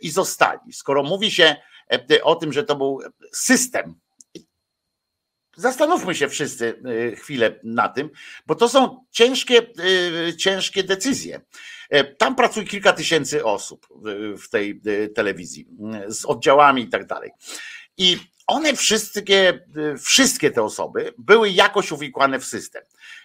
i 0.00 0.10
zostali. 0.10 0.72
Skoro 0.72 1.02
mówi 1.02 1.30
się, 1.30 1.56
E, 1.90 2.22
o 2.22 2.34
tym, 2.34 2.52
że 2.52 2.64
to 2.64 2.76
był 2.76 3.00
system. 3.32 3.94
Zastanówmy 5.56 6.14
się 6.14 6.28
wszyscy 6.28 6.82
e, 6.84 7.16
chwilę 7.16 7.60
na 7.64 7.88
tym, 7.88 8.10
bo 8.46 8.54
to 8.54 8.68
są 8.68 9.04
ciężkie, 9.10 9.66
e, 10.28 10.36
ciężkie 10.36 10.84
decyzje. 10.84 11.40
Tam 12.18 12.36
pracuje 12.36 12.66
kilka 12.66 12.92
tysięcy 12.92 13.44
osób 13.44 13.86
w 14.42 14.48
tej 14.50 14.80
telewizji 15.14 15.68
z 16.08 16.24
oddziałami 16.24 16.82
i 16.82 16.88
tak 16.88 17.06
dalej. 17.06 17.30
I 17.96 18.18
one 18.46 18.76
wszystkie, 18.76 19.66
wszystkie 20.02 20.50
te 20.50 20.62
osoby 20.62 21.14
były 21.18 21.50
jakoś 21.50 21.92
uwikłane 21.92 22.38
w 22.38 22.44
system. 22.44 22.82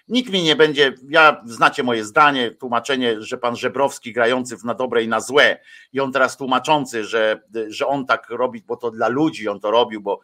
Nikt 0.07 0.31
mi 0.31 0.43
nie 0.43 0.55
będzie, 0.55 0.93
ja 1.09 1.41
znacie 1.45 1.83
moje 1.83 2.05
zdanie, 2.05 2.51
tłumaczenie, 2.51 3.21
że 3.21 3.37
pan 3.37 3.55
Żebrowski 3.55 4.13
grający 4.13 4.57
w 4.57 4.63
na 4.63 4.73
dobre 4.73 5.03
i 5.03 5.07
na 5.07 5.19
złe 5.19 5.59
i 5.93 5.99
on 5.99 6.11
teraz 6.11 6.37
tłumaczący, 6.37 7.03
że, 7.03 7.41
że 7.67 7.87
on 7.87 8.05
tak 8.05 8.29
robi, 8.29 8.63
bo 8.67 8.77
to 8.77 8.91
dla 8.91 9.07
ludzi 9.07 9.47
on 9.47 9.59
to 9.59 9.71
robił, 9.71 10.01
bo, 10.01 10.19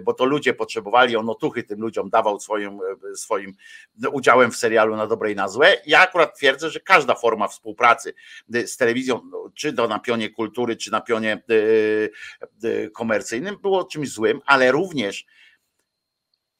bo 0.00 0.14
to 0.14 0.24
ludzie 0.24 0.54
potrzebowali, 0.54 1.16
on 1.16 1.30
otuchy 1.30 1.62
tym 1.62 1.80
ludziom 1.80 2.10
dawał 2.10 2.40
swoim, 2.40 2.78
swoim 3.14 3.54
udziałem 4.12 4.50
w 4.50 4.56
serialu 4.56 4.96
na 4.96 5.06
dobre 5.06 5.32
i 5.32 5.34
na 5.34 5.48
złe. 5.48 5.76
Ja 5.86 6.00
akurat 6.00 6.36
twierdzę, 6.36 6.70
że 6.70 6.80
każda 6.80 7.14
forma 7.14 7.48
współpracy 7.48 8.14
z 8.66 8.76
telewizją, 8.76 9.20
czy 9.54 9.72
to 9.72 9.88
na 9.88 9.98
pionie 9.98 10.30
kultury, 10.30 10.76
czy 10.76 10.90
na 10.90 11.00
pionie 11.00 11.32
e, 11.32 12.68
e, 12.68 12.90
komercyjnym 12.90 13.56
było 13.62 13.84
czymś 13.84 14.10
złym, 14.10 14.40
ale 14.46 14.72
również 14.72 15.26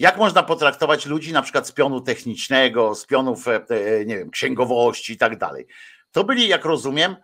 jak 0.01 0.17
można 0.17 0.43
potraktować 0.43 1.07
ludzi 1.07 1.33
na 1.33 1.43
przykład 1.43 1.69
z 1.69 1.73
pionu 1.73 2.01
technicznego, 2.01 2.95
z 2.95 3.07
pionów, 3.07 3.49
e, 3.49 3.55
e, 3.55 4.05
nie 4.05 4.19
wiem, 4.19 4.31
księgowości 4.31 5.13
i 5.13 5.17
tak 5.17 5.39
dalej? 5.39 5.67
To 6.13 6.25
byli, 6.25 6.49
jak 6.49 6.65
rozumiem, 6.65 7.17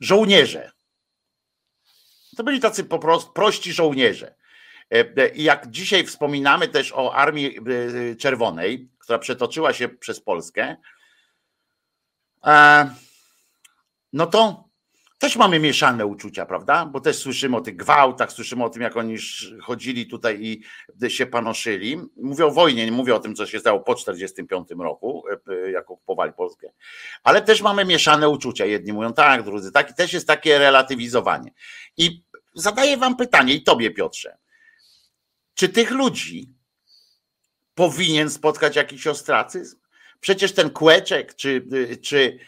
żołnierze. 0.00 0.72
To 2.36 2.44
byli 2.44 2.60
tacy 2.60 2.84
po 2.84 2.98
prostu 2.98 3.32
prości 3.32 3.72
żołnierze. 3.72 4.34
E, 4.90 5.28
I 5.28 5.42
jak 5.42 5.70
dzisiaj 5.70 6.06
wspominamy 6.06 6.68
też 6.68 6.92
o 6.92 7.14
Armii 7.14 7.58
Czerwonej, 8.18 8.88
która 8.98 9.18
przetoczyła 9.18 9.72
się 9.72 9.88
przez 9.88 10.20
Polskę, 10.20 10.76
no 14.12 14.26
to 14.26 14.69
też 15.20 15.36
mamy 15.36 15.58
mieszane 15.58 16.06
uczucia, 16.06 16.46
prawda? 16.46 16.86
Bo 16.86 17.00
też 17.00 17.16
słyszymy 17.16 17.56
o 17.56 17.60
tych 17.60 17.76
gwałtach, 17.76 18.32
słyszymy 18.32 18.64
o 18.64 18.70
tym, 18.70 18.82
jak 18.82 18.96
oni 18.96 19.16
chodzili 19.62 20.06
tutaj 20.06 20.38
i 20.42 20.62
się 21.10 21.26
panoszyli. 21.26 22.00
Mówię 22.16 22.46
o 22.46 22.50
wojnie, 22.50 22.84
nie 22.84 22.92
mówię 22.92 23.14
o 23.14 23.20
tym, 23.20 23.34
co 23.34 23.46
się 23.46 23.60
stało 23.60 23.80
po 23.80 23.94
1945 23.94 24.80
roku, 24.84 25.24
e, 25.28 25.52
e, 25.52 25.70
jak 25.70 25.90
okupowali 25.90 26.32
Polskę. 26.32 26.72
Ale 27.22 27.42
też 27.42 27.62
mamy 27.62 27.84
mieszane 27.84 28.28
uczucia. 28.28 28.64
Jedni 28.64 28.92
mówią 28.92 29.12
tak, 29.12 29.42
drudzy 29.42 29.72
tak. 29.72 29.90
I 29.90 29.94
też 29.94 30.12
jest 30.12 30.26
takie 30.26 30.58
relatywizowanie. 30.58 31.50
I 31.96 32.22
zadaję 32.54 32.96
wam 32.96 33.16
pytanie, 33.16 33.54
i 33.54 33.62
tobie, 33.62 33.90
Piotrze. 33.90 34.36
Czy 35.54 35.68
tych 35.68 35.90
ludzi 35.90 36.54
powinien 37.74 38.30
spotkać 38.30 38.76
jakiś 38.76 39.06
ostracyzm? 39.06 39.79
Przecież 40.20 40.52
ten 40.52 40.70
Kłeczek, 40.70 41.34
czy, 41.34 41.66
czy 42.02 42.38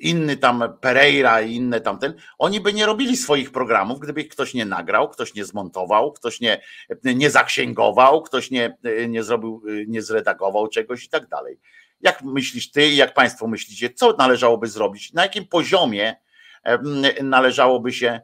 inny 0.00 0.36
tam 0.36 0.64
Pereira 0.80 1.42
i 1.42 1.54
inne 1.54 1.80
tamten, 1.80 2.14
oni 2.38 2.60
by 2.60 2.72
nie 2.72 2.86
robili 2.86 3.16
swoich 3.16 3.52
programów, 3.52 4.00
gdyby 4.00 4.20
ich 4.20 4.28
ktoś 4.28 4.54
nie 4.54 4.64
nagrał, 4.64 5.08
ktoś 5.08 5.34
nie 5.34 5.44
zmontował, 5.44 6.12
ktoś 6.12 6.40
nie, 6.40 6.60
nie 7.04 7.30
zaksięgował, 7.30 8.22
ktoś 8.22 8.50
nie, 8.50 8.76
nie 9.08 9.22
zrobił, 9.22 9.62
nie 9.86 10.02
zredagował 10.02 10.68
czegoś 10.68 11.04
i 11.04 11.08
tak 11.08 11.28
dalej. 11.28 11.58
Jak 12.00 12.22
myślisz 12.22 12.70
ty 12.70 12.88
jak 12.88 13.14
państwo 13.14 13.46
myślicie, 13.46 13.90
co 13.90 14.12
należałoby 14.12 14.66
zrobić? 14.66 15.12
Na 15.12 15.22
jakim 15.22 15.46
poziomie 15.46 16.16
należałoby 17.22 17.92
się 17.92 18.08
E, 18.10 18.18
e, 18.18 18.22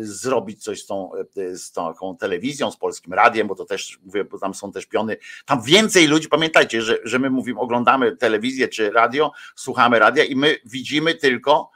zrobić 0.00 0.64
coś 0.64 0.82
z 0.82 0.86
tą, 0.86 1.10
e, 1.36 1.56
z 1.56 1.72
taką 1.72 2.16
telewizją, 2.16 2.70
z 2.70 2.76
polskim 2.76 3.12
radiem, 3.12 3.48
bo 3.48 3.54
to 3.54 3.64
też 3.64 3.98
mówię, 4.02 4.24
bo 4.24 4.38
tam 4.38 4.54
są 4.54 4.72
też 4.72 4.86
piony. 4.86 5.16
Tam 5.46 5.62
więcej 5.62 6.06
ludzi, 6.06 6.28
pamiętajcie, 6.28 6.82
że, 6.82 6.98
że 7.04 7.18
my 7.18 7.30
mówimy, 7.30 7.60
oglądamy 7.60 8.16
telewizję 8.16 8.68
czy 8.68 8.90
radio, 8.90 9.32
słuchamy 9.56 9.98
radia 9.98 10.24
i 10.24 10.36
my 10.36 10.56
widzimy 10.64 11.14
tylko 11.14 11.70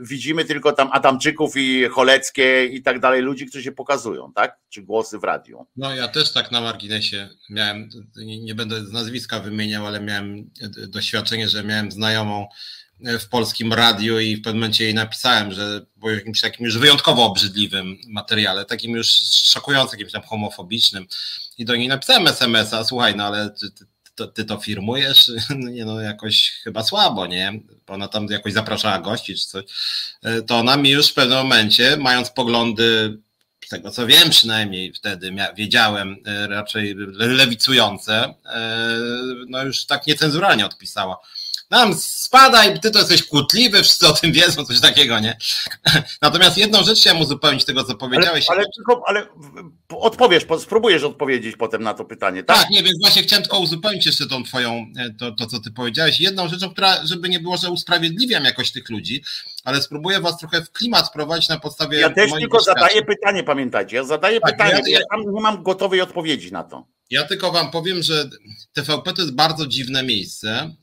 widzimy 0.00 0.44
tylko 0.44 0.72
tam 0.72 0.88
Adamczyków 0.92 1.56
i 1.56 1.84
Choleckie 1.88 2.64
i 2.64 2.82
tak 2.82 3.00
dalej, 3.00 3.22
ludzi, 3.22 3.46
którzy 3.46 3.64
się 3.64 3.72
pokazują, 3.72 4.32
tak? 4.32 4.58
Czy 4.68 4.82
głosy 4.82 5.18
w 5.18 5.24
radiu. 5.24 5.66
No 5.76 5.94
ja 5.94 6.08
też 6.08 6.32
tak 6.32 6.52
na 6.52 6.60
marginesie 6.60 7.28
miałem, 7.50 7.88
nie, 8.16 8.54
będę 8.54 8.82
nazwiska 8.92 9.40
wymieniał, 9.40 9.86
ale 9.86 10.00
miałem 10.00 10.50
doświadczenie, 10.88 11.48
że 11.48 11.64
miałem 11.64 11.92
znajomą 11.92 12.46
w 13.20 13.28
polskim 13.28 13.72
radiu 13.72 14.20
i 14.20 14.36
w 14.36 14.42
pewnym 14.42 14.60
momencie 14.60 14.84
jej 14.84 14.94
napisałem, 14.94 15.52
że 15.52 15.86
po 16.00 16.10
jakimś 16.10 16.40
takim 16.40 16.66
już 16.66 16.78
wyjątkowo 16.78 17.24
obrzydliwym 17.24 17.98
materiale, 18.08 18.64
takim 18.64 18.92
już 18.92 19.08
szokującym, 19.44 19.98
jakimś 19.98 20.12
tam 20.12 20.22
homofobicznym 20.22 21.06
i 21.58 21.64
do 21.64 21.76
niej 21.76 21.88
napisałem 21.88 22.26
SMS-a, 22.26 22.84
słuchaj, 22.84 23.16
no 23.16 23.24
ale 23.24 23.50
ty, 23.50 23.70
ty, 23.70 23.84
to, 24.14 24.26
ty 24.26 24.44
to 24.44 24.56
firmujesz? 24.56 25.30
Nie 25.74 25.84
no, 25.84 26.00
jakoś 26.00 26.50
chyba 26.64 26.82
słabo, 26.82 27.26
nie? 27.26 27.60
Bo 27.86 27.94
ona 27.94 28.08
tam 28.08 28.26
jakoś 28.26 28.52
zapraszała 28.52 28.98
gości 28.98 29.34
czy 29.34 29.46
coś. 29.46 29.64
E, 30.22 30.42
to 30.42 30.58
ona 30.58 30.76
mi 30.76 30.90
już 30.90 31.08
w 31.08 31.14
pewnym 31.14 31.38
momencie, 31.38 31.96
mając 31.96 32.30
poglądy 32.30 33.18
z 33.64 33.68
tego 33.68 33.90
co 33.90 34.06
wiem 34.06 34.30
przynajmniej 34.30 34.92
wtedy 34.92 35.34
wiedziałem 35.56 36.16
e, 36.26 36.46
raczej 36.46 36.94
lewicujące, 37.16 38.34
e, 38.44 38.88
no 39.48 39.62
już 39.64 39.86
tak 39.86 40.06
niecenzuralnie 40.06 40.66
odpisała 40.66 41.20
nam 41.70 41.94
spadaj, 41.94 42.80
ty 42.80 42.90
to 42.90 42.98
jesteś 42.98 43.22
kłótliwy, 43.22 43.82
wszyscy 43.82 44.08
o 44.08 44.12
tym 44.12 44.32
wiedzą, 44.32 44.64
coś 44.64 44.80
takiego, 44.80 45.20
nie? 45.20 45.36
Natomiast 46.22 46.58
jedną 46.58 46.84
rzecz 46.84 46.98
chciałem 46.98 47.20
uzupełnić 47.20 47.64
tego, 47.64 47.84
co 47.84 47.94
powiedziałeś. 47.94 48.46
Ale, 48.48 48.58
ale, 48.58 48.68
tylko, 48.76 49.02
ale 49.06 49.26
odpowiesz, 49.88 50.46
spróbujesz 50.58 51.02
odpowiedzieć 51.02 51.56
potem 51.56 51.82
na 51.82 51.94
to 51.94 52.04
pytanie, 52.04 52.42
tak? 52.44 52.56
Tak, 52.56 52.70
nie, 52.70 52.82
więc 52.82 53.00
właśnie 53.00 53.22
chciałem 53.22 53.42
tylko 53.42 53.58
uzupełnić 53.58 54.06
jeszcze 54.06 54.26
tą 54.26 54.44
twoją, 54.44 54.86
e, 54.98 55.10
to, 55.10 55.32
to 55.32 55.46
co 55.46 55.60
ty 55.60 55.70
powiedziałeś. 55.70 56.20
Jedną 56.20 56.48
rzeczą, 56.48 56.70
która, 56.70 57.06
żeby 57.06 57.28
nie 57.28 57.40
było, 57.40 57.56
że 57.56 57.70
usprawiedliwiam 57.70 58.44
jakoś 58.44 58.72
tych 58.72 58.90
ludzi, 58.90 59.24
ale 59.64 59.82
spróbuję 59.82 60.20
was 60.20 60.38
trochę 60.38 60.62
w 60.62 60.72
klimat 60.72 61.08
wprowadzić 61.08 61.48
na 61.48 61.60
podstawie. 61.60 62.00
Ja 62.00 62.10
też 62.10 62.30
tylko 62.32 62.60
zadaję 62.60 63.02
pytanie, 63.02 63.42
pamiętajcie. 63.44 63.96
Ja 63.96 64.04
zadaję 64.04 64.40
tak, 64.40 64.50
pytanie, 64.50 64.82
ja, 64.86 64.98
ja, 64.98 65.32
nie 65.32 65.40
mam 65.40 65.62
gotowej 65.62 66.00
odpowiedzi 66.00 66.52
na 66.52 66.64
to. 66.64 66.86
Ja 67.10 67.24
tylko 67.24 67.52
wam 67.52 67.70
powiem, 67.70 68.02
że 68.02 68.30
TVP 68.72 69.12
to 69.12 69.22
jest 69.22 69.34
bardzo 69.34 69.66
dziwne 69.66 70.02
miejsce. 70.02 70.74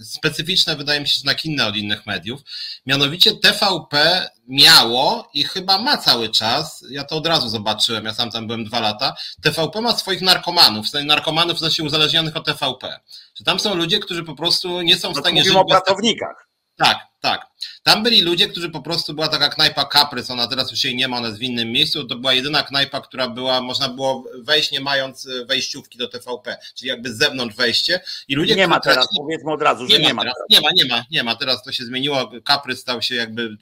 Y, 0.00 0.04
specyficzne 0.04 0.76
wydaje 0.76 1.00
mi 1.00 1.08
się, 1.08 1.14
że 1.14 1.32
na 1.32 1.38
inne 1.44 1.66
od 1.66 1.76
innych 1.76 2.06
mediów. 2.06 2.40
Mianowicie 2.86 3.32
TVP 3.36 4.26
miało 4.48 5.30
i 5.34 5.44
chyba 5.44 5.78
ma 5.78 5.96
cały 5.96 6.28
czas, 6.28 6.84
ja 6.90 7.04
to 7.04 7.16
od 7.16 7.26
razu 7.26 7.48
zobaczyłem, 7.48 8.04
ja 8.04 8.14
sam 8.14 8.30
tam 8.30 8.46
byłem 8.46 8.64
dwa 8.64 8.80
lata, 8.80 9.14
TVP 9.42 9.80
ma 9.80 9.96
swoich 9.96 10.20
narkomanów, 10.20 10.86
narkomanów 11.04 11.56
w 11.56 11.60
sensie 11.60 11.82
uzależnionych 11.82 12.36
od 12.36 12.46
TVP. 12.46 13.00
Że 13.34 13.44
tam 13.44 13.60
są 13.60 13.74
ludzie, 13.74 13.98
którzy 13.98 14.24
po 14.24 14.34
prostu 14.34 14.82
nie 14.82 14.96
są 14.96 15.12
w 15.12 15.16
no 15.16 15.20
stanie 15.20 15.44
żyć. 15.44 15.52
Mówimy 15.52 15.74
o 15.74 15.80
pracownikach. 15.80 16.48
Tak, 16.76 17.11
tak. 17.22 17.46
Tam 17.82 18.02
byli 18.02 18.20
ludzie, 18.20 18.48
którzy 18.48 18.70
po 18.70 18.82
prostu 18.82 19.14
była 19.14 19.28
taka 19.28 19.48
knajpa 19.48 19.84
Caprys, 19.84 20.30
ona 20.30 20.46
teraz 20.46 20.70
już 20.70 20.84
jej 20.84 20.96
nie 20.96 21.08
ma, 21.08 21.16
ona 21.16 21.26
jest 21.26 21.38
w 21.38 21.42
innym 21.42 21.72
miejscu. 21.72 22.04
To 22.04 22.16
była 22.16 22.32
jedyna 22.32 22.62
knajpa, 22.62 23.00
która 23.00 23.28
była, 23.28 23.60
można 23.60 23.88
było 23.88 24.24
wejść 24.38 24.72
nie 24.72 24.80
mając 24.80 25.26
e, 25.26 25.44
wejściówki 25.44 25.98
do 25.98 26.08
TVP, 26.08 26.56
czyli 26.74 26.88
jakby 26.88 27.14
z 27.14 27.18
zewnątrz 27.18 27.56
wejście. 27.56 28.00
I 28.28 28.34
ludzie, 28.34 28.56
nie 28.56 28.68
ma 28.68 28.80
teraz, 28.80 28.96
tracili... 28.96 29.18
powiedzmy 29.18 29.52
od 29.52 29.62
razu, 29.62 29.86
że 29.88 29.98
nie, 29.98 30.04
nie 30.06 30.14
ma. 30.14 30.22
Teraz, 30.22 30.36
nie 30.50 30.60
ma, 30.60 30.68
nie 30.76 30.84
ma, 30.84 31.04
nie 31.10 31.22
ma. 31.22 31.36
Teraz 31.36 31.62
to 31.62 31.72
się 31.72 31.84
zmieniło. 31.84 32.30
Caprys 32.44 32.80
stał 32.80 33.02
się 33.02 33.14
jakby, 33.14 33.56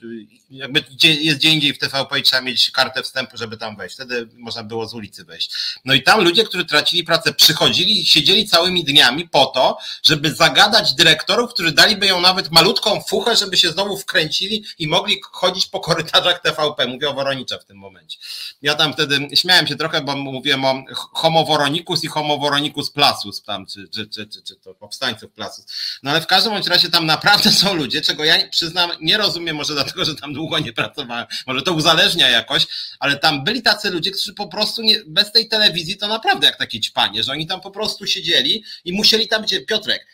jakby 0.49 0.83
jest 1.03 1.37
gdzie 1.37 1.49
indziej 1.49 1.73
w 1.73 1.79
TVP 1.79 2.19
i 2.19 2.23
trzeba 2.23 2.41
mieć 2.41 2.71
kartę 2.71 3.03
wstępu, 3.03 3.37
żeby 3.37 3.57
tam 3.57 3.75
wejść. 3.75 3.95
Wtedy 3.95 4.29
można 4.33 4.63
było 4.63 4.87
z 4.87 4.93
ulicy 4.93 5.23
wejść. 5.23 5.51
No 5.85 5.93
i 5.93 6.03
tam 6.03 6.23
ludzie, 6.23 6.43
którzy 6.43 6.65
tracili 6.65 7.03
pracę, 7.03 7.33
przychodzili 7.33 8.01
i 8.01 8.05
siedzieli 8.05 8.47
całymi 8.47 8.83
dniami 8.83 9.29
po 9.29 9.45
to, 9.45 9.77
żeby 10.03 10.33
zagadać 10.33 10.93
dyrektorów, 10.93 11.53
którzy 11.53 11.71
daliby 11.71 12.05
ją 12.05 12.21
nawet 12.21 12.51
malutką 12.51 13.01
fuchę, 13.01 13.35
żeby 13.35 13.50
żeby 13.51 13.57
się 13.57 13.71
znowu 13.71 13.97
wkręcili 13.97 14.65
i 14.79 14.87
mogli 14.87 15.21
chodzić 15.31 15.65
po 15.65 15.79
korytarzach 15.79 16.41
TVP. 16.41 16.87
Mówię 16.87 17.09
o 17.09 17.13
Woronicza 17.13 17.57
w 17.57 17.65
tym 17.65 17.77
momencie. 17.77 18.17
Ja 18.61 18.75
tam 18.75 18.93
wtedy 18.93 19.27
śmiałem 19.33 19.67
się 19.67 19.75
trochę, 19.75 20.01
bo 20.01 20.15
mówiłem 20.15 20.65
o 20.65 20.83
homo 20.93 21.45
Woronicus 21.45 22.03
i 22.03 22.07
homo 22.07 22.37
Woronicus 22.37 22.91
plasus 22.91 23.43
tam, 23.43 23.65
czy, 23.65 23.87
czy, 23.87 24.07
czy, 24.07 24.27
czy, 24.27 24.43
czy 24.43 24.55
to 24.55 24.73
powstańców 24.73 25.31
plasus. 25.31 25.65
No 26.03 26.11
ale 26.11 26.21
w 26.21 26.27
każdym 26.27 26.53
bądź 26.53 26.67
razie 26.67 26.89
tam 26.89 27.05
naprawdę 27.05 27.51
są 27.61 27.73
ludzie, 27.73 28.01
czego 28.01 28.23
ja 28.23 28.47
przyznam, 28.49 28.91
nie 29.01 29.17
rozumiem, 29.17 29.55
może 29.55 29.73
dlatego, 29.73 30.05
że 30.05 30.15
tam 30.15 30.33
długo 30.33 30.59
nie 30.59 30.73
pracowałem, 30.73 31.25
może 31.47 31.61
to 31.61 31.73
uzależnia 31.73 32.29
jakoś, 32.29 32.67
ale 32.99 33.17
tam 33.17 33.43
byli 33.43 33.61
tacy 33.61 33.89
ludzie, 33.89 34.11
którzy 34.11 34.33
po 34.33 34.47
prostu 34.47 34.81
nie, 34.81 34.97
bez 35.07 35.31
tej 35.31 35.47
telewizji 35.47 35.97
to 35.97 36.07
naprawdę 36.07 36.47
jak 36.47 36.57
takie 36.57 36.79
ćpanie, 36.79 37.23
że 37.23 37.31
oni 37.31 37.47
tam 37.47 37.61
po 37.61 37.71
prostu 37.71 38.07
siedzieli 38.07 38.63
i 38.85 38.93
musieli 38.93 39.27
tam 39.27 39.41
być, 39.41 39.55
Piotrek, 39.67 40.07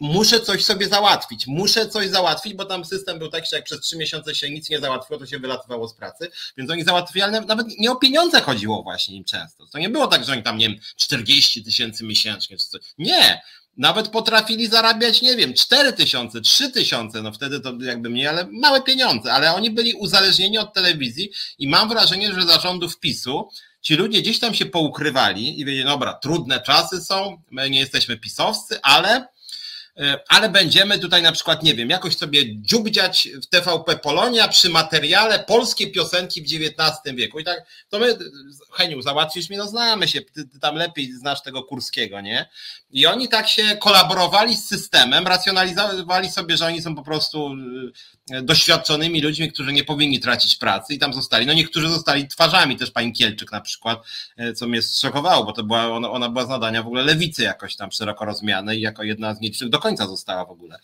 muszę 0.00 0.40
coś 0.40 0.64
sobie 0.64 0.88
załatwić, 0.88 1.46
muszę 1.46 1.88
coś 1.88 2.08
załatwić, 2.08 2.54
bo 2.54 2.64
tam 2.64 2.84
system 2.84 3.18
był 3.18 3.28
taki, 3.28 3.48
że 3.50 3.56
jak 3.56 3.64
przez 3.64 3.80
trzy 3.80 3.96
miesiące 3.96 4.34
się 4.34 4.50
nic 4.50 4.70
nie 4.70 4.78
załatwiło, 4.80 5.20
to 5.20 5.26
się 5.26 5.38
wylatywało 5.38 5.88
z 5.88 5.94
pracy, 5.94 6.30
więc 6.56 6.70
oni 6.70 6.84
załatwili, 6.84 7.22
ale 7.22 7.40
nawet 7.40 7.66
nie 7.78 7.92
o 7.92 7.96
pieniądze 7.96 8.40
chodziło 8.40 8.82
właśnie 8.82 9.16
im 9.16 9.24
często. 9.24 9.66
To 9.66 9.78
nie 9.78 9.88
było 9.88 10.06
tak, 10.06 10.24
że 10.24 10.32
oni 10.32 10.42
tam, 10.42 10.58
nie 10.58 10.68
wiem, 10.68 10.78
40 10.96 11.64
tysięcy 11.64 12.04
miesięcznie 12.04 12.56
czy 12.58 12.66
coś. 12.66 12.80
Nie, 12.98 13.42
nawet 13.76 14.08
potrafili 14.08 14.66
zarabiać, 14.66 15.22
nie 15.22 15.36
wiem, 15.36 15.54
4 15.54 15.92
tysiące, 15.92 16.40
3 16.40 16.70
tysiące, 16.70 17.22
no 17.22 17.32
wtedy 17.32 17.60
to 17.60 17.72
jakby 17.80 18.10
mniej, 18.10 18.26
ale 18.26 18.46
małe 18.52 18.82
pieniądze, 18.82 19.32
ale 19.32 19.54
oni 19.54 19.70
byli 19.70 19.94
uzależnieni 19.94 20.58
od 20.58 20.74
telewizji 20.74 21.30
i 21.58 21.68
mam 21.68 21.88
wrażenie, 21.88 22.32
że 22.32 22.42
zarządów 22.42 22.98
PiSu 22.98 23.48
ci 23.80 23.96
ludzie 23.96 24.22
gdzieś 24.22 24.38
tam 24.38 24.54
się 24.54 24.66
poukrywali 24.66 25.60
i 25.60 25.64
wiedzieli, 25.64 25.88
dobra, 25.88 26.14
trudne 26.14 26.60
czasy 26.60 27.00
są, 27.00 27.42
my 27.50 27.70
nie 27.70 27.80
jesteśmy 27.80 28.18
pisowscy, 28.18 28.78
ale 28.82 29.26
ale 30.28 30.48
będziemy 30.48 30.98
tutaj 30.98 31.22
na 31.22 31.32
przykład, 31.32 31.62
nie 31.62 31.74
wiem, 31.74 31.90
jakoś 31.90 32.16
sobie 32.16 32.60
dziubdziać 32.60 33.28
w 33.42 33.46
TVP 33.46 33.96
Polonia 33.96 34.48
przy 34.48 34.68
materiale 34.68 35.38
polskie 35.38 35.86
piosenki 35.86 36.42
w 36.42 36.44
XIX 36.44 37.16
wieku. 37.16 37.38
I 37.38 37.44
tak, 37.44 37.66
to 37.88 37.98
my, 37.98 38.18
Heniu, 38.72 39.02
załatwisz 39.02 39.50
mi, 39.50 39.56
no 39.56 39.68
znamy 39.68 40.08
się, 40.08 40.22
ty, 40.22 40.48
ty, 40.48 40.60
tam 40.60 40.76
lepiej 40.76 41.12
znasz 41.12 41.42
tego 41.42 41.62
Kurskiego, 41.62 42.20
nie? 42.20 42.48
I 42.90 43.06
oni 43.06 43.28
tak 43.28 43.48
się 43.48 43.76
kolaborowali 43.76 44.56
z 44.56 44.68
systemem, 44.68 45.26
racjonalizowali 45.26 46.30
sobie, 46.30 46.56
że 46.56 46.66
oni 46.66 46.82
są 46.82 46.94
po 46.94 47.02
prostu 47.02 47.46
e, 47.46 47.54
doświadczonymi 48.28 49.20
ludźmi, 49.20 49.52
którzy 49.52 49.72
nie 49.72 49.84
powinni 49.84 50.20
tracić 50.20 50.56
pracy 50.56 50.94
i 50.94 50.98
tam 50.98 51.14
zostali. 51.14 51.46
No 51.46 51.52
niektórzy 51.52 51.88
zostali 51.88 52.28
twarzami, 52.28 52.76
też 52.76 52.90
pani 52.90 53.12
Kielczyk 53.12 53.52
na 53.52 53.60
przykład, 53.60 53.98
e, 54.36 54.52
co 54.52 54.66
mnie 54.66 54.82
zszokowało, 54.82 55.44
bo 55.44 55.52
to 55.52 55.62
była, 55.62 55.86
ona, 55.86 56.10
ona 56.10 56.28
była 56.28 56.44
z 56.44 56.48
nadania 56.48 56.82
w 56.82 56.86
ogóle 56.86 57.02
lewicy 57.02 57.42
jakoś 57.42 57.76
tam 57.76 57.92
szeroko 57.92 58.24
rozumianej 58.24 58.78
i 58.78 58.80
jako 58.80 59.02
jedna 59.02 59.34
z 59.34 59.40
nielicznych 59.40 59.70
do 59.70 59.78
końca 59.78 60.06
została 60.06 60.44
w 60.44 60.50
ogóle. 60.50 60.78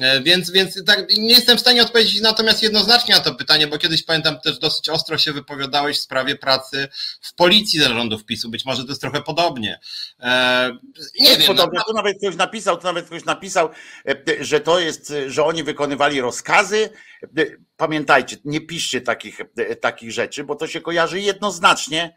E, 0.00 0.20
więc, 0.20 0.50
więc 0.50 0.84
tak, 0.84 1.10
nie 1.18 1.28
jestem 1.28 1.56
w 1.56 1.60
stanie 1.60 1.82
odpowiedzieć 1.82 2.20
natomiast 2.20 2.62
jednoznacznie 2.62 3.14
na 3.14 3.20
to 3.20 3.34
pytanie, 3.34 3.66
bo 3.66 3.78
kiedyś 3.78 4.02
pamiętam 4.02 4.40
też 4.40 4.58
dosyć 4.58 4.88
ostro 4.88 5.18
się 5.18 5.32
wypowiadałeś 5.32 5.96
w 5.96 6.00
sprawie 6.00 6.36
pracy 6.36 6.88
w 7.20 7.34
policji 7.34 7.80
zarządów 7.80 8.24
PiSu. 8.24 8.50
Być 8.50 8.64
może 8.64 8.82
to 8.82 8.88
jest 8.88 9.00
trochę 9.00 9.22
podobnie. 9.22 9.80
E, 10.20 10.78
nie 11.20 11.36
wiem. 11.36 11.46
Podobnie. 11.46 11.78
No, 11.78 11.84
tu 11.84 11.92
nawet 11.92 12.18
ktoś 12.18 12.36
napisał, 12.36 12.76
tu 12.76 12.84
nawet 12.84 13.06
ktoś 13.06 13.24
napisał, 13.24 13.70
e, 14.08 14.44
że 14.44 14.60
to 14.60 14.78
jest, 14.78 15.12
że 15.26 15.44
oni 15.44 15.62
wykonywali 15.64 16.20
rozkazy. 16.20 16.77
Pamiętajcie, 17.76 18.36
nie 18.44 18.60
piszcie 18.60 19.00
takich, 19.00 19.40
takich 19.80 20.12
rzeczy, 20.12 20.44
bo 20.44 20.54
to 20.54 20.66
się 20.66 20.80
kojarzy 20.80 21.20
jednoznacznie 21.20 22.14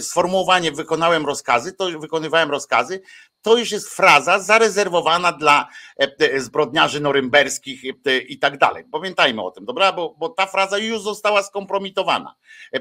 sformułowanie 0.00 0.72
wykonałem 0.72 1.26
rozkazy, 1.26 1.72
to 1.72 1.90
wykonywałem 2.00 2.50
rozkazy, 2.50 3.00
to 3.42 3.56
już 3.56 3.72
jest 3.72 3.88
fraza 3.88 4.38
zarezerwowana 4.38 5.32
dla 5.32 5.68
e, 6.00 6.12
e, 6.18 6.40
zbrodniarzy 6.40 7.00
norymberskich 7.00 7.82
e, 8.06 8.18
i 8.18 8.38
tak 8.38 8.58
dalej. 8.58 8.84
Pamiętajmy 8.92 9.42
o 9.42 9.50
tym, 9.50 9.64
dobra? 9.64 9.92
Bo, 9.92 10.14
bo 10.18 10.28
ta 10.28 10.46
fraza 10.46 10.78
już 10.78 11.02
została 11.02 11.42
skompromitowana. 11.42 12.34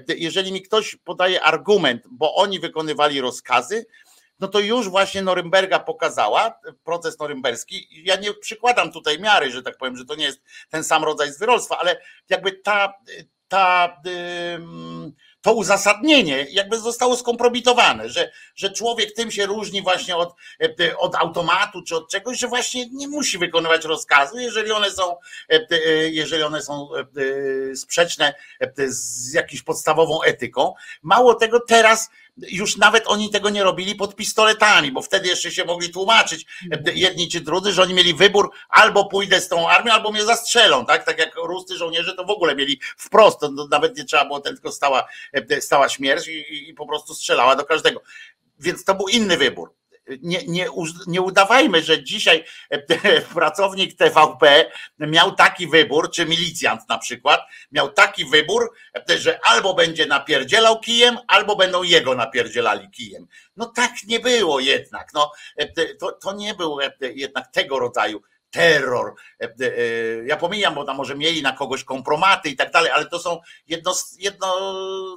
Jeżeli 0.08 0.52
mi 0.52 0.62
ktoś 0.62 0.96
podaje 0.96 1.42
argument, 1.42 2.04
bo 2.12 2.36
oni 2.36 2.60
wykonywali 2.60 3.22
rozkazy, 3.22 3.86
no 4.44 4.50
to 4.50 4.60
już 4.60 4.90
właśnie 4.90 5.22
Norymberga 5.22 5.80
pokazała, 5.80 6.60
proces 6.84 7.20
norymberski. 7.20 7.88
Ja 7.92 8.16
nie 8.16 8.34
przykładam 8.34 8.92
tutaj 8.92 9.20
miary, 9.20 9.52
że 9.52 9.64
tak 9.64 9.78
powiem, 9.78 9.98
że 9.98 10.06
to 10.06 10.16
nie 10.16 10.26
jest 10.26 10.42
ten 10.70 10.84
sam 10.84 11.04
rodzaj 11.04 11.32
zwyrolstwa, 11.32 11.78
ale 11.78 12.02
jakby 12.30 12.52
ta, 12.52 12.94
ta 13.48 13.98
to 15.44 15.54
uzasadnienie 15.54 16.48
jakby 16.50 16.80
zostało 16.80 17.18
skompromitowane, 17.18 18.10
że, 18.10 18.32
że 18.56 18.70
człowiek 18.70 19.14
tym 19.14 19.32
się 19.32 19.46
różni 19.46 19.82
właśnie 19.82 20.16
od, 20.16 20.36
e, 20.80 20.98
od 20.98 21.16
automatu 21.16 21.82
czy 21.84 21.96
od 21.96 22.12
czegoś, 22.12 22.40
że 22.40 22.48
właśnie 22.48 22.90
nie 22.90 23.08
musi 23.08 23.38
wykonywać 23.38 23.86
rozkazu, 23.86 24.40
jeżeli 24.40 24.72
one 24.72 24.92
są, 24.92 25.18
e, 25.52 25.68
e, 25.72 26.10
jeżeli 26.10 26.44
one 26.44 26.62
są 26.62 26.90
sprzeczne 27.76 28.34
z 28.88 29.34
jakąś 29.34 29.62
podstawową 29.62 30.22
etyką. 30.22 30.74
Mało 31.02 31.34
tego, 31.36 31.60
teraz 31.60 32.10
już 32.38 32.78
nawet 32.78 33.04
oni 33.08 33.30
tego 33.30 33.50
nie 33.50 33.64
robili 33.64 33.96
pod 33.96 34.16
pistoletami, 34.16 34.92
bo 34.92 35.02
wtedy 35.02 35.28
jeszcze 35.28 35.52
się 35.52 35.66
mogli 35.66 35.90
tłumaczyć 35.90 36.46
jedni 36.94 37.28
czy 37.28 37.42
drudzy, 37.42 37.74
że 37.74 37.82
oni 37.82 37.94
mieli 37.94 38.14
wybór 38.14 38.52
albo 38.70 39.06
pójdę 39.06 39.42
z 39.42 39.48
tą 39.48 39.70
armią, 39.70 39.92
albo 39.92 40.12
mnie 40.12 40.26
zastrzelą, 40.26 40.86
tak? 40.86 41.06
Tak 41.06 41.20
jak 41.20 41.36
ruscy 41.36 41.78
żołnierze 41.78 42.16
to 42.16 42.26
w 42.26 42.30
ogóle 42.30 42.56
mieli 42.56 42.80
wprost, 42.98 43.40
to 43.40 43.52
nawet 43.70 43.98
nie 43.98 44.04
trzeba 44.04 44.26
było, 44.26 44.40
tylko 44.40 44.72
stała, 44.72 45.08
stała 45.60 45.90
śmierć 45.90 46.28
i, 46.28 46.70
i 46.70 46.74
po 46.74 46.88
prostu 46.88 47.14
strzelała 47.14 47.56
do 47.56 47.66
każdego. 47.66 48.02
Więc 48.60 48.84
to 48.84 48.96
był 48.96 49.08
inny 49.08 49.38
wybór 49.38 49.83
nie, 50.22 50.40
nie, 50.48 50.68
nie 51.08 51.22
udawajmy, 51.22 51.84
że 51.84 52.04
dzisiaj 52.04 52.44
e, 52.70 53.22
pracownik 53.22 53.98
TVP 53.98 54.72
miał 55.00 55.36
taki 55.36 55.68
wybór, 55.68 56.12
czy 56.12 56.26
milicjant 56.26 56.90
na 56.90 56.98
przykład, 56.98 57.42
miał 57.72 57.92
taki 57.92 58.26
wybór, 58.26 58.74
e, 59.10 59.18
że 59.18 59.40
albo 59.44 59.74
będzie 59.74 60.06
napierdzielał 60.06 60.80
kijem, 60.80 61.18
albo 61.28 61.56
będą 61.56 61.84
jego 61.84 62.16
napierdzielali 62.16 62.90
kijem. 62.90 63.28
No 63.58 63.66
tak 63.66 63.92
nie 64.08 64.20
było 64.20 64.60
jednak. 64.60 65.14
No, 65.14 65.32
e, 65.58 65.96
to, 65.96 66.12
to 66.12 66.34
nie 66.34 66.54
był 66.54 66.78
jednak 67.02 67.52
tego 67.52 67.80
rodzaju 67.80 68.22
terror. 68.54 69.14
E, 69.42 69.46
e, 69.46 69.50
ja 70.26 70.38
pomijam, 70.38 70.76
bo 70.76 70.86
tam 70.86 70.98
może 70.98 71.16
mieli 71.16 71.42
na 71.42 71.52
kogoś 71.52 71.84
kompromaty 71.84 72.50
i 72.50 72.56
tak 72.56 72.72
dalej, 72.72 72.92
ale 72.92 73.06
to 73.06 73.20
są 73.20 73.40
jedno, 73.68 73.96
jedno 74.20 74.48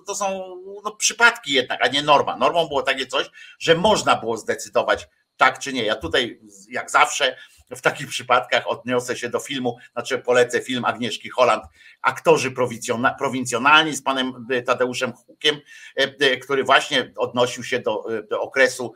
to 0.07 0.15
są 0.15 0.57
no, 0.85 0.91
przypadki 0.91 1.53
jednak, 1.53 1.85
a 1.85 1.89
nie 1.89 2.03
norma. 2.03 2.37
Normą 2.37 2.69
było 2.69 2.83
takie 2.83 3.07
coś, 3.07 3.31
że 3.59 3.75
można 3.75 4.17
było 4.17 4.37
zdecydować 4.37 5.09
tak 5.37 5.59
czy 5.59 5.73
nie. 5.73 5.85
Ja 5.85 5.97
tutaj, 5.97 6.41
jak 6.69 6.91
zawsze, 6.91 7.37
w 7.71 7.81
takich 7.81 8.09
przypadkach 8.09 8.69
odniosę 8.69 9.17
się 9.17 9.29
do 9.29 9.41
filmu, 9.41 9.77
znaczy 9.93 10.19
polecę 10.19 10.61
film 10.61 10.85
Agnieszki 10.85 11.31
Holland, 11.31 11.65
aktorzy 12.03 12.55
prowincjonalni 13.19 13.97
z 13.97 14.03
panem 14.03 14.47
Tadeuszem 14.67 15.13
Hukiem, 15.13 15.61
e, 15.97 16.37
który 16.37 16.65
właśnie 16.65 17.13
odnosił 17.17 17.65
się 17.65 17.81
do, 17.81 18.05
do 18.31 18.41
okresu 18.41 18.95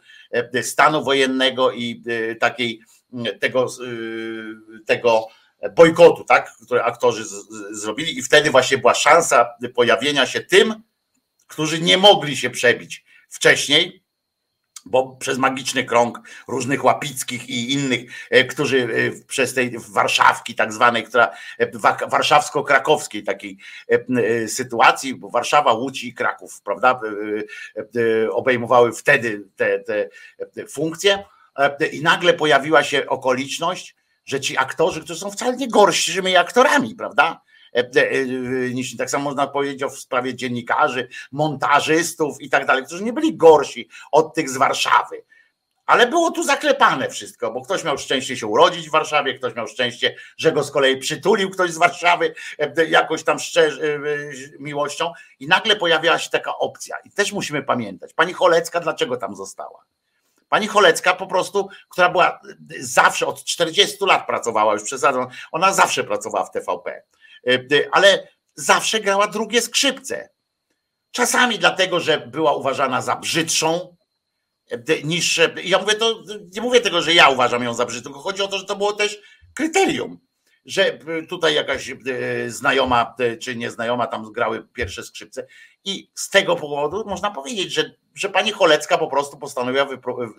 stanu 0.63 1.05
wojennego 1.05 1.73
i 1.73 2.03
takiej 2.41 2.81
tego, 3.41 3.67
y, 3.85 4.85
tego 4.87 5.29
bojkotu, 5.77 6.25
tak, 6.25 6.53
który 6.65 6.83
aktorzy 6.83 7.25
z, 7.25 7.29
z, 7.29 7.81
zrobili. 7.81 8.19
I 8.19 8.23
wtedy 8.23 8.51
właśnie 8.51 8.79
była 8.79 8.95
szansa 8.95 9.49
pojawienia 9.75 10.27
się 10.27 10.41
tym, 10.41 10.83
którzy 11.47 11.81
nie 11.81 11.99
mogli 11.99 12.37
się 12.37 12.51
przebić 12.51 13.05
wcześniej, 13.29 14.03
bo 14.85 15.17
przez 15.17 15.39
magiczny 15.39 15.85
krąg 15.85 16.21
różnych 16.49 16.85
łapickich 16.85 17.49
i 17.49 17.73
innych, 17.73 18.01
e, 18.31 18.45
którzy 18.45 18.83
e, 18.83 19.25
przez 19.27 19.55
tej 19.55 19.79
Warszawki 19.79 20.55
tak 20.55 20.73
zwanej, 20.73 21.05
która 21.05 21.31
e, 21.59 21.71
warszawsko-krakowskiej 22.09 23.23
takiej 23.23 23.59
sytuacji, 24.47 25.15
bo 25.15 25.31
Warszawa, 25.31 25.73
Łódź 25.73 26.05
i 26.05 26.15
Kraków, 26.15 26.63
prawda, 26.63 27.01
obejmowały 28.31 28.93
wtedy 28.93 29.49
te, 29.57 29.79
te 29.79 30.09
funkcje, 30.69 31.19
E, 31.19 31.25
i 31.93 32.03
nagle 32.03 32.35
pojawiła 32.35 32.83
się 32.83 33.07
okoliczność, 33.07 33.97
że 34.25 34.41
ci 34.41 34.59
aktorzy, 34.59 35.01
którzy 35.01 35.21
są 35.21 35.31
wcale 35.31 35.57
nie 35.57 35.69
gorszymi 35.69 36.37
aktorami, 36.37 36.95
prawda? 36.95 37.41
E, 37.75 37.79
e, 37.79 38.97
tak 38.99 39.11
samo 39.11 39.25
można 39.25 39.47
powiedzieć 39.47 39.85
w 39.85 39.99
sprawie 39.99 40.35
dziennikarzy, 40.35 41.09
montażystów 41.33 42.41
i 42.41 42.51
tak 42.51 42.67
dalej, 42.67 42.85
którzy 42.85 43.05
nie 43.05 43.13
byli 43.13 43.37
gorsi 43.37 43.89
od 44.13 44.35
tych 44.35 44.51
z 44.51 44.57
Warszawy. 44.57 45.25
Ale 45.87 46.07
było 46.07 46.31
tu 46.31 46.43
zaklepane 46.43 47.09
wszystko, 47.09 47.53
bo 47.53 47.63
ktoś 47.63 47.85
miał 47.85 47.99
szczęście 47.99 48.37
się 48.37 48.47
urodzić 48.47 48.89
w 48.89 48.93
Warszawie, 48.93 49.35
ktoś 49.35 49.55
miał 49.55 49.69
szczęście, 49.69 50.17
że 50.37 50.53
go 50.53 50.65
z 50.65 50.71
kolei 50.71 50.97
przytulił 50.97 51.51
ktoś 51.51 51.71
z 51.71 51.79
Warszawy 51.79 52.35
jakoś 52.89 53.23
tam 53.23 53.39
szczerze, 53.39 54.01
miłością 54.59 55.13
i 55.41 55.47
nagle 55.47 55.77
pojawiała 55.77 56.19
się 56.19 56.31
taka 56.31 56.59
opcja. 56.59 56.97
I 57.05 57.11
też 57.11 57.33
musimy 57.33 57.63
pamiętać, 57.63 58.13
pani 58.13 58.33
Cholecka 58.33 58.81
dlaczego 58.81 59.17
tam 59.17 59.37
została? 59.37 59.85
Pani 60.51 60.67
Cholecka 60.67 61.15
po 61.15 61.27
prostu, 61.27 61.69
która 61.89 62.09
była 62.09 62.41
zawsze 62.81 63.27
od 63.27 63.45
40 63.45 63.97
lat 64.01 64.27
pracowała, 64.27 64.73
już 64.73 64.83
przesadzam, 64.83 65.27
ona 65.53 65.73
zawsze 65.73 66.05
pracowała 66.05 66.45
w 66.45 66.51
TVP, 66.51 67.03
e, 67.47 67.59
ale 67.93 68.29
zawsze 68.55 69.01
grała 69.01 69.27
drugie 69.27 69.63
skrzypce. 69.63 70.31
Czasami 71.11 71.59
dlatego, 71.59 72.01
że 72.01 72.19
była 72.19 72.55
uważana 72.55 73.03
za 73.03 73.17
brzydszą 73.17 73.97
e, 74.71 75.03
niż. 75.03 75.41
Ja 75.65 75.79
mówię 75.79 75.95
to, 75.95 76.23
nie 76.55 76.61
mówię 76.61 76.81
tego, 76.81 77.03
że 77.03 77.15
ja 77.15 77.29
uważam 77.29 77.63
ją 77.63 77.75
za 77.75 77.87
brzydką, 77.87 78.13
chodzi 78.13 78.43
o 78.43 78.49
to, 78.49 78.59
że 78.59 78.65
to 78.65 78.77
było 78.77 78.93
też 78.93 79.21
kryterium. 79.55 80.19
że 80.65 80.99
tutaj 81.29 81.55
jakaś 81.55 81.93
znajoma 82.47 83.15
czy 83.41 83.57
nieznajoma 83.57 84.07
tam 84.07 84.33
grały 84.33 84.69
pierwsze 84.73 85.03
skrzypce 85.03 85.47
i 85.85 86.11
z 86.15 86.31
tego 86.31 86.57
powodu 86.57 87.05
można 87.07 87.31
powiedzieć, 87.31 87.73
że, 87.73 87.95
że 88.21 88.29
pani 88.29 88.53
Cholecka 88.53 88.99
po 88.99 89.07
prostu 89.07 89.39
postanowiła 89.39 89.87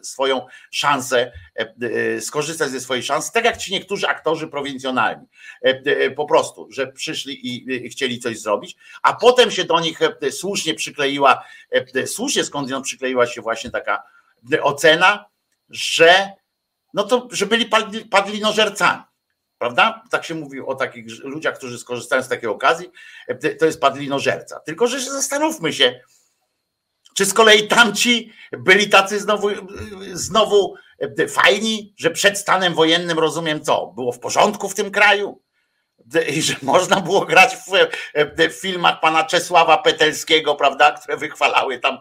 swoją 0.01 0.45
szansę, 0.71 1.31
e, 1.59 1.73
e, 2.15 2.21
skorzystać 2.21 2.71
ze 2.71 2.79
swojej 2.79 3.03
szansy, 3.03 3.31
tak 3.33 3.45
jak 3.45 3.57
ci 3.57 3.71
niektórzy 3.71 4.07
aktorzy 4.07 4.47
prowincjonalni, 4.47 5.25
e, 5.61 6.11
po 6.11 6.25
prostu, 6.25 6.67
że 6.71 6.87
przyszli 6.87 7.47
i 7.85 7.89
chcieli 7.89 8.19
coś 8.19 8.39
zrobić, 8.39 8.75
a 9.03 9.13
potem 9.13 9.51
się 9.51 9.63
do 9.63 9.79
nich 9.79 9.99
słusznie 10.31 10.73
przykleiła, 10.73 11.43
słusznie 12.05 12.43
skądinąd 12.43 12.85
przykleiła 12.85 13.27
się 13.27 13.41
właśnie 13.41 13.71
taka 13.71 14.03
ocena, 14.61 15.25
że 15.69 16.29
no 16.93 17.03
to, 17.03 17.27
że 17.31 17.45
byli 17.45 17.65
padli, 17.65 18.05
padli 18.05 18.41
nożercami. 18.41 19.03
Prawda? 19.57 20.03
Tak 20.11 20.25
się 20.25 20.35
mówi 20.35 20.61
o 20.61 20.75
takich 20.75 21.05
ludziach, 21.23 21.57
którzy 21.57 21.79
skorzystają 21.79 22.23
z 22.23 22.27
takiej 22.27 22.49
okazji, 22.49 22.91
to 23.59 23.65
jest 23.65 23.81
padlinożerca. 23.81 24.59
Tylko, 24.59 24.87
że 24.87 24.99
zastanówmy 24.99 25.73
się, 25.73 26.01
czy 27.15 27.25
z 27.25 27.33
kolei 27.33 27.67
tamci 27.67 28.33
byli 28.51 28.89
tacy 28.89 29.19
znowu, 29.19 29.49
znowu 30.13 30.75
fajni, 31.29 31.93
że 31.97 32.11
przed 32.11 32.37
stanem 32.37 32.73
wojennym 32.73 33.19
rozumiem 33.19 33.63
co? 33.63 33.87
Było 33.95 34.11
w 34.11 34.19
porządku 34.19 34.69
w 34.69 34.75
tym 34.75 34.91
kraju? 34.91 35.41
I 36.35 36.41
że 36.41 36.55
można 36.61 37.01
było 37.01 37.25
grać 37.25 37.55
w, 37.55 37.69
w 38.49 38.53
filmach 38.61 38.99
pana 38.99 39.23
Czesława 39.23 39.77
Petelskiego, 39.77 40.55
prawda, 40.55 40.91
które 40.91 41.17
wychwalały 41.17 41.79
tam 41.79 41.97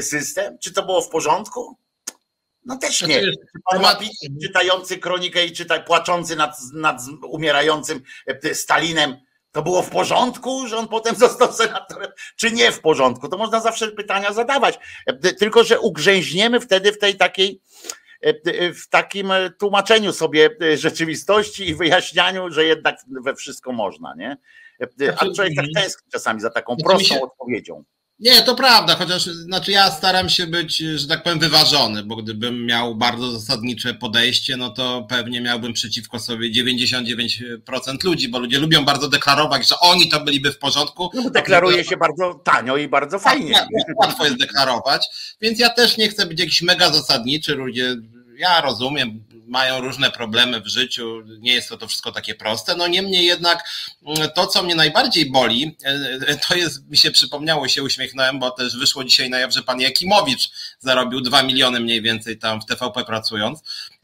system? 0.00 0.58
Czy 0.58 0.72
to 0.72 0.82
było 0.82 1.02
w 1.02 1.08
porządku? 1.08 1.78
No 2.64 2.78
też 2.78 3.02
nie. 3.02 3.22
Pan 3.70 3.82
czytający 4.42 4.98
kronikę 4.98 5.46
i 5.46 5.52
czytaj, 5.52 5.84
płaczący 5.84 6.36
nad, 6.36 6.56
nad 6.72 7.00
umierającym 7.22 8.02
e, 8.26 8.54
Stalinem, 8.54 9.16
to 9.58 9.62
było 9.62 9.82
w 9.82 9.90
porządku, 9.90 10.66
że 10.66 10.76
on 10.76 10.88
potem 10.88 11.16
został 11.26 11.52
senatorem, 11.52 12.10
czy 12.36 12.52
nie 12.52 12.72
w 12.72 12.80
porządku? 12.80 13.28
To 13.28 13.38
można 13.38 13.60
zawsze 13.60 13.88
pytania 13.88 14.32
zadawać. 14.32 14.78
E, 15.06 15.34
tylko, 15.34 15.64
że 15.64 15.80
ugrzęźniemy 15.80 16.60
wtedy 16.60 16.92
w 16.92 16.98
tej 16.98 17.16
takiej, 17.16 17.60
e, 18.20 18.72
w 18.72 18.88
takim 18.88 19.32
tłumaczeniu 19.58 20.12
sobie 20.12 20.50
rzeczywistości 20.74 21.68
i 21.68 21.74
wyjaśnianiu, 21.74 22.50
że 22.50 22.64
jednak 22.64 22.96
we 23.24 23.34
wszystko 23.34 23.72
można, 23.72 24.14
nie? 24.14 24.36
A 25.16 25.24
człowiek 25.34 25.54
tak 25.56 25.66
tęskni 25.74 26.10
czasami 26.12 26.40
za 26.40 26.50
taką 26.50 26.74
znaczy 26.74 26.96
prostą 26.96 27.22
odpowiedzią. 27.22 27.84
Nie, 28.20 28.42
to 28.42 28.54
prawda, 28.54 28.96
chociaż 28.96 29.24
znaczy 29.24 29.72
ja 29.72 29.90
staram 29.90 30.28
się 30.28 30.46
być, 30.46 30.76
że 30.76 31.08
tak 31.08 31.22
powiem, 31.22 31.38
wyważony, 31.38 32.02
bo 32.02 32.16
gdybym 32.16 32.66
miał 32.66 32.94
bardzo 32.94 33.30
zasadnicze 33.30 33.94
podejście, 33.94 34.56
no 34.56 34.70
to 34.70 35.06
pewnie 35.08 35.40
miałbym 35.40 35.72
przeciwko 35.72 36.18
sobie 36.18 36.50
99% 36.50 38.04
ludzi, 38.04 38.28
bo 38.28 38.38
ludzie 38.38 38.58
lubią 38.58 38.84
bardzo 38.84 39.08
deklarować, 39.08 39.68
że 39.68 39.74
oni 39.80 40.08
to 40.08 40.20
byliby 40.20 40.52
w 40.52 40.58
porządku. 40.58 41.10
No 41.14 41.30
deklaruje 41.30 41.84
się 41.84 41.96
bardzo 41.96 42.34
tanio 42.34 42.76
i 42.76 42.88
bardzo 42.88 43.18
fajnie. 43.18 43.54
Tak, 43.54 43.68
łatwo 43.96 44.24
jest 44.24 44.38
deklarować, 44.38 45.06
więc 45.40 45.58
ja 45.58 45.70
też 45.70 45.96
nie 45.96 46.08
chcę 46.08 46.26
być 46.26 46.40
jakiś 46.40 46.62
mega 46.62 46.92
zasadniczy, 46.92 47.54
ludzie 47.54 47.96
ja 48.38 48.60
rozumiem, 48.60 49.24
mają 49.46 49.80
różne 49.80 50.10
problemy 50.10 50.60
w 50.60 50.66
życiu, 50.66 51.22
nie 51.38 51.54
jest 51.54 51.68
to 51.68 51.76
to 51.76 51.86
wszystko 51.86 52.12
takie 52.12 52.34
proste. 52.34 52.76
No 52.76 52.86
niemniej 52.86 53.24
jednak 53.24 53.70
mm, 54.06 54.30
to, 54.34 54.46
co 54.46 54.62
mnie 54.62 54.74
najbardziej 54.74 55.30
boli, 55.30 55.76
e, 55.84 55.88
e, 56.26 56.36
to 56.36 56.54
jest, 56.54 56.88
mi 56.90 56.96
się 56.96 57.10
przypomniało, 57.10 57.68
się 57.68 57.82
uśmiechnąłem, 57.82 58.38
bo 58.38 58.50
też 58.50 58.76
wyszło 58.76 59.04
dzisiaj 59.04 59.30
na 59.30 59.38
jaw, 59.38 59.52
że 59.52 59.62
pan 59.62 59.80
Jakimowicz 59.80 60.50
zarobił 60.78 61.20
2 61.20 61.42
miliony 61.42 61.80
mniej 61.80 62.02
więcej 62.02 62.38
tam 62.38 62.60
w 62.60 62.66
TVP 62.66 63.04
pracując. 63.04 63.62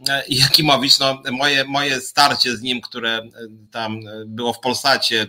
E, 0.09 0.23
Jakimowicz, 0.29 0.99
no 0.99 1.23
moje, 1.33 1.65
moje 1.65 2.01
starcie 2.01 2.57
z 2.57 2.63
nim, 2.63 2.81
które 2.81 3.23
tam 3.71 4.01
było 4.27 4.53
w 4.53 4.61
Polsacie, 4.61 5.27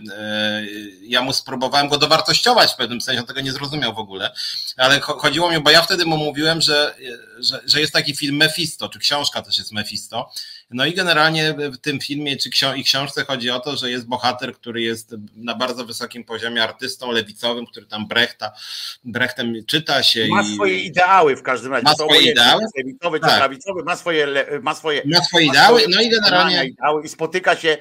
ja 1.02 1.22
mu 1.22 1.32
spróbowałem 1.32 1.88
go 1.88 1.98
dowartościować 1.98 2.72
w 2.72 2.76
pewnym 2.76 3.00
sensie, 3.00 3.20
on 3.20 3.26
tego 3.26 3.40
nie 3.40 3.52
zrozumiał 3.52 3.94
w 3.94 3.98
ogóle, 3.98 4.34
ale 4.76 5.00
chodziło 5.00 5.50
mi, 5.50 5.60
bo 5.60 5.70
ja 5.70 5.82
wtedy 5.82 6.04
mu 6.04 6.16
mówiłem, 6.16 6.60
że, 6.60 6.94
że, 7.38 7.60
że 7.66 7.80
jest 7.80 7.92
taki 7.92 8.16
film 8.16 8.36
Mephisto, 8.36 8.88
czy 8.88 8.98
książka 8.98 9.42
też 9.42 9.58
jest 9.58 9.72
Mephisto. 9.72 10.30
No 10.70 10.86
i 10.86 10.94
generalnie 10.94 11.54
w 11.72 11.78
tym 11.78 12.00
filmie 12.00 12.36
czy 12.36 12.50
i 12.76 12.84
książce 12.84 13.24
chodzi 13.24 13.50
o 13.50 13.60
to, 13.60 13.76
że 13.76 13.90
jest 13.90 14.06
bohater, 14.06 14.54
który 14.54 14.82
jest 14.82 15.14
na 15.36 15.54
bardzo 15.54 15.84
wysokim 15.84 16.24
poziomie 16.24 16.62
artystą 16.62 17.12
lewicowym, 17.12 17.66
który 17.66 17.86
tam 17.86 18.06
Brechta, 18.06 18.52
Brechtem 19.04 19.54
czyta 19.66 20.02
się. 20.02 20.26
Ma 20.28 20.42
i... 20.42 20.54
swoje 20.54 20.78
ideały 20.78 21.36
w 21.36 21.42
każdym 21.42 21.72
razie. 21.72 21.84
Ma 21.84 21.94
swoje 21.94 22.30
ideały. 22.30 22.62
Lewicowy 22.76 23.20
tak. 23.20 23.30
czy 23.30 23.36
prawicowy, 23.36 23.82
ma 23.84 23.96
swoje, 23.96 24.26
ma 24.62 24.74
swoje, 24.74 25.02
ma 25.04 25.24
swoje 25.24 25.46
ideały, 25.46 25.82
no 25.88 26.00
i 26.00 26.08
generalnie. 26.08 26.64
Ideały 26.64 27.04
I 27.04 27.08
spotyka 27.08 27.56
się, 27.56 27.76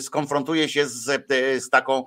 skonfrontuje 0.00 0.68
się 0.68 0.86
z, 0.86 1.26
z 1.64 1.70
taką, 1.70 2.04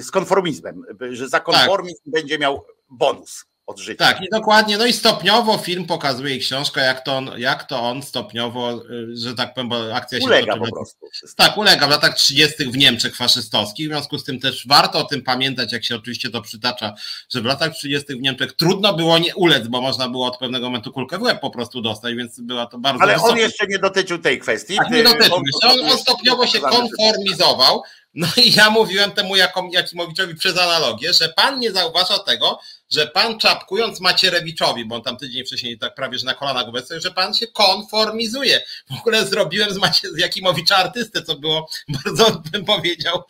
z 0.00 0.10
konformizmem, 0.10 0.82
że 1.10 1.28
za 1.28 1.40
konformizm 1.40 2.04
tak. 2.04 2.12
będzie 2.12 2.38
miał 2.38 2.64
bonus 2.90 3.47
od 3.68 3.78
życia. 3.78 4.04
Tak, 4.04 4.22
i 4.22 4.28
dokładnie. 4.32 4.78
No 4.78 4.86
i 4.86 4.92
stopniowo 4.92 5.58
film 5.58 5.84
pokazuje 5.84 6.36
i 6.36 6.38
książka, 6.38 6.80
jak 6.80 7.00
to 7.00 7.16
on, 7.16 7.30
jak 7.36 7.64
to 7.64 7.80
on 7.80 8.02
stopniowo, 8.02 8.72
y, 8.72 9.16
że 9.16 9.34
tak 9.34 9.54
powiem, 9.54 9.68
bo 9.68 9.94
akcja 9.94 10.20
się 10.20 10.24
ulega 10.24 10.56
po 10.56 10.70
prostu. 10.72 11.06
Tak, 11.36 11.58
ulega 11.58 11.86
w 11.86 11.90
latach 11.90 12.14
30. 12.14 12.64
w 12.64 12.76
Niemczech 12.76 13.16
faszystowskich. 13.16 13.88
W 13.88 13.90
związku 13.90 14.18
z 14.18 14.24
tym 14.24 14.40
też 14.40 14.66
warto 14.66 14.98
o 14.98 15.04
tym 15.04 15.22
pamiętać, 15.22 15.72
jak 15.72 15.84
się 15.84 15.96
oczywiście 15.96 16.30
to 16.30 16.42
przytacza, 16.42 16.94
że 17.32 17.40
w 17.40 17.44
latach 17.44 17.74
30. 17.74 18.14
w 18.14 18.20
Niemczech 18.20 18.52
trudno 18.52 18.94
było 18.94 19.18
nie 19.18 19.36
ulec, 19.36 19.68
bo 19.68 19.80
można 19.80 20.08
było 20.08 20.26
od 20.26 20.38
pewnego 20.38 20.66
momentu 20.66 20.92
kulkę 20.92 21.18
w 21.18 21.22
łeb 21.22 21.40
po 21.40 21.50
prostu 21.50 21.80
dostać, 21.80 22.14
więc 22.14 22.40
była 22.40 22.66
to 22.66 22.78
bardzo. 22.78 23.02
Ale 23.02 23.16
on 23.16 23.38
jeszcze 23.38 23.66
nie 23.66 23.78
dotyczył 23.78 24.18
tej 24.18 24.40
kwestii. 24.40 24.76
Tak, 24.76 24.90
nie 24.90 25.02
dotyczył. 25.02 25.34
On, 25.62 25.90
on 25.90 25.98
stopniowo 25.98 26.46
się 26.46 26.60
konformizował. 26.60 27.82
No 28.14 28.26
i 28.36 28.52
ja 28.52 28.70
mówiłem 28.70 29.10
temu 29.10 29.34
Jakimowiczowi 29.72 30.34
przez 30.34 30.58
analogię, 30.58 31.12
że 31.12 31.28
pan 31.28 31.58
nie 31.58 31.72
zauważa 31.72 32.18
tego, 32.18 32.60
że 32.90 33.06
pan 33.06 33.38
czapkując 33.38 34.00
Macierewiczowi, 34.00 34.84
bo 34.84 34.94
on 34.94 35.02
tam 35.02 35.16
tydzień 35.16 35.44
wcześniej 35.44 35.78
tak 35.78 35.94
prawie 35.94 36.18
że 36.18 36.26
na 36.26 36.34
kolanach 36.34 36.68
obecny, 36.68 37.00
że 37.00 37.10
pan 37.10 37.34
się 37.34 37.46
konformizuje. 37.46 38.60
W 38.90 39.00
ogóle 39.00 39.26
zrobiłem 39.26 39.70
z, 39.70 39.78
Macie, 39.78 40.10
z 40.10 40.18
Jakimowicza 40.18 40.76
artystę, 40.76 41.22
co 41.22 41.38
było 41.38 41.68
bardzo, 42.04 42.42
bym 42.52 42.64
powiedział. 42.64 43.22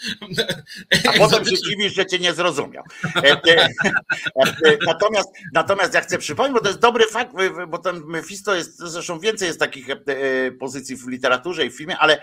A 1.08 1.18
potem 1.18 1.44
się 1.44 1.56
dziwisz, 1.56 1.94
że 1.94 2.06
cię 2.06 2.18
nie 2.18 2.34
zrozumiał. 2.34 2.84
E, 3.16 3.30
e, 3.30 3.68
e, 4.36 4.76
natomiast, 4.86 5.28
natomiast 5.52 5.94
ja 5.94 6.00
chcę 6.00 6.18
przypomnieć, 6.18 6.54
bo 6.54 6.60
to 6.60 6.68
jest 6.68 6.80
dobry 6.80 7.06
fakt, 7.06 7.32
bo 7.68 7.78
ten 7.78 8.02
Mephisto 8.06 8.54
jest, 8.54 8.78
zresztą 8.78 9.20
więcej 9.20 9.48
jest 9.48 9.60
takich 9.60 9.86
pozycji 10.60 10.96
w 10.96 11.08
literaturze 11.08 11.66
i 11.66 11.70
w 11.70 11.76
filmie, 11.76 11.98
ale 11.98 12.22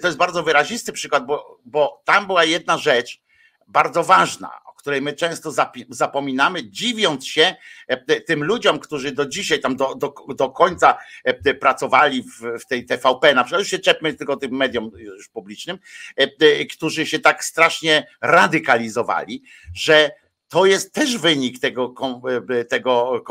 to 0.00 0.06
jest 0.06 0.18
bardzo 0.18 0.42
wyrazisty 0.42 0.92
przykład, 0.92 1.26
bo, 1.26 1.58
bo 1.64 2.02
tam 2.04 2.26
była 2.26 2.44
jedna 2.44 2.78
rzecz 2.78 3.20
bardzo 3.68 4.04
ważna, 4.04 4.50
której 4.82 5.02
my 5.02 5.12
często 5.12 5.52
zapominamy, 5.88 6.70
dziwiąc 6.70 7.26
się 7.26 7.54
e, 7.88 8.20
tym 8.20 8.44
ludziom, 8.44 8.78
którzy 8.78 9.12
do 9.12 9.26
dzisiaj, 9.26 9.60
tam 9.60 9.76
do, 9.76 9.94
do, 9.94 10.14
do 10.36 10.50
końca 10.50 10.98
e, 11.24 11.54
pracowali 11.54 12.22
w, 12.22 12.60
w 12.60 12.66
tej 12.66 12.86
TVP, 12.86 13.34
na 13.34 13.44
przykład, 13.44 13.60
już 13.60 13.70
się 13.70 13.78
czepmy 13.78 14.14
tylko 14.14 14.36
tym 14.36 14.56
mediom 14.56 14.90
już 14.96 15.28
publicznym, 15.28 15.78
e, 16.16 16.64
którzy 16.64 17.06
się 17.06 17.18
tak 17.18 17.44
strasznie 17.44 18.06
radykalizowali, 18.20 19.42
że 19.74 20.10
to 20.48 20.66
jest 20.66 20.92
też 20.92 21.18
wynik 21.18 21.60
tego, 21.60 21.94
tego 22.68 23.22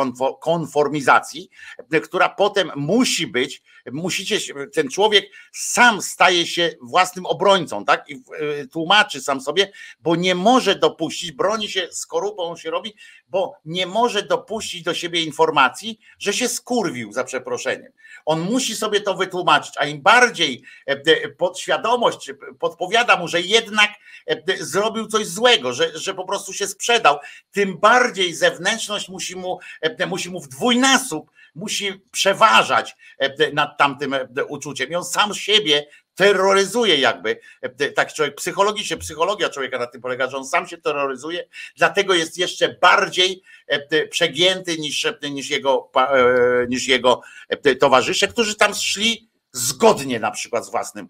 konformizacji, 0.41 1.49
która 2.03 2.29
potem 2.29 2.71
musi 2.75 3.27
być, 3.27 3.63
musicie, 3.91 4.37
ten 4.73 4.89
człowiek 4.89 5.25
sam 5.51 6.01
staje 6.01 6.47
się 6.47 6.71
własnym 6.81 7.25
obrońcą, 7.25 7.85
tak? 7.85 8.09
I 8.09 8.23
tłumaczy 8.71 9.21
sam 9.21 9.41
sobie, 9.41 9.71
bo 9.99 10.15
nie 10.15 10.35
może 10.35 10.75
dopuścić, 10.75 11.31
broni 11.31 11.69
się 11.69 11.87
skorupą 11.91 12.57
się 12.57 12.71
robi, 12.71 12.95
bo 13.29 13.53
nie 13.65 13.87
może 13.87 14.23
dopuścić 14.23 14.83
do 14.83 14.93
siebie 14.93 15.23
informacji, 15.23 15.99
że 16.19 16.33
się 16.33 16.47
skurwił 16.47 17.11
za 17.11 17.23
przeproszeniem. 17.23 17.91
On 18.25 18.41
musi 18.41 18.75
sobie 18.75 19.01
to 19.01 19.13
wytłumaczyć, 19.13 19.73
a 19.77 19.85
im 19.85 20.01
bardziej 20.01 20.63
podświadomość 21.37 22.31
podpowiada 22.59 23.17
mu, 23.17 23.27
że 23.27 23.41
jednak 23.41 23.89
zrobił 24.59 25.07
coś 25.07 25.27
złego, 25.27 25.73
że, 25.73 25.99
że 25.99 26.13
po 26.13 26.25
prostu 26.25 26.53
się 26.53 26.67
sprzedał, 26.67 27.17
tym 27.51 27.77
bardziej 27.77 28.33
zewnętrzność 28.33 29.09
musi 29.09 29.35
mu, 29.35 29.59
musi 30.07 30.29
mu 30.29 30.41
w 30.41 30.47
dwójnasób 30.47 31.31
musi 31.55 32.01
przeważać 32.11 32.95
nad 33.53 33.77
tamtym 33.77 34.15
uczuciem. 34.47 34.89
I 34.89 34.95
on 34.95 35.05
sam 35.05 35.33
siebie 35.33 35.87
terroryzuje 36.15 36.97
jakby, 36.97 37.39
tak 37.95 38.13
człowiek 38.13 38.35
psychologicznie, 38.35 38.97
psychologia 38.97 39.49
człowieka 39.49 39.77
na 39.77 39.87
tym 39.87 40.01
polega, 40.01 40.29
że 40.29 40.37
on 40.37 40.45
sam 40.45 40.67
się 40.67 40.77
terroryzuje, 40.77 41.47
dlatego 41.77 42.13
jest 42.13 42.37
jeszcze 42.37 42.75
bardziej 42.81 43.41
przegięty 44.09 44.77
niż, 44.77 45.07
niż, 45.31 45.49
jego, 45.49 45.91
e, 45.95 46.67
niż 46.69 46.87
jego 46.87 47.21
towarzysze, 47.79 48.27
którzy 48.27 48.55
tam 48.55 48.73
szli 48.75 49.29
zgodnie 49.51 50.19
na 50.19 50.31
przykład 50.31 50.65
z 50.65 50.71
własnym, 50.71 51.07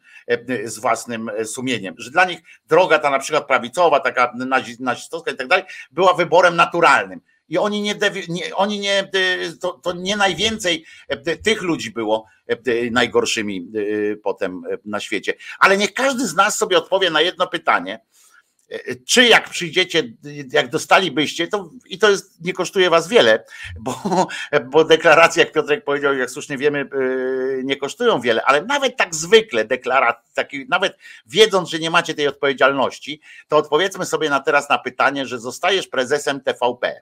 z 0.64 0.80
własnym 0.80 1.32
sumieniem, 1.46 1.96
że 1.98 2.12
dla 2.12 2.26
nich 2.26 2.39
droga 2.68 3.00
ta 3.00 3.10
na 3.10 3.20
przykład 3.20 3.48
prawicowa, 3.48 4.00
taka 4.00 4.34
nazistowska 4.80 5.32
i 5.32 5.36
tak 5.36 5.48
dalej, 5.48 5.66
była 5.92 6.14
wyborem 6.14 6.56
naturalnym 6.56 7.22
I 7.52 7.58
oni 7.58 7.82
nie, 7.82 7.95
oni 8.56 8.80
nie 8.80 9.10
to, 9.62 9.72
to 9.72 9.93
nie 9.93 10.16
najwięcej 10.16 10.86
tych 11.43 11.62
ludzi 11.62 11.91
było 11.91 12.26
najgorszymi 12.91 13.72
potem 14.24 14.62
na 14.86 14.99
świecie. 14.99 15.34
Ale 15.60 15.78
niech 15.78 15.93
każdy 15.93 16.28
z 16.28 16.36
nas 16.36 16.58
sobie 16.58 16.78
odpowie 16.78 17.10
na 17.10 17.22
jedno 17.22 17.47
pytanie. 17.47 17.99
Czy 19.08 19.28
jak 19.28 19.49
przyjdziecie, 19.49 20.04
jak 20.52 20.70
dostalibyście, 20.70 21.47
to 21.47 21.70
i 21.86 21.97
to 21.97 22.10
jest, 22.10 22.45
nie 22.45 22.54
kosztuje 22.54 22.89
was 22.89 23.08
wiele, 23.08 23.43
bo, 23.80 24.28
bo 24.66 24.84
deklaracje, 24.84 25.43
jak 25.43 25.54
Piotrek 25.54 25.84
powiedział, 25.84 26.16
jak 26.16 26.32
słusznie 26.32 26.58
wiemy, 26.58 26.89
nie 27.64 27.76
kosztują 27.76 28.22
wiele, 28.22 28.43
ale 28.45 28.62
nawet 28.62 28.97
tak 28.97 29.16
zwykle 29.16 29.66
deklarat, 29.66 30.34
taki, 30.34 30.66
nawet 30.70 30.97
wiedząc, 31.26 31.70
że 31.70 31.80
nie 31.80 31.89
macie 31.89 32.14
tej 32.14 32.28
odpowiedzialności, 32.28 33.22
to 33.47 33.58
odpowiedzmy 33.58 34.06
sobie 34.06 34.30
na 34.30 34.39
teraz 34.39 34.70
na 34.70 34.78
pytanie, 34.78 35.26
że 35.26 35.39
zostajesz 35.39 35.88
prezesem 35.88 36.41
TVP 36.41 37.02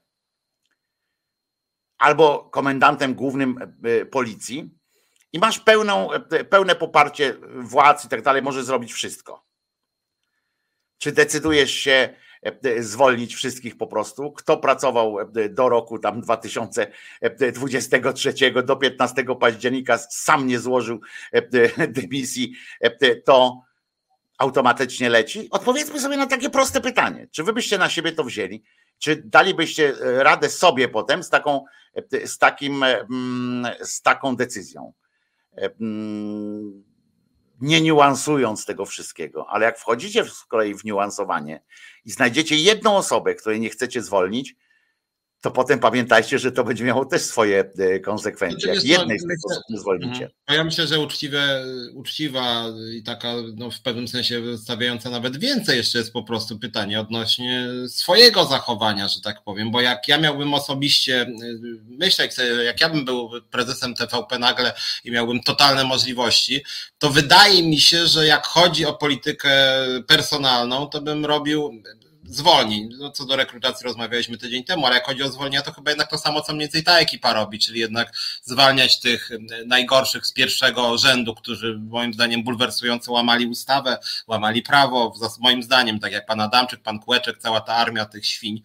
albo 2.00 2.50
komendantem 2.52 3.14
głównym 3.14 3.76
yy, 3.84 4.06
policji 4.06 4.70
i 5.34 5.40
masz 5.40 5.60
pełną, 5.60 6.10
yy, 6.32 6.44
pełne 6.44 6.76
poparcie 6.76 7.36
władz 7.56 8.06
i 8.06 8.10
tak 8.10 8.22
dalej, 8.22 8.42
możesz 8.42 8.66
zrobić 8.66 8.94
wszystko 8.94 9.50
czy 11.00 11.12
decydujesz 11.12 11.72
się 11.72 12.10
e, 12.46 12.60
e, 12.64 12.84
zwolnić 12.84 13.36
wszystkich 13.36 13.78
po 13.78 13.88
prostu? 13.88 14.32
Kto 14.32 14.58
pracował 14.58 15.20
e, 15.20 15.26
do 15.50 15.70
roku 15.70 16.00
tam 16.00 16.22
2023 16.22 18.34
do 18.64 18.76
15 18.76 19.24
października, 19.40 19.98
sam 19.98 20.48
nie 20.48 20.60
złożył 20.60 21.00
dymisji, 21.88 22.54
to 23.26 23.62
automatycznie 24.38 25.10
leci? 25.10 25.48
Odpowiedzmy 25.52 26.00
sobie 26.00 26.18
na 26.18 26.28
takie 26.28 26.50
proste 26.50 26.82
pytanie. 26.82 27.28
Czy 27.32 27.44
wy 27.44 27.54
byście 27.54 27.78
na 27.78 27.90
siebie 27.90 28.12
to 28.12 28.24
wzięli? 28.24 28.64
Czy 29.00 29.22
dalibyście 29.26 29.94
radę 30.02 30.50
sobie 30.50 30.88
potem 30.88 31.24
z 31.24 31.30
taką, 31.30 31.66
z 32.26 32.38
takim, 32.38 32.84
mm, 32.84 33.68
z 33.82 34.02
taką 34.02 34.36
decyzją? 34.36 34.94
Mm, 35.82 36.84
nie 37.62 37.82
niuansując 37.82 38.66
tego 38.66 38.86
wszystkiego, 38.86 39.50
ale 39.50 39.66
jak 39.66 39.80
wchodzicie 39.80 40.26
z 40.26 40.46
kolei 40.46 40.76
w 40.76 40.84
niuansowanie 40.84 41.64
i 42.06 42.12
znajdziecie 42.12 42.56
jedną 42.56 42.98
osobę, 42.98 43.36
której 43.36 43.60
nie 43.60 43.70
chcecie 43.70 44.02
zwolnić, 44.02 44.56
to 45.42 45.52
potem 45.52 45.80
pamiętajcie, 45.80 46.40
że 46.40 46.52
to 46.52 46.64
będzie 46.64 46.84
miało 46.84 47.06
też 47.06 47.22
swoje 47.22 47.72
e, 47.78 48.00
konsekwencje. 48.00 48.74
Jak 48.74 48.84
jednej 48.84 49.20
z 49.20 49.28
tych 49.28 49.38
osób 49.52 49.64
nie 49.70 49.80
zwolnicie. 49.80 50.24
Mhm. 50.24 50.32
Ja 50.50 50.64
myślę, 50.64 50.88
że 50.88 51.00
uczciwe, 51.00 51.66
uczciwa 51.94 52.66
i 52.94 53.04
taka 53.04 53.34
no, 53.56 53.72
w 53.72 53.82
pewnym 53.82 54.08
sensie 54.08 54.58
stawiająca 54.58 55.10
nawet 55.10 55.38
więcej 55.38 55.78
jeszcze 55.78 55.98
jest 55.98 56.14
po 56.14 56.24
prostu 56.24 56.60
pytanie 56.60 57.00
odnośnie 57.00 57.68
swojego 57.88 58.46
zachowania, 58.46 59.08
że 59.08 59.22
tak 59.22 59.44
powiem, 59.44 59.72
bo 59.72 59.82
jak 59.82 60.08
ja 60.08 60.18
miałbym 60.18 60.54
osobiście 60.54 61.22
e, 61.22 61.36
myśleć, 61.88 62.32
jak 62.66 62.82
ja 62.82 62.90
bym 62.90 63.06
był 63.06 63.30
prezesem 63.52 63.94
TVP 63.94 64.40
nagle 64.40 64.74
i 65.04 65.12
miałbym 65.12 65.42
totalne 65.42 65.84
możliwości, 65.84 66.64
to 66.98 67.10
wydaje 67.10 67.64
mi 67.64 67.80
się, 67.80 68.08
że 68.08 68.28
jak 68.28 68.46
chodzi 68.46 68.86
o 68.86 68.94
politykę 68.94 69.52
personalną, 70.08 70.88
to 70.88 71.02
bym 71.02 71.26
robił 71.26 71.82
zwolnień. 72.30 72.90
No, 72.98 73.12
co 73.12 73.26
do 73.26 73.36
rekrutacji 73.36 73.84
rozmawialiśmy 73.84 74.38
tydzień 74.38 74.64
temu, 74.64 74.86
ale 74.86 74.96
jak 74.96 75.06
chodzi 75.06 75.24
o 75.24 75.30
zwolnienia, 75.30 75.62
to 75.62 75.74
chyba 75.74 75.92
jednak 75.92 76.10
to 76.10 76.18
samo, 76.18 76.42
co 76.42 76.54
mniej 76.54 76.68
więcej 76.68 76.84
ta 76.84 77.00
ekipa 77.00 77.34
robi, 77.34 77.60
czyli 77.60 77.80
jednak 77.80 78.14
zwalniać 78.44 79.00
tych 79.00 79.30
najgorszych 79.66 80.26
z 80.26 80.32
pierwszego 80.32 80.98
rzędu, 80.98 81.36
którzy 81.36 81.80
moim 81.80 82.14
zdaniem 82.14 82.44
bulwersująco 82.44 83.12
łamali 83.12 83.48
ustawę, 83.48 83.98
łamali 84.28 84.62
prawo, 84.62 85.14
moim 85.40 85.64
zdaniem, 85.64 86.00
tak 86.00 86.12
jak 86.12 86.26
pan 86.26 86.42
Adamczyk, 86.42 86.82
pan 86.82 87.00
Kłeczek, 87.00 87.38
cała 87.38 87.62
ta 87.62 87.76
armia 87.76 88.06
tych 88.06 88.26
świń. 88.26 88.62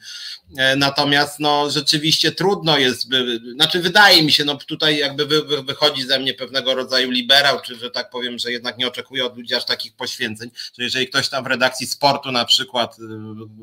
E, 0.56 0.76
natomiast 0.76 1.40
no 1.40 1.70
rzeczywiście 1.70 2.32
trudno 2.32 2.78
jest, 2.78 3.08
by, 3.08 3.40
znaczy 3.54 3.80
wydaje 3.80 4.22
mi 4.22 4.32
się, 4.32 4.44
no 4.44 4.56
tutaj 4.56 4.98
jakby 4.98 5.26
wy, 5.26 5.42
wy, 5.42 5.62
wychodzi 5.62 6.02
ze 6.02 6.18
mnie 6.18 6.34
pewnego 6.34 6.74
rodzaju 6.74 7.10
liberał, 7.10 7.60
czy 7.60 7.76
że 7.76 7.90
tak 7.90 8.10
powiem, 8.10 8.38
że 8.38 8.52
jednak 8.52 8.78
nie 8.78 8.86
oczekuję 8.86 9.24
od 9.26 9.36
ludzi 9.36 9.54
aż 9.54 9.64
takich 9.64 9.96
poświęceń, 9.96 10.50
że 10.78 10.84
jeżeli 10.84 11.08
ktoś 11.08 11.28
tam 11.28 11.44
w 11.44 11.46
redakcji 11.46 11.86
sportu 11.86 12.32
na 12.32 12.44
przykład 12.44 12.96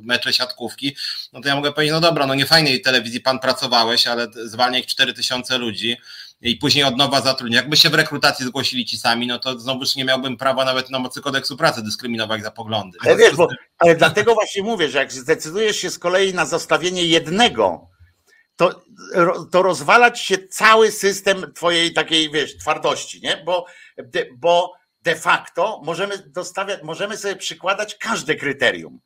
mecze 0.03 0.33
siatkówki, 0.33 0.95
no 1.33 1.41
to 1.41 1.47
ja 1.47 1.55
mogę 1.55 1.71
powiedzieć, 1.71 1.93
no 1.93 2.01
dobra, 2.01 2.27
no 2.27 2.35
nie 2.35 2.45
fajnej 2.45 2.81
telewizji 2.81 3.19
pan 3.19 3.39
pracowałeś, 3.39 4.07
ale 4.07 4.27
zwalniaj 4.45 4.85
4 4.85 5.13
tysiące 5.13 5.57
ludzi 5.57 5.97
i 6.41 6.55
później 6.55 6.83
od 6.83 6.97
nowa 6.97 7.21
zatrudnia. 7.21 7.57
Jakby 7.57 7.77
się 7.77 7.89
w 7.89 7.93
rekrutacji 7.93 8.45
zgłosili 8.45 8.85
ci 8.85 8.97
sami, 8.97 9.27
no 9.27 9.39
to 9.39 9.59
znowuż 9.59 9.95
nie 9.95 10.05
miałbym 10.05 10.37
prawa 10.37 10.65
nawet 10.65 10.89
na 10.89 10.99
mocy 10.99 11.21
kodeksu 11.21 11.57
pracy 11.57 11.81
dyskryminować 11.81 12.43
za 12.43 12.51
poglądy. 12.51 12.97
Ale 13.05 13.17
wiesz, 13.17 13.35
bo, 13.35 13.47
ale 13.77 13.95
dlatego 13.95 14.33
właśnie 14.33 14.63
mówię, 14.63 14.89
że 14.89 14.97
jak 14.97 15.11
zdecydujesz 15.11 15.77
się 15.77 15.89
z 15.89 15.99
kolei 15.99 16.33
na 16.33 16.45
zostawienie 16.45 17.05
jednego, 17.05 17.89
to, 18.55 18.81
to 19.51 19.61
rozwalać 19.61 20.19
się 20.19 20.47
cały 20.47 20.91
system 20.91 21.53
twojej 21.53 21.93
takiej, 21.93 22.31
wiesz, 22.31 22.57
twardości, 22.57 23.21
nie? 23.21 23.43
Bo, 23.45 23.65
bo 24.37 24.73
de 25.01 25.15
facto 25.15 25.81
możemy 25.83 26.17
dostawiać, 26.17 26.83
możemy 26.83 27.17
sobie 27.17 27.35
przykładać 27.35 27.95
każde 27.95 28.35
kryterium 28.35 28.99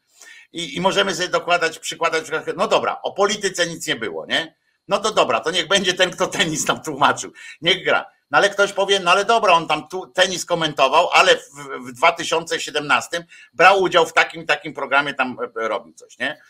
i, 0.55 0.77
i 0.77 0.81
możemy 0.81 1.15
sobie 1.15 1.29
dokładać, 1.29 1.79
przykładać, 1.79 2.25
no 2.57 2.67
dobra, 2.67 3.01
o 3.03 3.11
polityce 3.13 3.67
nic 3.67 3.87
nie 3.87 3.95
było, 3.95 4.25
nie? 4.25 4.55
No 4.87 4.99
to 4.99 5.11
dobra, 5.11 5.39
to 5.39 5.51
niech 5.51 5.67
będzie 5.67 5.93
ten, 5.93 6.11
kto 6.11 6.27
tenis 6.27 6.65
tam 6.65 6.81
tłumaczył, 6.81 7.31
niech 7.61 7.85
gra. 7.85 8.05
No 8.31 8.37
ale 8.37 8.49
ktoś 8.49 8.73
powie, 8.73 8.99
no 8.99 9.11
ale 9.11 9.25
dobra, 9.25 9.53
on 9.53 9.67
tam 9.67 9.87
tu 9.87 10.07
tenis 10.07 10.45
komentował, 10.45 11.09
ale 11.13 11.37
w, 11.37 11.49
w 11.87 11.91
2017 11.91 13.25
brał 13.53 13.81
udział 13.81 14.05
w 14.05 14.13
takim, 14.13 14.45
takim 14.45 14.73
programie, 14.73 15.13
tam 15.13 15.37
e, 15.61 15.67
robił 15.67 15.93
coś, 15.93 16.17
nie? 16.19 16.41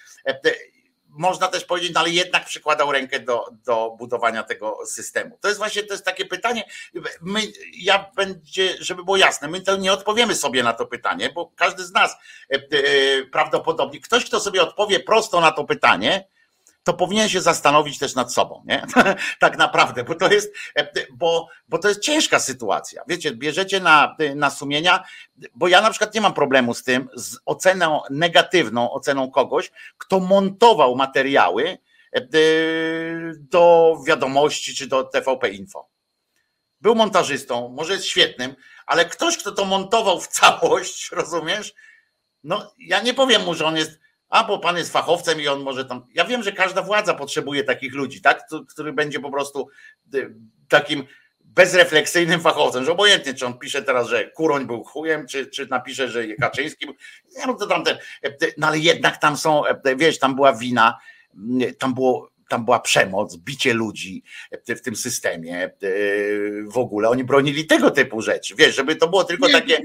Można 1.18 1.48
też 1.48 1.66
powiedzieć, 1.66 1.92
no 1.94 2.00
ale 2.00 2.10
jednak 2.10 2.46
przykładał 2.46 2.92
rękę 2.92 3.20
do, 3.20 3.46
do 3.66 3.96
budowania 4.00 4.44
tego 4.44 4.78
systemu. 4.86 5.38
To 5.42 5.48
jest 5.48 5.58
właśnie 5.58 5.84
to 5.84 5.94
jest 5.94 6.06
takie 6.06 6.26
pytanie. 6.26 6.64
My, 7.22 7.42
ja 7.74 8.12
będzie, 8.16 8.76
żeby 8.80 9.04
było 9.04 9.18
jasne, 9.18 9.48
my 9.48 9.62
to 9.62 9.78
nie 9.78 9.94
odpowiemy 9.94 10.36
sobie 10.36 10.64
na 10.64 10.74
to 10.74 10.86
pytanie, 10.86 11.30
bo 11.36 11.52
każdy 11.56 11.86
z 11.86 11.92
nas 11.92 12.18
e, 12.52 12.56
e, 12.56 13.26
prawdopodobnie, 13.26 14.00
ktoś, 14.00 14.26
kto 14.26 14.40
sobie 14.40 14.64
odpowie 14.64 15.00
prosto 15.00 15.42
na 15.42 15.52
to 15.52 15.64
pytanie, 15.64 16.28
to 16.86 16.94
powinien 16.94 17.30
się 17.30 17.42
zastanowić 17.42 18.00
też 18.00 18.16
nad 18.16 18.34
sobą, 18.34 18.64
nie? 18.66 18.86
tak 19.40 19.58
naprawdę, 19.58 20.04
bo 20.04 20.16
to 20.16 20.34
jest, 20.34 20.54
bo, 21.14 21.50
bo 21.68 21.78
to 21.78 21.90
jest 21.90 22.00
ciężka 22.00 22.40
sytuacja. 22.40 23.04
Wiecie, 23.08 23.32
bierzecie 23.32 23.80
na, 23.80 24.16
na 24.36 24.50
sumienia, 24.50 25.04
bo 25.56 25.68
ja 25.68 25.82
na 25.82 25.90
przykład 25.90 26.14
nie 26.14 26.22
mam 26.22 26.34
problemu 26.34 26.74
z 26.74 26.84
tym, 26.84 27.10
z 27.14 27.38
oceną 27.46 28.02
negatywną, 28.10 28.92
oceną 28.92 29.32
kogoś, 29.32 29.72
kto 29.98 30.20
montował 30.20 30.96
materiały 30.96 31.78
e, 32.12 32.22
do 33.40 33.96
wiadomości 34.08 34.76
czy 34.76 34.88
do 34.88 35.04
TVP 35.04 35.50
Info. 35.50 35.90
Był 36.82 36.96
montażystą, 36.96 37.70
może 37.70 37.94
jest 37.94 38.06
świetnym, 38.06 38.56
ale 38.86 39.06
ktoś, 39.06 39.38
kto 39.38 39.52
to 39.52 39.66
montował 39.66 40.22
w 40.22 40.28
całość, 40.28 41.10
rozumiesz? 41.12 41.74
No, 42.44 42.74
ja 42.80 43.02
nie 43.02 43.14
powiem 43.14 43.44
mu, 43.44 43.54
że 43.54 43.66
on 43.66 43.78
jest 43.78 44.05
a 44.36 44.44
bo 44.44 44.60
pan 44.60 44.78
jest 44.78 44.92
fachowcem 44.92 45.42
i 45.42 45.48
on 45.48 45.64
może 45.64 45.86
tam. 45.86 46.06
Ja 46.14 46.26
wiem, 46.26 46.44
że 46.44 46.52
każda 46.52 46.82
władza 46.82 47.14
potrzebuje 47.14 47.64
takich 47.64 47.94
ludzi, 47.94 48.22
tak? 48.22 48.48
Który 48.70 48.94
będzie 48.94 49.20
po 49.20 49.32
prostu 49.32 49.68
y, 50.16 50.36
takim 50.68 51.04
bezrefleksyjnym 51.40 52.42
fachowcem, 52.42 52.86
że 52.86 52.92
obojętnie, 52.92 53.34
czy 53.34 53.46
on 53.46 53.60
pisze 53.60 53.82
teraz, 53.82 54.08
że 54.08 54.30
Kuroń 54.30 54.68
był 54.68 54.84
chujem, 54.84 55.28
czy, 55.28 55.48
czy 55.48 55.68
napisze, 55.68 56.10
że 56.10 56.28
Kaczyński 56.28 56.86
był. 56.86 56.96
Wiem, 57.38 57.58
to 57.58 57.68
tamten. 57.68 57.98
No 58.58 58.68
ale 58.68 58.80
jednak 58.80 59.18
tam 59.18 59.38
są, 59.38 59.64
wiesz, 59.96 60.20
tam 60.20 60.36
była 60.36 60.54
wina, 60.54 60.98
tam 61.80 61.94
było 61.94 62.30
tam 62.50 62.66
była 62.66 62.80
przemoc, 62.80 63.36
bicie 63.36 63.74
ludzi 63.74 64.24
w 64.68 64.82
tym 64.82 64.96
systemie 64.96 65.64
e, 65.64 65.72
w 66.68 66.78
ogóle. 66.78 67.10
Oni 67.10 67.24
bronili 67.24 67.66
tego 67.66 67.92
typu 67.92 68.22
rzeczy. 68.22 68.56
Wiesz, 68.56 68.76
żeby 68.76 68.96
to 68.96 69.08
było 69.08 69.24
tylko 69.24 69.50
takie, 69.50 69.80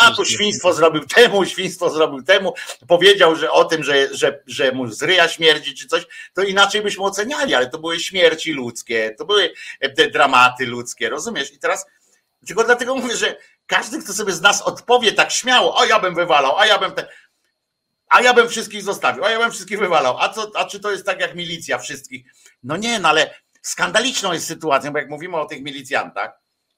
a 0.00 0.10
tu 0.10 0.24
świństwo 0.24 0.72
zrobił 0.72 1.06
temu, 1.06 1.44
świństwo 1.44 1.90
zrobił 1.90 2.22
temu, 2.22 2.54
powiedział, 2.88 3.36
że 3.36 3.50
o 3.50 3.64
tym, 3.64 3.84
że, 3.84 4.14
że, 4.14 4.42
że 4.46 4.72
mu 4.72 4.86
z 4.86 5.02
ryja 5.02 5.28
śmierdzi 5.28 5.74
czy 5.74 5.88
coś, 5.88 6.06
to 6.34 6.42
inaczej 6.42 6.82
byśmy 6.82 7.04
oceniali, 7.04 7.54
ale 7.54 7.70
to 7.70 7.78
były 7.78 8.00
śmierci 8.00 8.52
ludzkie, 8.52 9.14
to 9.18 9.24
były 9.24 9.52
te 9.96 10.10
dramaty 10.10 10.66
ludzkie, 10.66 11.08
rozumiesz? 11.08 11.52
I 11.52 11.58
teraz 11.58 11.86
tylko 12.46 12.64
dlatego 12.64 12.96
mówię, 12.96 13.16
że 13.16 13.36
każdy, 13.66 14.02
kto 14.02 14.12
sobie 14.12 14.32
z 14.32 14.40
nas 14.40 14.62
odpowie 14.62 15.12
tak 15.12 15.32
śmiało, 15.32 15.76
o 15.76 15.84
ja 15.84 16.00
bym 16.00 16.14
wywalał, 16.14 16.58
a 16.58 16.66
ja 16.66 16.78
bym 16.78 16.92
te, 16.92 17.08
a 18.08 18.20
ja 18.22 18.34
bym 18.34 18.48
wszystkich 18.48 18.82
zostawił, 18.82 19.24
a 19.24 19.30
ja 19.30 19.38
bym 19.38 19.50
wszystkich 19.50 19.78
wywalał. 19.78 20.18
A, 20.18 20.28
co, 20.28 20.50
a 20.54 20.64
czy 20.64 20.80
to 20.80 20.90
jest 20.90 21.06
tak 21.06 21.20
jak 21.20 21.34
milicja 21.34 21.78
wszystkich? 21.78 22.32
No 22.62 22.76
nie, 22.76 22.98
no 22.98 23.08
ale 23.08 23.34
skandaliczną 23.62 24.32
jest 24.32 24.46
sytuacją, 24.46 24.92
bo 24.92 24.98
jak 24.98 25.10
mówimy 25.10 25.36
o 25.36 25.46
tych 25.46 25.62
milicjantach, 25.62 26.30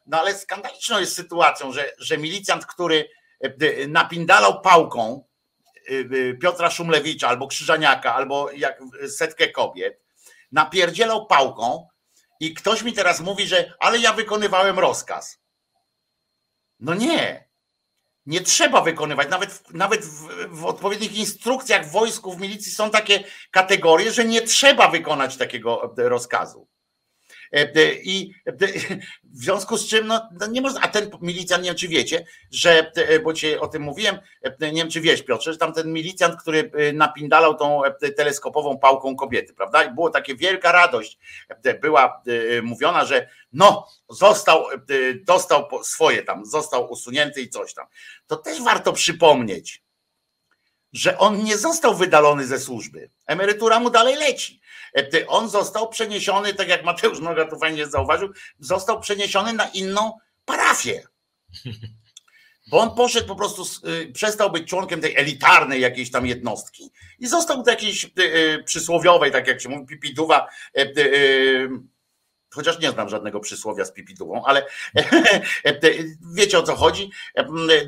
no 0.07 0.21
ale 0.21 0.35
skandaliczną 0.35 0.99
jest 0.99 1.15
sytuacją, 1.15 1.73
że, 1.73 1.93
że 1.99 2.19
milicjant, 2.19 2.67
który 2.67 3.09
e, 3.45 3.47
e, 3.47 3.87
napindalał 3.87 4.61
pałką 4.61 5.25
e, 5.89 6.35
Piotra 6.35 6.71
Szumlewicza 6.71 7.29
albo 7.29 7.47
Krzyżaniaka, 7.47 8.15
albo 8.15 8.51
jak 8.51 8.81
setkę 9.09 9.49
kobiet, 9.49 10.01
napierdzielał 10.53 11.27
pałką 11.27 11.89
i 12.41 12.55
ktoś 12.55 12.83
mi 12.83 12.93
teraz 12.93 13.21
mówi, 13.21 13.47
że 13.47 13.73
ale 13.81 13.99
ja 13.99 14.13
wykonywałem 14.13 14.79
rozkaz. 14.79 15.41
No 16.81 16.95
nie. 16.95 17.50
Nie 18.27 18.41
trzeba 18.41 18.81
wykonywać, 18.81 19.29
nawet, 19.29 19.71
nawet 19.75 20.05
w, 20.05 20.29
w, 20.49 20.65
odpowiednich 20.65 21.17
instrukcjach 21.17 21.91
wojsku, 21.91 22.33
w 22.33 22.41
milicji 22.41 22.73
są 22.73 22.91
takie 22.91 23.25
kategorie, 23.51 24.13
że 24.13 24.25
nie 24.25 24.43
trzeba 24.43 24.89
wykonać 24.89 25.37
takiego 25.37 25.95
rozkazu. 25.97 26.69
E, 27.53 27.75
e, 27.75 27.93
I 27.95 28.35
e, 28.47 28.53
w 29.25 29.43
związku 29.43 29.77
z 29.77 29.89
czym, 29.89 30.07
no, 30.07 30.29
no, 30.41 30.47
nie 30.47 30.61
można, 30.61 30.81
a 30.81 30.89
ten 30.89 31.11
milicjant, 31.21 31.63
nie 31.63 31.71
wiem 31.71 31.77
czy 31.77 31.89
wiecie, 31.89 32.27
że, 32.51 32.93
bo 33.25 33.33
ci 33.33 33.59
o 33.59 33.69
tym 33.69 33.83
mówiłem, 33.83 34.19
nie 34.61 34.73
wiem 34.73 34.91
czy 34.91 35.01
wiesz 35.01 35.23
Piotrze, 35.23 35.53
że 35.53 35.59
tam 35.59 35.73
ten 35.73 35.93
milicjant, 35.93 36.41
który 36.41 36.71
napindalał 36.95 37.55
tą 37.55 37.83
teleskopową 38.17 38.79
pałką 38.79 39.17
kobiety, 39.17 39.55
prawda? 39.55 39.85
I 39.85 39.95
było 39.95 40.11
takie 40.11 40.37
wielka 40.37 40.73
radość, 40.73 41.19
była 41.81 42.23
mówiona, 42.63 43.05
że 43.05 43.29
no, 43.53 43.87
został, 44.09 44.65
dostał 45.27 45.69
swoje 45.83 46.23
tam, 46.23 46.47
został 46.47 46.93
usunięty 46.93 47.41
i 47.41 47.49
coś 47.49 47.75
tam. 47.75 47.87
To 48.27 48.37
też 48.37 48.63
warto 48.63 48.93
przypomnieć, 48.93 49.83
że 50.93 51.19
on 51.19 51.45
nie 51.45 51.59
został 51.59 51.95
wydalony 51.95 52.47
ze 52.47 52.59
służby. 52.59 53.11
Emerytura 53.27 53.81
mu 53.81 53.91
dalej 53.91 54.17
leci. 54.17 54.60
E, 54.97 55.27
on 55.27 55.49
został 55.49 55.89
przeniesiony, 55.89 56.55
tak 56.55 56.69
jak 56.69 56.85
Mateusz 56.85 57.21
Noga 57.21 57.45
tu 57.45 57.59
fajnie 57.59 57.87
zauważył, 57.87 58.29
został 58.59 59.01
przeniesiony 59.01 59.53
na 59.53 59.69
inną 59.69 60.13
parafię. 60.45 61.03
Bo 62.71 62.81
on 62.81 62.95
poszedł 62.95 63.27
po 63.27 63.37
prostu, 63.37 63.89
y, 63.89 64.13
przestał 64.13 64.53
być 64.53 64.69
członkiem 64.69 65.01
tej 65.01 65.17
elitarnej 65.17 65.81
jakiejś 65.81 66.11
tam 66.11 66.27
jednostki 66.27 66.91
i 67.19 67.27
został 67.27 67.63
do 67.63 67.71
jakiejś 67.71 68.05
y, 68.05 68.09
y, 68.19 68.63
przysłowiowej, 68.65 69.33
tak 69.33 69.47
jak 69.47 69.61
się 69.61 69.69
mówi, 69.69 69.87
pipiduwa, 69.87 70.49
chociaż 72.55 72.79
nie 72.79 72.91
znam 72.91 73.09
żadnego 73.09 73.41
przysłowia 73.41 73.85
z 73.85 73.93
pipidłą, 73.93 74.43
ale 74.45 74.67
wiecie 76.35 76.59
o 76.59 76.63
co 76.63 76.77
chodzi, 76.77 77.11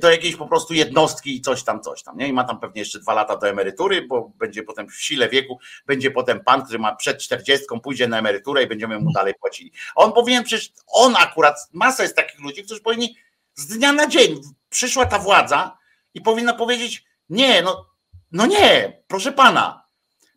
do 0.00 0.10
jakiejś 0.10 0.36
po 0.36 0.46
prostu 0.46 0.74
jednostki 0.74 1.36
i 1.36 1.40
coś 1.40 1.64
tam, 1.64 1.80
coś 1.80 2.02
tam, 2.02 2.16
nie? 2.16 2.28
I 2.28 2.32
ma 2.32 2.44
tam 2.44 2.60
pewnie 2.60 2.80
jeszcze 2.80 2.98
dwa 2.98 3.14
lata 3.14 3.36
do 3.36 3.48
emerytury, 3.48 4.06
bo 4.06 4.32
będzie 4.38 4.62
potem 4.62 4.88
w 4.88 4.94
sile 4.94 5.28
wieku, 5.28 5.58
będzie 5.86 6.10
potem 6.10 6.44
pan, 6.44 6.64
który 6.64 6.78
ma 6.78 6.96
przed 6.96 7.18
czterdziestką, 7.18 7.80
pójdzie 7.80 8.08
na 8.08 8.18
emeryturę 8.18 8.62
i 8.62 8.66
będziemy 8.66 8.98
mu 8.98 9.12
dalej 9.12 9.34
płacili. 9.34 9.72
On 9.94 10.12
powinien 10.12 10.44
przecież, 10.44 10.72
on 10.86 11.16
akurat, 11.16 11.56
masa 11.72 12.02
jest 12.02 12.16
takich 12.16 12.40
ludzi, 12.40 12.64
którzy 12.64 12.80
powinni 12.80 13.16
z 13.54 13.66
dnia 13.66 13.92
na 13.92 14.06
dzień, 14.06 14.40
przyszła 14.68 15.06
ta 15.06 15.18
władza 15.18 15.78
i 16.14 16.20
powinna 16.20 16.54
powiedzieć, 16.54 17.04
nie, 17.28 17.62
no, 17.62 17.86
no 18.32 18.46
nie, 18.46 19.02
proszę 19.08 19.32
pana, 19.32 19.81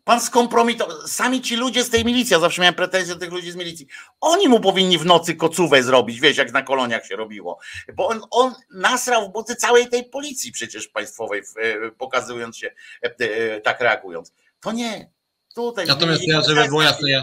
Pan 0.06 0.20
skompromitował. 0.20 1.08
Sami 1.08 1.40
ci 1.40 1.56
ludzie 1.56 1.84
z 1.84 1.90
tej 1.90 2.04
milicji, 2.04 2.32
ja 2.32 2.40
zawsze 2.40 2.62
miałem 2.62 2.74
pretensje 2.74 3.14
do 3.14 3.20
tych 3.20 3.32
ludzi 3.32 3.52
z 3.52 3.56
milicji. 3.56 3.86
Oni 4.20 4.48
mu 4.48 4.60
powinni 4.60 4.98
w 4.98 5.04
nocy 5.04 5.34
kocówę 5.34 5.82
zrobić, 5.82 6.20
wiesz, 6.20 6.36
jak 6.36 6.52
na 6.52 6.62
koloniach 6.62 7.06
się 7.06 7.16
robiło. 7.16 7.58
Bo 7.94 8.08
on, 8.08 8.20
on 8.30 8.54
nasrał 8.70 9.28
w 9.28 9.32
buty 9.32 9.56
całej 9.56 9.88
tej 9.88 10.04
policji 10.04 10.52
przecież 10.52 10.88
państwowej, 10.88 11.42
e, 11.56 11.90
pokazując 11.90 12.56
się, 12.56 12.70
e, 13.02 13.14
e, 13.18 13.60
tak 13.60 13.80
reagując. 13.80 14.32
To 14.60 14.72
nie. 14.72 15.10
Tutaj. 15.54 15.86
Natomiast 15.86 16.22
ja, 16.26 16.42
żeby 16.42 16.64
było 16.64 16.82
jasne, 16.82 17.10
ja, 17.10 17.22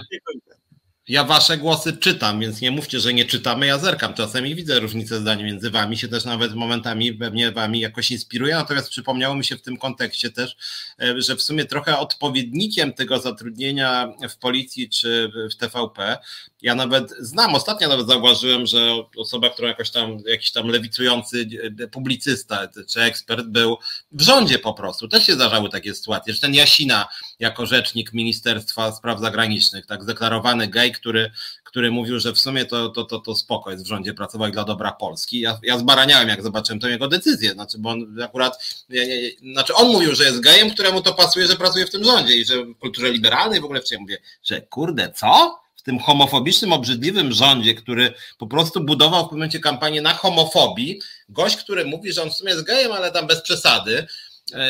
ja 1.08 1.24
wasze 1.24 1.58
głosy 1.58 1.98
czytam, 1.98 2.40
więc 2.40 2.62
nie 2.62 2.72
mówcie, 2.72 3.00
że 3.00 3.14
nie 3.14 3.26
czytamy. 3.26 3.66
Ja 3.66 3.78
zerkam 3.78 4.14
czasem 4.14 4.48
i 4.48 4.56
widzę 4.56 4.80
różnice 4.80 5.20
zdań 5.20 5.44
między 5.44 5.70
wami, 5.70 5.98
się 5.98 6.08
też 6.08 6.26
nawet 6.26 6.56
momentami 6.56 7.14
pewnie 7.14 7.52
wami 7.52 7.80
jakoś 7.80 8.12
inspiruje. 8.12 8.56
Natomiast 8.56 8.90
przypomniało 8.90 9.36
mi 9.36 9.46
się 9.46 9.56
w 9.58 9.62
tym 9.62 9.78
kontekście 9.78 10.30
też, 10.30 10.56
e, 11.02 11.22
że 11.22 11.36
w 11.36 11.42
sumie 11.42 11.66
trochę 11.66 12.00
odpowiednikiem 12.00 12.94
tego 12.94 13.20
zatrudnienia 13.20 14.14
w 14.30 14.38
policji 14.38 14.90
czy 14.90 15.32
w 15.52 15.56
TVP 15.56 16.18
ja 16.64 16.76
nawet 16.76 17.12
znam, 17.20 17.56
ostatnio 17.56 17.88
nawet 17.88 18.08
zauważyłem, 18.08 18.66
że 18.66 19.04
osoba, 19.18 19.50
która 19.50 19.68
jakoś 19.68 19.92
tam, 19.92 20.18
jakiś 20.26 20.52
tam 20.52 20.68
lewicujący 20.68 21.48
publicysta 21.92 22.68
czy 22.90 23.02
ekspert 23.02 23.46
był 23.46 23.78
w 24.12 24.22
rządzie 24.22 24.60
po 24.60 24.74
prostu. 24.74 25.08
Też 25.08 25.26
się 25.26 25.34
zdarzały 25.34 25.70
takie 25.70 25.96
sytuacje, 25.96 26.34
że 26.34 26.42
ten 26.42 26.54
Jasina 26.54 27.08
jako 27.40 27.66
rzecznik 27.66 28.14
Ministerstwa 28.14 28.92
Spraw 28.92 29.20
Zagranicznych, 29.20 29.86
tak 29.86 30.04
zdeklarowany 30.04 30.68
gej, 30.68 30.92
który, 30.92 31.32
który 31.64 31.92
mówił, 31.92 32.20
że 32.20 32.34
w 32.34 32.40
sumie 32.40 32.66
to, 32.66 32.90
to, 32.90 33.04
to, 33.04 33.20
to 33.20 33.36
spoko 33.36 33.72
jest 33.72 33.84
w 33.84 33.88
rządzie 33.88 34.14
pracować 34.14 34.54
dla 34.54 34.64
dobra 34.64 34.92
Polski. 34.92 35.40
Ja, 35.40 35.60
ja 35.64 35.78
zbaraniałem, 35.78 36.30
jak 36.30 36.44
zobaczyłem 36.44 36.80
tę 36.80 36.90
jego 36.90 37.08
decyzję, 37.08 37.52
znaczy, 37.52 37.78
bo 37.78 37.90
on 37.90 38.22
akurat, 38.22 38.84
nie, 38.90 39.08
nie, 39.08 39.52
znaczy 39.54 39.74
on 39.74 39.88
mówił, 39.88 40.16
że 40.16 40.24
jest 40.24 40.40
gejem, 40.40 40.70
któremu 40.70 41.02
to 41.02 41.14
pasuje, 41.14 41.48
że 41.48 41.56
pracuje 41.56 41.86
w 41.86 41.92
tym 41.92 42.04
rządzie 42.04 42.36
i 42.36 42.46
że 42.46 42.66
w 42.66 42.78
kulturze 42.78 43.12
liberalnej 43.12 43.62
w 43.62 43.66
ogóle 43.66 43.82
w 43.82 44.00
mówię, 44.00 44.18
że 44.44 44.62
kurde, 44.62 45.12
co? 45.16 45.63
W 45.84 45.86
tym 45.86 46.00
homofobicznym, 46.00 46.74
obrzydliwym 46.74 47.32
rządzie, 47.32 47.74
który 47.74 48.14
po 48.38 48.48
prostu 48.48 48.84
budował 48.84 49.20
w 49.20 49.24
pewnym 49.24 49.40
momencie 49.40 49.60
kampanię 49.60 50.02
na 50.02 50.14
homofobii, 50.14 51.02
gość, 51.30 51.58
który 51.58 51.86
mówi, 51.86 52.14
że 52.14 52.24
on 52.24 52.30
w 52.30 52.34
sumie 52.34 52.52
jest 52.52 52.64
gejem, 52.64 52.92
ale 52.92 53.12
tam 53.12 53.28
bez 53.28 53.42
przesady, 53.42 54.08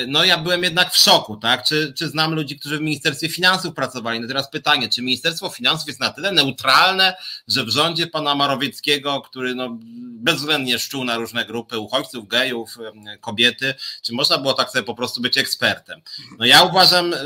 no 0.08 0.24
ja 0.24 0.38
byłem 0.38 0.64
jednak 0.64 0.94
w 0.94 0.98
szoku, 0.98 1.38
tak? 1.38 1.64
Czy, 1.64 1.94
czy 1.98 2.08
znam 2.08 2.34
ludzi, 2.34 2.60
którzy 2.60 2.78
w 2.78 2.82
Ministerstwie 2.82 3.30
Finansów 3.30 3.74
pracowali? 3.74 4.20
No 4.20 4.28
teraz 4.28 4.50
pytanie, 4.50 4.90
czy 4.90 5.02
Ministerstwo 5.02 5.50
Finansów 5.50 5.88
jest 5.88 6.00
na 6.00 6.10
tyle 6.10 6.32
neutralne, 6.32 7.16
że 7.48 7.66
w 7.66 7.70
rządzie 7.70 8.08
pana 8.08 8.36
Marowieckiego, 8.36 9.22
który 9.22 9.56
no 9.56 9.78
bezwzględnie 10.24 10.80
szczuł 10.80 11.04
na 11.04 11.18
różne 11.18 11.46
grupy 11.46 11.80
uchodźców, 11.80 12.28
gejów, 12.28 12.78
kobiety, 13.22 13.74
czy 14.02 14.14
można 14.14 14.38
było 14.38 14.54
tak 14.54 14.70
sobie 14.70 14.84
po 14.84 14.96
prostu 14.96 15.22
być 15.22 15.38
ekspertem? 15.38 16.02
No 16.40 16.46
ja 16.46 16.64
uważam 16.64 17.14
e, 17.14 17.18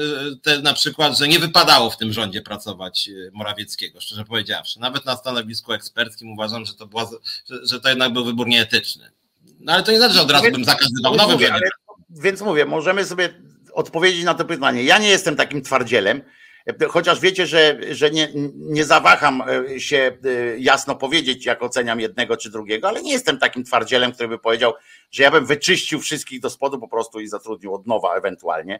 te, 0.42 0.62
na 0.62 0.74
przykład, 0.74 1.18
że 1.18 1.28
nie 1.28 1.40
wypadało 1.40 1.90
w 1.90 1.98
tym 1.98 2.14
rządzie 2.14 2.42
pracować 2.42 3.10
e, 3.10 3.32
Morawieckiego, 3.34 4.02
szczerze 4.02 4.26
powiedziawszy. 4.26 4.80
Nawet 4.80 5.06
na 5.06 5.16
stanowisku 5.16 5.74
eksperckim 5.74 6.32
uważam, 6.32 6.66
że 6.66 6.74
to, 6.74 6.88
była, 6.88 7.10
że, 7.50 7.68
że 7.68 7.82
to 7.82 7.90
jednak 7.90 8.14
był 8.14 8.26
wybór 8.26 8.48
nieetyczny. 8.48 9.12
No 9.60 9.74
ale 9.74 9.84
to 9.84 9.92
nie 9.92 9.98
znaczy, 9.98 10.14
że 10.14 10.22
od 10.22 10.32
razu 10.32 10.52
bym 10.52 10.66
zakazywał 10.66 11.16
nowym 11.16 11.40
rządzie 11.40 11.70
więc 12.10 12.42
mówię, 12.42 12.66
możemy 12.66 13.06
sobie 13.06 13.30
odpowiedzieć 13.74 14.24
na 14.24 14.34
to 14.34 14.46
pytanie. 14.46 14.84
Ja 14.84 14.98
nie 14.98 15.10
jestem 15.10 15.36
takim 15.36 15.62
twardzielem, 15.62 16.22
chociaż 16.90 17.20
wiecie, 17.20 17.48
że, 17.48 17.80
że 17.92 18.12
nie, 18.12 18.30
nie 18.56 18.86
zawaham 18.86 19.44
e, 19.48 19.80
się 19.80 19.98
e, 19.98 20.58
jasno 20.58 20.96
powiedzieć, 20.96 21.46
jak 21.46 21.64
oceniam 21.64 22.00
jednego 22.00 22.38
czy 22.38 22.50
drugiego, 22.50 22.88
ale 22.88 23.02
nie 23.02 23.12
jestem 23.12 23.38
takim 23.38 23.64
twardzielem, 23.64 24.12
który 24.12 24.30
by 24.30 24.40
powiedział, 24.40 24.74
że 25.12 25.24
ja 25.24 25.32
bym 25.32 25.46
wyczyścił 25.46 26.00
wszystkich 26.00 26.40
do 26.40 26.50
spodu 26.50 26.80
po 26.80 26.88
prostu 26.88 27.20
i 27.20 27.28
zatrudnił 27.28 27.74
od 27.74 27.88
nowa 27.88 28.16
ewentualnie. 28.16 28.80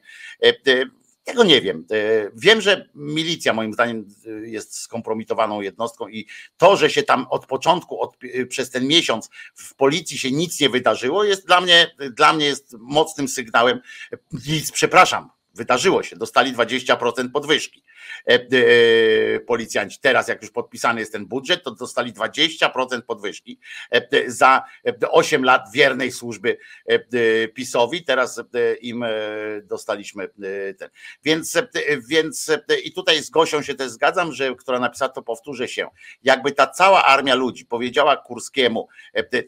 Tego 1.28 1.44
nie 1.44 1.62
wiem. 1.62 1.86
E, 1.92 2.32
wiem, 2.36 2.62
że 2.62 2.90
milicja 2.96 3.54
moim 3.54 3.74
zdaniem 3.74 4.08
e, 4.26 4.30
jest 4.30 4.80
skompromitowaną 4.80 5.62
jednostką 5.62 6.08
i 6.08 6.28
to, 6.58 6.78
że 6.78 6.90
się 6.90 7.04
tam 7.04 7.26
od 7.30 7.46
początku, 7.46 8.02
od, 8.02 8.18
e, 8.24 8.46
przez 8.46 8.70
ten 8.70 8.88
miesiąc 8.88 9.30
w 9.56 9.76
policji 9.76 10.18
się 10.18 10.32
nic 10.32 10.60
nie 10.60 10.70
wydarzyło, 10.70 11.24
jest 11.24 11.48
dla 11.48 11.62
mnie, 11.62 11.96
dla 12.12 12.34
mnie 12.34 12.46
jest 12.46 12.76
mocnym 12.80 13.28
sygnałem. 13.28 13.80
Nic, 14.48 14.72
przepraszam, 14.72 15.30
wydarzyło 15.54 16.04
się, 16.04 16.16
dostali 16.16 16.54
20% 16.54 17.32
podwyżki. 17.32 17.84
E, 18.28 18.34
e, 18.34 19.40
policjanci. 19.40 20.00
Teraz, 20.02 20.28
jak 20.28 20.42
już 20.42 20.52
podpisany 20.52 21.00
jest 21.00 21.12
ten 21.12 21.26
budżet, 21.26 21.64
to 21.64 21.72
dostali 21.72 22.14
20% 22.14 23.02
podwyżki 23.02 23.60
e, 23.92 24.32
za 24.32 24.64
8 25.10 25.44
lat 25.44 25.72
wiernej 25.74 26.12
służby 26.12 26.58
PiSowi. 27.54 28.04
Teraz 28.04 28.42
im 28.82 29.06
dostaliśmy 29.64 30.30
ten. 30.78 30.90
Więc, 31.24 31.58
więc 32.10 32.52
i 32.84 32.92
tutaj 32.92 33.24
z 33.24 33.30
Gosią 33.30 33.62
się 33.62 33.76
też 33.76 33.92
zgadzam, 33.92 34.34
że 34.34 34.56
która 34.56 34.80
napisała, 34.80 35.10
to 35.10 35.22
powtórzę 35.22 35.68
się. 35.68 35.88
Jakby 36.24 36.52
ta 36.52 36.68
cała 36.68 37.06
armia 37.06 37.36
ludzi 37.36 37.66
powiedziała 37.66 38.18
Kurskiemu, 38.18 38.88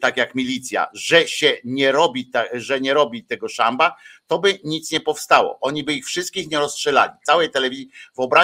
tak 0.00 0.16
jak 0.16 0.34
milicja, 0.34 0.86
że 0.92 1.28
się 1.28 1.56
nie 1.64 1.92
robi, 1.92 2.30
że 2.52 2.80
nie 2.80 2.94
robi 2.94 3.24
tego 3.24 3.48
szamba, 3.48 3.96
to 4.30 4.38
by 4.38 4.58
nic 4.64 4.90
nie 4.90 5.00
powstało. 5.00 5.58
Oni 5.60 5.84
by 5.84 5.92
ich 5.92 6.06
wszystkich 6.06 6.50
nie 6.50 6.58
rozstrzelali. 6.58 7.12
Całej 7.22 7.50
telewizji, 7.50 7.90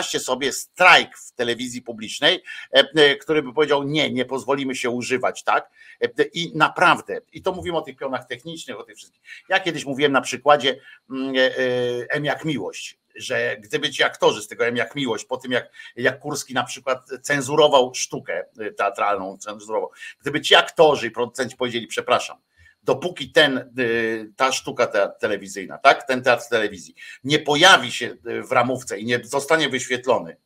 wyobraźcie 0.06 0.20
sobie 0.20 0.52
strajk 0.52 1.18
w 1.18 1.32
telewizji 1.32 1.82
publicznej, 1.82 2.42
e, 2.74 2.84
e, 2.94 3.16
który 3.16 3.42
by 3.42 3.52
powiedział 3.52 3.82
nie, 3.82 4.10
nie 4.10 4.24
pozwolimy 4.24 4.74
się 4.74 4.90
używać, 4.90 5.44
tak? 5.44 5.70
E, 6.00 6.22
I 6.22 6.56
naprawdę, 6.56 7.20
i 7.32 7.42
to 7.42 7.52
mówimy 7.52 7.76
o 7.76 7.82
tych 7.82 7.96
pionach 7.96 8.26
technicznych, 8.26 8.80
o 8.80 8.82
tych 8.82 8.96
wszystkich. 8.96 9.22
Ja 9.48 9.60
kiedyś 9.60 9.84
mówiłem 9.84 10.12
na 10.12 10.20
przykładzie 10.20 10.80
mm, 11.10 11.34
M 12.10 12.24
jak 12.24 12.44
miłość 12.44 12.98
że 13.18 13.56
gdyby 13.60 13.90
ci 13.90 14.02
aktorzy 14.02 14.42
z 14.42 14.48
tego 14.48 14.66
M 14.66 14.76
jak 14.76 14.94
miłość, 14.94 15.24
po 15.24 15.36
tym 15.36 15.52
jak, 15.52 15.70
jak 15.96 16.20
Kurski 16.20 16.54
na 16.54 16.64
przykład 16.64 17.08
cenzurował 17.22 17.94
sztukę 17.94 18.44
teatralną, 18.76 19.38
cenzurował, 19.38 19.90
gdyby 20.20 20.40
ci 20.40 20.54
aktorzy 20.54 21.06
i 21.06 21.10
producenci 21.10 21.56
powiedzieli, 21.56 21.86
przepraszam, 21.86 22.36
dopóki 22.86 23.32
ten, 23.32 23.72
y, 23.78 24.32
ta 24.36 24.52
sztuka 24.52 24.86
telewizyjna, 25.20 25.78
tak, 25.78 26.06
ten 26.06 26.22
teatr 26.22 26.48
telewizji 26.48 26.94
nie 27.24 27.38
pojawi 27.38 27.92
się 27.92 28.16
y, 28.26 28.42
w 28.42 28.52
ramówce 28.52 28.98
i 28.98 29.04
nie 29.04 29.20
zostanie 29.24 29.68
wyświetlony, 29.68 30.36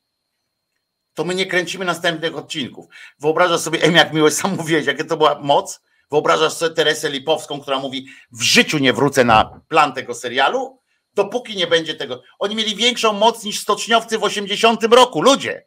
to 1.14 1.24
my 1.24 1.34
nie 1.34 1.46
kręcimy 1.46 1.84
następnych 1.84 2.36
odcinków. 2.36 2.86
Wyobrażasz 3.18 3.60
sobie, 3.60 3.82
Em, 3.82 3.94
jak 3.94 4.12
miłość, 4.12 4.36
sam 4.36 4.56
mówiłeś, 4.56 4.86
jakie 4.86 5.04
to 5.04 5.16
była 5.16 5.38
moc? 5.38 5.80
Wyobrażasz 6.10 6.52
sobie 6.52 6.74
Teresę 6.74 7.10
Lipowską, 7.10 7.60
która 7.60 7.78
mówi, 7.78 8.06
w 8.32 8.42
życiu 8.42 8.78
nie 8.78 8.92
wrócę 8.92 9.24
na 9.24 9.60
plan 9.68 9.92
tego 9.92 10.14
serialu, 10.14 10.80
dopóki 11.14 11.56
nie 11.56 11.66
będzie 11.66 11.94
tego. 11.94 12.22
Oni 12.38 12.56
mieli 12.56 12.76
większą 12.76 13.12
moc 13.12 13.44
niż 13.44 13.60
stoczniowcy 13.60 14.18
w 14.18 14.24
80 14.24 14.82
roku, 14.84 15.22
ludzie 15.22 15.66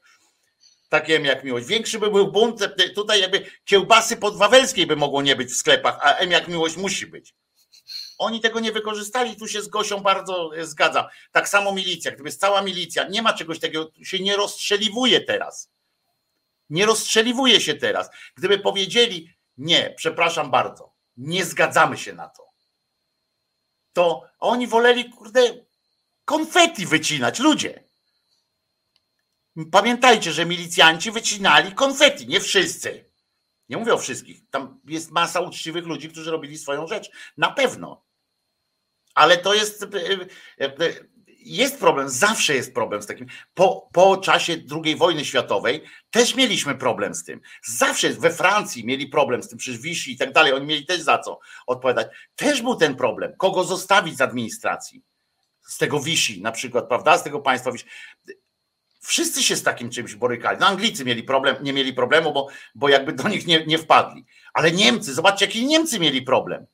takiem 0.94 1.26
jak 1.26 1.44
miłość. 1.44 1.68
Większy 1.68 2.00
by 2.00 2.12
był 2.12 2.32
bunt, 2.32 2.60
tutaj 2.96 3.22
jakby 3.22 3.46
kiełbasy 3.66 4.18
podwawelskiej 4.18 4.88
by 4.88 4.96
mogło 4.96 5.22
nie 5.22 5.36
być 5.36 5.50
w 5.50 5.56
sklepach, 5.56 5.98
a 6.02 6.16
M 6.16 6.32
jak 6.32 6.48
miłość 6.48 6.78
musi 6.78 7.08
być. 7.08 7.36
Oni 8.18 8.42
tego 8.42 8.60
nie 8.60 8.72
wykorzystali, 8.72 9.36
tu 9.36 9.48
się 9.48 9.62
z 9.62 9.68
Gosią 9.68 10.00
bardzo 10.00 10.52
zgadzam. 10.62 11.06
Tak 11.32 11.50
samo 11.50 11.74
milicja, 11.74 12.12
gdyby 12.12 12.28
jest 12.28 12.40
cała 12.40 12.62
milicja, 12.62 13.08
nie 13.08 13.22
ma 13.22 13.34
czegoś 13.34 13.60
takiego, 13.60 13.92
się 14.04 14.20
nie 14.20 14.36
rozstrzeliwuje 14.36 15.22
teraz. 15.22 15.70
Nie 16.70 16.86
rozstrzeliwuje 16.86 17.62
się 17.62 17.74
teraz. 17.74 18.10
Gdyby 18.36 18.60
powiedzieli, 18.60 19.30
nie, 19.58 19.94
przepraszam 19.98 20.52
bardzo, 20.52 20.94
nie 21.18 21.46
zgadzamy 21.46 21.98
się 21.98 22.14
na 22.14 22.30
to, 22.30 22.44
to 23.94 24.30
oni 24.40 24.68
woleli, 24.68 25.10
kurde, 25.10 25.42
konfeti 26.26 26.86
wycinać, 26.86 27.40
ludzie. 27.40 27.84
Pamiętajcie, 29.72 30.32
że 30.32 30.46
milicjanci 30.46 31.12
wycinali 31.12 31.72
konfeti, 31.72 32.28
nie 32.28 32.40
wszyscy. 32.40 33.14
Nie 33.70 33.78
mówię 33.78 33.94
o 33.94 33.98
wszystkich. 33.98 34.50
Tam 34.50 34.80
jest 34.86 35.12
masa 35.12 35.40
uczciwych 35.40 35.86
ludzi, 35.86 36.10
którzy 36.10 36.32
robili 36.32 36.58
swoją 36.58 36.88
rzecz. 36.88 37.12
Na 37.38 37.52
pewno. 37.52 38.06
Ale 39.16 39.38
to 39.38 39.54
jest. 39.54 39.84
E, 39.84 39.88
e, 40.60 40.66
e, 40.66 41.14
jest 41.46 41.80
problem, 41.80 42.10
zawsze 42.10 42.56
jest 42.56 42.74
problem 42.74 43.02
z 43.02 43.06
takim. 43.06 43.28
Po, 43.54 43.90
po 43.94 44.18
czasie 44.18 44.58
II 44.84 44.96
wojny 44.96 45.26
światowej 45.26 45.84
też 46.12 46.36
mieliśmy 46.36 46.76
problem 46.76 47.16
z 47.16 47.24
tym. 47.24 47.42
Zawsze 47.64 48.10
we 48.10 48.34
Francji 48.34 48.86
mieli 48.86 49.08
problem 49.08 49.44
z 49.44 49.50
tym, 49.50 49.58
przecież 49.58 49.82
Wisi 49.82 50.12
i 50.12 50.18
tak 50.18 50.32
dalej. 50.32 50.54
Oni 50.54 50.66
mieli 50.66 50.86
też 50.86 51.02
za 51.02 51.18
co 51.18 51.40
odpowiadać. 51.68 52.08
Też 52.36 52.62
był 52.62 52.76
ten 52.76 52.96
problem. 52.96 53.34
Kogo 53.38 53.64
zostawić 53.64 54.18
z 54.18 54.22
administracji? 54.22 55.04
Z 55.62 55.78
tego 55.78 56.00
Wisi 56.00 56.42
na 56.42 56.52
przykład, 56.52 56.88
prawda? 56.88 57.18
Z 57.18 57.24
tego 57.24 57.40
państwa 57.40 57.72
Wisi. 57.72 57.86
Wszyscy 59.04 59.44
się 59.44 59.56
z 59.56 59.64
takim 59.64 59.90
czymś 59.90 60.16
borykali. 60.16 60.60
No 60.60 60.68
Anglicy 60.68 61.06
mieli 61.06 61.24
problem, 61.24 61.56
nie 61.62 61.74
mieli 61.74 61.94
problemu, 61.94 62.34
bo, 62.34 62.48
bo 62.76 62.90
jakby 62.90 63.14
do 63.14 63.28
nich 63.30 63.48
nie, 63.48 63.66
nie 63.66 63.78
wpadli. 63.78 64.26
Ale 64.54 64.72
Niemcy, 64.72 65.14
zobaczcie, 65.14 65.46
jaki 65.46 65.66
Niemcy 65.66 66.00
mieli 66.00 66.22
problem. 66.22 66.66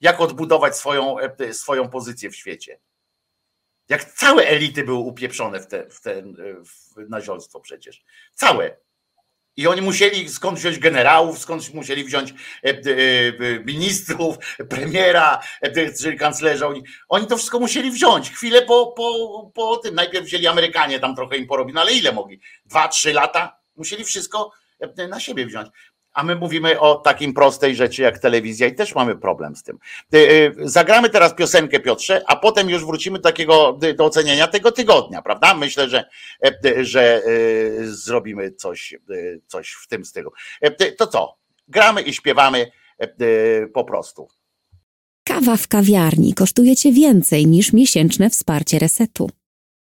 Jak 0.00 0.20
odbudować 0.20 0.76
swoją, 0.76 1.18
e, 1.18 1.54
swoją 1.54 1.88
pozycję 1.88 2.30
w 2.30 2.36
świecie. 2.36 2.80
Jak 3.88 4.04
całe 4.04 4.46
elity 4.46 4.84
były 4.84 4.98
upieprzone 4.98 5.60
w, 5.60 5.66
te, 5.66 5.90
w 5.90 6.00
ten 6.00 6.36
w 6.64 7.08
naziolstwo 7.08 7.60
przecież. 7.60 8.04
Całe. 8.34 8.76
I 9.56 9.66
oni 9.66 9.82
musieli 9.82 10.28
skąd 10.28 10.58
wziąć 10.58 10.78
generałów, 10.78 11.38
skąd 11.38 11.74
musieli 11.74 12.04
wziąć 12.04 12.30
e, 12.30 12.68
e, 12.68 12.74
ministrów, 13.64 14.36
premiera, 14.68 15.40
czyli 16.00 16.18
kanclerza. 16.18 16.66
Oni, 16.66 16.82
oni 17.08 17.26
to 17.26 17.36
wszystko 17.36 17.60
musieli 17.60 17.90
wziąć. 17.90 18.30
Chwilę 18.30 18.62
po, 18.62 18.86
po, 18.96 19.50
po 19.54 19.76
tym. 19.76 19.94
Najpierw 19.94 20.26
wzięli 20.26 20.46
Amerykanie, 20.46 21.00
tam 21.00 21.16
trochę 21.16 21.36
im 21.36 21.46
porobili, 21.46 21.74
no 21.74 21.80
ale 21.80 21.92
ile 21.92 22.12
mogli? 22.12 22.40
Dwa, 22.64 22.88
trzy 22.88 23.12
lata? 23.12 23.56
Musieli 23.76 24.04
wszystko 24.04 24.50
na 25.08 25.20
siebie 25.20 25.46
wziąć. 25.46 25.68
A 26.14 26.24
my 26.24 26.36
mówimy 26.36 26.80
o 26.80 26.94
takim 26.94 27.34
prostej 27.34 27.76
rzeczy 27.76 28.02
jak 28.02 28.18
telewizja 28.18 28.66
i 28.66 28.74
też 28.74 28.94
mamy 28.94 29.16
problem 29.16 29.56
z 29.56 29.62
tym. 29.62 29.78
Y, 30.14 30.18
y, 30.18 30.54
zagramy 30.58 31.10
teraz 31.10 31.34
piosenkę 31.34 31.80
Piotrze, 31.80 32.22
a 32.26 32.36
potem 32.36 32.70
już 32.70 32.84
wrócimy 32.84 33.18
do 33.18 33.22
takiego 33.22 33.78
do 33.96 34.04
oceniania 34.04 34.46
tego 34.46 34.72
tygodnia, 34.72 35.22
prawda? 35.22 35.54
Myślę, 35.54 35.88
że, 35.88 36.04
e, 36.44 36.84
że 36.84 37.22
y, 37.26 37.94
zrobimy 37.96 38.52
coś, 38.52 38.94
coś 39.46 39.72
w 39.72 39.88
tym 39.88 40.04
stylu. 40.04 40.32
E, 40.60 40.92
to 40.92 41.06
co? 41.06 41.36
Gramy 41.68 42.02
i 42.02 42.14
śpiewamy 42.14 42.70
e, 42.98 43.66
po 43.66 43.84
prostu. 43.84 44.28
Kawa 45.24 45.56
w 45.56 45.68
kawiarni 45.68 46.34
kosztuje 46.34 46.76
cię 46.76 46.92
więcej 46.92 47.46
niż 47.46 47.72
miesięczne 47.72 48.30
wsparcie 48.30 48.78
resetu. 48.78 49.30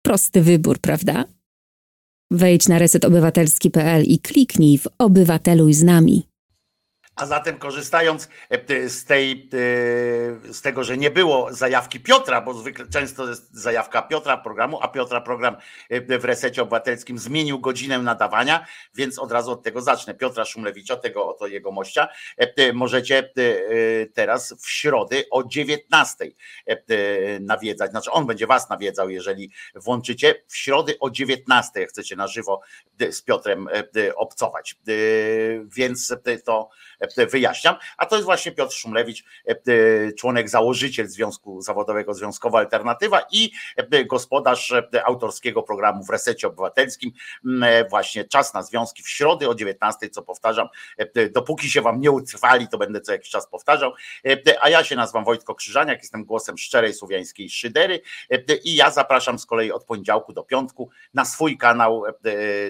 Prosty 0.01 0.41
wybór, 0.41 0.79
prawda? 0.79 1.25
Wejdź 2.31 2.67
na 2.67 2.79
resetobywatelski.pl 2.79 4.03
i 4.03 4.19
kliknij 4.19 4.77
w 4.77 4.87
Obywateluj 4.97 5.73
z 5.73 5.83
nami. 5.83 6.28
A 7.19 7.25
zatem 7.25 7.57
korzystając 7.57 8.29
e, 8.49 8.89
z, 8.89 9.05
tej, 9.05 9.49
e, 9.53 10.53
z 10.53 10.61
tego, 10.61 10.83
że 10.83 10.97
nie 10.97 11.11
było 11.11 11.53
zajawki 11.53 11.99
Piotra, 11.99 12.41
bo 12.41 12.53
zwykle 12.53 12.85
często 12.87 13.27
jest 13.27 13.53
zajawka 13.53 14.01
Piotra 14.01 14.37
programu, 14.37 14.79
a 14.81 14.87
Piotra 14.87 15.21
program 15.21 15.57
e, 15.89 16.19
w 16.19 16.25
resecie 16.25 16.61
obywatelskim 16.61 17.19
zmienił 17.19 17.59
godzinę 17.59 17.99
nadawania, 17.99 18.65
więc 18.95 19.19
od 19.19 19.31
razu 19.31 19.51
od 19.51 19.63
tego 19.63 19.81
zacznę. 19.81 20.13
Piotra 20.13 20.45
Szumlewicza, 20.45 20.95
tego 20.95 21.27
oto 21.27 21.47
jego 21.47 21.71
mościa, 21.71 22.07
możecie 22.73 23.31
teraz 24.13 24.53
w 24.63 24.69
środę 24.69 25.23
o 25.31 25.43
19 25.43 26.25
nawiedzać. 27.39 27.91
Znaczy 27.91 28.11
on 28.11 28.25
będzie 28.25 28.47
was 28.47 28.69
nawiedzał, 28.69 29.09
jeżeli 29.09 29.51
włączycie. 29.75 30.35
W 30.47 30.57
środę 30.57 30.93
o 30.99 31.09
19 31.09 31.85
chcecie 31.85 32.15
na 32.15 32.27
żywo 32.27 32.61
z 33.11 33.21
Piotrem 33.21 33.67
obcować. 34.15 34.75
Więc 35.65 36.13
to 36.45 36.69
wyjaśniam. 37.31 37.75
A 37.97 38.05
to 38.05 38.15
jest 38.15 38.25
właśnie 38.25 38.51
Piotr 38.51 38.73
Szumlewicz, 38.73 39.23
e, 39.47 39.51
e, 39.51 40.13
członek, 40.13 40.49
założyciel 40.49 41.07
Związku 41.07 41.61
Zawodowego 41.61 42.13
Związkowa 42.13 42.59
Alternatywa 42.59 43.21
i 43.31 43.51
e, 43.75 44.05
gospodarz 44.05 44.73
autorskiego 45.05 45.63
programu 45.63 46.03
w 46.03 46.09
Resecie 46.09 46.47
Obywatelskim. 46.47 47.11
Właśnie 47.89 48.23
czas 48.25 48.53
na 48.53 48.63
związki 48.63 49.03
w 49.03 49.09
środę 49.09 49.49
o 49.49 49.55
19, 49.55 50.09
co 50.09 50.21
powtarzam, 50.21 50.67
dopóki 51.31 51.69
się 51.69 51.81
wam 51.81 52.01
nie 52.01 52.11
utrwali, 52.11 52.67
to 52.67 52.77
będę 52.77 53.01
co 53.01 53.11
jakiś 53.11 53.29
czas 53.29 53.47
powtarzał. 53.47 53.93
A 54.61 54.69
ja 54.69 54.83
się 54.83 54.95
nazywam 54.95 55.25
Wojtko 55.25 55.55
Krzyżaniak, 55.55 55.99
jestem 55.99 56.25
głosem 56.25 56.57
szczerej 56.57 56.93
słowiańskiej 56.93 57.49
szydery 57.49 58.01
i 58.63 58.75
ja 58.75 58.91
zapraszam 58.91 59.39
z 59.39 59.45
kolei 59.45 59.71
od 59.71 59.83
poniedziałku 59.83 60.33
do 60.33 60.43
piątku 60.43 60.89
na 61.13 61.25
swój 61.25 61.57
kanał, 61.57 62.03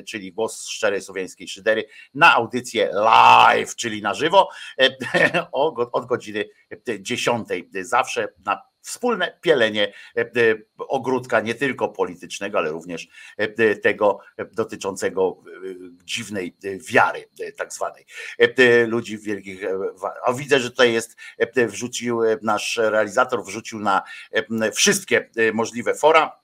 czyli 0.08 0.34
głos 0.34 0.68
szczerej 0.68 1.02
słowiańskiej 1.02 1.48
szydery, 1.48 1.86
na 2.14 2.34
audycję 2.34 2.90
live, 2.94 3.76
czyli 3.76 4.02
na 4.02 4.14
żywo 4.20 4.49
e, 4.80 5.47
od 5.91 6.05
godziny 6.05 6.45
10. 6.99 7.47
Zawsze 7.82 8.34
na 8.45 8.61
wspólne 8.82 9.38
pielenie 9.41 9.93
e, 10.17 10.26
ogródka 10.78 11.39
nie 11.39 11.55
tylko 11.55 11.89
politycznego, 11.89 12.57
ale 12.57 12.70
również 12.72 13.07
e, 13.38 13.76
tego 13.76 14.20
dotyczącego 14.51 15.43
dziwnej 16.03 16.55
wiary, 16.91 17.30
tak 17.57 17.74
zwanej. 17.74 18.05
Ludzi 18.88 19.17
wielkich. 19.17 19.61
A 20.26 20.34
widzę, 20.34 20.59
że 20.59 20.70
tutaj 20.70 20.93
jest, 20.93 21.17
wrzucił 21.67 22.22
nasz 22.41 22.78
realizator, 22.78 23.43
wrzucił 23.45 23.80
na 23.80 24.01
wszystkie 24.74 25.30
możliwe 25.53 25.95
fora, 25.95 26.39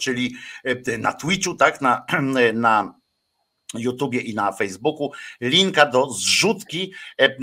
czyli 0.00 0.36
na 0.98 1.12
Twitchu, 1.12 1.54
tak, 1.54 1.80
na, 1.80 2.06
na 2.54 2.94
YouTubie 3.74 4.20
i 4.20 4.34
na 4.34 4.52
Facebooku. 4.52 5.12
Linka 5.40 5.86
do 5.86 6.10
zrzutki 6.10 6.92
e, 7.18 7.24
e, 7.26 7.36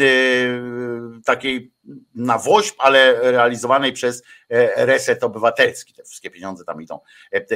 takiej 1.26 1.72
na 2.16 2.38
WOŚP, 2.38 2.76
ale 2.78 3.32
realizowanej 3.32 3.94
przez 3.94 4.24
e, 4.50 4.86
Reset 4.86 5.24
Obywatelski. 5.24 5.94
Te 5.94 6.04
wszystkie 6.04 6.30
pieniądze 6.30 6.64
tam 6.64 6.82
idą 6.82 7.00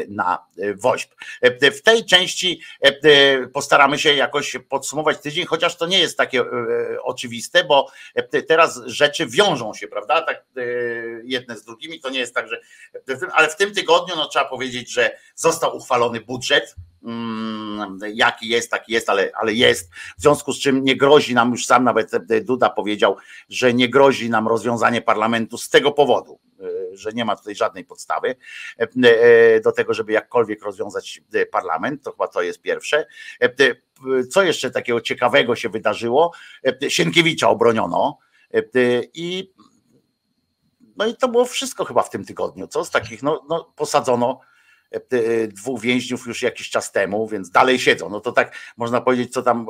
na 0.08 0.46
WOŚP. 0.76 1.16
W 1.72 1.82
tej 1.82 2.06
części 2.06 2.62
postaramy 3.54 4.00
się 4.00 4.14
jakoś 4.14 4.58
podsumować 4.70 5.20
tydzień, 5.20 5.46
chociaż 5.46 5.78
to 5.78 5.88
nie 5.88 6.00
jest 6.00 6.18
takie 6.18 6.44
oczywiste, 7.04 7.64
bo 7.64 7.92
teraz 8.48 8.82
rzeczy 8.86 9.28
wiążą 9.28 9.74
się, 9.74 9.88
prawda? 9.88 10.22
Tak 10.22 10.46
jedne 11.24 11.58
z 11.58 11.64
drugimi. 11.64 12.00
To 12.00 12.10
nie 12.10 12.20
jest 12.20 12.36
tak, 12.36 12.48
że. 12.48 12.62
Ale 13.34 13.50
w 13.50 13.56
tym 13.56 13.74
tygodniu 13.74 14.16
no, 14.16 14.28
trzeba 14.28 14.46
powiedzieć, 14.46 14.94
że 14.94 15.18
został 15.36 15.78
uchwalony 15.78 16.22
budżet 16.22 16.76
Mm, 17.06 18.00
jaki 18.14 18.48
jest, 18.48 18.72
taki 18.72 18.94
jest, 18.94 19.10
ale, 19.10 19.32
ale 19.42 19.54
jest. 19.54 19.94
W 20.18 20.22
związku 20.22 20.54
z 20.54 20.60
czym 20.60 20.84
nie 20.84 20.98
grozi 20.98 21.34
nam, 21.34 21.52
już 21.52 21.66
sam 21.66 21.84
nawet 21.84 22.12
Duda 22.42 22.70
powiedział, 22.70 23.18
że 23.50 23.74
nie 23.74 23.90
grozi 23.90 24.25
nam 24.30 24.48
rozwiązanie 24.48 25.02
parlamentu 25.02 25.58
z 25.58 25.70
tego 25.70 25.92
powodu, 25.92 26.40
e, 26.60 26.98
że 26.98 27.12
nie 27.12 27.26
ma 27.26 27.36
tutaj 27.36 27.56
żadnej 27.56 27.86
podstawy 27.86 28.36
e, 28.80 28.88
e, 29.04 29.60
do 29.60 29.72
tego, 29.72 29.94
żeby 29.94 30.12
jakkolwiek 30.12 30.64
rozwiązać 30.64 31.22
parlament. 31.52 32.04
To 32.04 32.12
chyba 32.12 32.28
to 32.28 32.42
jest 32.42 32.62
pierwsze. 32.62 33.06
Co 34.32 34.44
jeszcze 34.44 34.72
takiego 34.72 35.02
ciekawego 35.02 35.56
się 35.56 35.70
wydarzyło? 35.70 36.32
Sienkiewicza 36.88 37.50
obroniono 37.50 38.18
i 39.14 39.54
no 40.96 41.06
i 41.06 41.16
to 41.16 41.28
było 41.28 41.46
wszystko 41.46 41.86
chyba 41.86 42.04
w 42.04 42.10
tym 42.10 42.26
tygodniu, 42.26 42.68
co 42.68 42.86
z 42.86 42.92
takich, 42.92 43.24
no, 43.24 43.46
no 43.50 43.74
posadzono 43.76 44.40
dwóch 45.48 45.82
więźniów 45.82 46.28
już 46.28 46.42
jakiś 46.42 46.70
czas 46.70 46.92
temu, 46.92 47.28
więc 47.28 47.50
dalej 47.50 47.80
siedzą. 47.80 48.10
No 48.10 48.20
to 48.20 48.32
tak 48.32 48.56
można 48.78 49.02
powiedzieć, 49.02 49.34
co 49.34 49.42
tam 49.42 49.66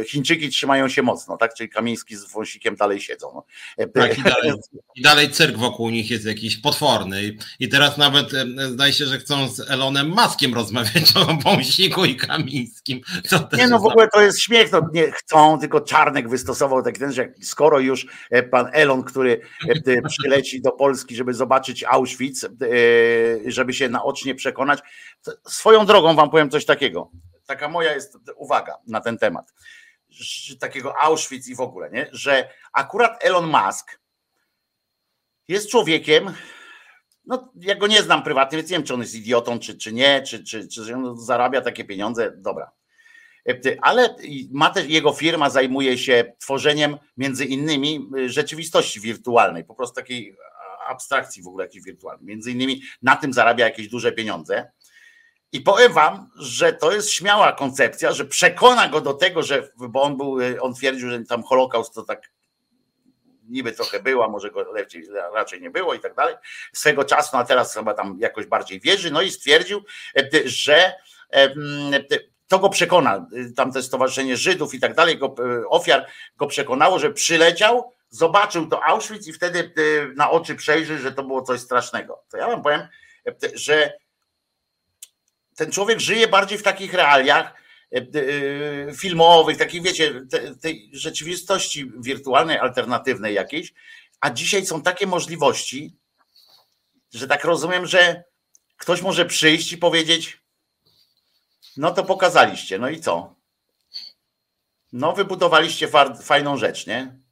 e, 0.00 0.04
Chińczyki 0.04 0.48
trzymają 0.48 0.88
się 0.88 1.02
mocno, 1.02 1.36
tak? 1.36 1.54
Czyli 1.54 1.68
Kamiński 1.68 2.16
z 2.16 2.32
Wąsikiem 2.32 2.76
dalej 2.76 3.00
siedzą. 3.00 3.30
No. 3.34 3.44
Tak, 3.94 4.18
i 4.18 4.22
dalej, 4.22 4.52
i 4.94 5.02
dalej 5.02 5.30
cyrk 5.30 5.56
wokół 5.56 5.90
nich 5.90 6.10
jest 6.10 6.24
jakiś 6.24 6.56
potworny. 6.56 7.36
I 7.60 7.68
teraz 7.68 7.98
nawet 7.98 8.30
zdaje 8.70 8.92
się, 8.92 9.06
że 9.06 9.18
chcą 9.18 9.48
z 9.48 9.70
Elonem 9.70 10.08
Maskiem 10.08 10.54
rozmawiać 10.54 11.12
o 11.16 11.34
Wąsiku 11.34 12.04
i 12.04 12.16
Kamińskim. 12.16 13.00
nie 13.52 13.68
no, 13.68 13.78
w 13.78 13.86
ogóle 13.86 14.08
to 14.08 14.20
jest 14.20 14.40
śmiech. 14.40 14.72
No, 14.72 14.80
nie 14.92 15.12
chcą, 15.12 15.58
tylko 15.58 15.80
Czarnek 15.80 16.28
wystosował 16.28 16.82
taki 16.82 17.00
ten, 17.00 17.12
że 17.12 17.32
skoro 17.42 17.80
już 17.80 18.06
pan 18.50 18.68
Elon, 18.72 19.02
który 19.02 19.40
przyleci 20.08 20.62
do 20.62 20.72
Polski, 20.72 21.16
żeby 21.16 21.34
zobaczyć 21.34 21.84
Auschwitz, 21.84 22.48
żeby 23.46 23.74
się 23.74 23.88
naocznie 23.88 24.34
przekonać, 24.34 24.45
przekonać. 24.46 24.80
Swoją 25.48 25.86
drogą 25.86 26.14
wam 26.14 26.30
powiem 26.30 26.50
coś 26.50 26.64
takiego. 26.64 27.10
Taka 27.46 27.68
moja 27.68 27.94
jest 27.94 28.18
uwaga 28.36 28.78
na 28.86 29.00
ten 29.00 29.18
temat. 29.18 29.54
Takiego 30.60 31.02
Auschwitz 31.02 31.48
i 31.48 31.54
w 31.54 31.60
ogóle, 31.60 31.90
nie? 31.90 32.08
że 32.12 32.50
akurat 32.72 33.24
Elon 33.24 33.46
Musk 33.46 34.00
jest 35.48 35.70
człowiekiem, 35.70 36.32
no 37.26 37.52
ja 37.54 37.74
go 37.74 37.86
nie 37.86 38.02
znam 38.02 38.22
prywatnie, 38.22 38.58
więc 38.58 38.70
nie 38.70 38.76
wiem, 38.76 38.86
czy 38.86 38.94
on 38.94 39.00
jest 39.00 39.14
idiotą, 39.14 39.58
czy, 39.58 39.78
czy 39.78 39.92
nie, 39.92 40.22
czy, 40.22 40.44
czy, 40.44 40.68
czy 40.68 40.94
on 40.94 41.18
zarabia 41.18 41.60
takie 41.60 41.84
pieniądze, 41.84 42.32
dobra. 42.36 42.70
Ale 43.82 44.16
ma 44.50 44.70
też, 44.70 44.86
jego 44.86 45.12
firma 45.12 45.50
zajmuje 45.50 45.98
się 45.98 46.32
tworzeniem 46.38 46.98
między 47.16 47.44
innymi 47.44 48.08
y, 48.18 48.28
rzeczywistości 48.28 49.00
wirtualnej, 49.00 49.64
po 49.64 49.74
prostu 49.74 49.94
takiej 49.94 50.36
abstrakcji 50.86 51.42
w 51.42 51.48
ogóle 51.48 51.64
jakiejś 51.64 51.84
wirtualnej. 51.84 52.26
Między 52.26 52.50
innymi 52.50 52.82
na 53.02 53.16
tym 53.16 53.32
zarabia 53.32 53.64
jakieś 53.64 53.88
duże 53.88 54.12
pieniądze. 54.12 54.70
I 55.52 55.60
powiem 55.60 55.92
wam, 55.92 56.30
że 56.36 56.72
to 56.72 56.92
jest 56.92 57.10
śmiała 57.10 57.52
koncepcja, 57.52 58.12
że 58.12 58.24
przekona 58.24 58.88
go 58.88 59.00
do 59.00 59.14
tego, 59.14 59.42
że, 59.42 59.68
bo 59.76 60.02
on 60.02 60.16
był, 60.16 60.40
y, 60.40 60.60
on 60.60 60.74
twierdził, 60.74 61.10
że 61.10 61.24
tam 61.24 61.42
Holokaust 61.42 61.94
to 61.94 62.02
tak 62.02 62.32
niby 63.48 63.72
trochę 63.72 64.00
była, 64.00 64.28
może 64.28 64.50
go 64.50 64.72
lepiej, 64.72 65.06
raczej 65.34 65.60
nie 65.60 65.70
było 65.70 65.94
i 65.94 66.00
tak 66.00 66.14
dalej, 66.14 66.34
swego 66.72 67.04
czasu, 67.04 67.30
no 67.32 67.38
a 67.38 67.44
teraz 67.44 67.74
chyba 67.74 67.94
tam 67.94 68.18
jakoś 68.20 68.46
bardziej 68.46 68.80
wierzy, 68.80 69.10
no 69.10 69.22
i 69.22 69.30
stwierdził, 69.30 69.84
e, 70.16 70.48
że 70.48 70.92
e, 71.32 71.54
to 72.48 72.58
go 72.58 72.68
przekona, 72.68 73.26
y, 73.32 73.52
tamte 73.52 73.82
Stowarzyszenie 73.82 74.36
Żydów 74.36 74.74
i 74.74 74.80
tak 74.80 74.94
dalej, 74.94 75.18
go, 75.18 75.34
y, 75.60 75.68
ofiar 75.68 76.06
go 76.36 76.46
przekonało, 76.46 76.98
że 76.98 77.10
przyleciał, 77.10 77.92
zobaczył 78.10 78.66
to 78.66 78.84
Auschwitz 78.84 79.26
i 79.26 79.32
wtedy 79.32 79.72
na 80.16 80.30
oczy 80.30 80.54
przejrzy, 80.54 80.98
że 80.98 81.12
to 81.12 81.22
było 81.22 81.42
coś 81.42 81.60
strasznego. 81.60 82.24
To 82.28 82.36
ja 82.36 82.46
wam 82.46 82.62
powiem, 82.62 82.80
e, 83.26 83.34
że 83.54 83.92
ten 85.56 85.72
człowiek 85.72 86.00
żyje 86.00 86.28
bardziej 86.28 86.58
w 86.58 86.62
takich 86.62 86.94
realiach 86.94 87.54
e, 87.94 87.98
e, 87.98 88.94
filmowych, 88.94 89.58
takich 89.58 89.82
wiecie, 89.82 90.26
tej 90.60 90.90
rzeczywistości 90.92 91.92
wirtualnej, 91.98 92.58
alternatywnej 92.58 93.34
jakiejś, 93.34 93.72
a 94.20 94.30
dzisiaj 94.30 94.66
są 94.66 94.82
takie 94.82 95.06
możliwości, 95.06 95.96
że 97.14 97.26
tak 97.26 97.44
rozumiem, 97.44 97.86
że 97.86 98.24
ktoś 98.76 99.02
może 99.02 99.26
przyjść 99.26 99.72
i 99.72 99.78
powiedzieć, 99.78 100.40
no 101.76 101.90
to 101.90 102.04
pokazaliście, 102.04 102.78
no 102.78 102.88
i 102.88 103.00
co? 103.00 103.34
No 104.92 105.12
wybudowaliście 105.12 105.88
fajną 106.22 106.56
rzecz, 106.56 106.86
nie? 106.86 107.25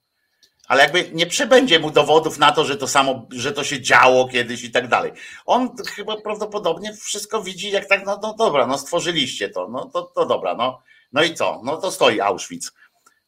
Ale 0.68 0.82
jakby 0.82 1.10
nie 1.12 1.26
przybędzie 1.26 1.78
mu 1.78 1.90
dowodów 1.90 2.38
na 2.38 2.52
to, 2.52 2.64
że 2.64 2.76
to 2.76 2.88
samo, 2.88 3.26
że 3.30 3.52
to 3.52 3.64
się 3.64 3.80
działo 3.80 4.28
kiedyś 4.28 4.64
i 4.64 4.70
tak 4.70 4.88
dalej. 4.88 5.12
On 5.46 5.76
chyba 5.96 6.16
prawdopodobnie 6.20 6.94
wszystko 6.94 7.42
widzi, 7.42 7.70
jak 7.70 7.86
tak, 7.86 8.06
no, 8.06 8.20
no 8.22 8.34
dobra, 8.34 8.66
no 8.66 8.78
stworzyliście 8.78 9.48
to, 9.48 9.68
no 9.68 9.84
to, 9.84 10.02
to 10.02 10.26
dobra, 10.26 10.54
no, 10.54 10.82
no 11.12 11.22
i 11.22 11.34
co? 11.34 11.60
No 11.64 11.76
to 11.76 11.90
stoi 11.90 12.20
Auschwitz. 12.20 12.72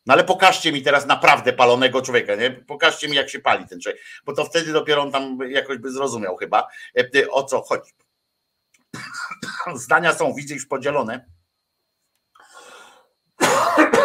No 0.06 0.14
ale 0.14 0.24
pokażcie 0.24 0.72
mi 0.72 0.82
teraz 0.82 1.06
naprawdę 1.06 1.52
palonego 1.52 2.02
człowieka, 2.02 2.34
nie? 2.34 2.50
Pokażcie 2.50 3.08
mi, 3.08 3.16
jak 3.16 3.30
się 3.30 3.38
pali 3.38 3.66
ten 3.68 3.80
człowiek, 3.80 4.00
bo 4.24 4.32
to 4.32 4.44
wtedy 4.44 4.72
dopiero 4.72 5.02
on 5.02 5.12
tam 5.12 5.38
jakoś 5.50 5.78
by 5.78 5.92
zrozumiał 5.92 6.36
chyba, 6.36 6.68
e, 6.98 7.30
o 7.30 7.44
co 7.44 7.62
chodzi. 7.62 7.92
Zdania 9.74 10.14
są, 10.14 10.34
widzę, 10.34 10.54
już 10.54 10.66
podzielone 10.66 11.35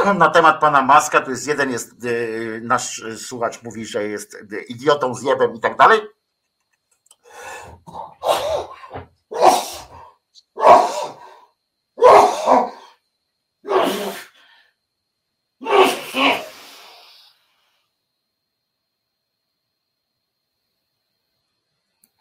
na 0.17 0.29
temat 0.29 0.59
pana 0.59 0.81
Maska, 0.81 1.21
tu 1.21 1.31
jest 1.31 1.47
jeden 1.47 1.71
jest, 1.71 2.03
y, 2.03 2.61
nasz 2.63 3.03
słuchacz 3.17 3.63
mówi, 3.63 3.85
że 3.85 4.03
jest 4.03 4.37
idiotą, 4.67 5.13
zjebem 5.13 5.55
i 5.55 5.59
tak 5.59 5.77
dalej. 5.77 6.01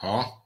O. 0.03 0.41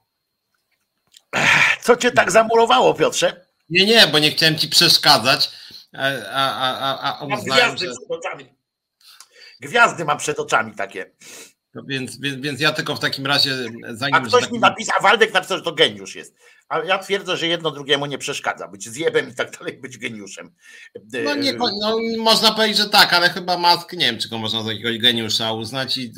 Co 1.81 1.95
cię 1.95 2.11
tak 2.11 2.31
zamurowało, 2.31 2.93
Piotrze? 2.93 3.45
Nie, 3.69 3.85
nie, 3.85 4.07
bo 4.07 4.19
nie 4.19 4.31
chciałem 4.31 4.57
ci 4.57 4.69
przeszkadzać 4.69 5.51
a, 5.97 6.07
a, 6.31 6.99
a, 6.99 7.19
a 7.19 7.25
uznałem, 7.25 7.43
Gwiazdy 7.45 7.85
że... 7.85 7.91
przed 7.91 8.11
oczami. 8.11 8.55
Gwiazdy 9.59 10.05
mam 10.05 10.17
przed 10.17 10.39
oczami 10.39 10.75
takie. 10.75 11.11
No 11.73 11.83
więc, 11.87 12.19
więc, 12.19 12.41
więc 12.41 12.59
ja 12.61 12.71
tylko 12.71 12.95
w 12.95 12.99
takim 12.99 13.25
razie 13.25 13.51
zanim. 13.89 14.15
A 14.15 14.19
ktoś 14.19 14.41
tak... 14.43 14.51
mi 14.51 14.59
napisał, 14.59 14.95
a 14.99 15.03
Waldek 15.03 15.33
napisał, 15.33 15.57
że 15.57 15.63
to 15.63 15.71
geniusz 15.71 16.15
jest. 16.15 16.35
A 16.69 16.79
ja 16.79 16.99
twierdzę, 16.99 17.37
że 17.37 17.47
jedno 17.47 17.71
drugiemu 17.71 18.05
nie 18.05 18.17
przeszkadza. 18.17 18.67
Być 18.67 18.89
zjebem 18.89 19.29
i 19.29 19.35
tak 19.35 19.57
dalej, 19.57 19.77
być 19.77 19.97
geniuszem. 19.97 20.51
No, 21.23 21.35
nie, 21.35 21.53
no 21.53 21.97
można 22.17 22.51
powiedzieć, 22.51 22.77
że 22.77 22.89
tak, 22.89 23.13
ale 23.13 23.29
chyba 23.29 23.57
Mask, 23.57 23.93
nie 23.93 24.05
wiem, 24.05 24.19
czy 24.19 24.29
go 24.29 24.37
można 24.37 24.63
za 24.63 24.71
jakiegoś 24.71 24.97
geniusza 24.97 25.51
uznać 25.51 25.97
i 25.97 26.13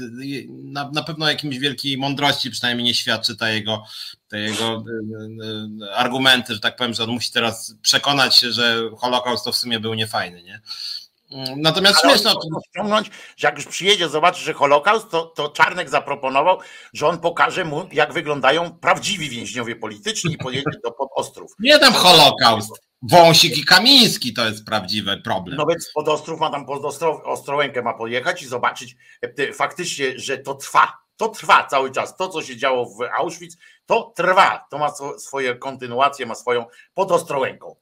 na, 0.49 0.91
na 0.93 1.03
pewno 1.03 1.29
jakimś 1.29 1.57
wielkiej 1.57 1.97
mądrości 1.97 2.51
przynajmniej 2.51 2.85
nie 2.85 2.93
świadczy 2.93 3.37
ta 3.37 3.49
jego, 3.49 3.83
te 4.27 4.39
jego 4.39 4.83
y, 4.87 5.85
y, 5.85 5.93
argumenty, 5.95 6.53
że 6.53 6.59
tak 6.59 6.75
powiem, 6.75 6.93
że 6.93 7.03
on 7.03 7.09
musi 7.09 7.31
teraz 7.31 7.75
przekonać 7.81 8.35
się, 8.35 8.51
że 8.51 8.89
Holokaust 8.97 9.45
to 9.45 9.51
w 9.51 9.57
sumie 9.57 9.79
był 9.79 9.93
niefajny, 9.93 10.43
nie? 10.43 10.61
Natomiast 11.57 11.99
Ale 12.03 12.13
śmieszno. 12.13 12.39
ściągnąć, 12.69 13.11
że 13.37 13.47
jak 13.47 13.57
już 13.57 13.65
przyjedzie, 13.65 14.09
zobaczy, 14.09 14.41
że 14.41 14.53
Holokaust, 14.53 15.09
to, 15.09 15.25
to 15.25 15.49
Czarnek 15.49 15.89
zaproponował, 15.89 16.59
że 16.93 17.07
on 17.07 17.19
pokaże 17.19 17.65
mu, 17.65 17.87
jak 17.91 18.13
wyglądają 18.13 18.71
prawdziwi 18.71 19.29
więźniowie 19.29 19.75
polityczni 19.75 20.33
i 20.33 20.37
pojedzie 20.37 20.79
do 20.83 20.91
pod 20.91 21.09
Ostrów. 21.15 21.51
Nie 21.59 21.79
tam 21.79 21.93
Holokaust. 21.93 22.87
Wąsik 23.01 23.57
i 23.57 23.65
Kamiński 23.65 24.33
to 24.33 24.45
jest 24.45 24.65
prawdziwy 24.65 25.21
problem. 25.23 25.57
No 25.57 25.65
więc 25.65 25.91
pod 25.93 26.07
Ostrów 26.07 26.39
ma 26.39 26.49
tam 26.49 26.65
pod 26.65 26.85
Ostro, 26.85 27.23
Ostrołękę 27.23 27.81
ma 27.81 27.93
pojechać 27.93 28.41
i 28.41 28.47
zobaczyć 28.47 28.95
e, 29.21 29.53
faktycznie, 29.53 30.19
że 30.19 30.37
to 30.37 30.55
trwa. 30.55 30.93
To 31.17 31.29
trwa 31.29 31.67
cały 31.67 31.91
czas. 31.91 32.17
To, 32.17 32.29
co 32.29 32.41
się 32.41 32.57
działo 32.57 32.85
w 32.85 33.01
Auschwitz, 33.19 33.57
to 33.85 34.13
trwa. 34.15 34.65
To 34.71 34.77
ma 34.77 34.89
swoje 35.17 35.55
kontynuacje, 35.55 36.25
ma 36.25 36.35
swoją 36.35 36.65
pod 36.93 37.11
Ostrołęką. 37.11 37.75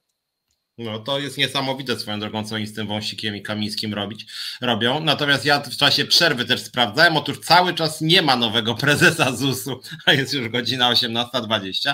No 0.77 0.99
to 0.99 1.19
jest 1.19 1.37
niesamowite 1.37 1.99
swoją 1.99 2.19
drogą, 2.19 2.43
co 2.47 2.55
oni 2.55 2.67
z 2.67 2.73
tym 2.73 2.87
wąsikiem 2.87 3.35
i 3.35 3.41
kamińskim 3.41 3.93
robić, 3.93 4.25
robią. 4.61 4.99
Natomiast 4.99 5.45
ja 5.45 5.59
w 5.59 5.77
czasie 5.77 6.05
przerwy 6.05 6.45
też 6.45 6.61
sprawdzałem, 6.61 7.17
otóż 7.17 7.39
cały 7.39 7.73
czas 7.73 8.01
nie 8.01 8.21
ma 8.21 8.35
nowego 8.35 8.75
prezesa 8.85 9.35
ZUS-u, 9.35 9.81
a 10.05 10.13
jest 10.13 10.33
już 10.33 10.49
godzina 10.49 10.91
18.20, 10.91 11.93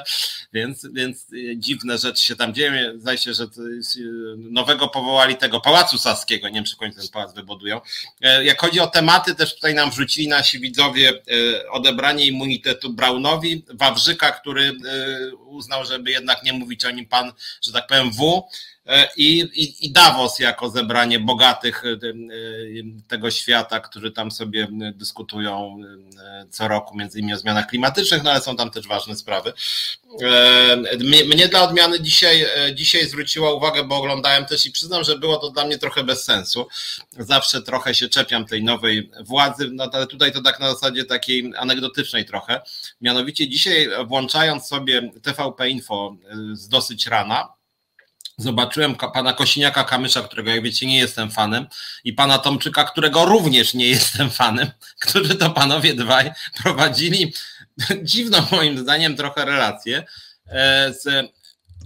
więc, 0.54 0.88
więc 0.94 1.34
y, 1.34 1.56
dziwne 1.58 1.98
rzeczy 1.98 2.26
się 2.26 2.36
tam 2.36 2.54
dzieją. 2.54 3.00
Zdaje 3.00 3.18
się, 3.18 3.34
że 3.34 3.44
y, 3.44 3.48
nowego 4.38 4.88
powołali 4.88 5.36
tego 5.36 5.62
Pałacu 5.62 5.98
Saskiego, 5.98 6.48
nie 6.48 6.56
wiem 6.56 6.64
czy 6.64 6.78
końcu 6.78 7.00
ten 7.00 7.10
pałac 7.10 7.34
wybudują. 7.34 7.82
E, 8.22 8.46
jak 8.46 8.62
chodzi 8.62 8.80
o 8.80 8.88
tematy, 8.88 9.36
też 9.36 9.56
tutaj 9.56 9.74
nam 9.74 9.92
wrzucili 9.92 10.28
nasi 10.28 10.60
widzowie 10.60 11.10
e, 11.10 11.70
odebranie 11.70 12.26
immunitetu 12.26 12.94
Braunowi, 12.94 13.66
Wawrzyka, 13.74 14.32
który 14.32 14.64
e, 14.64 15.36
uznał, 15.36 15.86
żeby 15.86 16.12
jednak 16.12 16.44
nie 16.44 16.54
mówić 16.54 16.86
o 16.86 16.92
nim 16.92 17.06
pan, 17.06 17.32
że 17.62 17.72
tak 17.72 17.88
powiem, 17.88 18.12
W, 18.12 18.44
I, 19.18 19.40
i, 19.40 19.86
i 19.86 19.92
Davos 19.92 20.40
jako 20.40 20.70
zebranie 20.70 21.20
bogatych 21.20 21.84
e, 21.86 21.88
e, 21.90 22.12
tego 23.08 23.32
świata, 23.32 23.80
którzy 23.80 24.12
tam 24.12 24.32
sobie 24.32 24.68
dyskutują 24.96 25.78
co 26.50 26.68
roku, 26.68 26.98
między 26.98 27.20
innymi 27.20 27.34
o 27.34 27.38
zmianach 27.38 27.68
klimatycznych, 27.68 28.24
no 28.24 28.32
ale 28.32 28.42
są 28.42 28.56
tam 28.56 28.72
też 28.72 28.88
ważne 28.88 29.16
sprawy. 29.16 29.54
Mnie 31.26 31.48
dla 31.48 31.64
odmiany 31.64 32.02
dzisiaj, 32.02 32.46
dzisiaj 32.74 33.06
zwróciła 33.06 33.54
uwagę, 33.54 33.84
bo 33.84 33.98
oglądałem 33.98 34.46
też 34.46 34.66
i 34.66 34.72
przyznam, 34.72 35.04
że 35.04 35.18
było 35.18 35.38
to 35.38 35.50
dla 35.50 35.66
mnie 35.66 35.78
trochę 35.78 36.04
bez 36.04 36.24
sensu. 36.24 36.68
Zawsze 37.20 37.62
trochę 37.62 37.96
się 37.96 38.10
czepiam 38.10 38.46
tej 38.46 38.64
nowej 38.64 39.12
władzy, 39.20 39.70
no 39.74 39.90
ale 39.94 40.08
tutaj 40.08 40.32
to 40.32 40.42
tak 40.42 40.60
na 40.60 40.74
zasadzie 40.74 41.06
takiej 41.06 41.52
anegdotycznej 41.58 42.26
trochę. 42.26 42.62
Mianowicie 43.02 43.50
dzisiaj 43.50 43.90
włączając 44.08 44.68
sobie 44.68 45.12
TVP 45.22 45.70
Info 45.70 46.16
z 46.54 46.68
dosyć 46.68 47.08
rana, 47.08 47.61
Zobaczyłem 48.38 48.96
pana 48.96 49.34
Kosiniaka 49.34 49.84
Kamysza, 49.84 50.22
którego 50.22 50.52
jak 50.52 50.64
wiecie 50.64 50.86
nie 50.86 50.98
jestem 50.98 51.32
fanem 51.32 51.68
i 52.04 52.14
pana 52.14 52.38
Tomczyka, 52.38 52.84
którego 52.84 53.26
również 53.26 53.74
nie 53.74 53.88
jestem 53.98 54.30
fanem, 54.30 54.72
którzy 55.00 55.36
to 55.36 55.50
panowie 55.50 55.94
dwaj 55.94 56.32
prowadzili 56.64 57.34
dziwną 58.04 58.38
moim 58.52 58.78
zdaniem 58.78 59.16
trochę 59.16 59.46
relację. 59.46 60.04
E, 60.48 60.94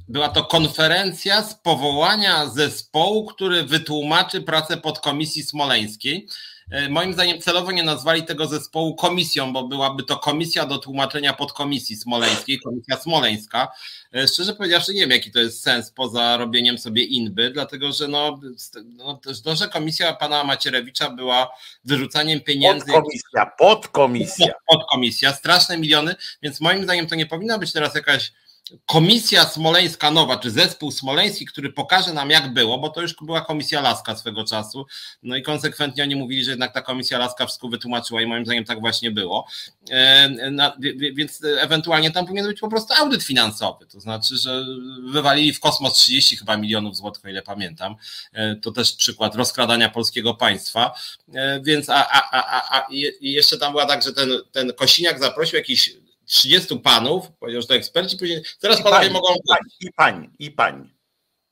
była 0.07 0.29
to 0.29 0.43
konferencja 0.43 1.43
z 1.43 1.55
powołania 1.55 2.47
zespołu, 2.47 3.25
który 3.25 3.63
wytłumaczy 3.63 4.41
pracę 4.41 4.77
podkomisji 4.77 5.43
smoleńskiej. 5.43 6.27
E, 6.71 6.89
moim 6.89 7.13
zdaniem 7.13 7.41
celowo 7.41 7.71
nie 7.71 7.83
nazwali 7.83 8.23
tego 8.23 8.47
zespołu 8.47 8.95
komisją, 8.95 9.53
bo 9.53 9.67
byłaby 9.67 10.03
to 10.03 10.17
komisja 10.17 10.65
do 10.65 10.77
tłumaczenia 10.77 11.33
podkomisji 11.33 11.95
smoleńskiej, 11.95 12.59
komisja 12.59 12.97
smoleńska. 12.97 13.67
E, 14.15 14.27
szczerze 14.27 14.53
powiedziawszy, 14.53 14.93
nie 14.93 15.01
wiem, 15.01 15.11
jaki 15.11 15.31
to 15.31 15.39
jest 15.39 15.63
sens 15.63 15.91
poza 15.91 16.37
robieniem 16.37 16.77
sobie 16.77 17.03
inby, 17.03 17.51
dlatego 17.51 17.91
że 17.91 18.07
no, 18.07 18.39
no 18.83 19.19
to, 19.43 19.55
że 19.55 19.67
komisja 19.67 20.13
pana 20.13 20.43
Macierewicza 20.43 21.09
była 21.09 21.51
wyrzucaniem 21.83 22.41
pieniędzy. 22.41 22.85
Podkomisja, 22.85 23.45
podkomisja. 23.57 24.47
Pod, 24.47 24.79
podkomisja, 24.79 25.33
straszne 25.33 25.77
miliony, 25.77 26.15
więc 26.41 26.61
moim 26.61 26.83
zdaniem 26.83 27.07
to 27.07 27.15
nie 27.15 27.25
powinna 27.25 27.57
być 27.57 27.73
teraz 27.73 27.95
jakaś 27.95 28.31
komisja 28.85 29.45
smoleńska 29.45 30.11
nowa, 30.11 30.37
czy 30.37 30.51
zespół 30.51 30.91
smoleński, 30.91 31.45
który 31.45 31.73
pokaże 31.73 32.13
nam 32.13 32.29
jak 32.29 32.53
było, 32.53 32.77
bo 32.77 32.89
to 32.89 33.01
już 33.01 33.15
była 33.21 33.41
komisja 33.41 33.81
Laska 33.81 34.15
swego 34.15 34.43
czasu, 34.43 34.85
no 35.23 35.35
i 35.35 35.41
konsekwentnie 35.41 36.03
oni 36.03 36.15
mówili, 36.15 36.43
że 36.43 36.51
jednak 36.51 36.73
ta 36.73 36.81
komisja 36.81 37.17
Laska 37.17 37.45
wszystko 37.45 37.67
wytłumaczyła 37.67 38.21
i 38.21 38.25
moim 38.25 38.45
zdaniem 38.45 38.65
tak 38.65 38.79
właśnie 38.79 39.11
było, 39.11 39.47
e, 39.91 40.29
więc 41.13 41.41
ewentualnie 41.59 42.11
tam 42.11 42.25
powinien 42.25 42.47
być 42.47 42.59
po 42.59 42.67
prostu 42.67 42.93
audyt 42.93 43.23
finansowy, 43.23 43.85
to 43.85 43.99
znaczy, 43.99 44.37
że 44.37 44.65
wywalili 45.11 45.53
w 45.53 45.59
kosmos 45.59 45.93
30 45.93 46.37
chyba 46.37 46.57
milionów 46.57 46.97
złotych, 46.97 47.25
o 47.25 47.29
ile 47.29 47.41
pamiętam, 47.41 47.95
e, 48.33 48.55
to 48.55 48.71
też 48.71 48.91
przykład 48.91 49.35
rozkradania 49.35 49.89
polskiego 49.89 50.33
państwa, 50.33 50.93
e, 51.33 51.59
więc 51.63 51.89
a, 51.89 52.09
a, 52.09 52.29
a, 52.31 52.79
a 52.79 52.87
jeszcze 53.21 53.57
tam 53.57 53.71
była 53.71 53.85
tak, 53.85 54.03
że 54.03 54.13
ten, 54.13 54.29
ten 54.51 54.73
Kosiniak 54.73 55.19
zaprosił 55.19 55.57
jakiś 55.57 56.04
30 56.25 56.79
panów, 56.79 57.31
powiedział, 57.39 57.61
że 57.61 57.67
to 57.67 57.75
eksperci, 57.75 58.17
później 58.17 58.41
teraz 58.59 58.79
I 58.79 58.83
panowie 58.83 59.01
pani, 59.01 59.13
mogą. 59.13 59.35
I 59.79 59.91
pani, 59.93 60.29
i 60.39 60.51
pani. 60.51 60.95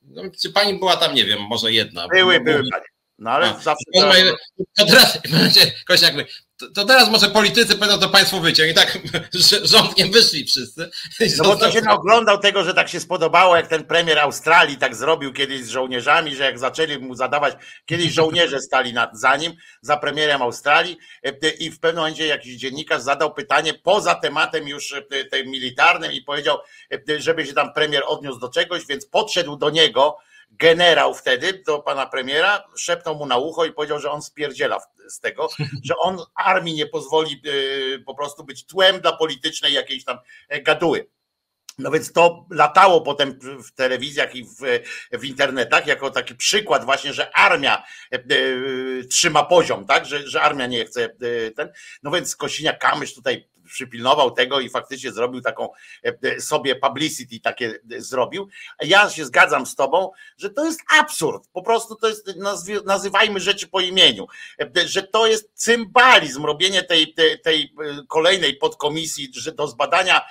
No, 0.01 0.21
czy 0.41 0.49
pani 0.51 0.79
była 0.79 0.97
tam, 0.97 1.15
nie 1.15 1.25
wiem, 1.25 1.41
może 1.41 1.73
jedna. 1.73 2.07
Były, 2.07 2.39
były 2.39 2.63
panie. 2.71 2.85
No 3.19 3.31
ale 3.31 3.47
A, 3.47 3.59
zawsze. 3.59 3.85
To 4.75 4.85
teraz, 4.85 5.19
Kośniak, 5.87 6.13
to, 6.57 6.71
to, 6.71 6.85
teraz 6.85 7.09
może 7.09 7.27
politycy 7.27 7.77
będą 7.77 7.99
to 7.99 8.09
państwo 8.09 8.39
wyciąć. 8.39 8.71
I 8.71 8.73
tak 8.73 8.97
rząd 9.73 9.97
nie 9.97 10.05
wyszli 10.05 10.45
wszyscy. 10.45 10.89
No 11.37 11.43
bo 11.43 11.55
to 11.55 11.71
się 11.71 11.81
oglądał 11.89 12.37
tego, 12.37 12.63
że 12.63 12.73
tak 12.73 12.89
się 12.89 12.99
spodobało, 12.99 13.55
jak 13.55 13.67
ten 13.67 13.83
premier 13.83 14.19
Australii 14.19 14.77
tak 14.77 14.95
zrobił 14.95 15.33
kiedyś 15.33 15.63
z 15.63 15.69
żołnierzami, 15.69 16.35
że 16.35 16.43
jak 16.43 16.59
zaczęli 16.59 16.97
mu 16.97 17.15
zadawać, 17.15 17.53
kiedyś 17.85 18.13
żołnierze 18.13 18.61
stali 18.61 18.93
nad, 18.93 19.17
za 19.19 19.37
nim, 19.37 19.53
za 19.81 19.97
premierem 19.97 20.41
Australii 20.41 20.97
e, 21.23 21.49
i 21.49 21.71
w 21.71 21.79
pewnym 21.79 22.03
momencie 22.03 22.27
jakiś 22.27 22.55
dziennikarz 22.55 23.01
zadał 23.01 23.33
pytanie 23.33 23.73
poza 23.73 24.15
tematem 24.15 24.67
już 24.67 24.93
e, 24.93 25.25
tym 25.25 25.47
militarnym 25.47 26.11
i 26.11 26.21
powiedział, 26.21 26.57
e, 27.09 27.21
żeby 27.21 27.45
się 27.45 27.53
tam 27.53 27.73
premier 27.73 28.03
odniósł 28.07 28.39
do 28.39 28.49
czegoś, 28.49 28.85
więc 28.85 29.05
podszedł 29.05 29.55
do 29.55 29.69
niego 29.69 30.17
generał 30.51 31.13
wtedy 31.13 31.63
do 31.67 31.79
pana 31.79 32.05
premiera, 32.05 32.63
szepnął 32.75 33.15
mu 33.15 33.25
na 33.25 33.37
ucho 33.37 33.65
i 33.65 33.71
powiedział, 33.71 33.99
że 33.99 34.11
on 34.11 34.21
spierdziela 34.21 34.79
z 35.09 35.19
tego, 35.19 35.49
że 35.83 35.97
on 35.97 36.17
armii 36.35 36.73
nie 36.73 36.85
pozwoli 36.85 37.41
y, 37.45 38.03
po 38.05 38.15
prostu 38.15 38.43
być 38.43 38.65
tłem 38.65 39.01
dla 39.01 39.17
politycznej 39.17 39.73
jakiejś 39.73 40.03
tam 40.03 40.17
e, 40.49 40.61
gaduły. 40.61 41.07
No 41.77 41.91
więc 41.91 42.11
to 42.13 42.45
latało 42.49 43.01
potem 43.01 43.39
w 43.63 43.71
telewizjach 43.71 44.35
i 44.35 44.43
w, 44.43 44.81
w 45.11 45.25
internetach 45.25 45.87
jako 45.87 46.11
taki 46.11 46.35
przykład 46.35 46.85
właśnie, 46.85 47.13
że 47.13 47.35
armia 47.35 47.83
e, 48.11 48.15
e, 48.15 48.23
trzyma 49.09 49.43
poziom, 49.43 49.85
tak, 49.85 50.05
że, 50.05 50.27
że 50.27 50.41
armia 50.41 50.67
nie 50.67 50.85
chce 50.85 51.09
ten. 51.55 51.71
No 52.03 52.11
więc 52.11 52.35
Kosiniak 52.35 52.79
Kamysz 52.79 53.15
tutaj 53.15 53.49
przypilnował 53.73 54.31
tego 54.31 54.59
i 54.59 54.69
faktycznie 54.69 55.11
zrobił 55.11 55.41
taką 55.41 55.69
sobie 56.39 56.75
publicity 56.75 57.39
takie 57.39 57.79
zrobił. 57.97 58.49
Ja 58.81 59.09
się 59.09 59.25
zgadzam 59.25 59.65
z 59.65 59.75
tobą, 59.75 60.11
że 60.37 60.49
to 60.49 60.65
jest 60.65 60.79
absurd. 60.99 61.47
Po 61.53 61.61
prostu 61.61 61.95
to 61.95 62.07
jest, 62.09 62.29
nazywajmy 62.85 63.39
rzeczy 63.39 63.67
po 63.67 63.81
imieniu, 63.81 64.27
że 64.85 65.03
to 65.03 65.27
jest 65.27 65.51
cymbalizm, 65.53 66.45
robienie 66.45 66.83
tej, 66.83 67.13
tej, 67.13 67.41
tej 67.41 67.73
kolejnej 68.07 68.55
podkomisji, 68.55 69.31
że 69.35 69.51
do 69.51 69.67
zbadania 69.67 70.21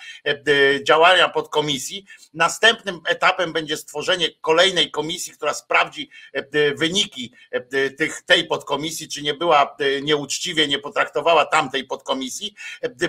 działania 0.82 1.28
podkomisji. 1.28 2.05
Następnym 2.35 3.01
etapem 3.06 3.52
będzie 3.52 3.77
stworzenie 3.77 4.28
kolejnej 4.40 4.90
komisji, 4.90 5.32
która 5.32 5.55
sprawdzi 5.55 6.10
wyniki 6.77 7.32
tych, 7.98 8.23
tej 8.23 8.47
podkomisji, 8.47 9.09
czy 9.09 9.23
nie 9.23 9.35
była 9.35 9.77
nieuczciwie, 10.02 10.69
nie 10.69 10.78
potraktowała 10.78 11.44
tamtej 11.44 11.85
podkomisji. 11.85 12.55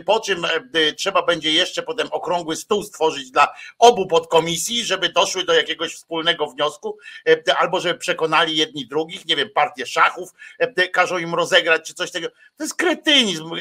Po 0.06 0.20
czym 0.24 0.46
e, 0.46 0.94
trzeba 0.94 1.22
będzie 1.22 1.52
jeszcze 1.52 1.84
potem 1.84 2.08
okrągły 2.12 2.56
stół 2.56 2.84
stworzyć 2.84 3.32
dla 3.32 3.54
obu 3.80 4.08
podkomisji, 4.08 4.84
żeby 4.84 5.10
doszły 5.10 5.44
do 5.44 5.54
jakiegoś 5.54 5.96
wspólnego 5.96 6.48
wniosku, 6.48 6.98
e, 7.28 7.58
albo 7.58 7.80
żeby 7.80 8.00
przekonali 8.00 8.58
jedni 8.58 8.88
drugich, 8.88 9.26
nie 9.26 9.36
wiem, 9.36 9.50
partię 9.50 9.86
szachów, 9.86 10.30
e, 10.60 10.88
każą 10.88 11.18
im 11.18 11.36
rozegrać, 11.36 11.88
czy 11.88 11.94
coś 11.94 12.12
takiego. 12.12 12.32
To 12.58 12.64
jest 12.64 12.76
kretynizm. 12.76 13.52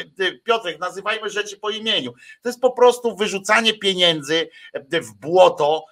Piotrek, 0.45 0.79
nazywajmy 0.79 1.31
rzeczy 1.31 1.57
po 1.57 1.71
imieniu. 1.71 2.13
To 2.43 2.49
jest 2.49 2.61
po 2.61 2.71
prostu 2.71 3.17
wyrzucanie 3.17 3.79
pieniędzy 3.79 4.51
w 4.91 5.15
błoto. 5.15 5.85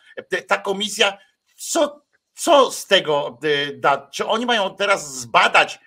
Ta 0.47 0.59
komisja, 0.59 1.19
co, 1.57 2.03
co 2.35 2.71
z 2.71 2.87
tego 2.87 3.39
da? 3.75 4.09
Czy 4.13 4.27
oni 4.27 4.47
mają 4.47 4.77
teraz 4.77 5.15
zbadać, 5.15 5.79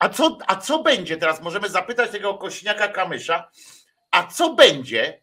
a 0.00 0.08
co, 0.08 0.38
a 0.46 0.56
co 0.56 0.82
będzie 0.82 1.16
teraz? 1.16 1.40
Możemy 1.40 1.68
zapytać 1.68 2.10
tego 2.10 2.34
Kośniaka 2.34 2.88
Kamysza, 2.88 3.50
a 4.10 4.26
co 4.26 4.54
będzie, 4.54 5.20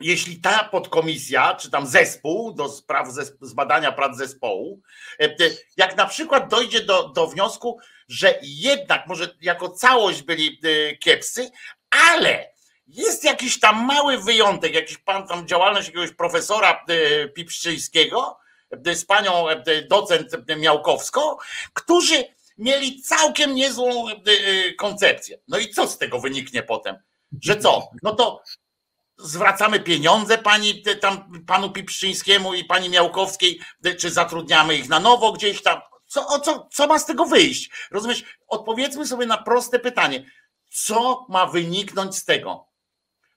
jeśli 0.00 0.40
ta 0.40 0.64
podkomisja, 0.64 1.54
czy 1.54 1.70
tam 1.70 1.86
zespół 1.86 2.52
do 2.52 2.68
spraw 2.68 3.08
zbadania 3.40 3.92
prac 3.92 4.16
zespołu, 4.16 4.82
e, 5.20 5.36
jak 5.76 5.96
na 5.96 6.06
przykład 6.06 6.48
dojdzie 6.50 6.80
do, 6.80 7.08
do 7.08 7.26
wniosku, 7.26 7.78
że 8.08 8.38
jednak 8.42 9.06
może 9.06 9.34
jako 9.40 9.68
całość 9.68 10.22
byli 10.22 10.60
e, 10.62 10.96
kiepscy, 10.96 11.50
ale 12.10 12.50
jest 12.86 13.24
jakiś 13.24 13.60
tam 13.60 13.86
mały 13.86 14.18
wyjątek, 14.18 14.74
jakiś 14.74 14.98
pan 14.98 15.26
tam 15.26 15.48
działalność 15.48 15.86
jakiegoś 15.86 16.12
profesora 16.12 16.84
e, 16.88 17.28
Pipszczyńskiego 17.28 18.38
z 18.94 19.04
panią 19.04 19.46
docent 19.90 20.30
Miałkowską, 20.56 21.20
którzy 21.72 22.24
mieli 22.58 23.02
całkiem 23.02 23.54
niezłą 23.54 24.06
koncepcję. 24.78 25.38
No 25.48 25.58
i 25.58 25.70
co 25.70 25.86
z 25.86 25.98
tego 25.98 26.20
wyniknie 26.20 26.62
potem? 26.62 26.96
Że 27.42 27.56
co? 27.56 27.88
No 28.02 28.14
to 28.14 28.42
zwracamy 29.18 29.80
pieniądze 29.80 30.38
pani, 30.38 30.82
tam, 31.00 31.44
panu 31.46 31.70
Pipszczyńskiemu 31.70 32.54
i 32.54 32.64
pani 32.64 32.90
Miałkowskiej, 32.90 33.60
czy 33.98 34.10
zatrudniamy 34.10 34.74
ich 34.74 34.88
na 34.88 35.00
nowo 35.00 35.32
gdzieś 35.32 35.62
tam. 35.62 35.80
Co, 36.06 36.28
o 36.28 36.40
co, 36.40 36.68
co 36.72 36.86
ma 36.86 36.98
z 36.98 37.06
tego 37.06 37.24
wyjść? 37.24 37.70
Rozumiesz? 37.90 38.24
Odpowiedzmy 38.48 39.06
sobie 39.06 39.26
na 39.26 39.38
proste 39.38 39.78
pytanie. 39.78 40.24
Co 40.70 41.26
ma 41.28 41.46
wyniknąć 41.46 42.16
z 42.16 42.24
tego? 42.24 42.66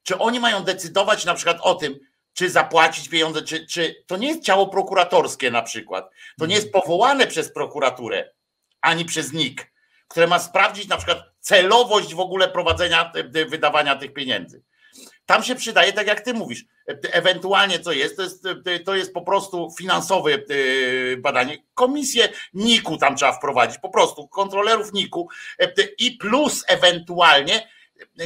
Czy 0.03 0.19
oni 0.19 0.39
mają 0.39 0.63
decydować 0.63 1.25
na 1.25 1.33
przykład 1.33 1.57
o 1.61 1.75
tym, 1.75 1.99
czy 2.33 2.49
zapłacić 2.49 3.09
pieniądze, 3.09 3.41
czy, 3.41 3.67
czy 3.67 4.03
to 4.07 4.17
nie 4.17 4.27
jest 4.27 4.43
ciało 4.43 4.67
prokuratorskie 4.67 5.51
na 5.51 5.61
przykład. 5.61 6.09
To 6.39 6.45
nie 6.45 6.55
jest 6.55 6.71
powołane 6.71 7.27
przez 7.27 7.53
prokuraturę, 7.53 8.33
ani 8.81 9.05
przez 9.05 9.33
NIK, 9.33 9.71
które 10.07 10.27
ma 10.27 10.39
sprawdzić 10.39 10.87
na 10.87 10.97
przykład 10.97 11.28
celowość 11.39 12.13
w 12.13 12.19
ogóle 12.19 12.47
prowadzenia, 12.47 13.11
wydawania 13.47 13.95
tych 13.95 14.13
pieniędzy. 14.13 14.63
Tam 15.25 15.43
się 15.43 15.55
przydaje, 15.55 15.93
tak 15.93 16.07
jak 16.07 16.21
ty 16.21 16.33
mówisz, 16.33 16.65
ewentualnie 17.11 17.79
co 17.79 17.91
jest, 17.91 18.17
to 18.17 18.23
jest, 18.23 18.43
to 18.85 18.95
jest 18.95 19.13
po 19.13 19.21
prostu 19.21 19.71
finansowe 19.77 20.31
badanie. 21.17 21.57
Komisję 21.73 22.29
NIK-u 22.53 22.97
tam 22.97 23.15
trzeba 23.15 23.33
wprowadzić, 23.33 23.77
po 23.77 23.89
prostu 23.89 24.27
kontrolerów 24.27 24.93
NIK-u 24.93 25.27
i 25.97 26.11
plus 26.11 26.63
ewentualnie 26.67 27.67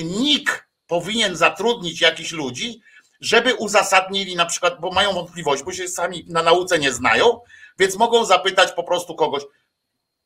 NIK 0.04 0.70
powinien 0.88 1.36
zatrudnić 1.36 2.02
jakichś 2.02 2.32
ludzi, 2.32 2.82
żeby 3.22 3.56
uzasadnili 3.56 4.36
na 4.36 4.46
przykład, 4.46 4.80
bo 4.80 4.92
mają 4.92 5.14
wątpliwość, 5.14 5.64
bo 5.64 5.72
się 5.72 5.88
sami 5.88 6.26
na 6.30 6.44
nauce 6.44 6.80
nie 6.80 6.92
znają, 6.92 7.40
więc 7.80 7.96
mogą 7.96 8.26
zapytać 8.26 8.72
po 8.72 8.84
prostu 8.84 9.16
kogoś, 9.16 9.44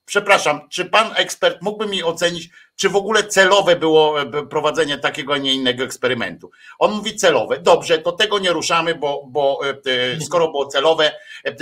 Przepraszam, 0.07 0.69
czy 0.69 0.85
pan 0.85 1.11
ekspert 1.15 1.61
mógłby 1.61 1.85
mi 1.87 2.03
ocenić, 2.03 2.49
czy 2.75 2.89
w 2.89 2.95
ogóle 2.95 3.23
celowe 3.23 3.75
było 3.75 4.21
e, 4.21 4.45
prowadzenie 4.45 4.97
takiego, 4.97 5.33
a 5.33 5.37
nie 5.37 5.53
innego 5.53 5.83
eksperymentu? 5.83 6.51
On 6.79 6.91
mówi 6.91 7.15
celowe. 7.15 7.59
Dobrze, 7.59 7.97
to 7.97 8.11
tego 8.11 8.39
nie 8.39 8.53
ruszamy, 8.53 8.95
bo, 8.95 9.23
bo 9.27 9.59
e, 9.65 9.91
e, 10.15 10.21
skoro 10.21 10.47
było 10.47 10.67
celowe, 10.67 11.11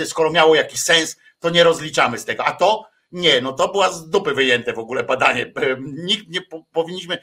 skoro 0.04 0.30
miało 0.30 0.54
jakiś 0.54 0.80
sens, 0.80 1.16
to 1.40 1.50
nie 1.50 1.64
rozliczamy 1.64 2.18
z 2.18 2.24
tego. 2.24 2.44
A 2.44 2.52
to 2.52 2.88
nie, 3.12 3.40
no 3.40 3.52
to 3.52 3.68
była 3.68 3.92
z 3.92 4.10
dupy 4.10 4.34
wyjęte 4.34 4.72
w 4.72 4.78
ogóle 4.78 5.04
badanie. 5.04 5.52
Nikt 5.80 6.28
nie 6.28 6.40
powinniśmy, 6.72 7.18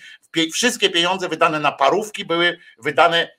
wszystkie 0.53 0.89
pieniądze 0.89 1.29
wydane 1.29 1.59
na 1.59 1.71
parówki 1.71 2.25
były 2.25 2.57
wydane 2.77 3.29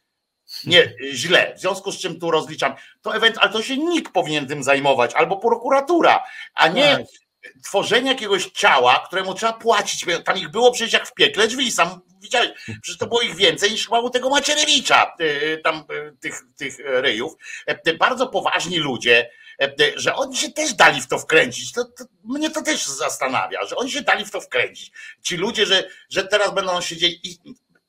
nie, 0.65 0.95
źle. 1.13 1.55
W 1.57 1.61
związku 1.61 1.93
z 1.93 1.99
czym 1.99 2.21
tu 2.21 2.31
rozliczam. 2.31 2.75
To 3.03 3.17
event, 3.17 3.37
ale 3.41 3.53
to 3.53 3.63
się 3.63 3.77
nikt 3.77 4.13
powinien 4.13 4.47
tym 4.47 4.63
zajmować, 4.63 5.15
albo 5.15 5.37
prokuratura, 5.37 6.25
a 6.55 6.69
nie 6.69 6.97
tak 6.97 7.24
tworzenie 7.65 8.11
jakiegoś 8.11 8.47
ciała, 8.47 9.05
któremu 9.07 9.35
trzeba 9.35 9.53
płacić. 9.53 10.07
Tam 10.25 10.39
ich 10.39 10.51
było 10.51 10.73
przecież 10.73 10.93
jak 10.93 11.09
w 11.09 11.15
piekle 11.15 11.49
drzwi, 11.49 11.73
sam 11.73 12.01
widziałeś, 12.21 12.51
przecież 12.83 12.99
to 12.99 13.07
było 13.07 13.21
ich 13.21 13.37
więcej 13.37 13.71
niż 13.71 13.85
chyba 13.85 14.01
u 14.01 14.11
tego 14.11 14.31
Macierewicza, 14.31 15.13
y, 15.21 15.61
tam 15.65 15.85
y, 15.93 16.17
tych, 16.21 16.43
tych 16.57 16.79
ryjów. 16.79 17.33
E, 17.67 17.95
bardzo 17.95 18.27
poważni 18.27 18.79
ludzie, 18.79 19.31
e, 19.63 19.75
że 19.97 20.15
oni 20.15 20.37
się 20.37 20.53
też 20.53 20.75
dali 20.75 21.01
w 21.01 21.07
to 21.07 21.19
wkręcić. 21.19 21.73
To, 21.73 21.85
to, 21.85 22.05
mnie 22.25 22.51
to 22.51 22.63
też 22.63 22.87
zastanawia, 22.87 23.67
że 23.67 23.77
oni 23.77 23.91
się 23.91 24.03
dali 24.03 24.25
w 24.25 24.31
to 24.31 24.41
wkręcić. 24.41 24.93
Ci 25.23 25.37
ludzie, 25.37 25.67
że, 25.67 25.89
że 26.11 26.25
teraz 26.25 26.55
będą 26.55 26.81
siedzieli 26.81 27.21
i 27.29 27.39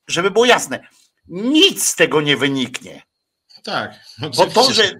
żeby 0.07 0.31
było 0.31 0.45
jasne, 0.45 0.87
nic 1.27 1.87
z 1.87 1.95
tego 1.95 2.21
nie 2.21 2.37
wyniknie. 2.37 3.01
Tak. 3.63 3.93
Bo 4.37 4.47
to, 4.47 4.73
że 4.73 4.91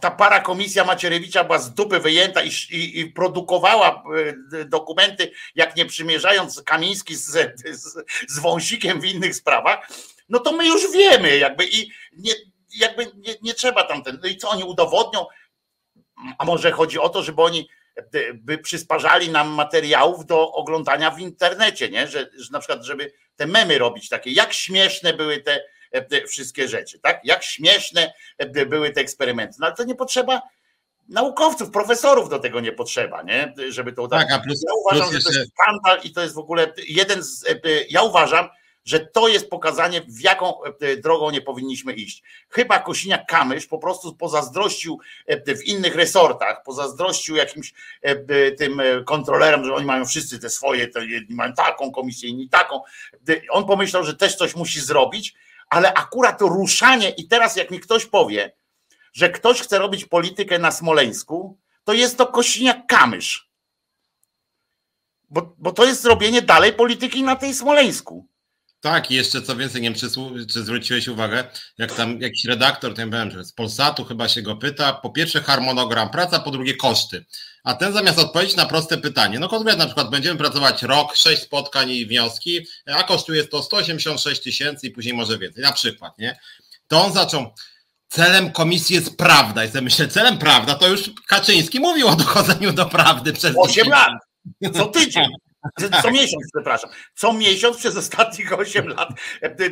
ta 0.00 0.10
para 0.10 0.40
komisja 0.40 0.84
Macierewicza 0.84 1.44
była 1.44 1.58
z 1.58 1.74
dupy 1.74 2.00
wyjęta 2.00 2.42
i, 2.42 2.48
i, 2.70 3.00
i 3.00 3.06
produkowała 3.06 4.02
e, 4.52 4.64
dokumenty, 4.64 5.30
jak 5.54 5.76
nie 5.76 5.86
przymierzając 5.86 6.62
Kamiński 6.62 7.16
z, 7.16 7.24
z, 7.64 8.04
z 8.28 8.38
Wąsikiem 8.38 9.00
w 9.00 9.04
innych 9.04 9.36
sprawach, 9.36 9.88
no 10.28 10.38
to 10.38 10.52
my 10.52 10.66
już 10.66 10.92
wiemy 10.92 11.38
jakby 11.38 11.64
i, 11.64 11.90
nie, 12.12 12.32
jakby 12.78 13.06
nie, 13.16 13.34
nie 13.42 13.54
trzeba 13.54 13.84
tam 13.84 14.02
ten, 14.02 14.18
no 14.22 14.28
i 14.28 14.36
co 14.36 14.50
oni 14.50 14.64
udowodnią, 14.64 15.26
a 16.38 16.44
może 16.44 16.72
chodzi 16.72 16.98
o 16.98 17.08
to, 17.08 17.22
żeby 17.22 17.42
oni 17.42 17.68
by 18.34 18.58
przysparzali 18.58 19.30
nam 19.30 19.48
materiałów 19.48 20.26
do 20.26 20.52
oglądania 20.52 21.10
w 21.10 21.20
internecie, 21.20 21.88
nie? 21.88 22.08
Że, 22.08 22.30
że 22.38 22.52
na 22.52 22.58
przykład, 22.58 22.84
żeby 22.84 23.12
te 23.36 23.46
memy 23.46 23.78
robić 23.78 24.08
takie, 24.08 24.30
jak 24.30 24.52
śmieszne 24.52 25.12
były 25.12 25.38
te 25.38 25.64
wszystkie 26.28 26.68
rzeczy, 26.68 26.98
tak? 26.98 27.20
Jak 27.24 27.44
śmieszne 27.44 28.12
były 28.66 28.90
te 28.90 29.00
eksperymenty. 29.00 29.56
No 29.60 29.66
ale 29.66 29.76
to 29.76 29.84
nie 29.84 29.94
potrzeba 29.94 30.42
naukowców, 31.08 31.70
profesorów 31.70 32.28
do 32.28 32.38
tego 32.38 32.60
nie 32.60 32.72
potrzeba, 32.72 33.22
nie? 33.22 33.54
Żeby 33.68 33.92
to 33.92 34.08
tak, 34.08 34.32
a 34.32 34.38
plus, 34.38 34.62
Ja 34.66 34.74
uważam, 34.74 35.12
że 35.12 35.22
to 35.22 35.38
jest 35.38 35.50
skandal 35.50 36.00
i 36.04 36.12
to 36.12 36.22
jest 36.22 36.34
w 36.34 36.38
ogóle 36.38 36.72
jeden 36.88 37.22
z. 37.22 37.44
Ja 37.88 38.02
uważam, 38.02 38.48
że 38.84 39.00
to 39.00 39.28
jest 39.28 39.50
pokazanie, 39.50 40.02
w 40.08 40.20
jaką 40.20 40.54
drogą 41.02 41.30
nie 41.30 41.40
powinniśmy 41.40 41.92
iść. 41.92 42.22
Chyba 42.50 42.78
Kosiniak-Kamysz 42.78 43.68
po 43.68 43.78
prostu 43.78 44.16
pozazdrościł 44.16 45.00
w 45.46 45.62
innych 45.62 45.94
resortach, 45.94 46.62
pozazdrościł 46.62 47.36
jakimś 47.36 47.74
tym 48.58 48.82
kontrolerom, 49.04 49.64
że 49.64 49.74
oni 49.74 49.86
mają 49.86 50.06
wszyscy 50.06 50.38
te 50.38 50.50
swoje, 50.50 50.88
to 50.88 51.00
jedni 51.00 51.36
mają 51.36 51.52
taką 51.52 51.92
komisję, 51.92 52.28
inni 52.28 52.48
taką. 52.48 52.80
On 53.50 53.66
pomyślał, 53.66 54.04
że 54.04 54.14
też 54.14 54.36
coś 54.36 54.56
musi 54.56 54.80
zrobić, 54.80 55.34
ale 55.68 55.94
akurat 55.94 56.40
ruszanie 56.40 57.10
i 57.10 57.28
teraz 57.28 57.56
jak 57.56 57.70
mi 57.70 57.80
ktoś 57.80 58.06
powie, 58.06 58.56
że 59.12 59.30
ktoś 59.30 59.60
chce 59.60 59.78
robić 59.78 60.04
politykę 60.04 60.58
na 60.58 60.70
Smoleńsku, 60.70 61.58
to 61.84 61.92
jest 61.92 62.18
to 62.18 62.24
Kosiniak-Kamysz. 62.24 63.40
Bo, 65.30 65.54
bo 65.58 65.72
to 65.72 65.84
jest 65.84 66.02
zrobienie 66.02 66.42
dalej 66.42 66.72
polityki 66.72 67.22
na 67.22 67.36
tej 67.36 67.54
Smoleńsku. 67.54 68.26
Tak, 68.84 69.10
i 69.10 69.14
jeszcze 69.14 69.42
co 69.42 69.56
więcej, 69.56 69.82
nie 69.82 69.90
wiem, 69.90 69.98
czy, 69.98 70.08
czy 70.46 70.62
zwróciłeś 70.62 71.08
uwagę, 71.08 71.44
jak 71.78 71.94
tam 71.94 72.20
jakiś 72.20 72.44
redaktor, 72.44 72.94
ten 72.94 73.10
wiem, 73.10 73.30
że 73.30 73.44
z 73.44 73.52
Polsatu 73.52 74.04
chyba 74.04 74.28
się 74.28 74.42
go 74.42 74.56
pyta, 74.56 74.92
po 74.92 75.10
pierwsze 75.10 75.40
harmonogram 75.40 76.10
praca, 76.10 76.40
po 76.40 76.50
drugie 76.50 76.74
koszty. 76.76 77.24
A 77.62 77.74
ten 77.74 77.92
zamiast 77.92 78.18
odpowiedzieć 78.18 78.56
na 78.56 78.66
proste 78.66 78.98
pytanie, 78.98 79.38
no 79.38 79.48
konkretnie 79.48 79.78
na 79.78 79.86
przykład 79.86 80.10
będziemy 80.10 80.38
pracować 80.38 80.82
rok, 80.82 81.16
sześć 81.16 81.42
spotkań 81.42 81.90
i 81.90 82.06
wnioski, 82.06 82.66
a 82.86 83.02
kosztuje 83.02 83.44
to 83.44 83.62
186 83.62 84.42
tysięcy 84.42 84.86
i 84.86 84.90
później 84.90 85.14
może 85.14 85.38
więcej, 85.38 85.62
na 85.62 85.72
przykład, 85.72 86.18
nie? 86.18 86.38
To 86.88 87.04
on 87.04 87.12
zaczął, 87.12 87.54
celem 88.08 88.52
komisji 88.52 88.96
jest 88.96 89.16
prawda. 89.16 89.64
I 89.64 89.68
sobie 89.68 89.82
myślę, 89.82 90.08
celem 90.08 90.38
prawda 90.38 90.74
to 90.74 90.88
już 90.88 91.10
Kaczyński 91.26 91.80
mówił 91.80 92.08
o 92.08 92.16
dochodzeniu 92.16 92.72
do 92.72 92.86
prawdy 92.86 93.32
przez 93.32 93.54
8 93.56 93.88
lat. 93.88 94.12
Co 94.74 94.86
tydzień. 94.86 95.28
Co 96.02 96.10
miesiąc, 96.10 96.44
przepraszam. 96.54 96.90
Co 97.14 97.32
miesiąc 97.32 97.76
przez 97.76 97.96
ostatnich 97.96 98.52
8 98.52 98.88
lat 98.88 99.08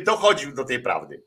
dochodził 0.05 0.55
do 0.55 0.65
tej 0.65 0.79
prawdy. 0.79 1.23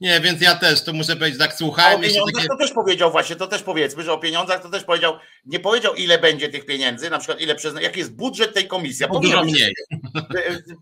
Nie, 0.00 0.20
więc 0.20 0.42
ja 0.42 0.54
też, 0.54 0.84
to 0.84 0.92
muszę 0.92 1.16
powiedzieć, 1.16 1.38
tak 1.38 1.54
słuchałem. 1.54 2.00
o 2.00 2.02
pieniądzach 2.02 2.34
takie... 2.34 2.48
to 2.48 2.56
też 2.56 2.72
powiedział 2.72 3.10
właśnie, 3.10 3.36
to 3.36 3.46
też 3.46 3.62
powiedzmy, 3.62 4.02
że 4.02 4.12
o 4.12 4.18
pieniądzach 4.18 4.62
to 4.62 4.68
też 4.68 4.84
powiedział, 4.84 5.18
nie 5.46 5.60
powiedział 5.60 5.94
ile 5.94 6.18
będzie 6.18 6.48
tych 6.48 6.66
pieniędzy, 6.66 7.10
na 7.10 7.18
przykład 7.18 7.40
ile 7.40 7.54
przez, 7.54 7.74
jaki 7.80 7.98
jest 7.98 8.14
budżet 8.14 8.54
tej 8.54 8.68
komisji. 8.68 9.06
No, 9.12 9.20
dużo 9.20 9.44
mniej. 9.44 9.74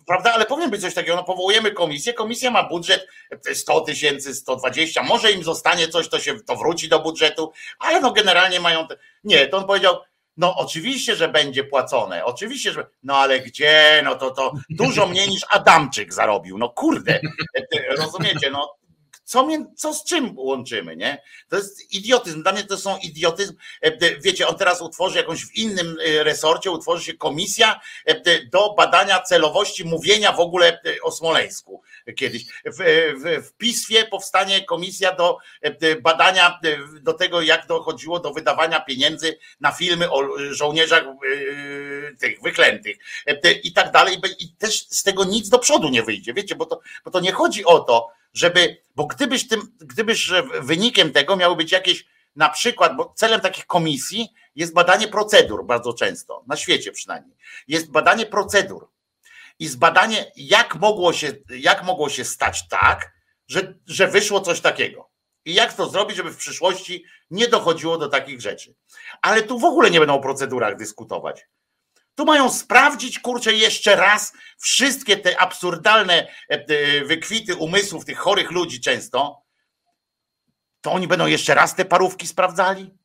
Prawda, 0.07 0.35
ale 0.35 0.45
powinien 0.45 0.71
być 0.71 0.81
coś 0.81 0.95
takiego, 0.95 1.17
no 1.17 1.25
powołujemy 1.25 1.71
komisję, 1.71 2.13
komisja 2.13 2.51
ma 2.51 2.69
budżet 2.69 3.07
100 3.55 3.81
tysięcy, 3.81 4.35
120, 4.35 5.03
może 5.03 5.33
im 5.33 5.45
zostanie 5.45 5.89
coś, 5.89 6.09
to 6.09 6.21
się, 6.21 6.41
to 6.41 6.57
wróci 6.57 6.89
do 6.89 7.01
budżetu, 7.01 7.53
ale 7.79 8.01
no 8.01 8.11
generalnie 8.11 8.61
mają, 8.61 8.87
te... 8.87 8.97
nie, 9.25 9.47
to 9.47 9.57
on 9.57 9.67
powiedział, 9.67 9.97
no 10.41 10.57
oczywiście, 10.57 11.17
że 11.17 11.29
będzie 11.29 11.65
płacone, 11.65 12.25
oczywiście, 12.25 12.73
że 12.73 12.87
no 13.03 13.17
ale 13.17 13.41
gdzie, 13.41 14.01
no 14.05 14.15
to 14.15 14.31
to 14.31 14.53
dużo 14.71 15.07
mniej 15.07 15.29
niż 15.29 15.43
Adamczyk 15.51 16.13
zarobił, 16.13 16.59
no 16.59 16.69
kurde, 16.69 17.21
rozumiecie, 17.99 18.51
no 18.51 18.81
co, 19.25 19.49
co 19.77 19.95
z 19.95 20.05
czym 20.05 20.39
łączymy, 20.39 20.97
nie? 20.97 21.23
To 21.49 21.57
jest 21.57 21.93
idiotyzm. 21.93 22.43
Dla 22.43 22.53
mnie 22.53 22.65
to 22.65 22.79
są 22.79 22.99
idiotyzm. 22.99 23.55
Wiecie, 24.23 24.49
on 24.49 24.57
teraz 24.57 24.83
utworzy 24.83 25.19
jakąś 25.19 25.45
w 25.45 25.55
innym 25.57 25.97
e, 26.07 26.25
resorcie, 26.25 26.71
utworzy 26.71 27.05
się 27.05 27.15
komisja 27.15 27.81
e, 28.07 28.45
do 28.47 28.75
badania 28.75 29.23
celowości 29.23 29.85
mówienia 29.85 30.33
w 30.33 30.41
ogóle 30.41 30.81
o 31.03 31.11
Smoleńsku 31.11 31.83
kiedyś. 32.17 32.45
W, 32.65 32.79
w, 33.25 33.49
w 33.49 34.11
powstanie 34.11 34.65
komisja 34.65 35.15
do 35.15 35.39
badania 36.03 36.61
do 37.01 37.13
tego, 37.13 37.43
jak 37.43 37.67
dochodziło 37.67 38.21
do 38.21 38.33
wydawania 38.33 38.81
pieniędzy 38.81 39.39
na 39.61 39.73
filmy 39.73 40.11
o 40.11 40.23
żołnierzach 40.51 41.05
tych 42.21 42.43
wyklętych 42.43 42.97
i 43.63 43.73
tak 43.73 43.93
dalej. 43.93 44.19
I 44.39 44.55
też 44.55 44.87
z 44.89 45.03
tego 45.03 45.25
nic 45.25 45.49
do 45.49 45.59
przodu 45.59 45.89
nie 45.89 46.03
wyjdzie, 46.03 46.35
wiecie, 46.35 46.55
bo 46.55 46.67
to, 46.67 46.81
bo 47.05 47.11
to 47.11 47.21
nie 47.21 47.33
chodzi 47.33 47.65
o 47.65 47.79
to, 47.79 48.09
żeby, 48.35 48.83
bo 48.97 49.07
gdybyś 49.07 49.49
tym, 49.49 49.61
gdybyś 49.81 50.31
wynikiem 50.61 51.13
tego 51.13 51.37
miały 51.37 51.57
być 51.57 51.73
jakieś 51.73 52.07
na 52.37 52.49
przykład, 52.49 52.97
bo 52.97 53.13
celem 53.17 53.41
takich 53.41 53.67
komisji 53.67 54.29
jest 54.57 54.73
badanie 54.73 55.09
procedur 55.09 55.65
bardzo 55.67 55.93
często, 55.95 56.45
na 56.47 56.57
świecie 56.57 56.93
przynajmniej, 56.93 57.37
jest 57.69 57.91
badanie 57.91 58.27
procedur 58.27 58.89
i 59.61 59.69
zbadanie, 59.69 60.33
jak 60.37 60.75
mogło 60.75 61.13
się, 61.13 61.33
jak 61.51 61.85
mogło 61.85 62.09
się 62.09 62.25
stać 62.25 62.69
tak, 62.69 63.13
że, 63.49 63.75
że 63.87 64.09
wyszło 64.09 64.41
coś 64.41 64.61
takiego. 64.61 65.11
I 65.45 65.55
jak 65.55 65.73
to 65.73 65.89
zrobić, 65.89 66.17
żeby 66.17 66.31
w 66.31 66.37
przyszłości 66.37 67.05
nie 67.31 67.49
dochodziło 67.49 67.99
do 67.99 68.09
takich 68.09 68.41
rzeczy. 68.41 68.75
Ale 69.23 69.43
tu 69.43 69.59
w 69.59 69.65
ogóle 69.65 69.91
nie 69.91 69.99
będą 69.99 70.15
o 70.15 70.21
procedurach 70.21 70.77
dyskutować. 70.77 71.47
Tu 72.15 72.25
mają 72.25 72.51
sprawdzić, 72.51 73.19
kurczę, 73.19 73.55
jeszcze 73.55 73.97
raz 73.97 74.33
wszystkie 74.59 75.17
te 75.17 75.41
absurdalne 75.41 76.15
e, 76.15 76.55
e, 76.55 77.05
wykwity 77.05 77.57
umysłów 77.57 78.05
tych 78.05 78.19
chorych 78.19 78.51
ludzi 78.51 78.81
często. 78.81 79.43
To 80.81 80.93
oni 80.93 81.09
będą 81.09 81.27
jeszcze 81.27 81.55
raz 81.55 81.75
te 81.75 81.85
parówki 81.85 82.27
sprawdzali? 82.27 83.00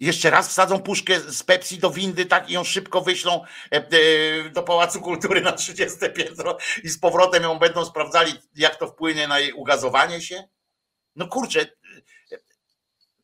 Jeszcze 0.00 0.30
raz 0.30 0.48
wsadzą 0.48 0.82
puszkę 0.82 1.20
z 1.20 1.42
Pepsi 1.42 1.78
do 1.78 1.90
windy, 1.90 2.26
tak 2.26 2.50
i 2.50 2.52
ją 2.52 2.64
szybko 2.64 3.00
wyślą 3.00 3.44
e, 3.70 4.50
do 4.50 4.62
Pałacu 4.62 5.00
Kultury 5.00 5.40
na 5.40 5.52
30 5.52 5.98
piętro 6.14 6.58
i 6.84 6.88
z 6.88 6.98
powrotem 6.98 7.42
ją 7.42 7.58
będą 7.58 7.84
sprawdzali, 7.84 8.32
jak 8.56 8.76
to 8.76 8.86
wpłynie 8.88 9.28
na 9.28 9.38
jej 9.38 9.52
ugazowanie 9.52 10.20
się? 10.20 10.44
No 11.16 11.28
kurczę, 11.28 11.66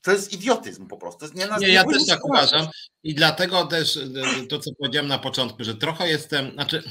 to 0.02 0.12
jest 0.12 0.32
idiotyzm 0.32 0.86
po 0.86 0.96
prostu. 0.96 1.26
nie, 1.34 1.48
nie, 1.60 1.68
ja 1.68 1.84
też 1.84 2.06
tak 2.06 2.24
uważam 2.24 2.66
i 3.02 3.14
dlatego 3.14 3.66
też 3.66 3.96
e, 3.96 4.46
to, 4.48 4.58
co 4.58 4.70
powiedziałem 4.78 5.08
na 5.08 5.18
początku, 5.18 5.64
że 5.64 5.74
trochę 5.74 6.08
jestem, 6.08 6.52
znaczy 6.52 6.82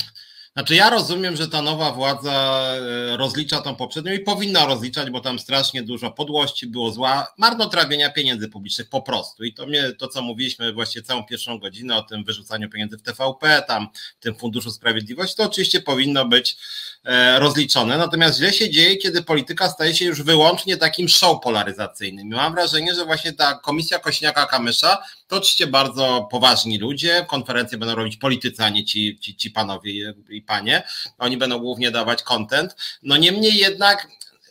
znaczy 0.53 0.76
ja 0.76 0.90
rozumiem, 0.90 1.36
że 1.36 1.48
ta 1.48 1.61
nowa 1.61 1.91
władza 1.91 2.64
e, 3.11 3.18
rozlicza 3.18 3.61
tą 3.61 3.76
poprzednią 3.76 4.14
i 4.14 4.19
powinna 4.19 4.65
rozliczać, 4.65 5.10
bo 5.10 5.19
tam 5.19 5.40
strasznie 5.40 5.84
dużo 5.84 6.11
podłości 6.11 6.68
było 6.68 6.91
zła, 6.91 7.28
marnotrawienia 7.38 8.10
pieniędzy 8.10 8.49
publicznych 8.49 8.90
po 8.90 9.02
prostu. 9.02 9.44
I 9.44 9.53
to 9.53 9.65
mnie, 9.65 9.91
to 9.98 10.07
co 10.07 10.22
mówiliśmy 10.22 10.73
właśnie 10.73 11.02
całą 11.02 11.23
pierwszą 11.26 11.60
godzinę 11.60 11.95
o 11.95 12.02
tym 12.02 12.23
wyrzucaniu 12.23 12.69
pieniędzy 12.69 12.98
w 12.98 13.02
TVP, 13.02 13.64
tam 13.68 13.88
w 14.19 14.23
tym 14.23 14.36
Funduszu 14.36 14.72
Sprawiedliwości, 14.72 15.36
to 15.36 15.44
oczywiście 15.44 15.82
powinno 15.82 16.26
być 16.26 16.57
e, 17.03 17.40
rozliczone. 17.40 17.98
Natomiast 17.98 18.38
źle 18.38 18.53
się 18.53 18.69
dzieje, 18.69 18.98
kiedy 18.98 19.23
polityka 19.23 19.69
staje 19.69 19.95
się 19.95 20.06
już 20.06 20.22
wyłącznie 20.22 20.78
takim 20.78 21.10
show 21.10 21.41
polaryzacyjnym. 21.44 22.28
I 22.28 22.30
mam 22.30 22.53
wrażenie, 22.53 22.95
że 22.95 23.06
właśnie 23.06 23.34
ta 23.34 23.53
komisja 23.53 23.99
Kośniaka-Kamysza 23.99 24.98
to 25.32 25.38
oczywiście 25.38 25.68
bardzo 25.68 26.28
poważni 26.32 26.78
ludzie, 26.78 27.26
konferencje 27.28 27.78
będą 27.78 27.95
robić 27.95 28.18
politycy, 28.18 28.64
a 28.64 28.70
nie 28.70 28.86
ci, 28.86 29.20
ci, 29.20 29.36
ci 29.36 29.52
panowie 29.52 30.14
i 30.30 30.41
panie. 30.41 30.84
Oni 31.18 31.38
będą 31.38 31.60
głównie 31.60 31.91
dawać 31.91 32.24
content. 32.24 32.76
No 33.03 33.18
niemniej 33.18 33.58
jednak 33.58 34.08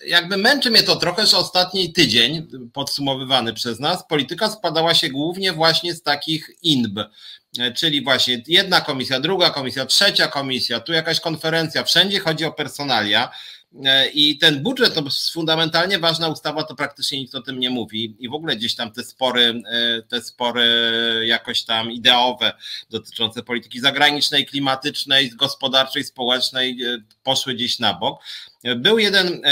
jakby 0.06 0.36
męczy 0.36 0.70
mnie 0.70 0.82
to 0.82 0.96
trochę, 0.96 1.26
że 1.26 1.36
ostatni 1.36 1.92
tydzień 1.92 2.48
podsumowywany 2.72 3.54
przez 3.54 3.80
nas, 3.80 4.06
polityka 4.08 4.50
składała 4.50 4.94
się 4.94 5.08
głównie 5.08 5.52
właśnie 5.52 5.94
z 5.94 6.02
takich 6.02 6.50
inb, 6.62 7.00
czyli 7.76 8.04
właśnie 8.04 8.42
jedna 8.46 8.80
komisja, 8.80 9.20
druga 9.20 9.50
komisja, 9.50 9.86
trzecia 9.86 10.28
komisja, 10.28 10.80
tu 10.80 10.92
jakaś 10.92 11.20
konferencja, 11.20 11.84
wszędzie 11.84 12.20
chodzi 12.20 12.44
o 12.44 12.52
personalia. 12.52 13.30
E, 13.84 14.10
I 14.10 14.38
ten 14.38 14.62
budżet 14.62 14.94
to 14.94 15.02
fundamentalnie 15.32 15.98
ważna 15.98 16.28
ustawa, 16.28 16.62
to 16.62 16.74
praktycznie 16.74 17.18
nikt 17.18 17.34
o 17.34 17.40
tym 17.40 17.60
nie 17.60 17.70
mówi. 17.70 18.16
I 18.18 18.28
w 18.28 18.34
ogóle 18.34 18.56
gdzieś 18.56 18.74
tam 18.74 18.92
te 18.92 19.04
spory, 19.04 19.62
e, 19.72 20.02
te 20.02 20.22
spory 20.22 20.64
jakoś 21.26 21.62
tam 21.62 21.92
ideowe 21.92 22.52
dotyczące 22.90 23.42
polityki 23.42 23.80
zagranicznej, 23.80 24.46
klimatycznej, 24.46 25.30
gospodarczej, 25.30 26.04
społecznej 26.04 26.82
e, 26.82 27.02
poszły 27.22 27.54
gdzieś 27.54 27.78
na 27.78 27.94
bok. 27.94 28.20
Był 28.76 28.98
jeden 28.98 29.42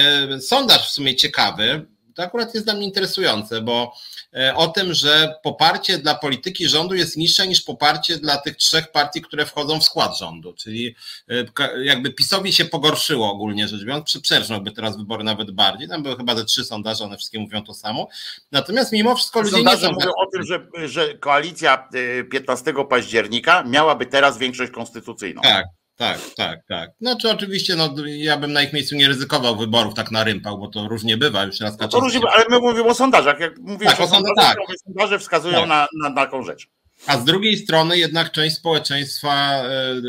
sondaż 0.41 0.89
w 0.89 0.93
sumie 0.93 1.17
ciekawy, 1.17 1.87
to 2.19 2.25
akurat 2.25 2.55
jest 2.55 2.67
dla 2.67 2.75
mnie 2.75 2.85
interesujące, 2.85 3.61
bo 3.61 3.93
E, 4.35 4.55
o 4.55 4.69
tym, 4.69 4.95
że 4.95 5.35
poparcie 5.43 5.99
dla 5.99 6.15
polityki 6.15 6.69
rządu 6.69 6.95
jest 6.95 7.17
niższe 7.17 7.49
niż 7.49 7.61
poparcie 7.61 8.17
dla 8.17 8.37
tych 8.37 8.57
trzech 8.57 8.93
partii, 8.93 9.23
które 9.23 9.47
wchodzą 9.47 9.81
w 9.81 9.85
skład 9.85 10.19
rządu. 10.19 10.53
Czyli 10.53 10.95
e, 11.29 11.85
jakby 11.85 12.13
PiSowi 12.13 12.53
się 12.53 12.65
pogorszyło 12.65 13.33
ogólnie 13.33 13.69
rzecz 13.69 13.85
biorąc, 13.85 14.05
przeprzerżnąłby 14.05 14.73
teraz 14.73 14.97
wybory 14.97 15.25
nawet 15.25 15.51
bardziej. 15.51 15.89
Tam 15.89 16.03
były 16.03 16.17
chyba 16.17 16.35
te 16.35 16.45
trzy 16.45 16.65
sondaże, 16.65 17.05
one 17.05 17.17
wszystkie 17.17 17.39
mówią 17.39 17.65
to 17.65 17.75
samo. 17.75 18.09
Natomiast 18.53 18.93
mimo 18.93 19.15
wszystko 19.15 19.41
ludzie 19.41 19.57
sondaże 19.57 19.77
nie 19.77 19.83
są... 19.83 19.93
mówią 19.93 20.07
tak- 20.07 20.27
o 20.27 20.31
tym, 20.33 20.43
że, 20.43 20.89
że 20.89 21.15
koalicja 21.15 21.89
15 22.31 22.71
e, 22.71 22.85
października 22.85 23.65
miałaby 23.65 24.07
teraz 24.07 24.39
większość 24.39 24.73
konstytucyjną. 24.73 25.43
Tak. 25.43 25.67
Tak, 25.99 26.19
tak, 26.37 26.61
tak. 26.69 26.91
Znaczy 27.01 27.31
oczywiście, 27.31 27.77
no, 27.77 27.95
ja 28.07 28.37
bym 28.37 28.53
na 28.53 28.63
ich 28.63 28.73
miejscu 28.73 28.97
nie 28.97 29.09
ryzykował 29.09 29.57
wyborów 29.57 29.95
tak 29.95 30.11
na 30.11 30.25
rympał, 30.25 30.59
bo 30.59 30.69
to 30.69 30.89
różnie 30.89 31.17
bywa 31.17 31.45
już 31.45 31.61
raz 31.61 31.79
no 31.79 31.89
to 31.89 32.01
różnie, 32.01 32.21
Ale 32.33 32.45
my 32.51 32.59
mówimy 32.59 32.89
o 32.89 32.95
sondażach. 32.95 33.41
Jak 33.41 33.59
mówisz 33.59 33.89
tak, 33.89 34.01
o 34.01 34.09
sondażach, 34.09 34.57
tak. 34.69 34.79
sondaże 34.85 35.19
wskazują 35.19 35.59
tak. 35.59 35.69
na, 35.69 35.89
na, 36.03 36.15
taką 36.15 36.43
rzecz. 36.43 36.69
A 37.07 37.19
z 37.19 37.25
drugiej 37.25 37.57
strony 37.57 37.99
jednak 37.99 38.33
część 38.33 38.57
społeczeństwa 38.57 39.63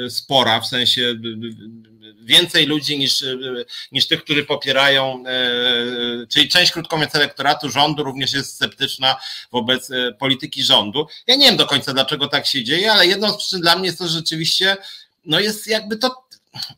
e, 0.06 0.10
spora, 0.10 0.60
w 0.62 0.68
sensie 0.68 1.16
więcej 2.22 2.66
ludzi 2.66 3.00
niż, 3.00 3.26
niż 3.92 4.08
tych, 4.08 4.24
którzy 4.24 4.46
popierają, 4.46 5.24
e, 5.28 6.28
czyli 6.28 6.50
część, 6.50 6.72
krótko 6.72 6.96
mówiąc, 6.96 7.16
elektoratu 7.16 7.70
rządu 7.70 8.04
również 8.04 8.34
jest 8.34 8.56
sceptyczna 8.56 9.16
wobec 9.52 9.92
e, 9.92 10.12
polityki 10.12 10.64
rządu. 10.64 11.08
Ja 11.28 11.36
nie 11.36 11.46
wiem 11.46 11.58
do 11.58 11.66
końca, 11.66 11.94
dlaczego 11.94 12.28
tak 12.28 12.46
się 12.46 12.64
dzieje, 12.64 12.92
ale 12.92 13.08
jedną 13.08 13.32
z 13.32 13.38
przyczyn 13.38 13.62
dla 13.62 13.76
mnie 13.76 13.86
jest 13.86 14.00
to, 14.00 14.08
że 14.08 14.14
rzeczywiście 14.14 14.78
no 15.26 15.40
jest 15.40 15.68
jakby 15.68 15.98
to, 15.98 16.24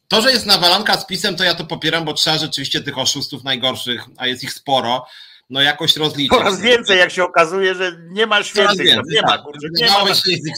to, 0.08 0.22
że 0.22 0.32
jest 0.32 0.46
nawalanka 0.46 0.98
z 0.98 1.06
pisem, 1.06 1.36
to 1.36 1.44
ja 1.44 1.56
to 1.56 1.66
popieram, 1.66 2.06
bo 2.06 2.14
trzeba 2.14 2.38
rzeczywiście 2.38 2.82
tych 2.82 2.98
oszustów 2.98 3.44
najgorszych, 3.44 4.06
a 4.18 4.28
jest 4.28 4.44
ich 4.44 4.54
sporo, 4.54 5.06
no 5.52 5.62
jakoś 5.62 5.98
rozliczyć. 5.98 6.38
Coraz 6.38 6.62
więcej, 6.62 7.00
jak 7.00 7.12
się 7.12 7.24
okazuje, 7.24 7.76
że 7.76 7.98
nie 8.10 8.28
ma 8.28 8.44
świętych, 8.44 8.86
więcej, 8.86 9.16
nie 9.16 9.22
ma, 9.22 9.28
tak. 9.28 9.42
kurczę, 9.42 9.68
nie 9.78 9.90
ma. 9.90 10.04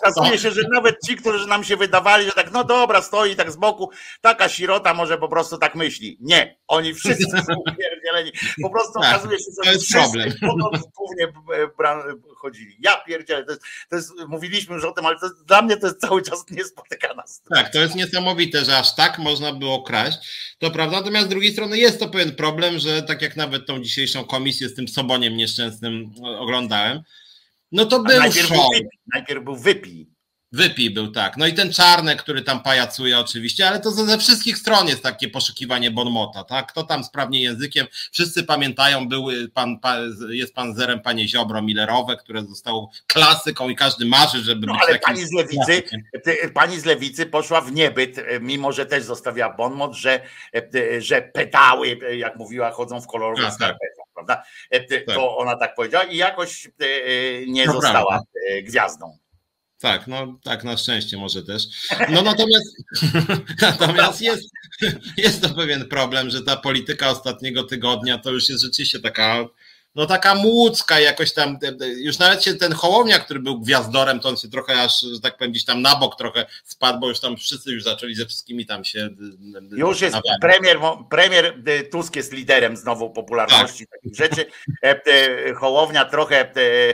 Okazuje 0.06 0.40
się, 0.40 0.52
że 0.52 0.62
nawet 0.74 0.96
ci, 1.06 1.16
którzy 1.16 1.48
nam 1.48 1.64
się 1.64 1.78
wydawali, 1.78 2.26
że 2.26 2.32
tak, 2.32 2.52
no 2.52 2.64
dobra, 2.64 3.02
stoi 3.02 3.36
tak 3.36 3.52
z 3.52 3.56
boku, 3.56 3.90
taka 4.22 4.50
sirota 4.50 4.94
może 4.94 5.18
po 5.18 5.28
prostu 5.28 5.58
tak 5.58 5.76
myśli. 5.76 6.18
Nie, 6.22 6.58
oni 6.68 6.94
wszyscy 6.94 7.24
są 7.24 7.54
upierdzieleni. 7.72 8.32
Po 8.62 8.70
prostu 8.70 9.00
tak, 9.00 9.16
okazuje 9.16 9.40
się, 9.40 9.46
że 9.58 9.64
to 9.64 9.72
jest 9.72 9.92
problem. 9.92 10.34
głównie 10.98 11.28
chodzili. 12.44 12.78
Ja 12.80 12.98
pierdzielę, 12.98 13.46
to 13.46 13.52
jest, 13.52 13.64
to 13.90 13.96
jest, 13.96 14.12
mówiliśmy 14.28 14.76
już 14.76 14.86
o 14.86 14.92
tym, 14.92 15.06
ale 15.06 15.20
to 15.20 15.30
dla 15.48 15.62
mnie 15.62 15.78
to 15.78 15.88
jest 15.88 16.00
cały 16.00 16.22
czas 16.22 16.46
niespotykana 16.52 17.24
Tak, 17.50 17.74
to 17.74 17.80
jest 17.80 17.96
niesamowite, 17.96 18.66
że 18.66 18.78
aż 18.78 18.96
tak 18.96 19.20
można 19.20 19.54
było 19.54 19.84
kraść. 19.84 20.18
To 20.58 20.72
prawda, 20.72 20.98
natomiast 20.98 21.26
z 21.26 21.30
drugiej 21.30 21.54
strony 21.54 21.78
jest 21.78 22.00
to 22.00 22.10
pewien 22.10 22.36
problem, 22.36 22.80
że 22.80 23.04
tak 23.04 23.22
jak 23.22 23.36
nawet 23.36 23.68
tą 23.68 23.80
dzisiejszą 23.80 24.26
komisję 24.26 24.70
z 24.70 24.76
tym 24.76 24.88
Soboniem 24.88 25.38
nieszczęsnym 25.38 26.12
oglądałem, 26.40 27.02
no 27.72 27.86
to 27.86 28.00
był 28.00 28.20
najpierw 28.20 28.48
show. 28.48 28.58
Był 28.58 28.90
najpierw 29.14 29.44
był 29.44 29.56
wypij. 29.56 30.13
Wypij 30.54 30.90
był, 30.90 31.12
tak. 31.12 31.38
No 31.38 31.48
i 31.48 31.54
ten 31.54 31.74
Czarnek, 31.74 32.24
który 32.24 32.42
tam 32.42 32.64
pajacuje 32.64 33.20
oczywiście, 33.20 33.68
ale 33.68 33.80
to 33.80 33.92
ze 33.92 34.18
wszystkich 34.18 34.58
stron 34.58 34.88
jest 34.88 35.04
takie 35.04 35.30
poszukiwanie 35.30 35.92
bonmota, 35.92 36.44
tak? 36.44 36.68
Kto 36.72 36.84
tam 36.84 37.04
sprawnie 37.04 37.42
językiem, 37.42 37.88
wszyscy 38.12 38.44
pamiętają, 38.44 39.08
był 39.08 39.28
pan, 39.54 39.80
pan, 39.80 40.16
jest 40.30 40.54
pan 40.54 40.76
zerem 40.76 41.02
panie 41.02 41.28
Ziobro 41.28 41.62
Millerowe, 41.62 42.18
które 42.18 42.44
zostało 42.46 42.92
klasyką 43.08 43.70
i 43.70 43.76
każdy 43.76 44.06
marzy, 44.06 44.44
żeby 44.44 44.68
no, 44.68 44.74
być 44.74 44.82
ale 44.88 45.00
pani 45.00 45.26
z 45.26 45.32
Lewicy, 45.32 45.84
pani 46.54 46.80
z 46.80 46.86
Lewicy 46.86 47.26
poszła 47.26 47.62
w 47.62 47.72
niebyt, 47.72 48.16
mimo 48.42 48.72
że 48.72 48.86
też 48.86 49.04
zostawiała 49.04 49.54
bonmot, 49.54 49.94
że, 49.94 50.22
że 51.00 51.22
pedały, 51.22 52.00
jak 52.18 52.36
mówiła, 52.36 52.72
chodzą 52.72 53.02
w 53.02 53.08
kolorowych 53.08 53.46
tak, 53.46 53.54
skarpetach. 53.54 53.98
Tak 53.98 54.14
prawda? 54.14 54.44
To 54.90 55.14
tak. 55.14 55.18
ona 55.18 55.56
tak 55.56 55.76
powiedziała 55.76 56.04
i 56.04 56.18
jakoś 56.18 56.68
nie 57.48 57.66
no 57.66 57.74
została 57.74 58.08
prawda. 58.08 58.26
gwiazdą. 58.64 59.23
Tak, 59.84 60.08
no 60.08 60.40
tak, 60.44 60.64
na 60.64 60.78
szczęście 60.78 61.18
może 61.18 61.44
też. 61.44 61.64
No 62.10 62.22
natomiast, 62.22 62.76
natomiast 63.62 64.22
jest, 64.22 64.50
jest 65.18 65.42
to 65.42 65.50
pewien 65.50 65.88
problem, 65.88 66.30
że 66.30 66.42
ta 66.42 66.58
polityka 66.58 67.10
ostatniego 67.10 67.64
tygodnia 67.64 68.18
to 68.18 68.32
już 68.32 68.50
jest 68.50 68.62
rzeczywiście 68.64 69.00
taka 69.00 69.46
no 69.96 70.06
taka 70.06 70.36
młódzka 70.36 71.00
jakoś 71.00 71.34
tam, 71.34 71.58
już 71.98 72.20
nawet 72.20 72.44
się 72.44 72.54
ten 72.54 72.74
Hołownia, 72.74 73.20
który 73.20 73.40
był 73.40 73.60
gwiazdorem, 73.60 74.20
to 74.20 74.30
on 74.30 74.38
się 74.38 74.50
trochę 74.50 74.82
aż, 74.82 75.02
że 75.02 75.20
tak 75.20 75.38
powiem, 75.38 75.52
gdzieś 75.52 75.66
tam 75.66 75.82
na 75.82 75.96
bok 75.96 76.18
trochę 76.18 76.46
spadł, 76.64 77.00
bo 77.00 77.10
już 77.10 77.20
tam 77.20 77.38
wszyscy 77.38 77.72
już 77.72 77.84
zaczęli 77.84 78.16
ze 78.16 78.26
wszystkimi 78.26 78.66
tam 78.66 78.86
się... 78.86 79.10
Już 79.72 80.02
jest 80.02 80.18
premier, 80.42 80.80
premier 81.10 81.56
Tusk 81.92 82.16
jest 82.16 82.34
liderem 82.34 82.78
znowu 82.78 83.10
popularności 83.10 83.88
tak. 83.88 84.00
takich 84.00 84.18
rzeczy, 84.18 84.46
e, 84.84 85.02
e, 85.06 85.54
Hołownia 85.54 86.06
trochę 86.06 86.56
e, 86.56 86.94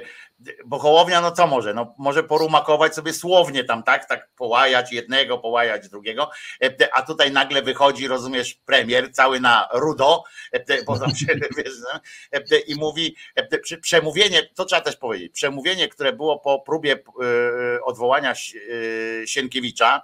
bo 0.65 0.79
Hołownia, 0.79 1.21
no 1.21 1.31
co 1.31 1.47
może? 1.47 1.73
No 1.73 1.95
może 1.97 2.23
porumakować 2.23 2.95
sobie 2.95 3.13
słownie 3.13 3.63
tam, 3.63 3.83
tak? 3.83 4.07
Tak 4.07 4.29
połajać 4.35 4.91
jednego, 4.91 5.37
połajać 5.37 5.89
drugiego, 5.89 6.29
e, 6.63 6.93
a 6.93 7.01
tutaj 7.01 7.31
nagle 7.31 7.61
wychodzi, 7.61 8.07
rozumiesz, 8.07 8.53
premier 8.65 9.13
cały 9.13 9.39
na 9.39 9.69
rudo, 9.73 10.23
e, 10.51 10.83
bo 10.83 10.99
tam 10.99 11.15
się, 11.15 11.25
wiesz, 11.57 11.73
no, 11.93 11.99
e, 12.31 12.59
i 12.59 12.75
mówi, 12.75 13.15
przemówienie, 13.81 14.49
to 14.55 14.65
trzeba 14.65 14.81
też 14.81 14.95
powiedzieć, 14.95 15.33
przemówienie, 15.33 15.87
które 15.87 16.13
było 16.13 16.39
po 16.39 16.59
próbie 16.59 17.03
odwołania 17.83 18.33
Sienkiewicza, 19.25 20.01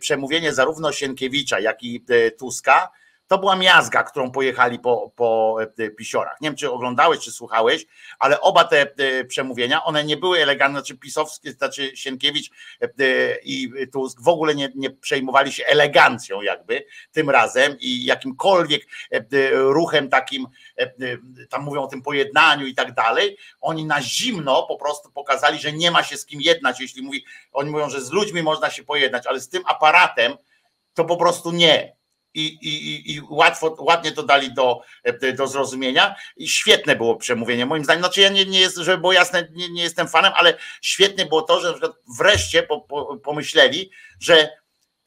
przemówienie 0.00 0.54
zarówno 0.54 0.92
Sienkiewicza, 0.92 1.60
jak 1.60 1.82
i 1.82 2.04
Tuska, 2.38 2.90
to 3.30 3.38
była 3.38 3.56
miazga, 3.56 4.02
którą 4.02 4.30
pojechali 4.30 4.78
po, 4.78 5.12
po 5.16 5.56
e, 5.78 5.90
pisiorach. 5.90 6.40
Nie 6.40 6.48
wiem, 6.48 6.56
czy 6.56 6.70
oglądałeś, 6.70 7.20
czy 7.20 7.32
słuchałeś, 7.32 7.86
ale 8.18 8.40
oba 8.40 8.64
te 8.64 8.80
e, 8.80 9.24
przemówienia, 9.24 9.84
one 9.84 10.04
nie 10.04 10.16
były 10.16 10.38
eleganckie, 10.38 10.80
znaczy 10.80 10.96
pisowskie, 10.96 11.52
znaczy 11.52 11.96
Sienkiewicz 11.96 12.50
e, 12.80 13.38
i 13.42 13.72
Tusk 13.92 14.20
w 14.22 14.28
ogóle 14.28 14.54
nie, 14.54 14.72
nie 14.74 14.90
przejmowali 14.90 15.52
się 15.52 15.64
elegancją 15.64 16.42
jakby 16.42 16.84
tym 17.12 17.30
razem 17.30 17.76
i 17.80 18.04
jakimkolwiek 18.04 18.86
ruchem 19.52 20.08
takim, 20.08 20.46
tam 21.48 21.62
mówią 21.62 21.82
o 21.82 21.86
tym 21.86 22.02
pojednaniu 22.02 22.66
i 22.66 22.74
tak 22.74 22.94
dalej, 22.94 23.36
oni 23.60 23.84
na 23.84 24.02
zimno 24.02 24.62
po 24.62 24.76
prostu 24.76 25.12
pokazali, 25.12 25.58
że 25.58 25.72
nie 25.72 25.90
ma 25.90 26.02
się 26.02 26.16
z 26.16 26.26
kim 26.26 26.40
jednać, 26.40 26.80
jeśli 26.80 27.02
mówi, 27.02 27.24
oni 27.52 27.70
mówią, 27.70 27.90
że 27.90 28.00
z 28.00 28.10
ludźmi 28.10 28.42
można 28.42 28.70
się 28.70 28.84
pojednać, 28.84 29.26
ale 29.26 29.40
z 29.40 29.48
tym 29.48 29.62
aparatem 29.66 30.36
to 30.94 31.04
po 31.04 31.16
prostu 31.16 31.52
nie 31.52 31.99
i, 32.34 32.46
i, 32.62 33.14
i 33.14 33.20
łatwo, 33.30 33.76
ładnie 33.78 34.12
to 34.12 34.22
dali 34.22 34.54
do, 34.54 34.80
do 35.36 35.46
zrozumienia. 35.46 36.14
I 36.36 36.48
świetne 36.48 36.96
było 36.96 37.16
przemówienie, 37.16 37.66
moim 37.66 37.84
zdaniem. 37.84 38.02
Znaczy, 38.02 38.20
ja 38.20 38.28
nie, 38.28 38.46
nie 38.46 38.60
jest, 38.60 38.76
żeby 38.76 38.98
było 38.98 39.12
jasne, 39.12 39.48
nie, 39.52 39.68
nie 39.70 39.82
jestem 39.82 40.08
fanem, 40.08 40.32
ale 40.36 40.54
świetnie 40.82 41.26
było 41.26 41.42
to, 41.42 41.60
że 41.60 41.74
wreszcie 42.18 42.62
po, 42.62 42.80
po, 42.80 43.16
pomyśleli, 43.16 43.90
że 44.20 44.48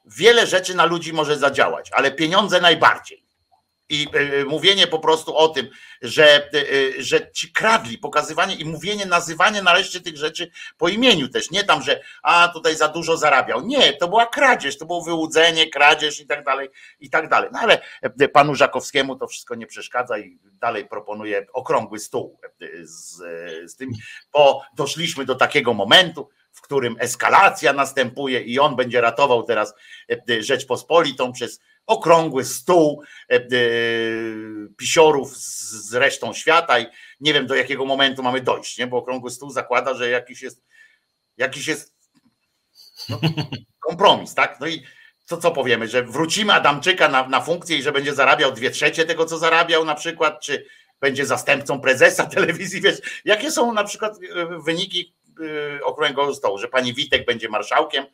wiele 0.05 0.47
rzeczy 0.47 0.75
na 0.75 0.85
ludzi 0.85 1.13
może 1.13 1.37
zadziałać, 1.37 1.91
ale 1.91 2.11
pieniądze 2.11 2.61
najbardziej 2.61 3.22
i 3.93 4.07
e, 4.13 4.41
e, 4.41 4.45
mówienie 4.45 4.87
po 4.87 4.99
prostu 4.99 5.37
o 5.37 5.47
tym, 5.47 5.69
że, 6.01 6.45
e, 6.45 6.51
że 6.97 7.31
ci 7.31 7.51
kradli, 7.51 7.97
pokazywanie 7.97 8.55
i 8.55 8.65
mówienie, 8.65 9.05
nazywanie 9.05 9.61
nareszcie 9.61 10.01
tych 10.01 10.17
rzeczy 10.17 10.51
po 10.77 10.89
imieniu 10.89 11.29
też. 11.29 11.51
Nie 11.51 11.63
tam, 11.63 11.81
że 11.81 12.01
a 12.23 12.47
tutaj 12.53 12.75
za 12.75 12.87
dużo 12.87 13.17
zarabiał. 13.17 13.61
Nie, 13.61 13.93
to 13.93 14.07
była 14.07 14.25
kradzież, 14.25 14.77
to 14.77 14.85
było 14.85 15.03
wyłudzenie, 15.03 15.69
kradzież 15.69 16.19
i 16.19 16.27
tak 16.27 16.45
dalej, 16.45 16.69
i 16.99 17.09
tak 17.09 17.29
dalej. 17.29 17.49
No 17.53 17.59
ale 17.59 17.81
panu 18.33 18.55
Żakowskiemu 18.55 19.15
to 19.15 19.27
wszystko 19.27 19.55
nie 19.55 19.67
przeszkadza 19.67 20.17
i 20.17 20.37
dalej 20.43 20.87
proponuje 20.87 21.45
okrągły 21.53 21.99
stół 21.99 22.39
z, 22.83 23.15
z 23.71 23.75
tym, 23.75 23.91
bo 24.33 24.61
doszliśmy 24.75 25.25
do 25.25 25.35
takiego 25.35 25.73
momentu, 25.73 26.29
w 26.51 26.61
którym 26.61 26.95
eskalacja 26.99 27.73
następuje 27.73 28.41
i 28.41 28.59
on 28.59 28.75
będzie 28.75 29.01
ratował 29.01 29.43
teraz 29.43 29.73
Rzeczpospolitą 30.39 31.31
przez 31.31 31.59
okrągły 31.85 32.45
stół 32.45 33.03
e, 33.31 33.35
e, 33.35 33.47
pisiorów 34.77 35.37
z 35.37 35.93
resztą 35.93 36.33
świata 36.33 36.79
i 36.79 36.85
nie 37.19 37.33
wiem 37.33 37.47
do 37.47 37.55
jakiego 37.55 37.85
momentu 37.85 38.23
mamy 38.23 38.41
dojść, 38.41 38.77
nie? 38.77 38.87
bo 38.87 38.97
okrągły 38.97 39.31
stół 39.31 39.49
zakłada, 39.49 39.93
że 39.93 40.09
jakiś 40.09 40.41
jest 40.41 40.63
jakiś 41.37 41.67
jest 41.67 41.93
no, 43.09 43.19
kompromis, 43.87 44.33
tak? 44.33 44.59
No 44.59 44.67
i 44.67 44.83
co, 45.25 45.37
co 45.37 45.51
powiemy, 45.51 45.87
że 45.87 46.03
wrócimy 46.03 46.53
Adamczyka 46.53 47.07
na, 47.07 47.27
na 47.27 47.41
funkcję 47.41 47.77
i 47.77 47.83
że 47.83 47.91
będzie 47.91 48.15
zarabiał 48.15 48.51
dwie 48.51 48.71
trzecie 48.71 49.05
tego, 49.05 49.25
co 49.25 49.37
zarabiał 49.37 49.85
na 49.85 49.95
przykład, 49.95 50.41
czy 50.41 50.65
będzie 51.01 51.25
zastępcą 51.25 51.81
prezesa 51.81 52.25
telewizji, 52.35 52.81
wiesz, 52.81 53.21
jakie 53.25 53.51
są 53.51 53.73
na 53.73 53.83
przykład 53.83 54.13
e, 54.35 54.59
wyniki 54.65 55.15
okrągłego 55.83 56.35
stołu, 56.35 56.57
że 56.57 56.67
pani 56.67 56.93
Witek 56.93 57.25
będzie 57.25 57.49
marszałkiem, 57.49 58.05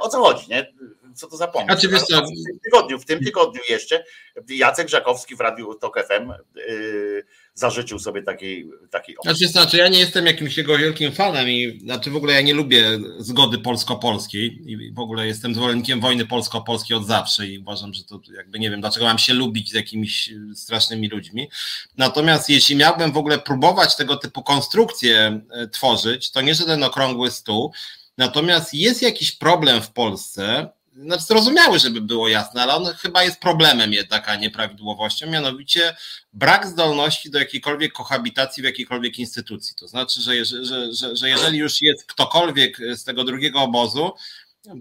o 0.00 0.08
co 0.08 0.22
chodzi, 0.22 0.50
nie? 0.50 0.72
co 1.14 1.26
to 1.26 1.36
za 1.36 1.48
pomysł. 1.48 1.80
Znaczy, 1.80 1.88
w 1.88 2.06
tym 2.06 2.58
tygodniu, 2.64 2.98
w 2.98 3.04
tym 3.04 3.24
tygodniu 3.24 3.60
jeszcze 3.68 4.04
Jacek 4.48 4.88
Żakowski 4.88 5.36
w 5.36 5.40
Radiu 5.40 5.74
Tok 5.74 6.06
FM 6.06 6.32
yy, 6.54 7.24
zażyczył 7.54 7.98
sobie 7.98 8.22
takiej, 8.22 8.70
takiej. 8.90 9.16
Znaczy, 9.24 9.48
znaczy, 9.48 9.76
ja 9.76 9.88
nie 9.88 9.98
jestem 9.98 10.26
jakimś 10.26 10.56
jego 10.56 10.78
wielkim 10.78 11.12
fanem 11.12 11.48
i 11.48 11.80
znaczy 11.80 12.10
w 12.10 12.16
ogóle 12.16 12.32
ja 12.32 12.40
nie 12.40 12.54
lubię 12.54 12.98
zgody 13.18 13.58
polsko-polskiej 13.58 14.62
i 14.66 14.92
w 14.92 14.98
ogóle 14.98 15.26
jestem 15.26 15.54
zwolennikiem 15.54 16.00
wojny 16.00 16.26
polsko-polskiej 16.26 16.96
od 16.96 17.06
zawsze 17.06 17.46
i 17.46 17.58
uważam, 17.58 17.94
że 17.94 18.04
to 18.04 18.20
jakby 18.36 18.58
nie 18.58 18.70
wiem, 18.70 18.80
dlaczego 18.80 19.06
mam 19.06 19.18
się 19.18 19.34
lubić 19.34 19.70
z 19.70 19.74
jakimiś 19.74 20.30
strasznymi 20.54 21.08
ludźmi. 21.08 21.48
Natomiast 21.96 22.50
jeśli 22.50 22.76
miałbym 22.76 23.12
w 23.12 23.16
ogóle 23.16 23.38
próbować 23.38 23.96
tego 23.96 24.16
typu 24.16 24.42
konstrukcje 24.42 25.40
e, 25.50 25.68
tworzyć, 25.68 26.30
to 26.30 26.40
nie, 26.40 26.54
że 26.54 26.64
ten 26.64 26.82
okrągły 26.82 27.30
stół, 27.30 27.72
Natomiast 28.18 28.74
jest 28.74 29.02
jakiś 29.02 29.32
problem 29.32 29.82
w 29.82 29.90
Polsce, 29.90 30.68
znaczy 30.96 31.24
zrozumiały, 31.24 31.78
żeby 31.78 32.00
było 32.00 32.28
jasne, 32.28 32.62
ale 32.62 32.74
on 32.74 32.84
chyba 32.84 33.24
jest 33.24 33.40
problemem 33.40 33.92
jednak, 33.92 34.28
a 34.28 34.36
nieprawidłowością, 34.36 35.26
mianowicie 35.30 35.96
brak 36.32 36.66
zdolności 36.66 37.30
do 37.30 37.38
jakiejkolwiek 37.38 37.92
kohabitacji 37.92 38.62
w 38.62 38.66
jakiejkolwiek 38.66 39.18
instytucji. 39.18 39.76
To 39.76 39.88
znaczy, 39.88 40.20
że, 40.20 40.44
że, 40.44 40.94
że, 40.94 41.16
że 41.16 41.28
jeżeli 41.28 41.58
już 41.58 41.82
jest 41.82 42.04
ktokolwiek 42.06 42.78
z 42.94 43.04
tego 43.04 43.24
drugiego 43.24 43.60
obozu, 43.60 44.12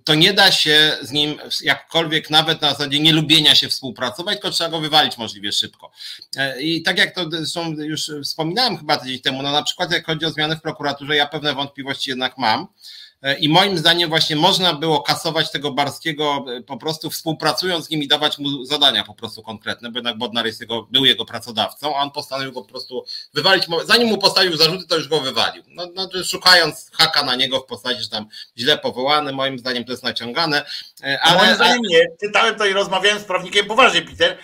to 0.04 0.16
nie 0.16 0.34
da 0.34 0.52
się 0.52 0.98
z 1.02 1.12
nim 1.12 1.40
jakkolwiek 1.62 2.30
nawet 2.30 2.62
na 2.62 2.70
zasadzie 2.70 3.00
nielubienia 3.00 3.56
się 3.56 3.68
współpracować, 3.70 4.36
tylko 4.36 4.52
trzeba 4.52 4.70
go 4.70 4.80
wywalić 4.80 5.18
możliwie 5.18 5.52
szybko. 5.52 5.92
E, 6.38 6.62
I 6.62 6.82
tak 6.82 6.98
jak 6.98 7.16
to 7.16 7.30
zresztą 7.30 7.72
już 7.72 8.12
wspominałem 8.24 8.78
chyba 8.78 8.98
tydzień 8.98 9.20
temu, 9.20 9.42
no 9.42 9.52
na 9.52 9.64
przykład 9.64 9.92
jak 9.92 10.06
chodzi 10.06 10.26
o 10.26 10.32
zmiany 10.32 10.56
w 10.56 10.62
prokuraturze, 10.62 11.16
ja 11.16 11.28
pewne 11.28 11.54
wątpliwości 11.54 12.10
jednak 12.10 12.38
mam. 12.38 12.68
E, 13.24 13.36
I 13.36 13.50
moim 13.50 13.78
zdaniem 13.78 14.10
właśnie 14.10 14.36
można 14.36 14.74
było 14.74 15.02
kasować 15.02 15.52
tego 15.52 15.72
Barskiego 15.72 16.46
e, 16.58 16.62
po 16.62 16.78
prostu 16.78 17.10
współpracując 17.10 17.86
z 17.86 17.90
nim 17.90 18.04
i 18.04 18.08
dawać 18.08 18.40
mu 18.40 18.66
zadania 18.66 19.04
po 19.04 19.14
prostu 19.14 19.44
konkretne, 19.44 19.92
bo 19.92 19.98
jednak 19.98 20.18
Bodnar 20.18 20.46
jest 20.46 20.62
jego, 20.62 20.88
był 20.92 21.06
jego 21.06 21.26
pracodawcą, 21.26 21.96
a 21.96 22.00
on 22.00 22.12
postanowił 22.12 22.52
go 22.52 22.62
po 22.62 22.68
prostu 22.68 23.06
wywalić. 23.34 23.66
Zanim 23.86 24.08
mu 24.08 24.18
postawił 24.18 24.58
zarzuty, 24.58 24.88
to 24.88 24.96
już 24.98 25.08
go 25.08 25.20
wywalił. 25.20 25.64
No, 25.68 25.88
no, 25.96 26.10
szukając 26.24 26.92
haka 26.94 27.24
na 27.24 27.36
niego 27.36 27.60
w 27.60 27.66
postaci, 27.66 28.02
że 28.02 28.10
tam 28.10 28.26
źle 28.58 28.78
powołany, 28.78 29.32
moim 29.32 29.60
zdaniem 29.60 29.86
to 29.86 29.92
jest 29.92 30.04
naciągane. 30.04 30.66
E, 31.04 31.20
ale, 31.22 31.44
moim 31.44 31.56
zdaniem 31.56 31.82
nie. 31.90 32.06
Czytałem 32.22 32.56
to 32.56 32.66
i 32.66 32.74
rozmawiałem 32.74 33.20
z 33.20 33.24
prawnikiem 33.24 33.66
poważnie, 33.66 34.02
Peter. 34.02 34.38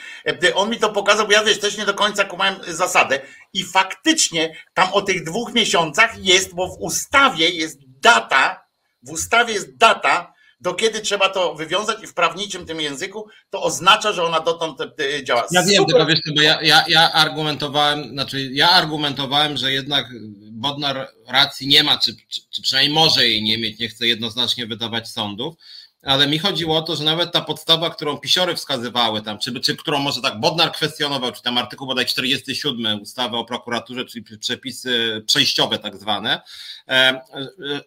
On 0.56 0.70
mi 0.70 0.78
to 0.78 0.90
pokazał, 0.90 1.28
bo 1.28 1.34
ja 1.34 1.44
wiesz, 1.44 1.60
też 1.60 1.78
nie 1.78 1.86
do 1.86 1.94
końca 1.94 2.26
kumałem 2.26 2.56
zasadę. 2.68 3.20
I 3.54 3.64
faktycznie 3.64 4.56
tam 4.74 4.94
o 4.94 5.02
tych 5.02 5.24
dwóch 5.24 5.54
miesiącach 5.54 6.26
jest, 6.26 6.56
bo 6.56 6.68
w 6.68 6.78
ustawie 6.80 7.50
jest 7.50 7.80
data, 7.86 8.69
w 9.04 9.12
ustawie 9.12 9.54
jest 9.54 9.78
data, 9.78 10.34
do 10.62 10.74
kiedy 10.74 11.02
trzeba 11.02 11.30
to 11.30 11.56
wywiązać 11.56 12.04
i 12.04 12.08
w 12.08 12.14
prawniczym 12.14 12.66
tym 12.66 12.82
języku 12.82 13.28
to 13.50 13.64
oznacza, 13.64 14.14
że 14.14 14.24
ona 14.24 14.40
dotąd 14.40 14.82
e, 14.82 15.24
działa. 15.24 15.48
Ja 15.52 15.64
wiem, 15.64 15.86
tylko 15.86 16.06
wiesz, 16.06 16.20
bo 16.36 16.42
ja, 16.42 16.62
ja, 16.62 16.84
ja 16.88 17.12
argumentowałem, 17.12 18.10
znaczy 18.10 18.50
ja 18.54 18.70
argumentowałem, 18.70 19.58
że 19.58 19.72
jednak 19.72 20.06
Bodnar 20.52 21.12
racji 21.28 21.68
nie 21.68 21.84
ma, 21.84 21.98
czy, 21.98 22.16
czy, 22.28 22.42
czy 22.50 22.62
przynajmniej 22.62 22.96
może 22.96 23.28
jej 23.28 23.44
nie 23.44 23.58
mieć, 23.58 23.80
nie 23.80 23.90
chce 23.90 24.08
jednoznacznie 24.08 24.68
wydawać 24.68 25.10
sądów, 25.10 25.56
ale 26.04 26.28
mi 26.28 26.40
chodziło 26.40 26.78
o 26.78 26.82
to, 26.82 26.96
że 26.96 27.04
nawet 27.04 27.32
ta 27.32 27.42
podstawa, 27.42 27.90
którą 27.90 28.18
pisiory 28.18 28.56
wskazywały 28.56 29.22
tam, 29.22 29.40
czy, 29.40 29.60
czy 29.60 29.76
którą 29.76 30.00
może 30.00 30.22
tak 30.22 30.40
Bodnar 30.40 30.72
kwestionował, 30.72 31.32
czy 31.32 31.42
tam 31.42 31.58
artykuł 31.58 31.88
bodaj 31.88 32.06
47 32.06 33.02
ustawy 33.02 33.38
o 33.38 33.46
prokuraturze, 33.46 34.06
czyli 34.06 34.26
przepisy 34.40 35.24
przejściowe 35.26 35.80
tak 35.80 35.98
zwane, 35.98 36.42
e, 36.88 37.22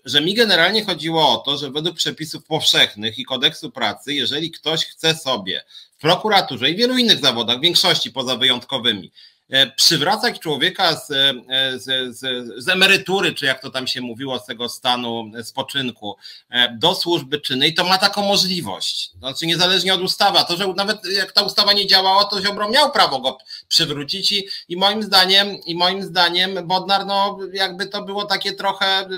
że 0.04 0.20
mi 0.20 0.34
generalnie 0.34 0.84
chodziło 0.84 1.32
o 1.32 1.36
to, 1.36 1.58
że 1.58 1.70
według 1.70 1.96
przepisów 1.96 2.44
powszechnych 2.44 3.18
i 3.18 3.24
kodeksu 3.24 3.70
pracy, 3.70 4.14
jeżeli 4.14 4.50
ktoś 4.50 4.84
chce 4.84 5.14
sobie 5.14 5.64
w 5.98 6.00
prokuraturze 6.00 6.70
i 6.70 6.76
wielu 6.76 6.98
innych 6.98 7.18
zawodach, 7.18 7.58
w 7.58 7.62
większości 7.62 8.10
poza 8.10 8.36
wyjątkowymi, 8.36 9.12
E, 9.12 9.31
przywracać 9.76 10.38
człowieka 10.38 10.96
z, 10.96 11.10
e, 11.10 11.78
z, 11.78 12.16
z, 12.16 12.20
z, 12.64 12.68
emerytury, 12.68 13.34
czy 13.34 13.46
jak 13.46 13.62
to 13.62 13.70
tam 13.70 13.86
się 13.86 14.00
mówiło, 14.00 14.38
z 14.38 14.46
tego 14.46 14.68
stanu 14.68 15.32
spoczynku 15.42 16.16
e, 16.50 16.76
do 16.78 16.94
służby 16.94 17.40
czynnej, 17.40 17.74
to 17.74 17.84
ma 17.84 17.98
taką 17.98 18.22
możliwość. 18.22 19.10
Znaczy 19.18 19.46
niezależnie 19.46 19.94
od 19.94 20.00
ustawy, 20.00 20.38
a 20.38 20.44
to, 20.44 20.56
że 20.56 20.66
nawet 20.76 20.98
jak 21.16 21.32
ta 21.32 21.42
ustawa 21.42 21.72
nie 21.72 21.86
działała, 21.86 22.24
to 22.24 22.42
Ziobro 22.42 22.68
miał 22.68 22.92
prawo 22.92 23.18
go 23.20 23.38
przywrócić 23.68 24.32
i, 24.32 24.48
i 24.68 24.76
moim 24.76 25.02
zdaniem, 25.02 25.60
i 25.66 25.74
moim 25.74 26.02
zdaniem 26.02 26.66
Bodnar, 26.66 27.06
no 27.06 27.38
jakby 27.52 27.86
to 27.86 28.04
było 28.04 28.24
takie 28.24 28.52
trochę 28.52 29.08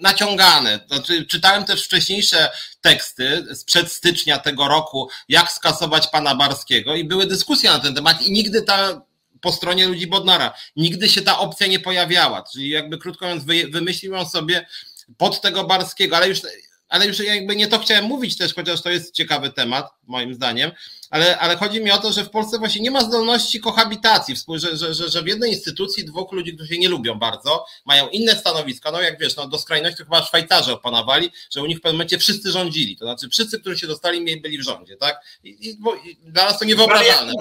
naciągane. 0.00 0.80
Znaczy, 0.86 1.26
czytałem 1.26 1.64
też 1.64 1.84
wcześniejsze 1.84 2.50
teksty 2.80 3.46
sprzed 3.54 3.92
stycznia 3.92 4.38
tego 4.38 4.68
roku, 4.68 5.08
jak 5.28 5.52
skasować 5.52 6.08
pana 6.08 6.34
Barskiego 6.34 6.94
i 6.94 7.04
były 7.04 7.26
dyskusje 7.26 7.70
na 7.70 7.78
ten 7.78 7.94
temat 7.94 8.22
i 8.22 8.32
nigdy 8.32 8.62
ta 8.62 9.00
po 9.44 9.52
stronie 9.52 9.86
ludzi 9.86 10.06
Bodnara. 10.06 10.54
Nigdy 10.76 11.08
się 11.08 11.22
ta 11.22 11.38
opcja 11.38 11.66
nie 11.66 11.80
pojawiała. 11.80 12.44
Czyli 12.52 12.68
jakby 12.68 12.98
krótko 12.98 13.26
mówiąc, 13.26 13.72
wymyślił 13.72 14.16
on 14.16 14.28
sobie 14.28 14.66
pod 15.16 15.40
tego 15.40 15.64
Barskiego, 15.64 16.16
ale 16.16 16.28
już, 16.28 16.40
ale 16.88 17.06
już 17.06 17.18
jakby 17.18 17.56
nie 17.56 17.66
to 17.66 17.78
chciałem 17.78 18.04
mówić 18.04 18.36
też, 18.36 18.54
chociaż 18.54 18.82
to 18.82 18.90
jest 18.90 19.14
ciekawy 19.14 19.50
temat, 19.50 19.90
moim 20.06 20.34
zdaniem, 20.34 20.70
ale, 21.10 21.38
ale 21.38 21.56
chodzi 21.56 21.80
mi 21.80 21.90
o 21.90 21.98
to, 21.98 22.12
że 22.12 22.24
w 22.24 22.30
Polsce 22.30 22.58
właśnie 22.58 22.82
nie 22.82 22.90
ma 22.90 23.00
zdolności 23.00 23.60
kohabitacji, 23.60 24.34
że, 24.54 24.76
że, 24.76 24.94
że, 24.94 25.08
że 25.08 25.22
w 25.22 25.26
jednej 25.26 25.52
instytucji 25.52 26.04
dwóch 26.04 26.32
ludzi, 26.32 26.54
którzy 26.54 26.74
się 26.74 26.80
nie 26.80 26.88
lubią 26.88 27.14
bardzo, 27.14 27.66
mają 27.84 28.08
inne 28.08 28.36
stanowiska, 28.36 28.90
no 28.90 29.00
jak 29.00 29.18
wiesz, 29.20 29.36
no 29.36 29.48
do 29.48 29.58
skrajności 29.58 30.04
chyba 30.04 30.24
Szwajcarzy 30.24 30.72
opanowali, 30.72 31.30
że 31.50 31.62
u 31.62 31.66
nich 31.66 31.78
w 31.78 31.80
pewnym 31.80 31.96
momencie 31.96 32.18
wszyscy 32.18 32.50
rządzili, 32.50 32.96
to 32.96 33.04
znaczy 33.04 33.28
wszyscy, 33.28 33.60
którzy 33.60 33.78
się 33.78 33.86
dostali, 33.86 34.40
byli 34.40 34.58
w 34.58 34.64
rządzie, 34.64 34.96
tak? 34.96 35.20
I, 35.44 35.48
i, 35.48 35.70
i 36.10 36.16
dla 36.16 36.44
nas 36.44 36.58
to 36.58 36.64
niewyobrażalne. 36.64 37.32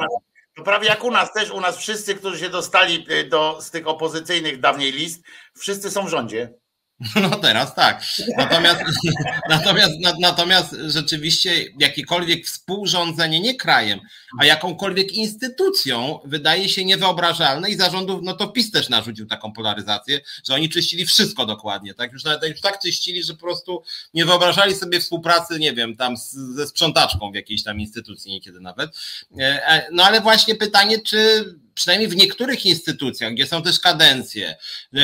To 0.55 0.63
prawie 0.63 0.87
jak 0.87 1.03
u 1.03 1.11
nas 1.11 1.33
też, 1.33 1.51
u 1.51 1.61
nas 1.61 1.77
wszyscy, 1.77 2.15
którzy 2.15 2.39
się 2.39 2.49
dostali 2.49 3.05
y, 3.11 3.23
do, 3.23 3.61
z 3.61 3.71
tych 3.71 3.87
opozycyjnych 3.87 4.59
dawniej 4.59 4.91
list, 4.91 5.23
wszyscy 5.55 5.91
są 5.91 6.05
w 6.05 6.09
rządzie. 6.09 6.53
No 7.21 7.29
teraz 7.29 7.75
tak. 7.75 8.03
Natomiast, 8.37 8.81
natomiast, 9.49 9.93
natomiast 10.19 10.75
rzeczywiście 10.87 11.65
jakiekolwiek 11.79 12.45
współrządzenie 12.45 13.39
nie 13.39 13.55
krajem, 13.55 13.99
a 14.39 14.45
jakąkolwiek 14.45 15.11
instytucją 15.11 16.19
wydaje 16.25 16.69
się 16.69 16.85
niewyobrażalne 16.85 17.69
i 17.69 17.75
zarządów, 17.75 18.19
no 18.23 18.33
to 18.33 18.47
PiS 18.47 18.71
też 18.71 18.89
narzucił 18.89 19.25
taką 19.25 19.53
polaryzację, 19.53 20.21
że 20.47 20.53
oni 20.53 20.69
czyścili 20.69 21.05
wszystko 21.05 21.45
dokładnie, 21.45 21.93
tak? 21.93 22.11
Już 22.11 22.23
nawet 22.23 22.49
już 22.49 22.61
tak 22.61 22.79
czyścili, 22.79 23.23
że 23.23 23.33
po 23.33 23.39
prostu 23.39 23.83
nie 24.13 24.25
wyobrażali 24.25 24.75
sobie 24.75 24.99
współpracy, 24.99 25.59
nie 25.59 25.73
wiem, 25.73 25.95
tam 25.95 26.17
z, 26.17 26.31
ze 26.31 26.67
sprzątaczką 26.67 27.31
w 27.31 27.35
jakiejś 27.35 27.63
tam 27.63 27.79
instytucji 27.79 28.31
niekiedy 28.31 28.59
nawet. 28.59 28.91
E, 29.39 29.67
e, 29.67 29.87
no 29.91 30.03
ale 30.03 30.21
właśnie 30.21 30.55
pytanie, 30.55 30.99
czy 30.99 31.45
przynajmniej 31.75 32.09
w 32.09 32.15
niektórych 32.15 32.65
instytucjach, 32.65 33.33
gdzie 33.33 33.47
są 33.47 33.61
też 33.61 33.79
kadencje, 33.79 34.55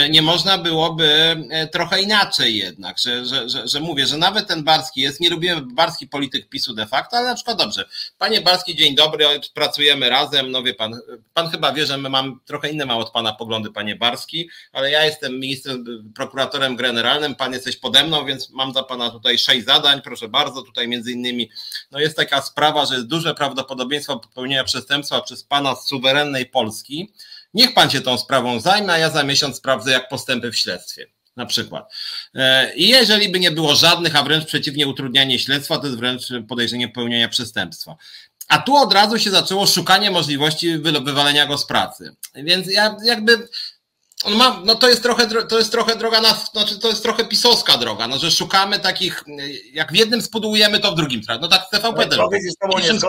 nie 0.09 0.21
można 0.21 0.57
byłoby 0.57 1.35
e, 1.49 1.67
trochę 1.67 2.01
inaczej 2.01 2.57
jednak, 2.57 2.99
że, 2.99 3.25
że, 3.25 3.49
że, 3.49 3.67
że 3.67 3.79
mówię, 3.79 4.05
że 4.05 4.17
nawet 4.17 4.47
ten 4.47 4.63
Barski 4.63 5.01
jest, 5.01 5.19
nie 5.19 5.29
lubimy 5.29 5.61
Barski 5.61 6.07
polityk 6.07 6.49
PiSu 6.49 6.73
de 6.73 6.87
facto, 6.87 7.17
ale 7.17 7.27
na 7.27 7.35
przykład 7.35 7.57
dobrze, 7.57 7.85
panie 8.17 8.41
Barski, 8.41 8.75
dzień 8.75 8.95
dobry, 8.95 9.25
pracujemy 9.53 10.09
razem, 10.09 10.51
no 10.51 10.63
wie 10.63 10.73
pan, 10.73 10.99
pan 11.33 11.49
chyba 11.49 11.73
wie, 11.73 11.85
że 11.85 11.97
my 11.97 12.09
mam 12.09 12.39
trochę 12.45 12.69
inne 12.69 12.85
mam 12.85 12.97
od 12.97 13.11
pana 13.11 13.33
poglądy, 13.33 13.71
panie 13.71 13.95
Barski, 13.95 14.49
ale 14.73 14.91
ja 14.91 15.05
jestem 15.05 15.39
ministrem, 15.39 15.85
prokuratorem 16.15 16.75
generalnym, 16.75 17.35
pan 17.35 17.53
jesteś 17.53 17.77
pode 17.77 18.03
mną, 18.03 18.25
więc 18.25 18.49
mam 18.49 18.71
dla 18.71 18.83
pana 18.83 19.09
tutaj 19.09 19.37
sześć 19.37 19.65
zadań, 19.65 20.01
proszę 20.01 20.27
bardzo, 20.27 20.61
tutaj 20.61 20.87
między 20.87 21.11
innymi, 21.11 21.49
no 21.91 21.99
jest 21.99 22.15
taka 22.15 22.41
sprawa, 22.41 22.85
że 22.85 22.95
jest 22.95 23.07
duże 23.07 23.35
prawdopodobieństwo 23.35 24.19
popełnienia 24.19 24.63
przestępstwa 24.63 25.21
przez 25.21 25.43
pana 25.43 25.75
z 25.75 25.87
suwerennej 25.87 26.45
Polski, 26.45 26.58
Polski. 26.59 27.13
Niech 27.53 27.73
pan 27.73 27.89
się 27.89 28.01
tą 28.01 28.17
sprawą 28.17 28.59
zajmie, 28.59 28.91
a 28.91 28.97
ja 28.97 29.09
za 29.09 29.23
miesiąc 29.23 29.57
sprawdzę, 29.57 29.91
jak 29.91 30.09
postępy 30.09 30.51
w 30.51 30.57
śledztwie. 30.57 31.07
Na 31.35 31.45
przykład. 31.45 31.93
E, 32.35 32.75
I 32.75 32.87
jeżeli 32.87 33.29
by 33.29 33.39
nie 33.39 33.51
było 33.51 33.75
żadnych, 33.75 34.15
a 34.15 34.23
wręcz 34.23 34.45
przeciwnie, 34.45 34.87
utrudnianie 34.87 35.39
śledztwa, 35.39 35.77
to 35.77 35.87
jest 35.87 35.99
wręcz 35.99 36.23
podejrzenie 36.47 36.87
popełnienia 36.87 37.29
przestępstwa. 37.29 37.95
A 38.47 38.59
tu 38.59 38.75
od 38.75 38.93
razu 38.93 39.19
się 39.19 39.31
zaczęło 39.31 39.67
szukanie 39.67 40.11
możliwości 40.11 40.77
wywalenia 40.77 41.45
go 41.45 41.57
z 41.57 41.65
pracy. 41.65 42.15
Więc 42.35 42.71
ja 42.71 42.97
jakby 43.03 43.47
on 44.23 44.35
ma, 44.35 44.61
no 44.65 44.75
to 44.75 44.89
jest 44.89 45.03
trochę, 45.03 45.45
to 45.45 45.57
jest 45.57 45.71
trochę 45.71 45.95
droga 45.95 46.21
na, 46.21 46.33
znaczy 46.33 46.79
to 46.79 46.89
jest 46.89 47.03
trochę 47.03 47.25
pisowska 47.25 47.77
droga, 47.77 48.07
no 48.07 48.19
że 48.19 48.31
szukamy 48.31 48.79
takich, 48.79 49.23
jak 49.73 49.91
w 49.91 49.95
jednym 49.95 50.21
spudujemy, 50.21 50.79
to 50.79 50.91
w 50.91 50.95
drugim 50.95 51.21
trafili. 51.21 51.41
No 51.41 51.47
tak 51.47 51.69
TVP 51.71 52.05
też. 52.07 52.19
W 52.19 52.21
to 53.01 53.07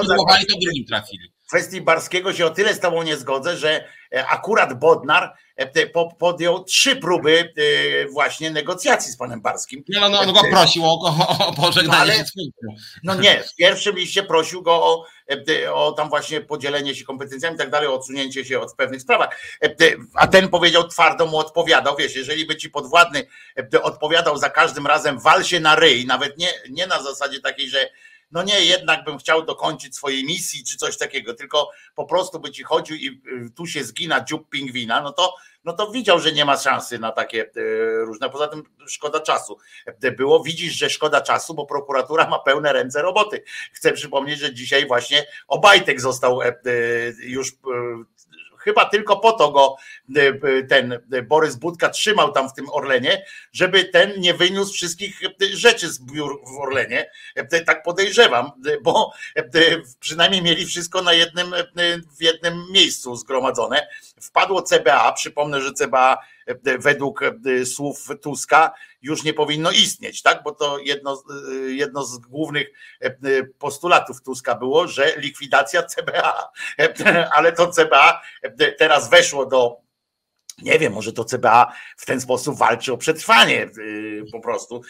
w 0.56 0.60
drugim 0.60 0.86
trafili. 0.86 1.32
Kwestii 1.50 1.80
Barskiego 1.80 2.32
się 2.32 2.46
o 2.46 2.50
tyle 2.50 2.74
z 2.74 2.80
tobą 2.80 3.02
nie 3.02 3.16
zgodzę, 3.16 3.56
że 3.56 3.84
e, 4.14 4.26
akurat 4.26 4.78
Bodnar 4.78 5.34
e, 5.56 5.86
podjął 6.18 6.64
trzy 6.64 6.96
próby 6.96 7.52
e, 7.56 8.08
właśnie 8.08 8.50
negocjacji 8.50 9.12
z 9.12 9.16
panem 9.16 9.40
Barskim. 9.40 9.84
Nie, 9.88 10.00
no, 10.00 10.08
no, 10.08 10.26
no 10.26 10.32
go 10.32 10.40
prosił 10.50 10.84
o, 10.84 11.00
o, 11.00 11.46
o 11.46 11.52
pożegnanie 11.52 12.12
no, 12.18 12.42
się 12.42 12.50
No 13.02 13.14
nie, 13.14 13.42
w 13.42 13.54
pierwszym 13.54 13.96
liście 13.96 14.22
prosił 14.22 14.62
go 14.62 14.72
o, 14.72 15.06
o 15.72 15.92
tam 15.92 16.08
właśnie 16.08 16.40
podzielenie 16.40 16.94
się 16.94 17.04
kompetencjami 17.04 17.54
i 17.54 17.58
tak 17.58 17.70
dalej, 17.70 17.88
odsunięcie 17.88 18.44
się 18.44 18.60
od 18.60 18.74
pewnych 18.74 19.02
sprawach. 19.02 19.40
A 20.14 20.26
ten 20.26 20.48
powiedział, 20.48 20.88
twardo 20.88 21.26
mu 21.26 21.36
odpowiadał, 21.36 21.96
wiesz, 21.96 22.16
jeżeli 22.16 22.46
by 22.46 22.56
ci 22.56 22.70
podwładny 22.70 23.26
odpowiadał 23.82 24.36
za 24.36 24.50
każdym 24.50 24.86
razem 24.86 25.18
wal 25.18 25.44
się 25.44 25.60
na 25.60 25.74
ryj, 25.74 26.06
nawet 26.06 26.38
nie, 26.38 26.48
nie 26.70 26.86
na 26.86 27.02
zasadzie 27.02 27.40
takiej, 27.40 27.70
że 27.70 27.90
no 28.30 28.42
nie, 28.42 28.64
jednak 28.64 29.04
bym 29.04 29.18
chciał 29.18 29.44
dokończyć 29.44 29.96
swojej 29.96 30.24
misji 30.24 30.64
czy 30.64 30.76
coś 30.76 30.98
takiego, 30.98 31.34
tylko 31.34 31.70
po 31.94 32.04
prostu 32.04 32.40
by 32.40 32.50
ci 32.50 32.62
chodził 32.62 32.96
i 32.96 33.22
y, 33.46 33.50
tu 33.56 33.66
się 33.66 33.84
zgina 33.84 34.24
dziób 34.24 34.48
pingwina, 34.48 35.00
no 35.00 35.12
to, 35.12 35.34
no 35.64 35.72
to 35.72 35.90
widział, 35.90 36.20
że 36.20 36.32
nie 36.32 36.44
ma 36.44 36.56
szansy 36.56 36.98
na 36.98 37.12
takie 37.12 37.50
y, 37.56 38.04
różne, 38.04 38.30
poza 38.30 38.48
tym 38.48 38.62
szkoda 38.86 39.20
czasu. 39.20 39.58
Było, 40.16 40.42
widzisz, 40.42 40.74
że 40.74 40.90
szkoda 40.90 41.20
czasu, 41.20 41.54
bo 41.54 41.66
prokuratura 41.66 42.28
ma 42.28 42.38
pełne 42.38 42.72
ręce 42.72 43.02
roboty. 43.02 43.42
Chcę 43.72 43.92
przypomnieć, 43.92 44.38
że 44.38 44.54
dzisiaj 44.54 44.86
właśnie 44.86 45.26
Obajtek 45.48 46.00
został 46.00 46.42
e, 46.42 46.54
y, 46.66 47.14
już 47.20 47.52
chyba 48.60 48.84
tylko 48.84 49.16
po 49.16 49.32
to 49.32 49.52
go 49.52 49.76
e, 50.16 50.28
e, 50.28 50.62
ten 50.62 50.98
Borys 51.28 51.56
Budka 51.56 51.88
trzymał 51.88 52.32
tam 52.32 52.48
w 52.48 52.52
tym 52.52 52.70
Orlenie, 52.70 53.24
żeby 53.52 53.84
ten 53.84 54.20
nie 54.20 54.34
wyniósł 54.34 54.72
wszystkich 54.72 55.20
rzeczy 55.52 55.92
z 55.92 56.00
biur 56.00 56.40
w 56.46 56.60
Orlenie. 56.60 57.10
Tak 57.66 57.82
podejrzewam, 57.82 58.50
bo 58.82 59.12
przynajmniej 60.00 60.42
mieli 60.42 60.66
wszystko 60.66 61.02
na 61.02 61.12
jednym, 61.12 61.54
w 62.18 62.22
jednym 62.22 62.66
miejscu 62.72 63.16
zgromadzone 63.16 63.88
wpadło 64.22 64.62
CBA, 64.62 65.12
przypomnę, 65.12 65.60
że 65.60 65.72
CBA 65.72 66.18
według 66.78 67.20
słów 67.64 68.08
Tuska 68.22 68.72
już 69.02 69.24
nie 69.24 69.34
powinno 69.34 69.70
istnieć, 69.70 70.22
tak? 70.22 70.42
Bo 70.42 70.52
to 70.52 70.78
jedno, 70.78 71.22
jedno 71.66 72.04
z 72.04 72.18
głównych 72.18 72.66
postulatów 73.58 74.22
Tuska 74.22 74.54
było, 74.54 74.88
że 74.88 75.14
likwidacja 75.16 75.82
CBA, 75.82 76.50
ale 77.34 77.52
to 77.52 77.66
CBA 77.66 78.20
teraz 78.78 79.10
weszło 79.10 79.46
do 79.46 79.76
nie 80.62 80.78
wiem, 80.78 80.92
może 80.92 81.12
to 81.12 81.24
CBA 81.24 81.72
w 81.96 82.06
ten 82.06 82.20
sposób 82.20 82.58
walczy 82.58 82.92
o 82.92 82.96
przetrwanie 82.96 83.70
po 84.32 84.40
prostu, 84.40 84.82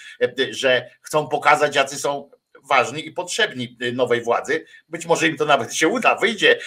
że 0.50 0.90
chcą 1.02 1.28
pokazać, 1.28 1.76
jacy 1.76 1.98
są 1.98 2.30
ważni 2.68 3.06
i 3.06 3.12
potrzebni 3.12 3.76
nowej 3.92 4.22
władzy. 4.22 4.64
Być 4.88 5.06
może 5.06 5.28
im 5.28 5.36
to 5.36 5.44
nawet 5.44 5.74
się 5.74 5.88
uda, 5.88 6.14
wyjdzie 6.14 6.58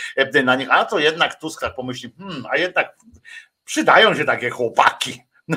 na 0.44 0.56
nich, 0.56 0.68
a 0.72 0.86
to 0.86 0.99
jednak 0.99 1.40
Tusk 1.40 1.61
tak 1.61 1.76
pomyśli, 1.76 2.14
hmm, 2.18 2.44
a 2.52 2.57
jednak 2.57 2.95
przydają 3.65 4.15
się 4.15 4.26
takie 4.26 4.49
chłopaki. 4.49 5.22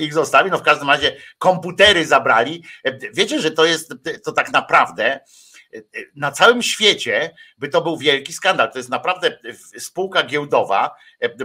ich 0.00 0.14
zostawi, 0.14 0.50
no 0.50 0.58
w 0.58 0.62
każdym 0.62 0.90
razie 0.90 1.16
komputery 1.38 2.06
zabrali. 2.06 2.64
Wiecie, 3.14 3.40
że 3.40 3.50
to 3.50 3.64
jest 3.64 3.94
to 4.24 4.32
tak 4.32 4.52
naprawdę 4.52 5.20
na 6.16 6.32
całym 6.32 6.62
świecie 6.62 7.34
by 7.58 7.68
to 7.68 7.80
był 7.82 7.98
wielki 7.98 8.32
skandal. 8.32 8.72
To 8.72 8.78
jest 8.78 8.90
naprawdę 8.90 9.38
spółka 9.78 10.22
giełdowa, 10.22 10.96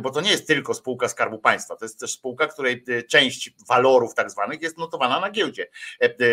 bo 0.01 0.09
to 0.09 0.21
nie 0.21 0.31
jest 0.31 0.47
tylko 0.47 0.73
spółka 0.73 1.07
Skarbu 1.07 1.39
Państwa, 1.39 1.75
to 1.75 1.85
jest 1.85 1.99
też 1.99 2.11
spółka, 2.11 2.47
której 2.47 2.83
część 3.09 3.53
walorów 3.67 4.15
tak 4.15 4.31
zwanych 4.31 4.61
jest 4.61 4.77
notowana 4.77 5.19
na 5.19 5.31
giełdzie 5.31 5.67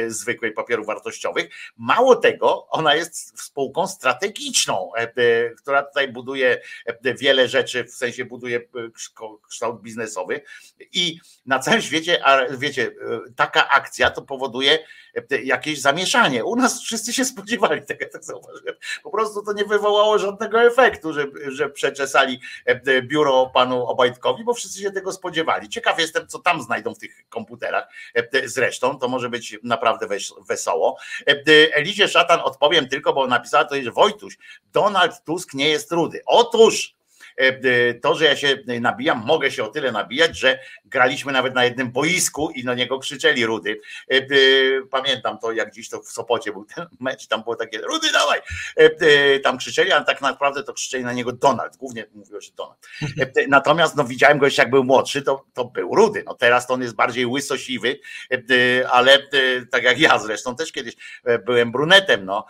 zwykłej 0.06 0.52
papierów 0.52 0.86
wartościowych. 0.86 1.48
Mało 1.76 2.16
tego, 2.16 2.66
ona 2.70 2.94
jest 2.94 3.42
spółką 3.42 3.86
strategiczną, 3.86 4.90
która 5.58 5.82
tutaj 5.82 6.12
buduje 6.12 6.60
wiele 7.04 7.48
rzeczy, 7.48 7.84
w 7.84 7.90
sensie 7.90 8.24
buduje 8.24 8.60
kształt 9.48 9.82
biznesowy 9.82 10.40
i 10.92 11.18
na 11.46 11.58
całym 11.58 11.82
świecie, 11.82 12.26
a 12.26 12.56
wiecie, 12.56 12.90
taka 13.36 13.68
akcja 13.68 14.10
to 14.10 14.22
powoduje 14.22 14.78
jakieś 15.44 15.80
zamieszanie. 15.80 16.44
U 16.44 16.56
nas 16.56 16.82
wszyscy 16.82 17.12
się 17.12 17.24
spodziewali 17.24 17.85
tak 18.12 18.24
zauważyłem. 18.24 18.74
Po 19.02 19.10
prostu 19.10 19.42
to 19.42 19.52
nie 19.52 19.64
wywołało 19.64 20.18
żadnego 20.18 20.62
efektu, 20.62 21.12
że, 21.12 21.26
że 21.48 21.70
przeczesali 21.70 22.40
e, 22.64 23.02
biuro 23.02 23.50
panu 23.54 23.86
Obajtkowi, 23.86 24.44
bo 24.44 24.54
wszyscy 24.54 24.82
się 24.82 24.90
tego 24.90 25.12
spodziewali. 25.12 25.68
Ciekaw 25.68 25.98
jestem, 25.98 26.26
co 26.26 26.38
tam 26.38 26.62
znajdą 26.62 26.94
w 26.94 26.98
tych 26.98 27.28
komputerach. 27.28 27.88
E, 28.14 28.48
zresztą 28.48 28.98
to 28.98 29.08
może 29.08 29.28
być 29.28 29.58
naprawdę 29.62 30.06
wesoło. 30.48 30.98
E, 31.28 31.74
Elizie 31.74 32.08
Szatan 32.08 32.40
odpowiem 32.44 32.88
tylko, 32.88 33.12
bo 33.12 33.26
napisała 33.26 33.64
to, 33.64 33.82
że 33.82 33.92
Wojtuś, 33.92 34.38
Donald 34.72 35.24
Tusk 35.24 35.54
nie 35.54 35.68
jest 35.68 35.92
rudy. 35.92 36.22
Otóż 36.26 36.56
E, 36.76 36.84
e, 36.86 36.95
to, 38.02 38.14
że 38.14 38.24
ja 38.24 38.36
się 38.36 38.58
nabijam, 38.80 39.22
mogę 39.26 39.50
się 39.50 39.64
o 39.64 39.68
tyle 39.68 39.92
nabijać, 39.92 40.38
że 40.38 40.58
graliśmy 40.84 41.32
nawet 41.32 41.54
na 41.54 41.64
jednym 41.64 41.92
boisku 41.92 42.50
i 42.50 42.64
na 42.64 42.74
niego 42.74 42.98
krzyczeli 42.98 43.46
Rudy. 43.46 43.80
E, 44.08 44.20
pamiętam 44.90 45.38
to, 45.38 45.52
jak 45.52 45.72
dziś 45.72 45.88
to 45.88 46.02
w 46.02 46.08
Sopocie 46.08 46.52
był 46.52 46.64
ten 46.64 46.86
mecz, 47.00 47.26
tam 47.26 47.42
było 47.42 47.56
takie 47.56 47.78
Rudy 47.78 48.12
dawaj! 48.12 48.40
Tam 49.42 49.58
krzyczeli, 49.58 49.92
ale 49.92 50.04
tak 50.04 50.20
naprawdę 50.20 50.62
to 50.62 50.72
krzyczeli 50.72 51.04
na 51.04 51.12
niego 51.12 51.32
Donald, 51.32 51.76
głównie 51.76 52.06
mówiło 52.14 52.40
się 52.40 52.52
Donald. 52.56 52.88
Natomiast 53.48 53.96
no, 53.96 54.04
widziałem 54.04 54.38
go 54.38 54.46
jeszcze 54.46 54.62
jak 54.62 54.70
był 54.70 54.84
młodszy, 54.84 55.22
to, 55.22 55.44
to 55.54 55.64
był 55.64 55.94
Rudy. 55.94 56.22
No, 56.26 56.34
teraz 56.34 56.66
to 56.66 56.74
on 56.74 56.82
jest 56.82 56.94
bardziej 56.94 57.26
łysosiwy, 57.26 58.00
ale 58.90 59.18
tak 59.70 59.82
jak 59.82 59.98
ja 59.98 60.18
zresztą 60.18 60.56
też 60.56 60.72
kiedyś 60.72 60.94
byłem 61.44 61.72
brunetem, 61.72 62.24
no, 62.24 62.46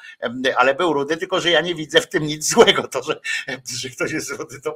ale 0.56 0.74
był 0.74 0.92
Rudy, 0.92 1.16
tylko 1.16 1.40
że 1.40 1.50
ja 1.50 1.60
nie 1.60 1.74
widzę 1.74 2.00
w 2.00 2.08
tym 2.08 2.26
nic 2.26 2.48
złego. 2.50 2.88
To, 2.88 3.02
że, 3.02 3.20
że 3.80 3.90
ktoś 3.90 4.12
jest 4.12 4.30
Rudy, 4.30 4.60
to 4.60 4.75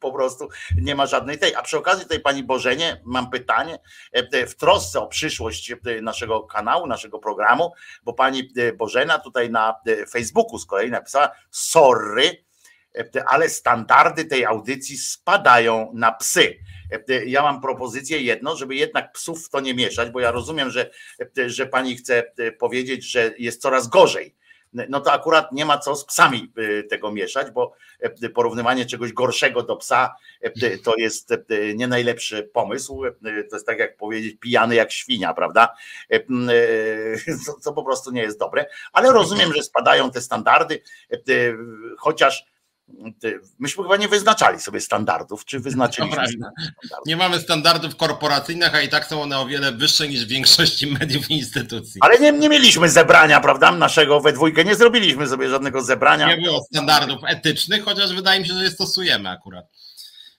po 0.00 0.12
prostu 0.12 0.48
nie 0.76 0.94
ma 0.94 1.06
żadnej 1.06 1.38
tej. 1.38 1.54
A 1.54 1.62
przy 1.62 1.78
okazji 1.78 2.06
tej 2.06 2.20
pani 2.20 2.42
Bożenie 2.42 3.00
mam 3.04 3.30
pytanie 3.30 3.78
e, 4.12 4.46
w 4.46 4.56
trosce 4.56 5.00
o 5.00 5.06
przyszłość 5.06 5.70
e, 5.70 5.76
naszego 6.02 6.42
kanału, 6.42 6.86
naszego 6.86 7.18
programu, 7.18 7.72
bo 8.02 8.12
pani 8.12 8.52
e, 8.56 8.72
Bożena 8.72 9.18
tutaj 9.18 9.50
na 9.50 9.74
Facebooku 10.10 10.58
z 10.58 10.66
kolei 10.66 10.90
napisała 10.90 11.30
sorry, 11.50 12.44
ale 13.26 13.48
standardy 13.48 14.24
tej 14.24 14.44
audycji 14.44 14.98
spadają 14.98 15.90
na 15.94 16.12
psy. 16.12 16.58
Ja 17.26 17.42
mam 17.42 17.60
propozycję 17.60 18.20
jedno, 18.20 18.56
żeby 18.56 18.74
jednak 18.74 19.12
psów 19.12 19.46
w 19.46 19.50
to 19.50 19.60
nie 19.60 19.74
mieszać, 19.74 20.10
bo 20.10 20.20
ja 20.20 20.30
rozumiem, 20.30 20.70
że, 20.70 20.90
że 21.46 21.66
pani 21.66 21.96
chce 21.96 22.32
powiedzieć, 22.58 23.10
że 23.10 23.34
jest 23.38 23.62
coraz 23.62 23.88
gorzej 23.88 24.38
no 24.72 25.00
to 25.00 25.12
akurat 25.12 25.52
nie 25.52 25.64
ma 25.64 25.78
co 25.78 25.96
z 25.96 26.04
psami 26.04 26.52
y, 26.58 26.84
tego 26.90 27.12
mieszać, 27.12 27.50
bo 27.50 27.72
y, 28.22 28.30
porównywanie 28.30 28.86
czegoś 28.86 29.12
gorszego 29.12 29.62
do 29.62 29.76
psa 29.76 30.14
y, 30.62 30.78
to 30.84 30.96
jest 30.96 31.34
nie 31.74 31.88
najlepszy 31.88 32.42
pomysł. 32.42 33.02
To 33.50 33.56
jest 33.56 33.66
tak 33.66 33.78
jak 33.78 33.96
powiedzieć 33.96 34.36
pijany 34.40 34.74
jak 34.74 34.92
świnia, 34.92 35.34
prawda? 35.34 35.74
Co, 37.46 37.52
co 37.60 37.72
po 37.72 37.84
prostu 37.84 38.10
nie 38.10 38.22
jest 38.22 38.38
dobre, 38.38 38.66
ale 38.92 39.12
rozumiem, 39.12 39.52
że 39.54 39.62
spadają 39.62 40.10
te 40.10 40.20
standardy, 40.20 40.82
chociaż 41.98 42.44
Myśmy 43.58 43.82
chyba 43.82 43.96
nie 43.96 44.08
wyznaczali 44.08 44.60
sobie 44.60 44.80
standardów, 44.80 45.44
czy 45.44 45.60
wyznaczyliśmy? 45.60 46.46
Nie 47.06 47.16
mamy 47.16 47.40
standardów 47.40 47.96
korporacyjnych, 47.96 48.74
a 48.74 48.80
i 48.80 48.88
tak 48.88 49.06
są 49.06 49.22
one 49.22 49.38
o 49.38 49.46
wiele 49.46 49.72
wyższe 49.72 50.08
niż 50.08 50.24
w 50.24 50.28
większości 50.28 50.86
mediów 50.86 51.30
i 51.30 51.34
instytucji. 51.34 52.00
Ale 52.00 52.18
nie, 52.18 52.32
nie 52.32 52.48
mieliśmy 52.48 52.88
zebrania, 52.88 53.40
prawda, 53.40 53.72
naszego 53.72 54.20
we 54.20 54.32
dwójkę, 54.32 54.64
nie 54.64 54.76
zrobiliśmy 54.76 55.28
sobie 55.28 55.48
żadnego 55.48 55.82
zebrania. 55.82 56.36
Nie 56.36 56.42
było 56.42 56.64
standardów 56.72 57.20
etycznych, 57.26 57.84
chociaż 57.84 58.14
wydaje 58.14 58.40
mi 58.40 58.48
się, 58.48 58.54
że 58.54 58.62
je 58.62 58.70
stosujemy 58.70 59.30
akurat. 59.30 59.66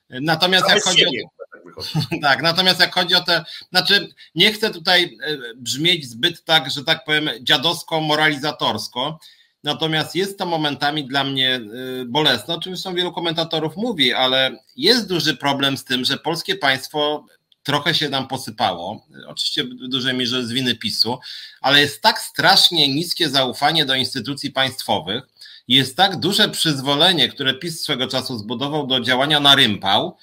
Natomiast 0.10 0.70
jak 0.70 0.84
chodzi 0.84 1.06
o... 1.06 1.10
Tak, 1.12 2.22
tak, 2.22 2.42
natomiast 2.42 2.80
jak 2.80 2.94
chodzi 2.94 3.16
o 3.16 3.22
te, 3.22 3.46
znaczy 3.70 4.08
nie 4.36 4.54
chcę 4.54 4.70
tutaj 4.70 5.18
e, 5.24 5.38
brzmieć 5.56 6.10
zbyt 6.10 6.44
tak, 6.46 6.72
że 6.72 6.84
tak 6.84 7.04
powiem, 7.06 7.30
dziadowsko, 7.42 8.02
moralizatorsko, 8.02 9.20
Natomiast 9.64 10.16
jest 10.16 10.38
to 10.38 10.46
momentami 10.46 11.08
dla 11.08 11.24
mnie 11.24 11.62
y, 12.02 12.06
bolesne, 12.06 12.56
o 12.56 12.60
czym 12.60 12.76
zresztą 12.76 12.96
wielu 12.96 13.12
komentatorów 13.12 13.78
mówi, 13.78 14.14
ale 14.14 14.60
jest 14.76 15.08
duży 15.08 15.38
problem 15.38 15.78
z 15.78 15.84
tym, 15.84 16.06
że 16.06 16.18
polskie 16.18 16.56
państwo 16.56 17.26
trochę 17.64 17.96
się 17.96 18.10
nam 18.10 18.28
posypało. 18.28 19.06
Oczywiście 19.28 19.64
w 19.64 19.88
dużej 19.88 20.14
mierze 20.14 20.46
z 20.46 20.52
winy 20.52 20.76
PiSu, 20.76 21.20
ale 21.62 21.80
jest 21.80 22.02
tak 22.02 22.20
strasznie 22.22 22.88
niskie 22.88 23.30
zaufanie 23.30 23.86
do 23.86 23.96
instytucji 23.96 24.52
państwowych, 24.52 25.24
jest 25.68 25.98
tak 25.98 26.20
duże 26.20 26.50
przyzwolenie, 26.50 27.30
które 27.30 27.54
PiS 27.54 27.82
swego 27.82 28.08
czasu 28.08 28.38
zbudował 28.38 28.88
do 28.88 29.00
działania 29.00 29.40
na 29.40 29.56
rympał, 29.56 30.18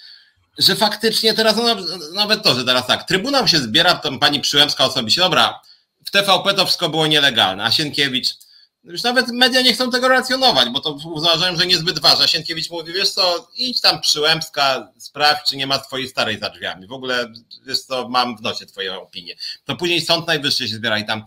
że 0.58 0.76
faktycznie 0.76 1.34
teraz, 1.34 1.56
no, 1.56 1.76
nawet 2.14 2.42
to, 2.42 2.54
że 2.54 2.64
teraz 2.64 2.86
tak, 2.86 3.04
Trybunał 3.04 3.48
się 3.48 3.58
zbiera, 3.58 3.94
tam 3.94 4.18
pani 4.18 4.40
Przyłębska 4.40 4.84
osobiście, 4.84 5.20
dobra, 5.20 5.60
w 6.04 6.10
TVP 6.10 6.54
to 6.54 6.66
wszystko 6.66 6.88
było 6.88 7.06
nielegalne, 7.06 7.64
a 7.64 7.70
Sienkiewicz 7.70 8.45
już 8.86 9.02
nawet 9.02 9.28
media 9.28 9.62
nie 9.62 9.72
chcą 9.72 9.90
tego 9.90 10.08
relacjonować, 10.08 10.68
bo 10.68 10.80
to 10.80 10.98
uważają, 11.04 11.56
że 11.56 11.66
niezbyt 11.66 11.98
ważne. 11.98 12.28
Sienkiewicz 12.28 12.70
mówi, 12.70 12.92
wiesz 12.92 13.10
co, 13.10 13.48
idź 13.56 13.80
tam 13.80 14.00
Przyłębska, 14.00 14.92
sprawdź, 14.98 15.48
czy 15.48 15.56
nie 15.56 15.66
ma 15.66 15.78
twojej 15.78 16.08
starej 16.08 16.38
za 16.38 16.50
drzwiami. 16.50 16.86
W 16.86 16.92
ogóle, 16.92 17.32
wiesz 17.66 17.80
co, 17.80 18.08
mam 18.08 18.36
w 18.36 18.42
nosie 18.42 18.66
twoją 18.66 19.02
opinię. 19.02 19.34
To 19.64 19.76
później 19.76 20.00
Sąd 20.00 20.26
Najwyższy 20.26 20.68
się 20.68 20.74
zbiera 20.74 20.98
i 20.98 21.06
tam 21.06 21.24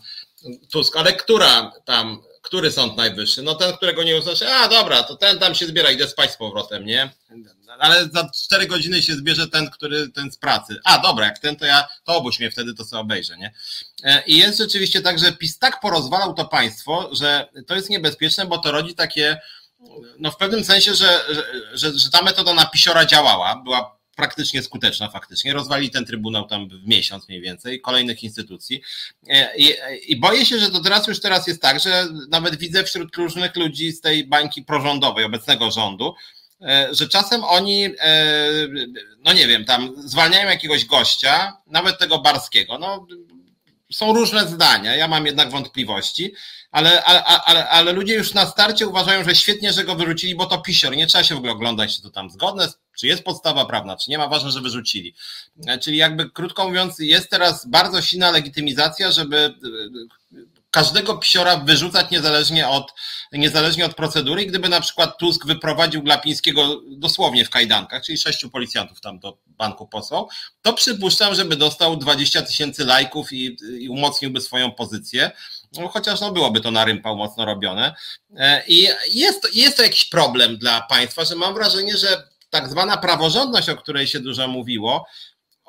Tusk, 0.72 0.98
ale 0.98 1.14
która 1.14 1.72
tam, 1.86 2.22
który 2.50 2.72
Sąd 2.72 2.98
Najwyższy? 2.98 3.42
No 3.42 3.56
ten, 3.56 3.74
którego 3.74 4.04
nie 4.04 4.18
uznasz, 4.18 4.42
a 4.42 4.68
dobra, 4.68 5.04
to 5.04 5.16
ten 5.16 5.40
tam 5.40 5.56
się 5.56 5.66
zbiera, 5.66 5.92
idę 5.92 6.08
spać 6.08 6.32
z 6.32 6.38
powrotem, 6.38 6.86
nie? 6.86 7.10
Ale 7.80 8.10
za 8.14 8.30
cztery 8.30 8.68
godziny 8.68 9.04
się 9.04 9.14
zbierze 9.14 9.48
ten, 9.48 9.70
który 9.70 10.10
ten 10.10 10.32
z 10.32 10.38
pracy. 10.38 10.80
A 10.84 11.00
dobra, 11.00 11.26
jak 11.26 11.40
ten, 11.40 11.56
to 11.56 11.66
ja, 11.66 11.88
to 12.04 12.18
obuś 12.18 12.40
mnie 12.40 12.52
wtedy, 12.52 12.74
to 12.74 12.86
sobie 12.86 13.02
obejrzę, 13.02 13.38
nie? 13.38 13.54
E, 14.04 14.24
I 14.28 14.38
jest 14.38 14.58
rzeczywiście 14.58 15.02
tak, 15.02 15.20
że 15.20 15.32
PiS 15.32 15.60
tak 15.60 15.80
porozwalał 15.80 16.34
to 16.34 16.46
państwo, 16.46 17.10
że 17.12 17.50
to 17.68 17.76
jest 17.76 17.90
niebezpieczne, 17.90 18.46
bo 18.46 18.58
to 18.58 18.72
rodzi 18.72 18.96
takie, 18.96 19.42
no 20.20 20.32
w 20.32 20.38
pewnym 20.38 20.64
sensie, 20.64 20.96
że, 20.96 21.22
że, 21.74 22.00
że 22.00 22.10
ta 22.10 22.22
metoda 22.22 22.54
na 22.54 22.66
pisiora 22.66 23.06
działała, 23.06 23.62
była 23.64 23.99
praktycznie 24.20 24.64
skuteczna 24.64 25.10
faktycznie. 25.10 25.54
Rozwali 25.54 25.90
ten 25.90 26.06
trybunał 26.06 26.48
tam 26.48 26.70
w 26.70 26.88
miesiąc 26.88 27.30
mniej 27.30 27.42
więcej, 27.42 27.82
kolejnych 27.82 28.24
instytucji. 28.24 28.82
E, 29.30 29.58
I, 29.58 29.74
I, 30.08 30.20
boję 30.20 30.46
się, 30.46 30.60
że 30.60 30.70
to 30.70 30.80
teraz 30.80 31.08
już 31.08 31.22
teraz 31.22 31.48
jest 31.48 31.62
tak, 31.62 31.80
że 31.80 32.08
nawet 32.30 32.56
widzę 32.56 32.84
wśród 32.84 33.16
różnych 33.16 33.56
ludzi 33.56 33.92
z 33.92 34.02
tej 34.02 34.28
bańki 34.28 34.64
prorządowej, 34.64 35.26
obecnego 35.26 35.72
rządu, 35.72 36.16
e, 36.62 36.88
że 36.92 37.08
czasem 37.08 37.44
oni, 37.44 37.90
no 39.26 39.34
nie 39.34 39.48
wiem, 39.48 39.66
tam 39.66 39.94
zwalniają 39.98 40.50
jakiegoś 40.50 40.86
gościa, 40.86 41.58
nawet 41.68 42.00
tego 42.00 42.20
Barskiego. 42.20 42.78
No, 42.78 43.08
są 43.92 44.14
różne 44.14 44.48
zdania, 44.48 44.96
ja 44.96 45.08
mam 45.08 45.26
jednak 45.26 45.52
wątpliwości, 45.52 46.34
ale, 46.72 47.04
ale, 47.04 47.24
ale, 47.24 47.70
ale 47.70 47.94
ludzie 47.94 48.14
już 48.14 48.34
na 48.34 48.46
starcie 48.46 48.88
uważają, 48.88 49.24
że 49.24 49.36
świetnie, 49.36 49.74
że 49.74 49.84
go 49.84 49.96
wyrzucili, 49.96 50.36
bo 50.36 50.46
to 50.46 50.62
pisior. 50.62 50.98
Nie 50.98 51.08
trzeba 51.08 51.24
się 51.24 51.36
w 51.36 51.38
ogóle 51.38 51.54
oglądać, 51.54 51.96
czy 51.96 52.02
to 52.02 52.10
tam 52.10 52.30
zgodne, 52.30 52.68
czy 53.00 53.08
jest 53.08 53.24
podstawa 53.24 53.66
prawna, 53.66 53.98
czy 53.98 54.12
nie 54.12 54.18
ma, 54.18 54.28
ważne, 54.28 54.52
że 54.52 54.62
wyrzucili. 54.62 55.16
Czyli 55.82 55.98
jakby 55.98 56.30
krótko 56.30 56.68
mówiąc, 56.68 57.00
jest 57.00 57.30
teraz 57.30 57.68
bardzo 57.68 58.02
silna 58.02 58.32
legitymizacja, 58.32 59.12
żeby 59.12 59.54
każdego 60.72 61.18
psiora 61.18 61.58
wyrzucać 61.58 62.12
niezależnie 62.12 62.68
od, 62.68 62.94
niezależnie 63.32 63.86
od 63.86 63.96
procedury. 63.96 64.44
I 64.44 64.48
gdyby 64.48 64.70
na 64.70 64.82
przykład 64.82 65.18
Tusk 65.18 65.46
wyprowadził 65.46 66.04
Glapińskiego 66.04 66.82
dosłownie 66.88 67.46
w 67.46 67.50
kajdankach, 67.50 68.04
czyli 68.04 68.18
sześciu 68.18 68.50
policjantów 68.50 69.02
tam 69.02 69.20
do 69.20 69.38
banku 69.48 69.88
posłał, 69.88 70.30
to 70.62 70.74
przypuszczam, 70.74 71.36
żeby 71.36 71.56
dostał 71.56 71.98
20 71.98 72.42
tysięcy 72.42 72.86
lajków 72.86 73.34
i, 73.34 73.58
i 73.80 73.90
umocniłby 73.90 74.42
swoją 74.42 74.72
pozycję. 74.72 75.32
No, 75.74 75.88
chociaż 75.88 76.22
no 76.22 76.32
byłoby 76.32 76.62
to 76.62 76.72
na 76.72 76.86
rympał 76.86 77.16
mocno 77.16 77.46
robione. 77.46 77.96
E, 78.38 78.64
I 78.68 78.88
jest, 79.14 79.56
jest 79.56 79.78
to 79.78 79.84
jakiś 79.84 80.06
problem 80.06 80.58
dla 80.58 80.82
państwa, 80.82 81.26
że 81.26 81.36
mam 81.36 81.54
wrażenie, 81.54 81.98
że 81.98 82.29
tak 82.50 82.70
zwana 82.70 82.98
praworządność, 82.98 83.70
o 83.70 83.76
której 83.76 84.08
się 84.08 84.20
dużo 84.20 84.48
mówiło, 84.48 85.06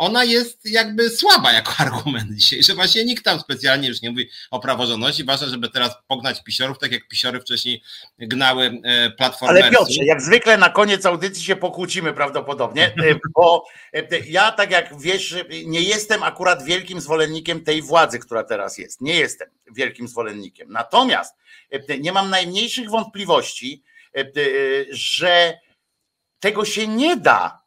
ona 0.01 0.25
jest 0.25 0.71
jakby 0.71 1.11
słaba 1.11 1.53
jako 1.53 1.73
argument 1.85 2.35
dzisiaj, 2.35 2.63
że 2.63 2.75
właśnie 2.75 3.05
nikt 3.05 3.25
tam 3.25 3.41
specjalnie 3.41 3.89
już 3.89 4.03
nie 4.03 4.11
mówi 4.11 4.29
o 4.51 4.61
praworządności. 4.61 5.25
Ważne, 5.25 5.49
żeby 5.49 5.69
teraz 5.69 5.95
pognać 6.07 6.43
pisiorów, 6.43 6.79
tak 6.79 6.93
jak 6.93 7.09
pisiory 7.09 7.41
wcześniej 7.41 7.83
gnały 8.19 8.81
e, 8.85 9.11
platformę. 9.11 9.61
Ale 9.61 9.71
Piotrze, 9.71 10.05
jak 10.05 10.23
zwykle 10.23 10.59
na 10.59 10.71
koniec 10.71 11.07
audycji 11.07 11.45
się 11.45 11.57
pokłócimy 11.57 12.13
prawdopodobnie, 12.13 12.87
e, 12.87 12.93
bo 13.35 13.65
e, 13.95 14.19
ja 14.19 14.53
tak 14.53 14.71
jak 14.71 15.01
wiesz, 15.01 15.35
nie 15.67 15.83
jestem 15.83 16.23
akurat 16.23 16.65
wielkim 16.65 17.01
zwolennikiem 17.01 17.65
tej 17.65 17.83
władzy, 17.83 18.19
która 18.19 18.45
teraz 18.45 18.79
jest. 18.79 19.01
Nie 19.01 19.15
jestem 19.15 19.49
wielkim 19.73 20.09
zwolennikiem. 20.09 20.73
Natomiast 20.73 21.35
nie 22.01 22.13
mam 22.13 22.31
najmniejszych 22.31 22.91
wątpliwości, 22.91 23.83
że 24.91 25.59
tego 26.41 26.65
się 26.65 26.87
nie 26.87 27.17
da 27.17 27.61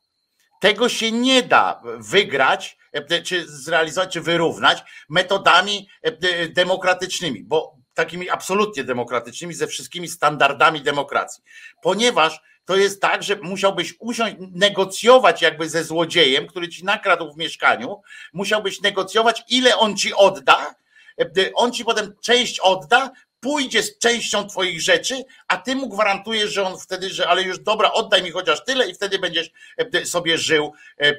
tego 0.64 0.90
się 0.90 1.12
nie 1.12 1.41
da 1.41 1.82
wygrać, 1.98 2.78
e, 2.91 3.22
czy 3.22 3.45
zrealizować, 3.48 4.14
czy 4.14 4.22
wyrównać 4.22 4.84
metodami 5.10 5.90
e, 6.02 6.48
demokratycznymi, 6.48 7.44
bo 7.44 7.78
takimi 7.94 8.30
absolutnie 8.30 8.84
demokratycznymi, 8.84 9.54
ze 9.54 9.68
wszystkimi 9.68 10.08
standardami 10.08 10.82
demokracji. 10.82 11.44
Ponieważ 11.82 12.40
to 12.66 12.76
jest 12.76 13.02
tak, 13.02 13.24
że 13.24 13.36
musiałbyś 13.36 13.94
usiąść, 14.00 14.36
negocjować 14.52 15.41
jakby 15.41 15.70
ze 15.70 15.84
złodziejem, 15.84 16.48
który 16.48 16.70
ci 16.70 16.86
nakradł 16.86 17.34
w 17.34 17.38
mieszkaniu, 17.38 18.02
musiałbyś 18.34 18.82
negocjować, 18.82 19.44
ile 19.50 19.78
on 19.78 19.98
ci 19.98 20.14
odda, 20.14 20.76
e, 21.20 21.54
on 21.54 21.72
ci 21.72 21.86
potem 21.86 22.16
część 22.22 22.60
odda, 22.60 23.12
pójdzie 23.44 23.84
z 23.84 23.98
częścią 23.98 24.48
twoich 24.48 24.82
rzeczy, 24.82 25.24
a 25.48 25.57
ty 25.57 25.76
mu 25.76 25.90
gwarantujesz, 25.90 26.53
że 26.53 26.64
on 26.64 26.80
wtedy, 26.80 27.10
że 27.10 27.28
ale 27.28 27.44
już 27.44 27.60
dobra, 27.60 27.91
oddaj 27.91 28.24
mi 28.24 28.32
chociaż 28.32 28.65
tyle 28.65 28.90
i 28.90 28.94
wtedy 28.94 29.20
będziesz 29.20 29.52
e, 29.78 30.06
sobie 30.06 30.38
żył 30.38 30.74
e, 30.98 31.07
e, 31.07 31.14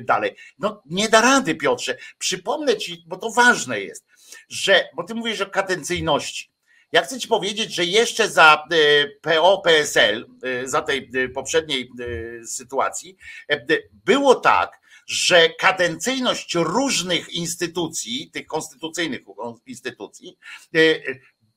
dalej. 0.00 0.36
No 0.58 0.82
nie 0.86 1.08
da 1.08 1.20
rady, 1.20 1.54
Piotrze. 1.54 1.96
Przypomnę 2.18 2.76
ci, 2.76 3.04
bo 3.06 3.16
to 3.16 3.30
ważne 3.30 3.80
jest, 3.80 4.06
że, 4.48 4.88
bo 4.96 5.04
ty 5.04 5.14
mówisz 5.14 5.40
o 5.40 5.46
kadencyjności. 5.46 6.50
Ja 6.92 7.02
chcę 7.02 7.18
ci 7.18 7.28
powiedzieć, 7.28 7.74
że 7.74 7.84
jeszcze 7.84 8.28
za 8.28 8.64
PO, 9.22 9.62
PSL, 9.64 10.26
za 10.64 10.82
tej 10.82 11.10
poprzedniej 11.34 11.90
sytuacji, 12.46 13.16
było 14.04 14.34
tak, 14.34 14.80
że 15.06 15.48
kadencyjność 15.48 16.54
różnych 16.54 17.28
instytucji, 17.28 18.30
tych 18.30 18.46
konstytucyjnych 18.46 19.20
instytucji, 19.66 20.38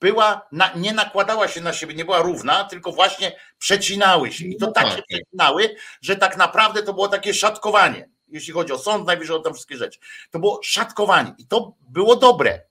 była, 0.03 0.47
na, 0.51 0.73
nie 0.75 0.93
nakładała 0.93 1.47
się 1.47 1.61
na 1.61 1.73
siebie, 1.73 1.93
nie 1.93 2.05
była 2.05 2.21
równa, 2.21 2.63
tylko 2.63 2.91
właśnie 2.91 3.39
przecinały 3.57 4.31
się. 4.31 4.45
I 4.45 4.57
to 4.57 4.65
no 4.65 4.71
tak 4.71 4.89
się 4.89 4.95
tak. 4.95 5.05
przecinały, 5.09 5.75
że 6.01 6.15
tak 6.15 6.37
naprawdę 6.37 6.83
to 6.83 6.93
było 6.93 7.07
takie 7.07 7.33
szatkowanie. 7.33 8.09
Jeśli 8.27 8.53
chodzi 8.53 8.73
o 8.73 8.77
Sąd 8.77 9.07
Najwyższy, 9.07 9.35
o 9.35 9.39
tam 9.39 9.53
wszystkie 9.53 9.77
rzeczy. 9.77 9.99
To 10.31 10.39
było 10.39 10.59
szatkowanie 10.63 11.35
i 11.37 11.47
to 11.47 11.75
było 11.81 12.15
dobre. 12.15 12.61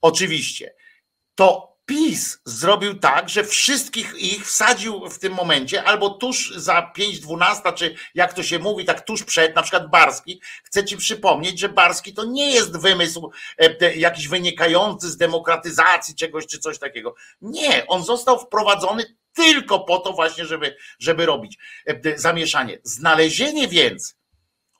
Oczywiście. 0.00 0.74
To 1.34 1.73
PiS 1.86 2.38
zrobił 2.44 2.98
tak, 2.98 3.28
że 3.28 3.44
wszystkich 3.44 4.14
ich 4.18 4.46
wsadził 4.46 5.08
w 5.10 5.18
tym 5.18 5.32
momencie, 5.32 5.84
albo 5.84 6.10
tuż 6.10 6.54
za 6.56 6.92
5.12, 6.98 7.74
czy 7.74 7.94
jak 8.14 8.32
to 8.32 8.42
się 8.42 8.58
mówi, 8.58 8.84
tak 8.84 9.04
tuż 9.04 9.22
przed, 9.22 9.56
na 9.56 9.62
przykład 9.62 9.90
Barski. 9.90 10.40
Chcę 10.64 10.84
ci 10.84 10.96
przypomnieć, 10.96 11.58
że 11.58 11.68
Barski 11.68 12.14
to 12.14 12.24
nie 12.24 12.50
jest 12.50 12.80
wymysł 12.80 13.30
e, 13.58 13.94
jakiś 13.96 14.28
wynikający 14.28 15.10
z 15.10 15.16
demokratyzacji 15.16 16.14
czegoś, 16.14 16.46
czy 16.46 16.58
coś 16.58 16.78
takiego. 16.78 17.14
Nie, 17.40 17.86
on 17.86 18.04
został 18.04 18.38
wprowadzony 18.38 19.16
tylko 19.32 19.80
po 19.80 19.98
to 19.98 20.12
właśnie, 20.12 20.44
żeby, 20.44 20.76
żeby 20.98 21.26
robić 21.26 21.58
e, 21.86 22.18
zamieszanie. 22.18 22.78
Znalezienie 22.82 23.68
więc 23.68 24.16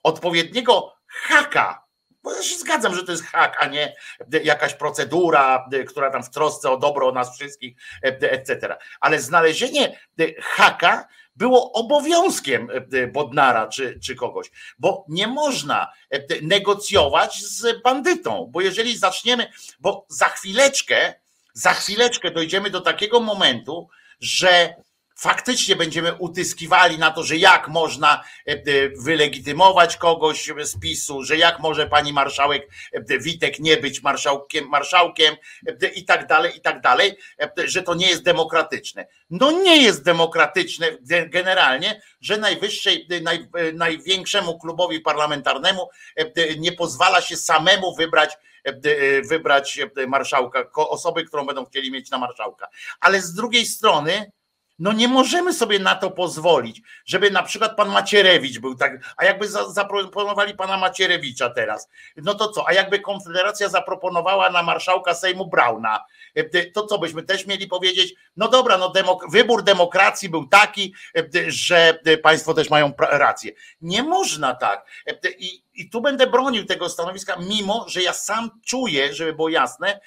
odpowiedniego 0.03 0.93
haka 1.07 1.84
bo 2.25 2.33
ja 2.33 2.43
się 2.43 2.57
zgadzam, 2.57 2.95
że 2.95 3.03
to 3.03 3.11
jest 3.11 3.23
hak, 3.23 3.57
a 3.59 3.67
nie 3.67 3.95
jakaś 4.43 4.73
procedura, 4.73 5.69
która 5.87 6.11
tam 6.11 6.23
w 6.23 6.29
trosce 6.29 6.71
o 6.71 6.77
dobro 6.77 7.11
nas 7.11 7.35
wszystkich, 7.35 7.75
etc. 8.01 8.77
Ale 8.99 9.19
znalezienie 9.19 9.99
haka 10.41 11.07
było 11.35 11.71
obowiązkiem 11.71 12.69
Bodnara 13.13 13.67
czy, 13.67 13.99
czy 13.99 14.15
kogoś, 14.15 14.51
bo 14.79 15.05
nie 15.09 15.27
można 15.27 15.91
negocjować 16.41 17.43
z 17.43 17.81
bandytą, 17.81 18.49
bo 18.51 18.61
jeżeli 18.61 18.97
zaczniemy, 18.97 19.51
bo 19.79 20.05
za 20.09 20.25
chwileczkę, 20.25 21.13
za 21.53 21.73
chwileczkę 21.73 22.31
dojdziemy 22.31 22.69
do 22.69 22.81
takiego 22.81 23.19
momentu, 23.19 23.89
że 24.19 24.75
faktycznie 25.15 25.75
będziemy 25.75 26.13
utyskiwali 26.13 26.97
na 26.97 27.11
to, 27.11 27.23
że 27.23 27.37
jak 27.37 27.67
można 27.67 28.23
e, 28.47 28.51
e, 28.51 28.59
wylegitymować 28.99 29.97
kogoś 29.97 30.51
z 30.61 30.79
PiSu, 30.79 31.23
że 31.23 31.37
jak 31.37 31.59
może 31.59 31.87
pani 31.87 32.13
marszałek 32.13 32.69
e, 32.93 33.19
Witek 33.19 33.59
nie 33.59 33.77
być 33.77 34.03
marszałkiem, 34.03 34.69
marszałkiem 34.69 35.35
i 35.95 36.05
tak 36.05 36.27
dalej, 36.27 36.57
i 36.57 36.61
tak 36.61 36.81
dalej, 36.81 37.17
że 37.65 37.83
to 37.83 37.95
nie 37.95 38.07
jest 38.07 38.23
demokratyczne. 38.23 39.07
No 39.29 39.51
nie 39.51 39.83
jest 39.83 40.03
demokratyczne 40.03 40.87
generalnie, 41.27 42.01
że 42.21 42.37
najwyższej, 42.37 43.07
naj, 43.21 43.47
największemu 43.73 44.59
klubowi 44.59 44.99
parlamentarnemu 44.99 45.89
nie 46.57 46.71
pozwala 46.71 47.21
się 47.21 47.37
samemu 47.37 47.95
wybrać 47.95 48.37
wybrać 49.29 49.79
marszałka, 50.07 50.65
osoby, 50.75 51.23
którą 51.23 51.45
będą 51.45 51.65
chcieli 51.65 51.91
mieć 51.91 52.09
na 52.09 52.17
marszałka. 52.17 52.67
Ale 52.99 53.21
z 53.21 53.33
drugiej 53.33 53.65
strony 53.65 54.31
no 54.79 54.93
nie 54.93 55.07
możemy 55.07 55.53
sobie 55.53 55.79
na 55.79 55.95
to 55.95 56.11
pozwolić, 56.11 56.81
żeby 57.05 57.31
na 57.31 57.43
przykład 57.43 57.75
pan 57.75 57.89
Macierewicz 57.89 58.59
był 58.59 58.75
tak, 58.75 59.13
a 59.17 59.25
jakby 59.25 59.47
zaproponowali 59.47 60.53
pana 60.53 60.77
Macierewicza 60.77 61.49
teraz, 61.49 61.89
no 62.17 62.33
to 62.33 62.49
co, 62.49 62.67
a 62.67 62.73
jakby 62.73 62.99
Konfederacja 62.99 63.69
zaproponowała 63.69 64.49
na 64.49 64.63
marszałka 64.63 65.13
Sejmu 65.13 65.47
Brauna, 65.47 66.05
e, 66.35 66.65
to 66.65 66.85
co 66.85 66.97
byśmy 66.97 67.23
też 67.23 67.45
mieli 67.45 67.67
powiedzieć, 67.67 68.15
no 68.37 68.47
dobra, 68.47 68.77
no 68.77 68.89
demok 68.89 69.31
wybór 69.31 69.63
demokracji 69.63 70.29
był 70.29 70.47
taki, 70.47 70.93
e, 71.17 71.23
że 71.47 71.99
państwo 72.23 72.53
też 72.53 72.69
mają 72.69 72.93
rację. 72.99 73.51
Nie 73.81 74.03
można 74.03 74.55
tak. 74.55 74.85
E, 75.07 75.29
I, 75.39 75.63
i 75.73 75.89
tu 75.89 76.01
będę 76.01 76.27
bronił 76.27 76.65
tego 76.65 76.89
stanowiska, 76.89 77.35
mimo 77.39 77.85
że 77.87 78.01
ja 78.01 78.13
sam 78.13 78.49
czuję, 78.65 79.13
żeby 79.13 79.33
było 79.33 79.49
jasne, 79.49 79.99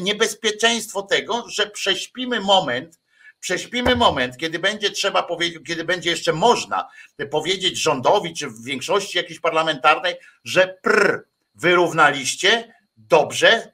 niebezpieczeństwo 0.00 1.02
tego, 1.02 1.44
że 1.48 1.66
prześpimy 1.66 2.40
moment, 2.40 2.99
prześpimy 3.40 3.96
moment, 3.96 4.36
kiedy 4.36 4.58
będzie 4.58 4.90
trzeba 4.90 5.22
powiedzieć, 5.22 5.62
kiedy 5.66 5.84
będzie 5.84 6.10
jeszcze 6.10 6.32
można 6.32 6.88
powiedzieć 7.30 7.78
rządowi, 7.78 8.34
czy 8.34 8.48
w 8.48 8.64
większości 8.64 9.18
jakiejś 9.18 9.40
parlamentarnej, 9.40 10.14
że 10.44 10.78
pr, 10.82 11.24
wyrównaliście 11.54 12.74
dobrze, 12.96 13.72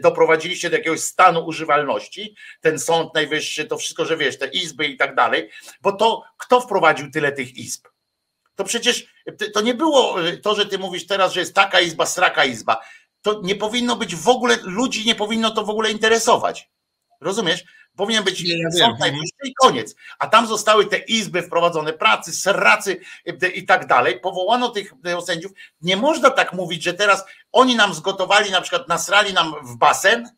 doprowadziliście 0.00 0.70
do 0.70 0.76
jakiegoś 0.76 1.00
stanu 1.00 1.46
używalności, 1.46 2.36
ten 2.60 2.78
sąd 2.78 3.14
najwyższy, 3.14 3.64
to 3.64 3.78
wszystko, 3.78 4.04
że 4.04 4.16
wiesz, 4.16 4.38
te 4.38 4.46
izby 4.46 4.86
i 4.86 4.96
tak 4.96 5.14
dalej, 5.14 5.50
bo 5.80 5.92
to 5.92 6.24
kto 6.36 6.60
wprowadził 6.60 7.10
tyle 7.10 7.32
tych 7.32 7.56
izb? 7.56 7.86
To 8.54 8.64
przecież 8.64 9.06
to 9.54 9.60
nie 9.60 9.74
było 9.74 10.16
to, 10.42 10.54
że 10.54 10.66
ty 10.66 10.78
mówisz 10.78 11.06
teraz, 11.06 11.32
że 11.32 11.40
jest 11.40 11.54
taka 11.54 11.80
izba, 11.80 12.06
sraka 12.06 12.44
izba. 12.44 12.80
To 13.22 13.40
nie 13.42 13.56
powinno 13.56 13.96
być 13.96 14.16
w 14.16 14.28
ogóle, 14.28 14.58
ludzi 14.62 15.06
nie 15.06 15.14
powinno 15.14 15.50
to 15.50 15.64
w 15.64 15.70
ogóle 15.70 15.90
interesować. 15.90 16.70
Rozumiesz? 17.20 17.64
Powinien 17.96 18.24
być 18.24 18.44
nie, 18.44 18.62
ja 18.62 18.70
sąd 18.70 19.00
najwyższy 19.00 19.34
i 19.44 19.54
koniec. 19.54 19.94
A 20.18 20.26
tam 20.26 20.46
zostały 20.46 20.86
te 20.86 20.98
izby 20.98 21.42
wprowadzone, 21.42 21.92
pracy, 21.92 22.32
sracy 22.32 23.00
i 23.54 23.66
tak 23.66 23.86
dalej. 23.86 24.20
Powołano 24.20 24.68
tych 24.68 24.92
sędziów. 25.26 25.52
Nie 25.80 25.96
można 25.96 26.30
tak 26.30 26.52
mówić, 26.52 26.82
że 26.82 26.94
teraz 26.94 27.24
oni 27.52 27.76
nam 27.76 27.94
zgotowali, 27.94 28.50
na 28.50 28.60
przykład 28.60 28.88
nasrali 28.88 29.32
nam 29.32 29.54
w 29.62 29.76
basen, 29.76 30.30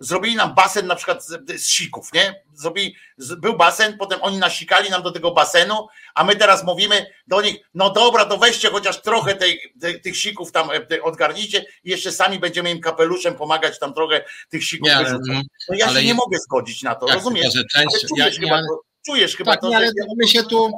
zrobili 0.00 0.36
nam 0.36 0.54
basen 0.54 0.86
na 0.86 0.94
przykład 0.94 1.26
z, 1.26 1.50
z 1.62 1.66
sików, 1.66 2.12
nie? 2.12 2.42
Zrobili, 2.54 2.94
był 3.38 3.56
basen, 3.56 3.98
potem 3.98 4.18
oni 4.22 4.38
nasikali 4.38 4.90
nam 4.90 5.02
do 5.02 5.10
tego 5.10 5.30
basenu, 5.30 5.86
a 6.14 6.24
my 6.24 6.36
teraz 6.36 6.64
mówimy 6.64 7.06
do 7.26 7.42
nich, 7.42 7.56
no 7.74 7.90
dobra, 7.90 8.24
to 8.24 8.38
weźcie 8.38 8.70
chociaż 8.70 9.02
trochę 9.02 9.34
tej, 9.34 9.60
tej, 9.80 10.00
tych 10.00 10.16
sików 10.16 10.52
tam 10.52 10.68
e, 10.70 11.02
odgarnijcie 11.02 11.64
i 11.84 11.90
jeszcze 11.90 12.12
sami 12.12 12.38
będziemy 12.38 12.70
im 12.70 12.80
kapeluszem 12.80 13.34
pomagać 13.34 13.78
tam 13.78 13.94
trochę 13.94 14.24
tych 14.48 14.64
sików 14.64 14.88
nie, 14.88 14.96
ale, 14.96 15.18
no, 15.28 15.42
ja 15.76 15.94
się 15.94 16.04
nie 16.04 16.14
mogę 16.14 16.38
zgodzić 16.38 16.82
na 16.82 16.94
to, 16.94 17.06
rozumiesz? 17.06 17.54
Że 17.54 17.64
część, 17.64 18.06
czujesz, 18.08 18.34
ja, 18.34 18.40
chyba 18.40 18.56
ja, 18.56 18.62
to, 18.62 18.80
czujesz 19.06 19.36
chyba 19.36 19.52
tak, 19.52 19.60
to, 19.60 19.76
ale 19.76 19.90
my 20.16 20.28
się 20.28 20.42
tu 20.42 20.70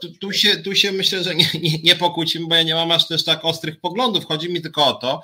tu, 0.00 0.12
tu, 0.20 0.32
się, 0.32 0.56
tu 0.56 0.74
się 0.74 0.92
myślę, 0.92 1.24
że 1.24 1.34
nie, 1.34 1.46
nie, 1.62 1.78
nie 1.82 1.96
pokłócimy, 1.96 2.46
bo 2.46 2.54
ja 2.54 2.62
nie 2.62 2.74
mam 2.74 2.90
aż 2.90 3.08
też 3.08 3.24
tak 3.24 3.44
ostrych 3.44 3.80
poglądów. 3.80 4.24
Chodzi 4.24 4.52
mi 4.52 4.62
tylko 4.62 4.86
o 4.86 4.92
to, 4.92 5.22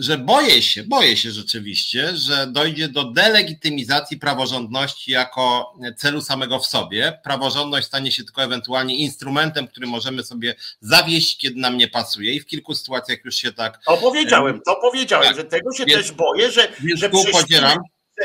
że 0.00 0.18
boję 0.18 0.62
się, 0.62 0.82
boję 0.82 1.16
się 1.16 1.30
rzeczywiście, 1.30 2.16
że 2.16 2.46
dojdzie 2.46 2.88
do 2.88 3.04
delegitymizacji 3.04 4.18
praworządności 4.18 5.10
jako 5.10 5.74
celu 5.96 6.20
samego 6.20 6.58
w 6.58 6.66
sobie. 6.66 7.20
Praworządność 7.24 7.86
stanie 7.86 8.12
się 8.12 8.24
tylko 8.24 8.42
ewentualnie 8.42 8.96
instrumentem, 8.96 9.68
który 9.68 9.86
możemy 9.86 10.24
sobie 10.24 10.54
zawieść, 10.80 11.38
kiedy 11.38 11.60
nam 11.60 11.76
nie 11.76 11.88
pasuje 11.88 12.34
i 12.34 12.40
w 12.40 12.46
kilku 12.46 12.74
sytuacjach 12.74 13.24
już 13.24 13.34
się 13.34 13.52
tak... 13.52 13.80
To 13.86 13.96
powiedziałem, 13.96 14.60
to 14.66 14.76
powiedziałem, 14.76 15.26
tak, 15.26 15.36
że 15.36 15.44
tego 15.44 15.72
się 15.72 15.84
więc, 15.84 16.00
też 16.00 16.12
boję, 16.12 16.50
że, 16.50 16.68
że 16.94 17.10
podzielam 17.10 17.78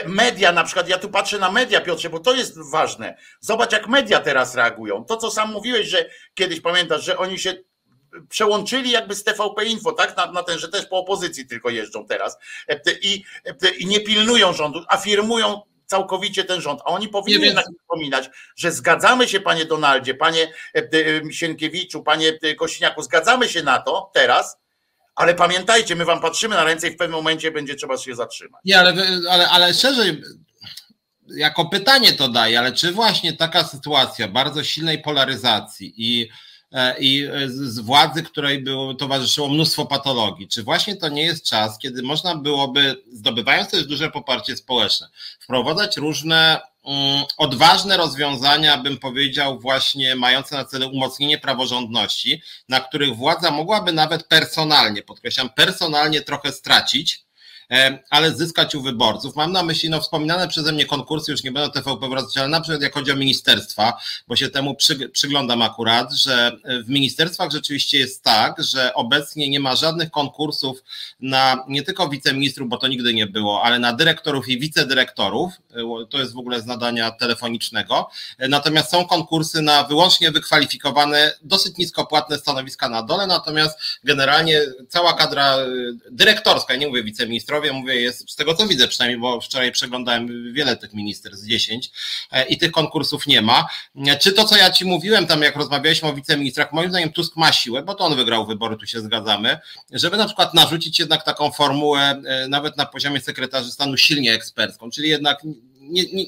media 0.08 0.52
na 0.52 0.64
przykład, 0.64 0.90
ja 0.90 0.98
tu 0.98 1.10
patrzę 1.10 1.40
na 1.40 1.52
media, 1.52 1.82
Piotrze, 1.82 2.10
bo 2.10 2.20
to 2.20 2.34
jest 2.34 2.56
ważne. 2.72 3.18
Zobacz, 3.40 3.72
jak 3.72 3.88
media 3.88 4.20
teraz 4.20 4.56
reagują. 4.56 5.06
To, 5.06 5.18
co 5.18 5.32
sam 5.32 5.52
mówiłeś, 5.52 5.88
że 5.88 6.10
kiedyś 6.34 6.62
pamiętasz, 6.62 7.06
że 7.06 7.18
oni 7.18 7.40
się 7.40 7.54
przełączyli 8.30 8.92
jakby 8.92 9.16
z 9.16 9.24
TVP 9.24 9.66
Info, 9.66 9.92
tak? 9.92 10.18
Na, 10.18 10.32
na 10.32 10.44
ten, 10.44 10.60
że 10.60 10.70
też 10.70 10.86
po 10.86 10.98
opozycji 10.98 11.48
tylko 11.48 11.70
jeżdżą 11.70 12.06
teraz 12.06 12.38
i, 13.02 13.24
i 13.78 13.86
nie 13.86 14.00
pilnują 14.00 14.54
rządu, 14.54 14.84
afirmują 14.88 15.62
całkowicie 15.86 16.44
ten 16.44 16.62
rząd. 16.62 16.82
A 16.82 16.86
oni 16.86 17.08
powinni 17.08 17.46
jednak 17.46 17.66
przypominać, 17.66 18.30
że 18.56 18.72
zgadzamy 18.72 19.28
się, 19.28 19.40
panie 19.40 19.66
Donaldzie, 19.66 20.14
panie 20.14 20.54
Sienkiewiczu, 21.32 22.04
panie 22.04 22.40
Kośniaku, 22.58 23.02
zgadzamy 23.02 23.50
się 23.50 23.64
na 23.64 23.80
to 23.80 24.12
teraz, 24.14 24.58
ale 25.16 25.36
pamiętajcie, 25.36 25.96
my 25.96 26.06
wam 26.06 26.22
patrzymy 26.22 26.56
na 26.56 26.64
ręce 26.64 26.88
i 26.88 26.92
w 26.92 26.98
pewnym 26.98 27.18
momencie 27.18 27.52
będzie 27.52 27.76
trzeba 27.76 27.98
się 27.98 28.16
zatrzymać. 28.16 28.62
Nie, 28.66 28.80
ale, 28.80 28.94
ale, 29.30 29.50
ale 29.50 29.74
szerzej, 29.74 30.22
jako 31.28 31.66
pytanie 31.66 32.14
to 32.14 32.30
daje, 32.30 32.60
ale 32.60 32.72
czy 32.72 32.92
właśnie 32.92 33.34
taka 33.34 33.64
sytuacja 33.64 34.28
bardzo 34.28 34.64
silnej 34.64 35.02
polaryzacji 35.02 35.94
i 35.98 36.30
E, 36.30 36.45
i 37.00 37.24
e, 37.24 37.50
z 37.50 37.80
władzy, 37.80 38.24
której 38.24 38.62
było, 38.64 38.94
towarzyszyło 38.94 39.48
mnóstwo 39.48 39.86
patologii. 39.86 40.48
Czy 40.48 40.64
właśnie 40.64 40.96
to 40.96 41.10
nie 41.10 41.24
jest 41.24 41.46
czas, 41.46 41.80
kiedy 41.80 42.04
można 42.04 42.36
byłoby, 42.36 43.04
zdobywając 43.12 43.70
też 43.70 43.86
duże 43.86 44.12
poparcie 44.12 44.58
społeczne, 44.58 45.10
wprowadzać 45.40 45.98
różne 45.98 46.60
um, 46.84 47.24
odważne 47.38 47.98
rozwiązania, 47.98 48.78
bym 48.78 48.98
powiedział, 48.98 49.60
właśnie 49.60 50.16
mające 50.16 50.56
na 50.56 50.66
celu 50.66 50.90
umocnienie 50.90 51.38
praworządności, 51.38 52.42
na 52.70 52.80
których 52.80 53.16
władza 53.16 53.52
mogłaby 53.52 53.92
nawet 53.92 54.28
personalnie, 54.28 55.02
podkreślam, 55.02 55.50
personalnie 55.50 56.22
trochę 56.22 56.52
stracić, 56.52 57.25
E, 57.25 57.25
ale 58.10 58.36
zyskać 58.36 58.76
u 58.76 58.82
wyborców. 58.82 59.36
Mam 59.36 59.52
na 59.52 59.64
myśli 59.64 59.90
no, 59.90 60.02
wspominane 60.02 60.48
przeze 60.48 60.72
mnie 60.72 60.86
konkursy, 60.86 61.32
już 61.32 61.44
nie 61.44 61.52
będę 61.52 61.82
TVP 61.82 62.10
wracać, 62.10 62.38
ale 62.38 62.48
na 62.48 62.62
przykład 62.62 62.82
jak 62.82 62.94
chodzi 62.94 63.12
o 63.12 63.16
ministerstwa, 63.16 63.94
bo 64.28 64.36
się 64.36 64.50
temu 64.50 64.76
przy, 64.76 65.10
przyglądam 65.10 65.62
akurat, 65.62 66.14
że 66.14 66.52
w 66.86 66.90
ministerstwach 66.90 67.52
rzeczywiście 67.52 67.98
jest 67.98 68.24
tak, 68.24 68.64
że 68.64 68.94
obecnie 68.94 69.50
nie 69.50 69.60
ma 69.60 69.76
żadnych 69.76 70.12
konkursów 70.12 70.84
na 71.20 71.66
nie 71.68 71.84
tylko 71.84 72.10
wiceministrów, 72.10 72.70
bo 72.70 72.78
to 72.78 72.88
nigdy 72.88 73.14
nie 73.14 73.28
było, 73.28 73.64
ale 73.64 73.80
na 73.80 73.94
dyrektorów 73.94 74.50
i 74.50 74.60
wicedyrektorów. 74.60 75.54
E, 75.76 76.06
to 76.10 76.20
jest 76.20 76.34
w 76.34 76.38
ogóle 76.38 76.62
z 76.62 76.66
nadania 76.66 77.12
telefonicznego. 77.12 78.10
E, 78.38 78.48
natomiast 78.48 78.92
są 78.92 79.06
konkursy 79.06 79.62
na 79.62 79.84
wyłącznie 79.84 80.32
wykwalifikowane, 80.32 81.34
dosyć 81.42 81.78
niskopłatne 81.78 82.38
stanowiska 82.38 82.90
na 82.90 83.04
dole, 83.04 83.28
natomiast 83.28 83.80
generalnie 84.04 84.62
cała 84.90 85.14
kadra 85.14 85.58
dyrektorska, 86.12 86.74
ja 86.74 86.80
nie 86.80 86.88
mówię 86.88 87.04
wiceministrów, 87.04 87.55
ministrowie, 87.56 87.82
mówię, 87.82 88.02
jest 88.02 88.32
z 88.32 88.36
tego 88.36 88.54
co 88.54 88.68
widzę 88.68 88.88
przynajmniej, 88.88 89.20
bo 89.20 89.42
wczoraj 89.42 89.72
przeglądałem 89.72 90.54
wiele 90.54 90.78
tych 90.78 90.94
minister 90.94 91.38
z 91.38 91.46
10 91.46 91.92
e, 92.32 92.46
i 92.46 92.58
tych 92.58 92.72
konkursów 92.72 93.28
nie 93.28 93.42
ma. 93.42 93.68
E, 94.08 94.18
czy 94.18 94.32
to, 94.32 94.46
co 94.46 94.56
ja 94.56 94.72
ci 94.72 94.86
mówiłem 94.86 95.28
tam, 95.28 95.42
jak 95.42 95.56
rozmawialiśmy 95.56 96.10
o 96.10 96.14
wiceministrach, 96.14 96.74
moim 96.74 96.90
zdaniem 96.90 97.12
Tusk 97.12 97.36
ma 97.36 97.52
siłę, 97.52 97.84
bo 97.84 97.96
to 97.96 98.06
on 98.06 98.16
wygrał 98.16 98.46
wybory, 98.46 98.78
tu 98.78 98.88
się 98.88 99.02
zgadzamy, 99.02 99.60
żeby 99.92 100.18
na 100.18 100.26
przykład 100.26 100.54
narzucić 100.54 101.00
jednak 101.00 101.24
taką 101.24 101.52
formułę 101.52 102.22
e, 102.26 102.48
nawet 102.48 102.78
na 102.78 102.86
poziomie 102.86 103.22
sekretarzy 103.22 103.72
stanu 103.72 103.98
silnie 103.98 104.34
ekspercką, 104.34 104.92
czyli 104.92 105.10
jednak 105.10 105.42
nie, 105.90 106.04
nie, 106.14 106.26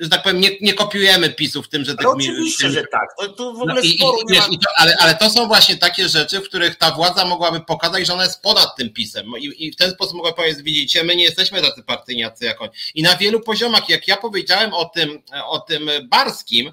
że 0.00 0.08
tak 0.08 0.22
powiem, 0.22 0.40
nie, 0.40 0.50
nie 0.60 0.74
kopiujemy 0.74 1.30
PiSu 1.30 1.62
w 1.62 1.68
tym, 1.68 1.84
że... 1.84 1.94
Ale 1.98 2.08
oczywiście, 2.08 2.70
że 2.70 2.84
tak. 2.92 3.08
To, 3.18 3.28
to 3.28 3.52
w 3.52 3.56
ogóle 3.56 3.74
no 3.74 3.80
i, 3.80 3.98
sporu 3.98 4.18
i, 4.18 4.32
nie 4.32 4.34
wiesz, 4.34 4.48
ma... 4.48 4.54
to, 4.54 4.68
ale, 4.76 4.96
ale 5.00 5.14
to 5.14 5.30
są 5.30 5.46
właśnie 5.46 5.76
takie 5.76 6.08
rzeczy, 6.08 6.40
w 6.40 6.44
których 6.44 6.76
ta 6.76 6.90
władza 6.90 7.24
mogłaby 7.24 7.60
pokazać, 7.60 8.06
że 8.06 8.12
ona 8.14 8.24
jest 8.24 8.42
ponad 8.42 8.76
tym 8.76 8.90
PiSem 8.90 9.26
i, 9.38 9.66
i 9.66 9.72
w 9.72 9.76
ten 9.76 9.90
sposób 9.90 10.14
mogła 10.16 10.32
powiedzieć, 10.32 10.62
widzicie, 10.62 11.04
my 11.04 11.16
nie 11.16 11.24
jesteśmy 11.24 11.62
tacy 11.62 11.82
partyjniacy 11.82 12.44
jak 12.44 12.60
oni. 12.62 12.72
I 12.94 13.02
na 13.02 13.16
wielu 13.16 13.40
poziomach, 13.40 13.88
jak 13.88 14.08
ja 14.08 14.16
powiedziałem 14.16 14.74
o 14.74 14.84
tym, 14.84 15.22
o 15.46 15.60
tym 15.60 15.90
Barskim, 16.04 16.72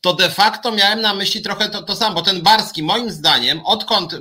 to 0.00 0.12
de 0.12 0.30
facto 0.30 0.72
miałem 0.72 1.00
na 1.00 1.14
myśli 1.14 1.42
trochę 1.42 1.68
to, 1.68 1.82
to 1.82 1.96
samo, 1.96 2.14
bo 2.14 2.22
ten 2.22 2.40
Barski, 2.40 2.82
moim 2.82 3.10
zdaniem, 3.10 3.60
odkąd 3.64 4.12
y, 4.12 4.18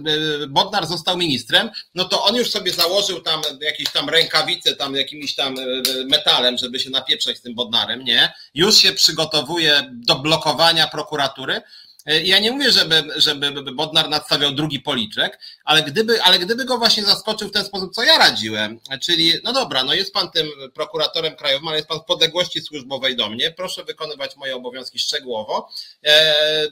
Bodnar 0.47 0.87
został 0.87 1.17
ministrem, 1.17 1.69
no 1.95 2.05
to 2.05 2.23
on 2.23 2.35
już 2.35 2.49
sobie 2.49 2.73
założył 2.73 3.21
tam 3.21 3.41
jakieś 3.61 3.91
tam 3.91 4.09
rękawice 4.09 4.75
tam 4.75 4.95
jakimś 4.95 5.35
tam 5.35 5.57
y, 5.57 5.83
metalem, 6.09 6.57
żeby 6.57 6.79
się 6.79 6.89
napieprzać 6.89 7.37
z 7.37 7.41
tym 7.41 7.55
Bodnarem, 7.55 8.03
nie? 8.03 8.33
Już 8.53 8.77
się 8.77 8.91
przygotowuje 8.91 9.89
do 9.91 10.15
blokowania 10.15 10.87
prokuratury, 10.87 11.61
E, 11.61 11.86
ja 12.07 12.39
nie 12.39 12.51
mówię, 12.51 12.71
żeby, 12.71 13.03
żeby 13.15 13.51
Bodnar 13.71 14.09
nadstawiał 14.09 14.51
drugi 14.51 14.79
policzek, 14.79 15.39
ale 15.65 15.83
gdyby, 15.83 16.23
ale 16.23 16.39
gdyby 16.39 16.65
go 16.65 16.77
właśnie 16.77 17.05
zaskoczył 17.05 17.49
w 17.49 17.51
ten 17.51 17.65
sposób, 17.65 17.93
co 17.93 18.03
ja 18.03 18.17
radziłem, 18.17 18.79
czyli 19.01 19.33
no 19.43 19.53
dobra, 19.53 19.83
no 19.83 19.93
jest 19.93 20.13
pan 20.13 20.31
tym 20.31 20.47
prokuratorem 20.73 21.35
krajowym, 21.35 21.67
ale 21.67 21.77
jest 21.77 21.89
pan 21.89 21.99
w 21.99 22.05
podległości 22.05 22.61
służbowej 22.61 23.15
do 23.15 23.29
mnie, 23.29 23.51
proszę 23.51 23.83
wykonywać 23.83 24.35
moje 24.35 24.55
obowiązki 24.55 24.99
szczegółowo. 24.99 25.69
E, 26.03 26.09
e, 26.09 26.67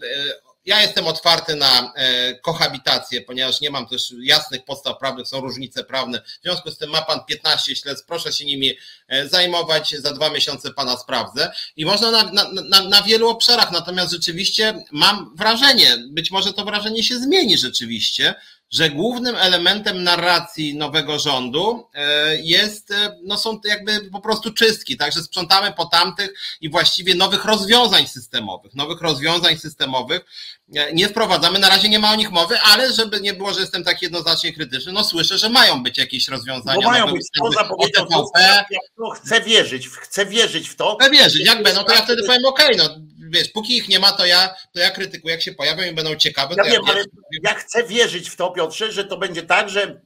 ja 0.66 0.82
jestem 0.82 1.08
otwarty 1.08 1.56
na 1.56 1.94
e, 1.96 2.36
kohabitację, 2.36 3.22
ponieważ 3.22 3.62
nie 3.62 3.70
mam 3.70 3.88
też 3.88 4.14
jasnych 4.20 4.66
podstaw 4.66 4.98
prawnych, 4.98 5.28
są 5.28 5.42
różnice 5.42 5.84
prawne. 5.84 6.22
W 6.22 6.44
związku 6.44 6.72
z 6.72 6.78
tym 6.78 6.90
ma 6.90 7.02
pan 7.02 7.20
15 7.26 7.76
śledztw, 7.76 8.06
proszę 8.06 8.34
się 8.34 8.46
nimi 8.46 8.74
e, 9.08 9.30
zajmować, 9.30 9.96
za 9.98 10.14
dwa 10.14 10.30
miesiące 10.30 10.72
pana 10.72 10.98
sprawdzę. 10.98 11.52
I 11.78 11.86
można 11.86 12.12
na, 12.12 12.24
na, 12.24 12.50
na, 12.70 12.82
na 12.82 13.02
wielu 13.02 13.30
obszarach, 13.30 13.72
natomiast 13.72 14.12
rzeczywiście 14.12 14.84
mam 14.92 15.36
wrażenie, 15.36 15.98
być 16.10 16.32
może 16.32 16.54
to 16.54 16.66
wrażenie 16.66 17.04
się 17.04 17.20
zmieni 17.20 17.58
rzeczywiście, 17.58 18.36
że 18.72 18.90
głównym 18.90 19.36
elementem 19.36 20.04
narracji 20.04 20.78
nowego 20.78 21.20
rządu 21.20 21.88
e, 21.94 22.36
jest, 22.38 22.92
e, 22.92 23.18
no 23.24 23.38
są 23.38 23.60
jakby 23.66 24.10
po 24.12 24.22
prostu 24.22 24.54
czystki, 24.54 24.98
także 24.98 25.24
sprzątamy 25.24 25.74
po 25.74 25.86
tamtych 25.86 26.34
i 26.62 26.70
właściwie 26.70 27.16
nowych 27.16 27.46
rozwiązań 27.46 28.08
systemowych, 28.08 28.76
nowych 28.76 29.02
rozwiązań 29.02 29.58
systemowych 29.58 30.22
e, 30.76 30.94
nie 30.94 31.08
wprowadzamy, 31.08 31.60
na 31.60 31.70
razie 31.70 31.90
nie 31.90 32.00
ma 32.00 32.12
o 32.12 32.16
nich 32.16 32.32
mowy, 32.32 32.60
ale 32.60 32.94
żeby 32.94 33.22
nie 33.22 33.34
było, 33.34 33.54
że 33.54 33.60
jestem 33.60 33.84
tak 33.84 34.02
jednoznacznie 34.02 34.54
krytyczny, 34.54 34.92
no 34.92 35.04
słyszę, 35.04 35.38
że 35.38 35.50
mają 35.50 35.84
być 35.84 35.98
jakieś 35.98 36.28
rozwiązania. 36.28 36.82
Bo 36.82 36.90
mają 36.90 37.14
być, 37.14 37.28
to 37.40 37.52
zapowiedział, 37.52 38.26
chcę 39.16 39.42
wierzyć, 39.42 39.88
chcę 39.90 40.26
wierzyć 40.26 40.70
w 40.70 40.76
to. 40.76 40.98
Chcę 41.02 41.10
wierzyć, 41.10 41.46
jakby, 41.46 41.74
no 41.74 41.84
to 41.84 41.94
ja 41.94 42.02
wtedy 42.02 42.24
powiem 42.24 42.46
okej, 42.46 42.76
okay, 42.76 42.88
no 42.88 43.15
wiesz, 43.30 43.49
póki 43.49 43.77
ich 43.77 43.88
nie 43.88 43.99
ma, 43.99 44.11
to 44.11 44.26
ja, 44.26 44.56
to 44.73 44.80
ja 44.80 44.91
krytykuję, 44.91 45.34
jak 45.34 45.41
się 45.41 45.53
pojawią 45.53 45.84
i 45.84 45.93
będą 45.93 46.15
ciekawe. 46.15 46.56
Ja 46.57 46.64
wiem, 46.64 46.81
ja, 46.88 46.93
ale 46.93 47.03
ja 47.43 47.53
chcę 47.53 47.84
wierzyć 47.84 48.30
w 48.30 48.35
to, 48.35 48.52
Piotrze, 48.52 48.91
że 48.91 49.03
to 49.03 49.18
będzie 49.18 49.43
tak, 49.43 49.69
że 49.69 50.02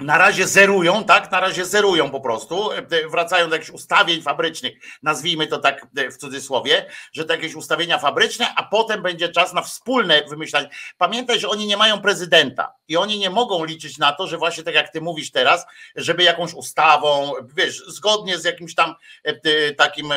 na 0.00 0.18
razie 0.18 0.48
zerują, 0.48 1.04
tak? 1.04 1.30
Na 1.30 1.40
razie 1.40 1.64
zerują 1.64 2.10
po 2.10 2.20
prostu, 2.20 2.72
e, 2.72 3.08
wracają 3.08 3.48
do 3.48 3.54
jakichś 3.54 3.70
ustawień 3.70 4.22
fabrycznych, 4.22 4.72
nazwijmy 5.02 5.46
to 5.46 5.58
tak 5.58 5.86
e, 5.96 6.10
w 6.10 6.16
cudzysłowie, 6.16 6.86
że 7.12 7.24
to 7.24 7.32
jakieś 7.32 7.54
ustawienia 7.54 7.98
fabryczne, 7.98 8.54
a 8.56 8.62
potem 8.62 9.02
będzie 9.02 9.28
czas 9.28 9.52
na 9.52 9.62
wspólne 9.62 10.22
wymyślanie. 10.28 10.68
Pamiętaj, 10.98 11.40
że 11.40 11.48
oni 11.48 11.66
nie 11.66 11.76
mają 11.76 12.00
prezydenta 12.00 12.74
i 12.88 12.96
oni 12.96 13.18
nie 13.18 13.30
mogą 13.30 13.64
liczyć 13.64 13.98
na 13.98 14.12
to, 14.12 14.26
że 14.26 14.38
właśnie 14.38 14.64
tak 14.64 14.74
jak 14.74 14.92
ty 14.92 15.00
mówisz 15.00 15.30
teraz, 15.30 15.66
żeby 15.96 16.22
jakąś 16.22 16.54
ustawą, 16.54 17.32
wiesz, 17.56 17.84
zgodnie 17.86 18.38
z 18.38 18.44
jakimś 18.44 18.74
tam 18.74 18.94
e, 19.24 19.74
takim 19.74 20.12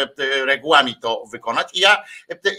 regułami 0.46 0.96
to 1.02 1.24
wykonać. 1.32 1.68
I 1.74 1.80
ja, 1.80 2.04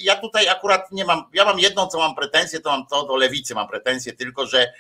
ja 0.01 0.17
tutaj 0.17 0.49
akurat 0.49 0.93
nie 0.93 1.05
mam, 1.05 1.25
ja 1.33 1.45
mam 1.45 1.61
jedną, 1.61 1.87
co 1.87 1.99
mam 1.99 2.15
pretensję, 2.15 2.61
to 2.61 2.71
mam 2.71 2.87
to 2.87 3.07
do 3.07 3.17
lewicy 3.17 3.55
mam 3.55 3.69
pretensję, 3.69 4.13
tylko 4.13 4.47
że 4.47 4.73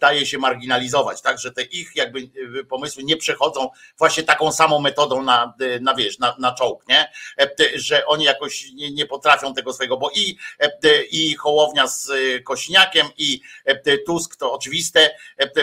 daje 0.00 0.26
się 0.26 0.38
marginalizować, 0.38 1.22
tak, 1.22 1.38
że 1.38 1.52
te 1.52 1.63
ich 1.64 1.96
jakby 1.96 2.18
y, 2.58 2.64
pomysły 2.64 3.02
nie 3.04 3.16
przechodzą 3.16 3.70
właśnie 3.98 4.22
taką 4.22 4.52
samą 4.52 4.80
metodą 4.80 5.22
na, 5.22 5.54
y, 5.60 5.80
na 5.80 5.94
wiesz, 5.94 6.18
na, 6.18 6.36
na 6.38 6.52
czołg, 6.52 6.88
nie? 6.88 7.10
E, 7.38 7.48
że 7.74 8.06
oni 8.06 8.24
jakoś 8.24 8.72
nie, 8.72 8.90
nie 8.90 9.06
potrafią 9.06 9.54
tego 9.54 9.72
swojego, 9.72 9.96
bo 9.96 10.10
i, 10.14 10.38
e, 10.60 11.02
i 11.10 11.34
Hołownia 11.34 11.86
z 11.86 12.12
Kośniakiem 12.44 13.06
i 13.18 13.40
e, 13.64 13.98
Tusk 13.98 14.36
to 14.36 14.52
oczywiste, 14.52 15.10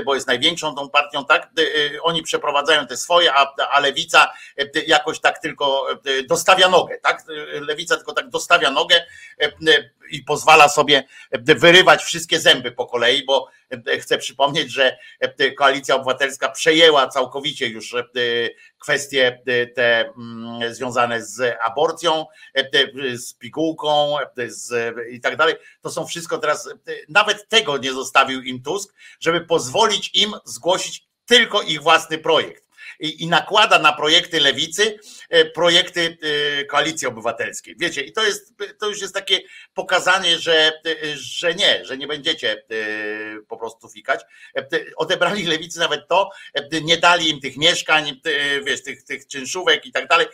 bo 0.06 0.15
jest 0.15 0.28
największą 0.28 0.76
tą 0.76 0.90
partią, 0.90 1.26
tak? 1.26 1.49
Oni 2.02 2.23
przeprowadzają 2.23 2.88
te 2.88 2.98
swoje, 2.98 3.34
a, 3.34 3.56
a 3.72 3.80
lewica 3.80 4.34
jakoś 4.88 5.19
tak 5.19 5.40
tylko 5.40 5.88
dostawia 6.28 6.69
nogę, 6.69 6.98
tak? 6.98 7.23
Lewica 7.61 7.95
tylko 7.95 8.14
tak 8.14 8.30
dostawia 8.30 8.72
nogę 8.72 9.06
i 10.11 10.23
pozwala 10.23 10.69
sobie 10.69 11.03
wyrywać 11.32 12.03
wszystkie 12.03 12.40
zęby 12.40 12.72
po 12.72 12.86
kolei, 12.86 13.26
bo 13.26 13.49
chcę 13.99 14.18
przypomnieć, 14.18 14.72
że 14.72 14.98
koalicja 15.57 15.95
obywatelska 15.95 16.49
przejęła 16.49 17.07
całkowicie 17.07 17.68
już 17.68 17.95
kwestie 18.80 19.41
te 19.76 20.06
mm, 20.06 20.73
związane 20.73 21.26
z 21.26 21.57
aborcją, 21.61 22.26
z 23.15 23.34
pigułką 23.34 24.15
z, 24.48 24.95
i 25.11 25.22
tak 25.22 25.38
dalej. 25.38 25.56
To 25.81 25.89
są 25.89 26.06
wszystko 26.06 26.38
teraz, 26.38 26.69
nawet 27.10 27.48
tego 27.48 27.77
nie 27.77 27.93
zostawił 27.93 28.41
im 28.41 28.64
Tusk, 28.64 28.93
żeby 29.19 29.41
pozwolić 29.41 30.11
im 30.14 30.34
zgłosić 30.45 31.07
tylko 31.26 31.61
ich 31.61 31.81
własny 31.81 32.18
projekt 32.18 32.70
i, 32.99 33.23
i 33.23 33.27
nakłada 33.27 33.80
na 33.80 33.93
projekty 33.93 34.39
lewicy 34.39 34.99
e, 35.30 35.45
projekty 35.45 36.18
e, 36.59 36.65
koalicji 36.65 37.07
obywatelskiej. 37.07 37.76
Wiecie, 37.77 38.01
i 38.01 38.11
to 38.11 38.26
jest 38.26 38.53
to 38.80 38.88
już 38.88 39.01
jest 39.01 39.13
takie 39.13 39.39
pokazanie, 39.73 40.39
że, 40.39 40.81
że 41.13 41.55
nie, 41.55 41.85
że 41.85 41.97
nie 41.97 42.07
będziecie 42.07 42.51
e, 42.51 42.63
po 43.47 43.57
prostu 43.57 43.89
fikać. 43.89 44.22
Odebrali 44.95 45.43
lewicy 45.43 45.80
nawet 45.80 46.07
to, 46.07 46.30
nie 46.84 46.97
dali 46.97 47.30
im 47.30 47.39
tych 47.39 47.57
mieszkań, 47.57 48.22
wiesz, 48.63 48.84
tych, 48.84 49.03
tych 49.03 49.27
czynszówek 49.27 49.85
i 49.85 49.91
tak 49.91 50.07
dalej. 50.07 50.27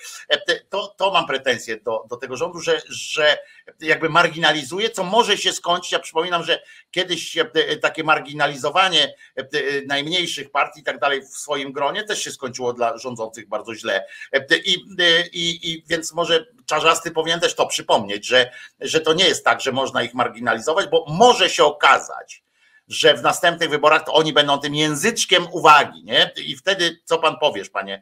To, 0.70 0.88
to 0.98 1.12
mam 1.12 1.28
pretensje 1.28 1.78
do, 1.78 2.06
do 2.10 2.18
tego 2.18 2.38
rządu, 2.38 2.60
że, 2.60 2.82
że 2.90 3.38
jakby 3.80 4.10
marginalizuje, 4.10 4.90
co 4.90 5.04
może 5.04 5.38
się 5.38 5.54
skończyć. 5.54 5.92
Ja 5.92 6.00
przypominam, 6.00 6.44
że 6.44 6.62
kiedyś 6.92 7.38
takie 7.82 8.04
marginalizowanie 8.04 9.14
najmniejszych 9.88 10.52
partii 10.52 10.80
i 10.80 10.84
tak 10.84 11.00
dalej 11.00 11.22
w 11.22 11.38
swoim 11.38 11.72
gronie 11.72 12.04
też 12.04 12.24
się 12.24 12.32
skończyło 12.32 12.47
skończyło 12.48 12.74
dla 12.74 12.98
rządzących 12.98 13.48
bardzo 13.48 13.76
źle. 13.76 14.06
I, 14.66 14.74
i, 15.34 15.72
i 15.72 15.84
więc 15.88 16.14
może 16.14 16.46
Czarzasty 16.66 17.12
powinien 17.12 17.40
też 17.40 17.56
to 17.56 17.68
przypomnieć, 17.68 18.28
że, 18.28 18.52
że 18.80 19.02
to 19.02 19.14
nie 19.14 19.26
jest 19.26 19.46
tak, 19.46 19.62
że 19.62 19.72
można 19.72 20.04
ich 20.04 20.14
marginalizować, 20.14 20.88
bo 20.88 21.06
może 21.08 21.50
się 21.50 21.64
okazać, 21.64 22.44
że 22.88 23.14
w 23.14 23.22
następnych 23.22 23.70
wyborach 23.70 24.06
to 24.06 24.14
oni 24.14 24.34
będą 24.34 24.58
tym 24.58 24.76
języczkiem 24.76 25.48
uwagi, 25.52 26.04
nie? 26.04 26.32
I 26.46 26.56
wtedy 26.56 27.00
co 27.06 27.18
pan 27.18 27.38
powiesz, 27.38 27.70
panie, 27.70 28.02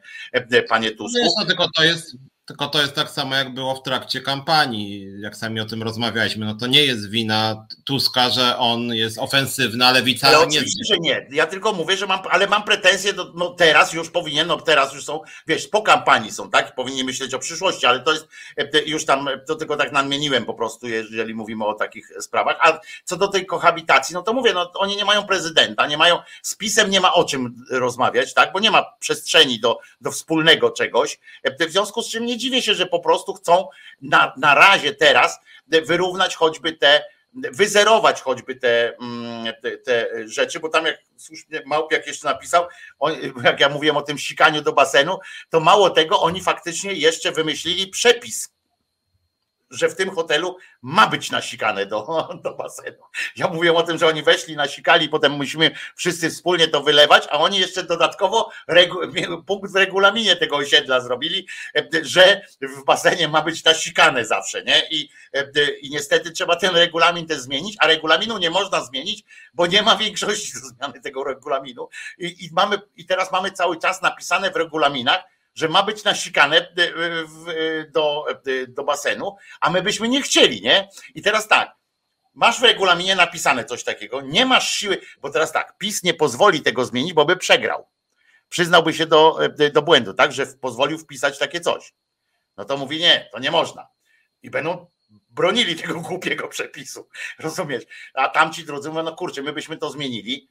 panie 0.68 0.90
Tusku? 0.90 1.34
No, 1.38 1.46
tylko 1.46 1.68
to 1.76 1.84
jest 1.84 2.16
tylko 2.46 2.66
to 2.66 2.80
jest 2.80 2.94
tak 2.94 3.10
samo, 3.10 3.34
jak 3.34 3.54
było 3.54 3.74
w 3.74 3.82
trakcie 3.82 4.20
kampanii, 4.20 5.20
jak 5.20 5.36
sami 5.36 5.60
o 5.60 5.64
tym 5.64 5.82
rozmawialiśmy. 5.82 6.46
No 6.46 6.54
to 6.54 6.66
nie 6.66 6.84
jest 6.84 7.10
wina 7.10 7.66
Tuska, 7.84 8.30
że 8.30 8.58
on 8.58 8.94
jest 8.94 9.18
ofensywny, 9.18 9.86
ale 9.86 9.98
lewica 9.98 10.28
ale 10.28 10.36
nie 10.36 10.44
oczywiście, 10.44 10.84
że 10.84 10.98
nie. 10.98 11.26
Ja 11.30 11.46
tylko 11.46 11.72
mówię, 11.72 11.96
że 11.96 12.06
mam, 12.06 12.20
ale 12.30 12.46
mam 12.46 12.62
pretensje 12.62 13.12
do, 13.12 13.32
no 13.34 13.50
teraz 13.50 13.92
już 13.92 14.10
powinien, 14.10 14.46
no 14.46 14.56
teraz 14.56 14.94
już 14.94 15.04
są, 15.04 15.20
wiesz, 15.46 15.68
po 15.68 15.82
kampanii 15.82 16.30
są, 16.32 16.50
tak? 16.50 16.74
Powinni 16.74 17.04
myśleć 17.04 17.34
o 17.34 17.38
przyszłości, 17.38 17.86
ale 17.86 18.00
to 18.00 18.12
jest 18.12 18.28
e, 18.56 18.82
już 18.86 19.04
tam, 19.04 19.28
to 19.46 19.54
tylko 19.54 19.76
tak 19.76 19.92
nadmieniłem 19.92 20.44
po 20.44 20.54
prostu, 20.54 20.88
jeżeli 20.88 21.34
mówimy 21.34 21.64
o 21.64 21.74
takich 21.74 22.10
sprawach. 22.20 22.56
A 22.60 22.80
co 23.04 23.16
do 23.16 23.28
tej 23.28 23.46
kohabitacji, 23.46 24.14
no 24.14 24.22
to 24.22 24.32
mówię, 24.32 24.52
no 24.54 24.72
oni 24.74 24.96
nie 24.96 25.04
mają 25.04 25.26
prezydenta, 25.26 25.86
nie 25.86 25.98
mają, 25.98 26.18
z 26.42 26.54
PiSem 26.54 26.90
nie 26.90 27.00
ma 27.00 27.14
o 27.14 27.24
czym 27.24 27.64
rozmawiać, 27.70 28.34
tak? 28.34 28.52
Bo 28.52 28.60
nie 28.60 28.70
ma 28.70 28.84
przestrzeni 28.98 29.60
do, 29.60 29.78
do 30.00 30.10
wspólnego 30.10 30.70
czegoś, 30.70 31.18
e, 31.42 31.66
w 31.66 31.70
związku 31.70 32.02
z 32.02 32.08
czym 32.08 32.26
nie 32.26 32.35
dziwię 32.36 32.62
się, 32.62 32.74
że 32.74 32.86
po 32.86 33.00
prostu 33.00 33.34
chcą 33.34 33.68
na, 34.00 34.32
na 34.36 34.54
razie 34.54 34.94
teraz 34.94 35.38
wyrównać 35.68 36.36
choćby 36.36 36.72
te, 36.72 37.02
wyzerować 37.36 38.22
choćby 38.22 38.56
te, 38.56 38.96
mm, 38.96 39.54
te, 39.62 39.78
te, 39.78 40.08
rzeczy, 40.28 40.60
bo 40.60 40.68
tam 40.68 40.86
jak 40.86 40.98
słusznie 41.16 41.62
Małpiak 41.66 42.06
jeszcze 42.06 42.28
napisał, 42.28 42.66
on, 42.98 43.14
jak 43.44 43.60
ja 43.60 43.68
mówiłem 43.68 43.96
o 43.96 44.02
tym 44.02 44.18
sikaniu 44.18 44.62
do 44.62 44.72
basenu, 44.72 45.18
to 45.50 45.60
mało 45.60 45.90
tego, 45.90 46.20
oni 46.20 46.42
faktycznie 46.42 46.92
jeszcze 46.92 47.32
wymyślili 47.32 47.86
przepis, 47.86 48.55
że 49.76 49.88
w 49.88 49.96
tym 49.96 50.10
hotelu 50.10 50.56
ma 50.82 51.06
być 51.06 51.30
nasikane 51.30 51.86
do, 51.86 52.28
do 52.44 52.54
basenu. 52.54 53.02
Ja 53.36 53.48
mówiłem 53.48 53.76
o 53.76 53.82
tym, 53.82 53.98
że 53.98 54.06
oni 54.06 54.22
weszli, 54.22 54.56
nasikali, 54.56 55.08
potem 55.08 55.32
musimy 55.32 55.70
wszyscy 55.94 56.30
wspólnie 56.30 56.68
to 56.68 56.82
wylewać, 56.82 57.28
a 57.30 57.38
oni 57.38 57.58
jeszcze 57.58 57.82
dodatkowo 57.82 58.50
regu, 58.68 58.98
punkt 59.46 59.72
w 59.72 59.76
regulaminie 59.76 60.36
tego 60.36 60.56
osiedla 60.56 61.00
zrobili, 61.00 61.46
że 62.02 62.40
w 62.60 62.84
basenie 62.84 63.28
ma 63.28 63.42
być 63.42 63.64
nasikane 63.64 64.24
zawsze, 64.24 64.64
nie? 64.64 64.82
I, 64.90 65.08
i 65.80 65.90
niestety 65.90 66.30
trzeba 66.30 66.56
ten 66.56 66.76
regulamin 66.76 67.26
też 67.26 67.38
zmienić, 67.38 67.76
a 67.80 67.86
regulaminu 67.86 68.38
nie 68.38 68.50
można 68.50 68.84
zmienić, 68.84 69.24
bo 69.54 69.66
nie 69.66 69.82
ma 69.82 69.96
większości 69.96 70.52
do 70.52 70.68
zmiany 70.68 71.00
tego 71.00 71.24
regulaminu. 71.24 71.88
I, 72.18 72.44
i 72.44 72.50
mamy, 72.52 72.78
i 72.96 73.06
teraz 73.06 73.32
mamy 73.32 73.50
cały 73.50 73.78
czas 73.78 74.02
napisane 74.02 74.50
w 74.50 74.56
regulaminach, 74.56 75.24
że 75.56 75.68
ma 75.68 75.82
być 75.82 76.04
nasikane 76.04 76.56
e, 76.56 76.62
e, 76.62 77.84
do, 77.90 78.26
e, 78.30 78.66
do 78.66 78.84
basenu, 78.84 79.36
a 79.60 79.70
my 79.70 79.82
byśmy 79.82 80.08
nie 80.08 80.22
chcieli, 80.22 80.62
nie? 80.62 80.88
I 81.14 81.22
teraz 81.22 81.48
tak, 81.48 81.74
masz 82.34 82.60
w 82.60 82.62
regulaminie 82.62 83.16
napisane 83.16 83.64
coś 83.64 83.84
takiego, 83.84 84.20
nie 84.20 84.46
masz 84.46 84.70
siły, 84.70 85.00
bo 85.20 85.30
teraz 85.30 85.52
tak, 85.52 85.78
PiS 85.78 86.02
nie 86.02 86.14
pozwoli 86.14 86.60
tego 86.60 86.84
zmienić, 86.84 87.12
bo 87.12 87.24
by 87.24 87.36
przegrał. 87.36 87.86
Przyznałby 88.48 88.94
się 88.94 89.06
do, 89.06 89.38
do 89.72 89.82
błędu, 89.82 90.14
tak, 90.14 90.32
że 90.32 90.46
pozwolił 90.46 90.98
wpisać 90.98 91.38
takie 91.38 91.60
coś. 91.60 91.94
No 92.56 92.64
to 92.64 92.76
mówi 92.76 92.98
nie, 92.98 93.28
to 93.32 93.38
nie 93.38 93.50
można. 93.50 93.88
I 94.42 94.50
będą 94.50 94.86
bronili 95.30 95.76
tego 95.82 96.00
głupiego 96.00 96.48
przepisu. 96.48 97.08
Rozumiesz? 97.38 97.84
A 98.14 98.28
tamci 98.28 98.64
drodzy 98.64 98.88
mówią, 98.88 99.02
no 99.02 99.16
kurczę, 99.16 99.42
my 99.42 99.52
byśmy 99.52 99.76
to 99.76 99.90
zmienili. 99.90 100.48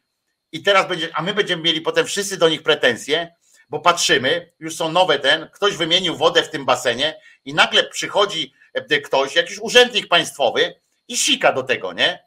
I 0.51 0.63
teraz 0.63 0.87
będzie, 0.87 1.09
a 1.13 1.21
my 1.21 1.33
będziemy 1.33 1.63
mieli 1.63 1.81
potem 1.81 2.05
wszyscy 2.05 2.37
do 2.37 2.49
nich 2.49 2.63
pretensje, 2.63 3.35
bo 3.69 3.79
patrzymy, 3.79 4.51
już 4.59 4.75
są 4.75 4.91
nowe 4.91 5.19
ten, 5.19 5.49
ktoś 5.49 5.77
wymienił 5.77 6.17
wodę 6.17 6.43
w 6.43 6.49
tym 6.49 6.65
basenie 6.65 7.21
i 7.45 7.53
nagle 7.53 7.83
przychodzi 7.83 8.53
e, 8.73 9.01
ktoś, 9.01 9.35
jakiś 9.35 9.59
urzędnik 9.59 10.07
państwowy 10.07 10.75
i 11.07 11.17
sika 11.17 11.53
do 11.53 11.63
tego, 11.63 11.93
nie? 11.93 12.25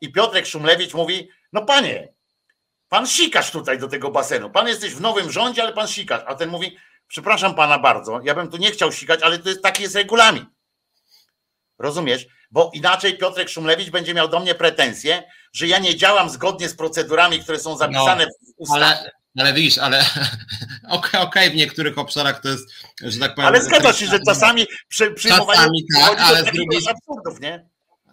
I 0.00 0.12
Piotrek 0.12 0.46
Szumlewicz 0.46 0.94
mówi, 0.94 1.28
no 1.52 1.64
panie, 1.64 2.08
pan 2.88 3.06
sikasz 3.06 3.50
tutaj 3.50 3.78
do 3.78 3.88
tego 3.88 4.10
basenu, 4.10 4.50
pan 4.50 4.68
jesteś 4.68 4.94
w 4.94 5.00
nowym 5.00 5.32
rządzie, 5.32 5.62
ale 5.62 5.72
pan 5.72 5.88
sikasz, 5.88 6.22
a 6.26 6.34
ten 6.34 6.48
mówi, 6.48 6.76
przepraszam 7.08 7.54
pana 7.54 7.78
bardzo, 7.78 8.20
ja 8.24 8.34
bym 8.34 8.50
tu 8.50 8.56
nie 8.56 8.70
chciał 8.70 8.92
sikać, 8.92 9.22
ale 9.22 9.38
to 9.38 9.48
jest, 9.48 9.62
taki 9.62 9.82
jest 9.82 9.94
regulamin. 9.94 10.46
Rozumiesz? 11.78 12.26
Bo 12.50 12.70
inaczej 12.74 13.18
Piotrek 13.18 13.48
Szumlewicz 13.48 13.90
będzie 13.90 14.14
miał 14.14 14.28
do 14.28 14.40
mnie 14.40 14.54
pretensje, 14.54 15.22
że 15.52 15.66
ja 15.66 15.78
nie 15.78 15.96
działam 15.96 16.30
zgodnie 16.30 16.68
z 16.68 16.76
procedurami, 16.76 17.40
które 17.40 17.58
są 17.58 17.76
zapisane 17.76 18.26
no, 18.26 18.30
w 18.30 18.60
ustawie. 18.60 18.84
Ale 18.84 19.10
ale 19.38 19.52
widzisz, 19.52 19.78
ale 19.78 19.98
okej, 20.88 20.98
okay, 20.98 21.20
okay, 21.20 21.50
w 21.50 21.54
niektórych 21.54 21.98
obszarach 21.98 22.42
to 22.42 22.48
jest, 22.48 22.70
że 23.02 23.18
tak 23.18 23.34
powiem. 23.34 23.48
Ale 23.48 23.62
zgadza 23.62 23.92
się, 23.92 24.06
że 24.06 24.18
czasami 24.26 24.66
przy, 24.88 25.10
przyjmowanie 25.10 25.58
czasami 25.58 25.84
tak, 25.96 26.20
ale 26.20 26.42
z 26.42 26.52
drugiej 26.52 26.80
absurdów, 26.88 27.40
nie? 27.40 27.70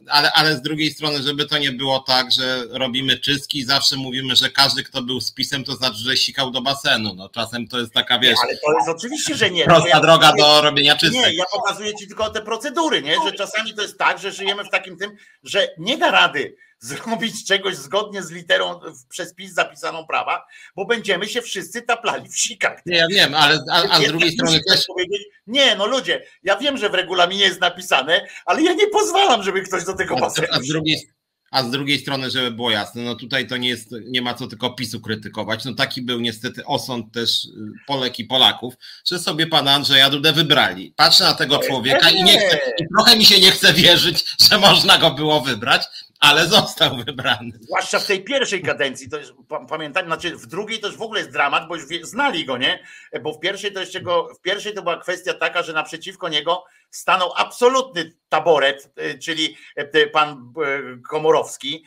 Ale, 0.10 0.31
ale 0.31 0.56
z 0.56 0.61
drugiej 0.61 0.91
strony, 0.91 1.23
żeby 1.23 1.45
to 1.45 1.57
nie 1.57 1.72
było 1.72 1.99
tak, 1.99 2.31
że 2.31 2.64
robimy 2.69 3.19
czystki 3.19 3.60
i 3.60 3.64
zawsze 3.64 3.95
mówimy, 3.95 4.35
że 4.35 4.49
każdy, 4.49 4.84
kto 4.84 5.02
był 5.02 5.22
z 5.22 5.31
pisem, 5.31 5.64
to 5.64 5.76
znaczy, 5.76 5.98
że 5.98 6.18
sikał 6.18 6.52
do 6.52 6.61
basenu. 6.61 7.15
No 7.15 7.30
czasem 7.30 7.68
to 7.68 7.80
jest 7.80 7.94
taka, 7.94 8.19
wiesz. 8.19 8.35
Nie, 8.35 8.44
ale 8.44 8.57
to 8.57 8.73
jest 8.77 8.89
oczywiście, 8.89 9.35
że 9.35 9.52
nie. 9.52 9.64
Prosta 9.64 9.89
ja 9.89 9.99
droga 9.99 10.34
do 10.38 10.61
robienia 10.61 10.95
czystek. 10.95 11.22
Nie, 11.22 11.35
ja 11.35 11.44
pokazuję 11.52 11.95
ci 11.95 12.07
tylko 12.07 12.30
te 12.30 12.41
procedury, 12.41 13.02
nie? 13.02 13.15
Że 13.26 13.31
czasami 13.31 13.73
to 13.73 13.81
jest 13.81 13.98
tak, 13.98 14.19
że 14.19 14.31
żyjemy 14.31 14.64
w 14.64 14.69
takim 14.69 14.98
tym, 14.98 15.15
że 15.44 15.68
nie 15.77 15.98
da 15.98 16.11
rady 16.11 16.56
zrobić 16.80 17.45
czegoś 17.45 17.76
zgodnie 17.76 18.24
z 18.24 18.32
literą 18.32 18.80
przez 19.10 19.34
PiS 19.34 19.54
zapisaną 19.54 20.06
prawa, 20.06 20.45
bo 20.76 20.86
będziemy 20.86 21.28
się 21.28 21.41
wszyscy 21.41 21.82
taplali 21.82 22.30
w 22.30 22.38
sikach. 22.38 22.86
Nie, 22.86 22.98
ja 22.98 23.08
wiem, 23.08 23.36
ale 23.36 23.60
a, 23.72 23.84
a 23.90 24.02
z 24.02 24.08
drugiej 24.08 24.32
strony 24.32 24.60
też... 24.70 24.86
Powiedzieć, 24.88 25.28
nie, 25.48 25.76
no 25.76 25.86
ludzie, 25.86 26.24
ja 26.44 26.58
wiem, 26.58 26.78
że 26.78 26.90
w 26.90 26.94
regulaminie 26.94 27.44
jest 27.44 27.62
napisane, 27.62 28.28
ale 28.45 28.62
ja 28.62 28.74
nie 28.74 28.88
pozwalam, 28.88 29.44
żeby 29.44 29.62
ktoś 29.62 29.84
do 29.84 29.94
tego 29.94 30.16
basenu... 30.16 30.48
A 30.52 30.60
z 30.60 30.68
drugiej 30.68 31.18
a 31.52 31.64
z 31.64 31.72
drugiej 31.72 31.99
strony, 31.99 32.32
żeby 32.32 32.52
było 32.52 32.72
jasne, 32.72 33.02
no 33.02 33.16
tutaj 33.16 33.48
to 33.48 33.58
nie 33.58 33.70
jest, 33.70 33.95
nie 34.06 34.22
ma 34.22 34.34
co 34.34 34.48
tylko 34.48 34.70
PiSu 34.70 35.02
krytykować. 35.02 35.66
No 35.66 35.74
taki 35.74 36.02
był 36.02 36.20
niestety 36.20 36.66
osąd 36.66 37.14
też 37.14 37.45
y, 37.45 37.49
Polek 37.88 38.20
i 38.20 38.26
Polaków, 38.26 38.74
że 39.06 39.20
sobie 39.20 39.48
pana 39.48 39.74
Andrzeja 39.74 40.10
Dudę 40.10 40.34
wybrali. 40.34 40.94
Patrzę 40.95 41.24
na 41.24 41.34
tego 41.34 41.58
człowieka 41.58 42.10
i 42.10 42.24
nie 42.24 42.40
chcę, 42.40 42.60
i 42.80 42.84
trochę 42.95 43.18
mi 43.18 43.26
się 43.26 43.40
nie 43.40 43.52
chce 43.52 43.74
wierzyć, 43.74 44.26
że 44.49 44.58
można 44.58 44.98
go 44.98 45.12
było 45.12 45.41
wybrać, 45.41 45.84
ale 46.19 46.48
został 46.48 46.98
wybrany. 47.06 47.52
Zwłaszcza 47.61 47.99
w 47.99 48.07
tej 48.07 48.23
pierwszej 48.23 48.61
kadencji, 48.61 49.10
to 49.10 49.18
jest, 49.18 49.34
pamiętam, 49.69 50.06
znaczy 50.06 50.38
w 50.38 50.45
drugiej 50.45 50.80
to 50.80 50.88
już 50.88 50.98
w 50.98 51.02
ogóle 51.02 51.19
jest 51.19 51.31
dramat, 51.31 51.68
bo 51.68 51.76
już 51.76 51.85
znali 52.02 52.45
go, 52.45 52.57
nie? 52.57 52.84
Bo 53.22 53.34
w 53.34 53.39
pierwszej 53.39 53.73
to 53.73 53.80
jeszcze 53.80 54.02
go, 54.02 54.34
w 54.35 54.41
pierwszej 54.41 54.73
to 54.73 54.81
była 54.81 54.98
kwestia 54.98 55.34
taka, 55.34 55.64
że 55.64 55.73
naprzeciwko 55.73 56.30
niego 56.30 56.65
stanął 56.89 57.34
absolutny 57.35 58.14
taboret, 58.30 58.91
y, 58.99 59.19
czyli 59.19 59.57
y, 59.95 60.07
pan 60.07 60.53
y, 60.98 61.02
Komorowski. 61.02 61.85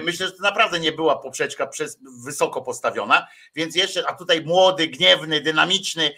Myślę, 0.00 0.26
że 0.26 0.32
to 0.32 0.42
naprawdę 0.42 0.80
nie 0.80 0.92
była 0.92 1.18
poprzeczka 1.18 1.66
przez 1.66 1.98
wysoko 2.24 2.62
postawiona, 2.62 3.26
więc 3.54 3.76
jeszcze, 3.76 4.08
a 4.08 4.14
tutaj 4.14 4.44
młody, 4.44 4.86
gniewny, 4.86 5.40
dynamiczny, 5.40 6.14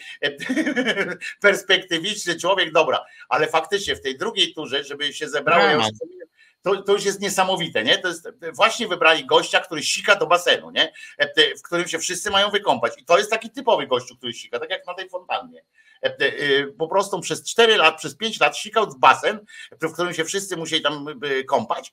perspektywiczny 1.40 2.36
człowiek, 2.36 2.72
dobra, 2.72 3.04
ale 3.28 3.48
faktycznie 3.48 3.96
w 3.96 4.00
tej 4.00 4.18
drugiej 4.18 4.54
turze, 4.54 4.84
żeby 4.84 5.12
się 5.12 5.28
zebrało, 5.28 5.64
ja 5.64 5.72
już 5.72 5.86
to, 6.62 6.82
to 6.82 6.92
już 6.92 7.04
jest 7.04 7.20
niesamowite, 7.20 7.84
nie? 7.84 7.98
To 7.98 8.08
jest, 8.08 8.28
właśnie 8.54 8.88
wybrali 8.88 9.26
gościa, 9.26 9.60
który 9.60 9.82
sika 9.82 10.16
do 10.16 10.26
basenu, 10.26 10.70
nie? 10.70 10.92
E, 11.18 11.56
w 11.56 11.62
którym 11.62 11.88
się 11.88 11.98
wszyscy 11.98 12.30
mają 12.30 12.50
wykąpać. 12.50 12.92
I 12.98 13.04
to 13.04 13.18
jest 13.18 13.30
taki 13.30 13.50
typowy 13.50 13.86
gościu, 13.86 14.16
który 14.16 14.32
sika, 14.32 14.58
tak 14.58 14.70
jak 14.70 14.86
na 14.86 14.94
tej 14.94 15.08
fontannie. 15.08 15.62
E, 16.02 16.06
e, 16.06 16.66
po 16.66 16.88
prostu 16.88 17.20
przez 17.20 17.50
4 17.50 17.76
lat, 17.76 17.98
przez 17.98 18.16
5 18.16 18.40
lat 18.40 18.58
sikał 18.58 18.90
w 18.90 18.98
basen, 18.98 19.40
w 19.82 19.92
którym 19.92 20.14
się 20.14 20.24
wszyscy 20.24 20.56
musieli 20.56 20.82
tam 20.82 21.06
kąpać. 21.48 21.92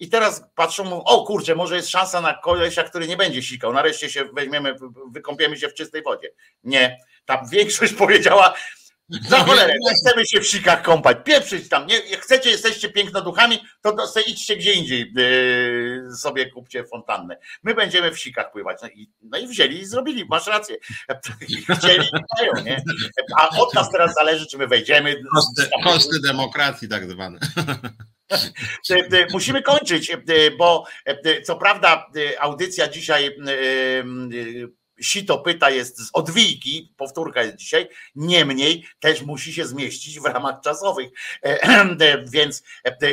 I 0.00 0.08
teraz 0.08 0.44
patrzą, 0.54 1.04
o 1.04 1.24
kurczę, 1.24 1.54
może 1.54 1.76
jest 1.76 1.88
szansa 1.88 2.20
na 2.20 2.34
kolesia, 2.34 2.84
który 2.84 3.08
nie 3.08 3.16
będzie 3.16 3.42
sikał. 3.42 3.72
Nareszcie 3.72 4.10
się 4.10 4.24
weźmiemy, 4.24 4.74
wykąpiemy 5.12 5.56
się 5.56 5.68
w 5.68 5.74
czystej 5.74 6.02
wodzie. 6.02 6.28
Nie. 6.64 6.98
Ta 7.24 7.42
większość 7.52 7.92
powiedziała, 7.92 8.54
za 9.08 9.44
cholerę, 9.44 9.74
nie 9.80 9.94
chcemy 9.94 10.26
się 10.26 10.40
w 10.40 10.46
sikach 10.46 10.82
kąpać, 10.82 11.18
pieprzyć 11.24 11.68
tam, 11.68 11.86
nie, 11.86 12.00
chcecie, 12.00 12.50
jesteście 12.50 12.88
pięknoduchami, 12.88 13.58
to 13.82 14.06
sobie 14.06 14.26
idźcie 14.26 14.56
gdzie 14.56 14.72
indziej 14.72 15.12
yy, 15.16 16.16
sobie 16.16 16.50
kupcie 16.50 16.84
fontannę. 16.84 17.38
My 17.62 17.74
będziemy 17.74 18.10
w 18.10 18.18
sikach 18.18 18.52
pływać. 18.52 18.78
No 18.82 18.88
i, 18.88 19.10
no 19.22 19.38
i 19.38 19.46
wzięli 19.46 19.78
i 19.78 19.86
zrobili, 19.86 20.24
masz 20.30 20.46
rację. 20.46 20.76
Chcieli 21.78 22.06
i 22.06 22.20
mają, 22.38 22.64
nie? 22.64 22.82
A 23.38 23.48
od 23.58 23.74
nas 23.74 23.90
teraz 23.92 24.14
zależy, 24.14 24.46
czy 24.46 24.58
my 24.58 24.66
wejdziemy. 24.66 25.16
Koszty, 25.34 25.70
koszty 25.84 26.20
demokracji 26.26 26.88
tak 26.88 27.10
zwane. 27.10 27.38
Musimy 29.32 29.62
kończyć, 29.62 30.16
bo 30.58 30.84
co 31.44 31.56
prawda 31.56 32.06
audycja 32.38 32.88
dzisiaj 32.88 33.36
Sito 35.00 35.38
pyta 35.38 35.70
jest 35.70 35.98
z 35.98 36.10
odwijki, 36.12 36.94
powtórka 36.96 37.42
jest 37.42 37.56
dzisiaj, 37.56 37.88
niemniej 38.14 38.86
też 39.00 39.22
musi 39.22 39.52
się 39.52 39.66
zmieścić 39.66 40.20
w 40.20 40.24
ramach 40.24 40.60
czasowych. 40.60 41.10
Więc 42.32 42.62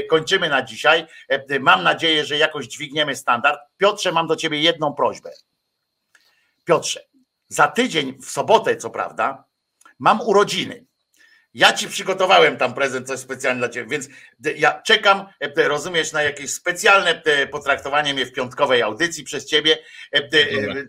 kończymy 0.09 0.49
na 0.49 0.61
dzisiaj. 0.61 1.05
Mam 1.59 1.83
nadzieję, 1.83 2.25
że 2.25 2.37
jakoś 2.37 2.67
dźwigniemy 2.67 3.15
standard. 3.15 3.59
Piotrze, 3.77 4.11
mam 4.11 4.27
do 4.27 4.35
ciebie 4.35 4.59
jedną 4.59 4.93
prośbę. 4.93 5.31
Piotrze, 6.65 7.05
za 7.47 7.67
tydzień, 7.67 8.17
w 8.21 8.29
sobotę 8.29 8.75
co 8.75 8.89
prawda, 8.89 9.43
mam 9.99 10.21
urodziny. 10.21 10.85
Ja 11.55 11.73
ci 11.73 11.87
przygotowałem 11.87 12.57
tam 12.57 12.73
prezent, 12.73 13.07
coś 13.07 13.19
specjalnie 13.19 13.59
dla 13.59 13.69
ciebie, 13.69 13.89
więc 13.89 14.07
ja 14.57 14.81
czekam, 14.81 15.25
e, 15.39 15.67
rozumiesz, 15.67 16.11
na 16.11 16.23
jakieś 16.23 16.51
specjalne 16.51 17.21
e, 17.25 17.47
potraktowanie 17.47 18.13
mnie 18.13 18.25
w 18.25 18.31
piątkowej 18.31 18.81
audycji 18.81 19.23
przez 19.23 19.45
ciebie. 19.45 19.77
E, 20.11 20.21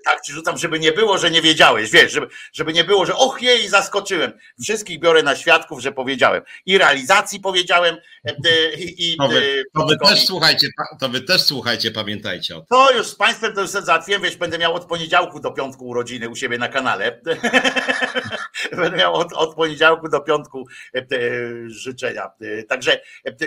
tak 0.04 0.20
ci 0.20 0.32
rzucam, 0.32 0.58
żeby 0.58 0.78
nie 0.78 0.92
było, 0.92 1.18
że 1.18 1.30
nie 1.30 1.42
wiedziałeś, 1.42 1.90
wiesz, 1.90 2.12
żeby, 2.12 2.26
żeby 2.52 2.72
nie 2.72 2.84
było, 2.84 3.06
że 3.06 3.16
och 3.16 3.42
jej, 3.42 3.68
zaskoczyłem. 3.68 4.32
Wszystkich 4.62 5.00
biorę 5.00 5.22
na 5.22 5.36
świadków, 5.36 5.80
że 5.80 5.92
powiedziałem. 5.92 6.42
I 6.66 6.78
realizacji 6.78 7.40
powiedziałem. 7.40 7.96
I, 8.78 9.16
to, 9.18 9.28
wy, 9.28 9.62
to 9.74 9.86
wy 9.86 9.96
też 10.04 10.26
słuchajcie, 10.26 10.68
to 11.00 11.08
wy 11.08 11.20
też 11.20 11.42
słuchajcie, 11.42 11.90
pamiętajcie 11.90 12.56
o 12.56 12.58
tym. 12.58 12.66
To 12.68 12.92
już 12.92 13.06
z 13.06 13.14
państwem 13.14 13.54
to 13.54 13.60
już 13.60 13.70
załatwiłem, 13.70 14.22
wiesz, 14.22 14.36
będę 14.36 14.58
miał 14.58 14.74
od 14.74 14.84
poniedziałku 14.84 15.40
do 15.40 15.50
piątku 15.50 15.86
urodziny 15.86 16.28
u 16.28 16.36
siebie 16.36 16.58
na 16.58 16.68
kanale. 16.68 17.20
będę 18.76 18.96
miał 18.96 19.14
od, 19.14 19.32
od 19.32 19.54
poniedziałku 19.54 20.08
do 20.08 20.20
piątku 20.20 20.66
E, 20.94 20.98
e, 20.98 21.70
życzenia. 21.70 22.30
E, 22.40 22.62
także 22.62 23.00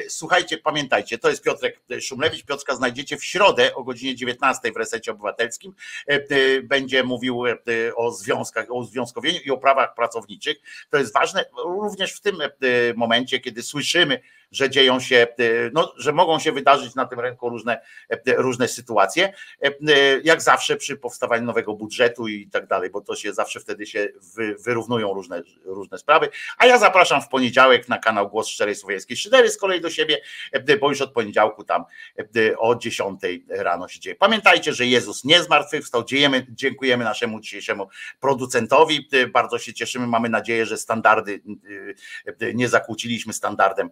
słuchajcie, 0.08 0.58
pamiętajcie, 0.58 1.18
to 1.18 1.30
jest 1.30 1.44
Piotrek 1.44 1.80
Szumlewicz. 2.02 2.46
Piotrka 2.46 2.76
znajdziecie 2.76 3.18
w 3.18 3.24
środę 3.24 3.76
o 3.76 3.84
godzinie 3.84 4.16
19 4.16 4.72
w 4.72 4.78
Resecie 4.78 5.12
Obywatelskim. 5.12 5.74
Będzie 6.64 7.04
mówił 7.04 7.44
o 7.96 8.12
związkach, 8.12 8.66
o 8.70 8.84
związkowieniu 8.84 9.40
i 9.46 9.52
o 9.52 9.58
prawach 9.58 9.96
pracowniczych. 9.96 10.58
To 10.90 10.98
jest 10.98 11.14
ważne 11.14 11.46
również 11.66 12.14
w 12.14 12.22
tym 12.22 12.38
momencie, 12.96 13.40
kiedy 13.40 13.64
słyszymy, 13.64 14.20
że 14.52 14.70
dzieją 14.70 15.00
się, 15.00 15.16
e, 15.16 15.46
no, 15.74 15.94
że 15.98 16.12
mogą 16.12 16.40
się 16.40 16.52
wydarzyć 16.52 16.96
na 16.96 17.06
tym 17.06 17.20
rynku 17.20 17.50
różne, 17.50 17.82
e, 18.10 18.34
różne 18.36 18.68
sytuacje. 18.68 19.34
E, 19.64 19.72
jak 20.24 20.42
zawsze 20.42 20.76
przy 20.76 20.98
powstawaniu 20.98 21.46
nowego 21.46 21.74
budżetu 21.74 22.28
i 22.28 22.48
tak 22.48 22.68
dalej, 22.68 22.90
bo 22.90 23.02
to 23.02 23.16
się 23.16 23.34
zawsze 23.34 23.60
wtedy 23.60 23.86
się 23.86 24.08
wyrównują 24.66 25.14
różne, 25.14 25.42
różne 25.66 25.98
sprawy. 25.98 26.30
A 26.58 26.66
ja 26.66 26.78
zapraszam 26.78 27.22
w 27.22 27.28
poniedziałek 27.28 27.90
na 27.90 27.98
kanał 27.98 28.30
Głos 28.30 28.48
Szczerej 28.48 28.76
Słowiańskiej 28.76 29.18
Szydery 29.18 29.50
z 29.50 29.58
kolei 29.58 29.82
do 29.82 29.90
siebie, 29.90 30.22
bo 30.80 30.90
już 30.90 31.02
od 31.02 31.14
poniedziałku 31.14 31.64
tam 31.64 31.86
o 32.58 32.76
10 32.76 33.20
rano 33.50 33.88
się 33.88 34.00
dzieje. 34.00 34.16
Pamiętajcie, 34.16 34.74
że 34.74 34.86
Jezus 34.86 35.24
nie 35.24 35.44
zmartwychwstał. 35.44 36.04
Dziejemy, 36.04 36.48
dziękujemy 36.50 37.04
naszemu 37.04 37.40
dzisiejszemu 37.40 37.88
producentowi. 38.20 39.10
Bardzo 39.34 39.60
się 39.60 39.74
cieszymy. 39.74 40.08
Mamy 40.08 40.30
nadzieję, 40.30 40.66
że 40.66 40.78
standardy 40.78 41.42
nie 42.54 42.70
zakłóciliśmy 42.70 43.34
standardem 43.34 43.90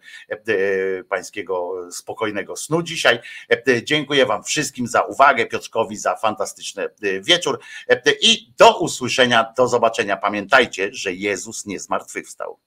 pańskiego 1.10 1.74
spokojnego 1.92 2.56
snu 2.56 2.82
dzisiaj. 2.82 3.20
E, 3.50 3.84
dziękuję 3.84 4.26
Wam 4.26 4.44
wszystkim 4.44 4.88
za 4.88 5.02
uwagę, 5.02 5.46
Piotrkowi 5.46 5.98
za 5.98 6.16
fantastyczny 6.16 6.84
e, 6.84 7.22
wieczór 7.22 7.60
i 8.22 8.52
do 8.58 8.80
usłyszenia, 8.80 9.54
do 9.58 9.68
zobaczenia. 9.68 10.18
Pamiętajcie, 10.18 10.90
że 10.92 11.14
Jezus 11.14 11.66
nie 11.66 11.80
zmartwychwstał. 11.80 12.56